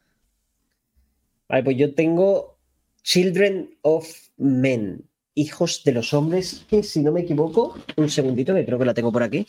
Vale, 1.49 1.63
pues 1.65 1.77
yo 1.77 1.95
tengo 1.95 2.59
Children 3.03 3.79
of 3.83 4.07
Men, 4.37 5.09
hijos 5.35 5.83
de 5.85 5.93
los 5.93 6.13
hombres, 6.13 6.67
que 6.69 6.83
si 6.83 7.01
no 7.01 7.11
me 7.11 7.23
equivoco, 7.23 7.75
un 7.97 8.11
segundito, 8.11 8.55
que 8.55 8.67
creo 8.67 8.79
que 8.79 8.85
la 8.85 8.95
tengo 8.95 9.11
por 9.11 9.23
aquí. 9.23 9.47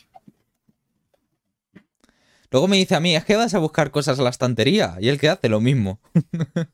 Luego 2.50 2.68
me 2.68 2.78
dice 2.78 2.94
a 2.94 3.00
mí, 3.00 3.14
es 3.14 3.24
que 3.24 3.36
vas 3.36 3.54
a 3.54 3.58
buscar 3.58 3.90
cosas 3.90 4.18
a 4.18 4.22
la 4.22 4.30
estantería. 4.30 4.96
Y 4.98 5.08
él 5.08 5.20
que 5.20 5.28
hace 5.28 5.48
lo 5.48 5.60
mismo. 5.60 6.00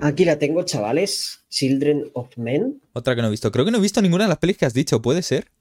Aquí 0.00 0.24
la 0.24 0.38
tengo, 0.38 0.64
chavales. 0.64 1.44
Children 1.50 2.10
of 2.14 2.36
Men. 2.36 2.80
Otra 2.94 3.14
que 3.14 3.22
no 3.22 3.28
he 3.28 3.30
visto. 3.30 3.52
Creo 3.52 3.64
que 3.64 3.70
no 3.70 3.78
he 3.78 3.82
visto 3.82 4.02
ninguna 4.02 4.24
de 4.24 4.28
las 4.28 4.38
pelis 4.38 4.56
que 4.56 4.66
has 4.66 4.74
dicho. 4.74 5.00
¿Puede 5.02 5.22
ser? 5.22 5.52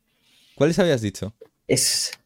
¿Cuáles 0.56 0.80
habías 0.80 1.02
dicho? 1.02 1.36
Es 1.68 2.19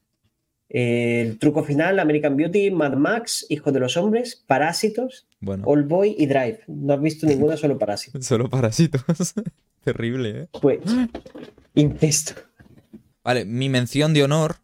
el 0.74 1.38
truco 1.38 1.64
final, 1.64 2.00
American 2.00 2.36
Beauty, 2.36 2.72
Mad 2.72 2.94
Max, 2.94 3.46
Hijos 3.50 3.72
de 3.74 3.80
los 3.80 3.96
Hombres, 3.96 4.44
Parásitos, 4.48 5.28
Bueno, 5.40 5.64
All 5.68 5.84
Boy 5.84 6.16
y 6.18 6.26
Drive. 6.26 6.62
No 6.68 6.94
has 6.94 7.02
visto 7.02 7.26
ninguna, 7.28 7.56
solo 7.58 7.78
Parásitos. 7.78 8.26
solo 8.26 8.50
parásitos. 8.50 9.04
Terrible, 9.84 10.30
¿eh? 10.42 10.48
Pues, 10.62 10.80
incesto. 11.76 12.34
Vale, 13.24 13.46
mi 13.46 13.70
mención 13.70 14.14
de 14.14 14.24
honor 14.24 14.56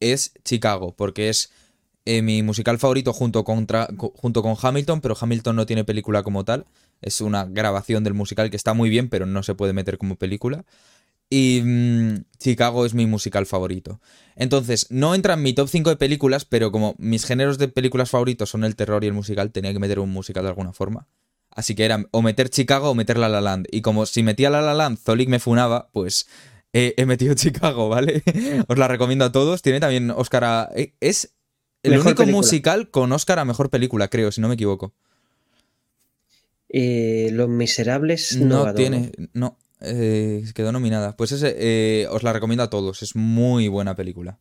es 0.00 0.32
Chicago, 0.44 0.94
porque 0.96 1.28
es 1.28 1.52
eh, 2.04 2.22
mi 2.22 2.42
musical 2.42 2.78
favorito 2.78 3.12
junto 3.12 3.44
con, 3.44 3.66
tra- 3.66 3.94
co- 3.96 4.12
junto 4.16 4.42
con 4.42 4.56
Hamilton, 4.60 5.00
pero 5.00 5.16
Hamilton 5.20 5.56
no 5.56 5.66
tiene 5.66 5.84
película 5.84 6.22
como 6.22 6.44
tal. 6.44 6.66
Es 7.00 7.20
una 7.20 7.44
grabación 7.44 8.04
del 8.04 8.14
musical 8.14 8.50
que 8.50 8.56
está 8.56 8.74
muy 8.74 8.90
bien, 8.90 9.08
pero 9.08 9.26
no 9.26 9.42
se 9.42 9.54
puede 9.54 9.72
meter 9.72 9.98
como 9.98 10.16
película. 10.16 10.64
Y 11.34 11.62
mm, 11.64 12.24
Chicago 12.38 12.84
es 12.84 12.92
mi 12.92 13.06
musical 13.06 13.46
favorito. 13.46 14.02
Entonces, 14.36 14.86
no 14.90 15.14
entra 15.14 15.32
en 15.32 15.42
mi 15.42 15.54
top 15.54 15.66
5 15.66 15.88
de 15.88 15.96
películas, 15.96 16.44
pero 16.44 16.70
como 16.70 16.94
mis 16.98 17.24
géneros 17.24 17.56
de 17.56 17.68
películas 17.68 18.10
favoritos 18.10 18.50
son 18.50 18.64
el 18.64 18.76
terror 18.76 19.02
y 19.02 19.06
el 19.06 19.14
musical, 19.14 19.50
tenía 19.50 19.72
que 19.72 19.78
meter 19.78 19.98
un 19.98 20.10
musical 20.10 20.42
de 20.42 20.50
alguna 20.50 20.74
forma. 20.74 21.06
Así 21.50 21.74
que 21.74 21.86
era 21.86 22.04
o 22.10 22.20
meter 22.20 22.50
Chicago 22.50 22.90
o 22.90 22.94
meter 22.94 23.16
La 23.16 23.30
La 23.30 23.40
Land. 23.40 23.66
Y 23.70 23.80
como 23.80 24.04
si 24.04 24.22
metía 24.22 24.50
La 24.50 24.60
La 24.60 24.74
Land, 24.74 24.98
Zolik 24.98 25.30
me 25.30 25.38
funaba, 25.38 25.88
pues 25.94 26.26
eh, 26.74 26.92
he 26.98 27.06
metido 27.06 27.32
Chicago, 27.44 27.88
¿vale? 27.88 28.22
Os 28.68 28.76
la 28.76 28.86
recomiendo 28.88 29.24
a 29.24 29.32
todos. 29.32 29.62
Tiene 29.62 29.80
también 29.80 30.10
Oscar 30.10 30.44
a... 30.44 30.70
eh, 30.76 30.92
Es 31.00 31.32
el 31.82 31.92
Mejor 31.92 32.08
único 32.08 32.22
película. 32.24 32.36
musical 32.36 32.90
con 32.90 33.10
Oscar 33.12 33.38
a 33.38 33.46
Mejor 33.46 33.70
Película, 33.70 34.08
creo, 34.08 34.30
si 34.32 34.42
no 34.42 34.48
me 34.48 34.54
equivoco. 34.54 34.92
Eh, 36.68 37.30
los 37.32 37.48
Miserables 37.48 38.36
no, 38.36 38.66
No, 38.66 38.74
tiene... 38.74 39.12
No, 39.32 39.56
eh, 39.82 40.44
quedó 40.54 40.72
nominada. 40.72 41.16
Pues 41.16 41.32
ese 41.32 41.54
eh, 41.58 42.06
os 42.10 42.22
la 42.22 42.32
recomiendo 42.32 42.62
a 42.62 42.70
todos. 42.70 43.02
Es 43.02 43.14
muy 43.16 43.68
buena 43.68 43.94
película. 43.94 44.38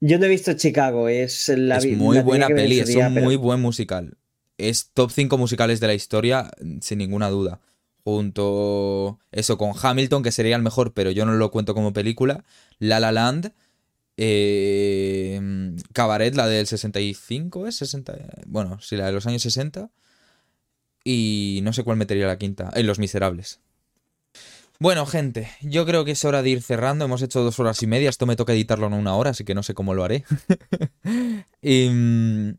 Yo 0.00 0.18
no 0.18 0.26
he 0.26 0.28
visto 0.28 0.52
Chicago, 0.52 1.08
es 1.08 1.48
la 1.48 1.78
es 1.78 1.86
muy 1.96 2.16
la 2.18 2.22
buena 2.22 2.46
que 2.48 2.54
peli, 2.54 2.80
es 2.80 2.94
un 2.94 3.14
pero- 3.14 3.24
muy 3.24 3.36
buen 3.36 3.60
musical. 3.60 4.18
Es 4.58 4.90
top 4.92 5.10
5 5.10 5.38
musicales 5.38 5.80
de 5.80 5.86
la 5.86 5.94
historia, 5.94 6.50
sin 6.80 6.98
ninguna 6.98 7.28
duda. 7.30 7.60
Junto 8.04 9.18
eso 9.32 9.56
con 9.56 9.72
Hamilton, 9.80 10.22
que 10.22 10.30
sería 10.30 10.56
el 10.56 10.62
mejor, 10.62 10.92
pero 10.92 11.10
yo 11.10 11.24
no 11.24 11.32
lo 11.32 11.50
cuento 11.50 11.74
como 11.74 11.92
película. 11.92 12.44
La 12.78 13.00
La 13.00 13.12
Land. 13.12 13.52
eh, 14.16 15.40
Cabaret, 15.92 16.34
la 16.34 16.46
del 16.46 16.66
65, 16.66 17.66
¿es? 17.66 17.76
60, 17.76 18.14
bueno, 18.46 18.78
sí, 18.80 18.96
la 18.96 19.06
de 19.06 19.12
los 19.12 19.26
años 19.26 19.42
60. 19.42 19.90
Y 21.02 21.60
no 21.62 21.72
sé 21.72 21.82
cuál 21.82 21.96
metería 21.96 22.26
la 22.26 22.38
quinta. 22.38 22.70
En 22.74 22.86
Los 22.86 22.98
Miserables. 22.98 23.60
Bueno, 24.84 25.06
gente, 25.06 25.48
yo 25.62 25.86
creo 25.86 26.04
que 26.04 26.10
es 26.10 26.26
hora 26.26 26.42
de 26.42 26.50
ir 26.50 26.60
cerrando. 26.60 27.06
Hemos 27.06 27.22
hecho 27.22 27.42
dos 27.42 27.58
horas 27.58 27.82
y 27.82 27.86
media. 27.86 28.10
Esto 28.10 28.26
me 28.26 28.36
toca 28.36 28.52
editarlo 28.52 28.86
en 28.86 28.92
una 28.92 29.16
hora, 29.16 29.30
así 29.30 29.42
que 29.42 29.54
no 29.54 29.62
sé 29.62 29.72
cómo 29.72 29.94
lo 29.94 30.04
haré. 30.04 30.24
y, 31.62 31.88
mm, 31.88 32.58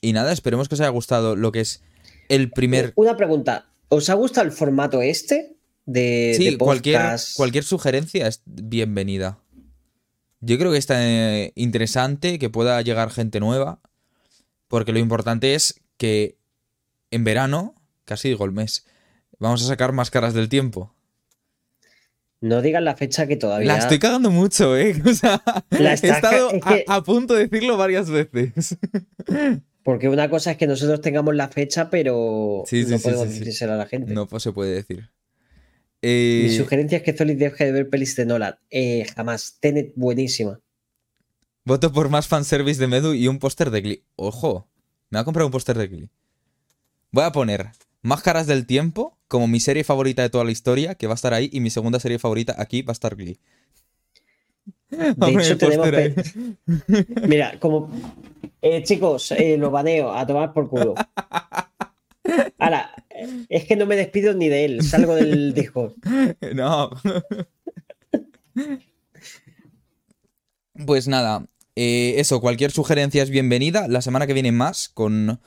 y 0.00 0.12
nada, 0.14 0.32
esperemos 0.32 0.70
que 0.70 0.76
os 0.76 0.80
haya 0.80 0.88
gustado 0.88 1.36
lo 1.36 1.52
que 1.52 1.60
es 1.60 1.82
el 2.30 2.50
primer. 2.50 2.94
Una 2.96 3.18
pregunta, 3.18 3.68
¿os 3.90 4.08
ha 4.08 4.14
gustado 4.14 4.46
el 4.46 4.52
formato 4.52 5.02
este 5.02 5.58
de, 5.84 6.32
Sí, 6.38 6.52
de 6.52 6.56
cualquier, 6.56 7.02
cualquier 7.36 7.64
sugerencia 7.64 8.26
es 8.26 8.40
bienvenida. 8.46 9.40
Yo 10.40 10.56
creo 10.56 10.72
que 10.72 10.78
está 10.78 11.06
eh, 11.06 11.52
interesante 11.54 12.38
que 12.38 12.48
pueda 12.48 12.80
llegar 12.80 13.10
gente 13.10 13.40
nueva. 13.40 13.82
Porque 14.68 14.94
lo 14.94 14.98
importante 14.98 15.54
es 15.54 15.82
que 15.98 16.38
en 17.10 17.24
verano, 17.24 17.74
casi 18.06 18.30
digo 18.30 18.46
el 18.46 18.52
mes, 18.52 18.86
vamos 19.38 19.62
a 19.62 19.66
sacar 19.66 19.92
más 19.92 20.10
caras 20.10 20.32
del 20.32 20.48
tiempo. 20.48 20.94
No 22.42 22.62
digan 22.62 22.84
la 22.84 22.96
fecha 22.96 23.26
que 23.26 23.36
todavía... 23.36 23.66
La 23.68 23.78
estoy 23.78 23.98
cagando 23.98 24.30
mucho, 24.30 24.76
¿eh? 24.76 24.94
O 25.06 25.12
sea, 25.14 25.42
La 25.70 25.90
he 25.92 25.94
estado 25.94 26.50
ca- 26.50 26.56
es 26.56 26.84
que- 26.84 26.84
a, 26.88 26.94
a 26.96 27.04
punto 27.04 27.34
de 27.34 27.46
decirlo 27.48 27.76
varias 27.76 28.08
veces. 28.10 28.78
Porque 29.82 30.08
una 30.08 30.28
cosa 30.30 30.52
es 30.52 30.56
que 30.56 30.66
nosotros 30.66 31.00
tengamos 31.00 31.34
la 31.34 31.48
fecha, 31.48 31.90
pero 31.90 32.64
Sí, 32.66 32.84
sí, 32.84 32.90
no 32.90 32.98
sí, 32.98 33.04
podemos 33.04 33.28
decírselo 33.28 33.72
a 33.74 33.76
la 33.76 33.86
gente. 33.86 34.12
No 34.12 34.26
pues, 34.28 34.42
se 34.42 34.52
puede 34.52 34.74
decir. 34.74 35.10
Mi 36.02 36.08
Eh, 36.08 36.54
sugerencia 36.56 36.98
es 36.98 37.02
que 37.04 37.12
Zolid 37.12 37.36
deje 37.38 37.64
de 37.66 37.72
ver 37.72 37.88
pelis 37.90 38.16
de 38.16 38.24
Nolan. 38.26 38.54
Eh, 38.70 39.06
jamás. 39.16 39.58
Tenet, 39.60 39.92
buenísima. 39.96 40.60
voto 41.64 41.92
por 41.92 42.08
más 42.08 42.26
fanservice 42.26 42.80
de 42.80 42.86
Medu 42.86 43.12
y 43.14 43.28
un 43.28 43.38
póster 43.38 43.70
de 43.70 43.80
Glee. 43.82 44.04
Ojo, 44.16 44.68
me 45.10 45.16
va 45.16 45.20
a 45.20 45.24
comprar 45.24 45.44
un 45.44 45.52
póster 45.52 45.76
de 45.76 45.88
Glee. 45.88 46.08
Voy 47.12 47.24
a 47.24 47.32
poner 47.32 47.70
Más 48.02 48.22
caras 48.22 48.46
del 48.46 48.64
tiempo 48.66 49.18
como 49.30 49.46
mi 49.46 49.60
serie 49.60 49.84
favorita 49.84 50.22
de 50.22 50.28
toda 50.28 50.42
la 50.42 50.50
historia, 50.50 50.96
que 50.96 51.06
va 51.06 51.12
a 51.12 51.14
estar 51.14 51.32
ahí, 51.32 51.48
y 51.52 51.60
mi 51.60 51.70
segunda 51.70 52.00
serie 52.00 52.18
favorita 52.18 52.56
aquí 52.58 52.82
va 52.82 52.90
a 52.90 52.98
estar 52.98 53.14
Glee. 53.14 53.38
De 54.90 55.14
hecho, 55.40 55.56
tenemos. 55.56 55.88
Mira, 57.28 57.56
como. 57.60 57.88
Eh, 58.60 58.82
chicos, 58.82 59.30
eh, 59.30 59.56
lo 59.56 59.70
baneo 59.70 60.12
a 60.12 60.26
tomar 60.26 60.52
por 60.52 60.68
culo. 60.68 60.94
Ahora, 62.58 62.90
es 63.48 63.64
que 63.66 63.76
no 63.76 63.86
me 63.86 63.94
despido 63.94 64.34
ni 64.34 64.48
de 64.48 64.64
él, 64.64 64.82
salgo 64.82 65.14
del 65.14 65.54
Discord. 65.54 65.92
No. 66.52 66.90
Pues 70.84 71.06
nada, 71.06 71.46
eh, 71.76 72.14
eso, 72.18 72.40
cualquier 72.40 72.72
sugerencia 72.72 73.22
es 73.22 73.30
bienvenida. 73.30 73.86
La 73.86 74.02
semana 74.02 74.26
que 74.26 74.34
viene 74.34 74.50
más 74.50 74.88
con... 74.88 75.40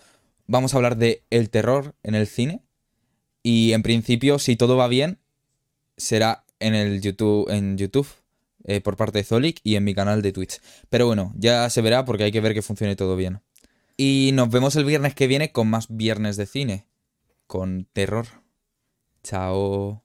Vamos 0.47 0.73
a 0.73 0.77
hablar 0.77 0.95
de 0.95 1.23
el 1.29 1.49
terror 1.49 1.95
en 2.01 2.15
el 2.15 2.27
cine. 2.27 2.63
Y 3.43 3.73
en 3.73 3.83
principio, 3.83 4.39
si 4.39 4.55
todo 4.55 4.77
va 4.77 4.87
bien, 4.87 5.19
será 5.97 6.45
en 6.59 6.73
el 6.73 7.01
YouTube, 7.01 7.49
en 7.49 7.77
YouTube 7.77 8.07
eh, 8.63 8.79
por 8.79 8.95
parte 8.95 9.19
de 9.19 9.23
Zolik 9.25 9.59
y 9.63 9.75
en 9.75 9.83
mi 9.83 9.93
canal 9.93 10.21
de 10.21 10.31
Twitch. 10.31 10.61
Pero 10.89 11.05
bueno, 11.05 11.33
ya 11.37 11.69
se 11.69 11.81
verá 11.81 12.05
porque 12.05 12.23
hay 12.23 12.31
que 12.31 12.41
ver 12.41 12.53
que 12.53 12.61
funcione 12.61 12.95
todo 12.95 13.15
bien. 13.17 13.41
Y 13.97 14.31
nos 14.33 14.49
vemos 14.49 14.75
el 14.75 14.85
viernes 14.85 15.13
que 15.13 15.27
viene 15.27 15.51
con 15.51 15.69
más 15.69 15.87
viernes 15.89 16.37
de 16.37 16.45
cine. 16.45 16.87
Con 17.45 17.85
terror. 17.93 18.25
Chao. 19.23 20.02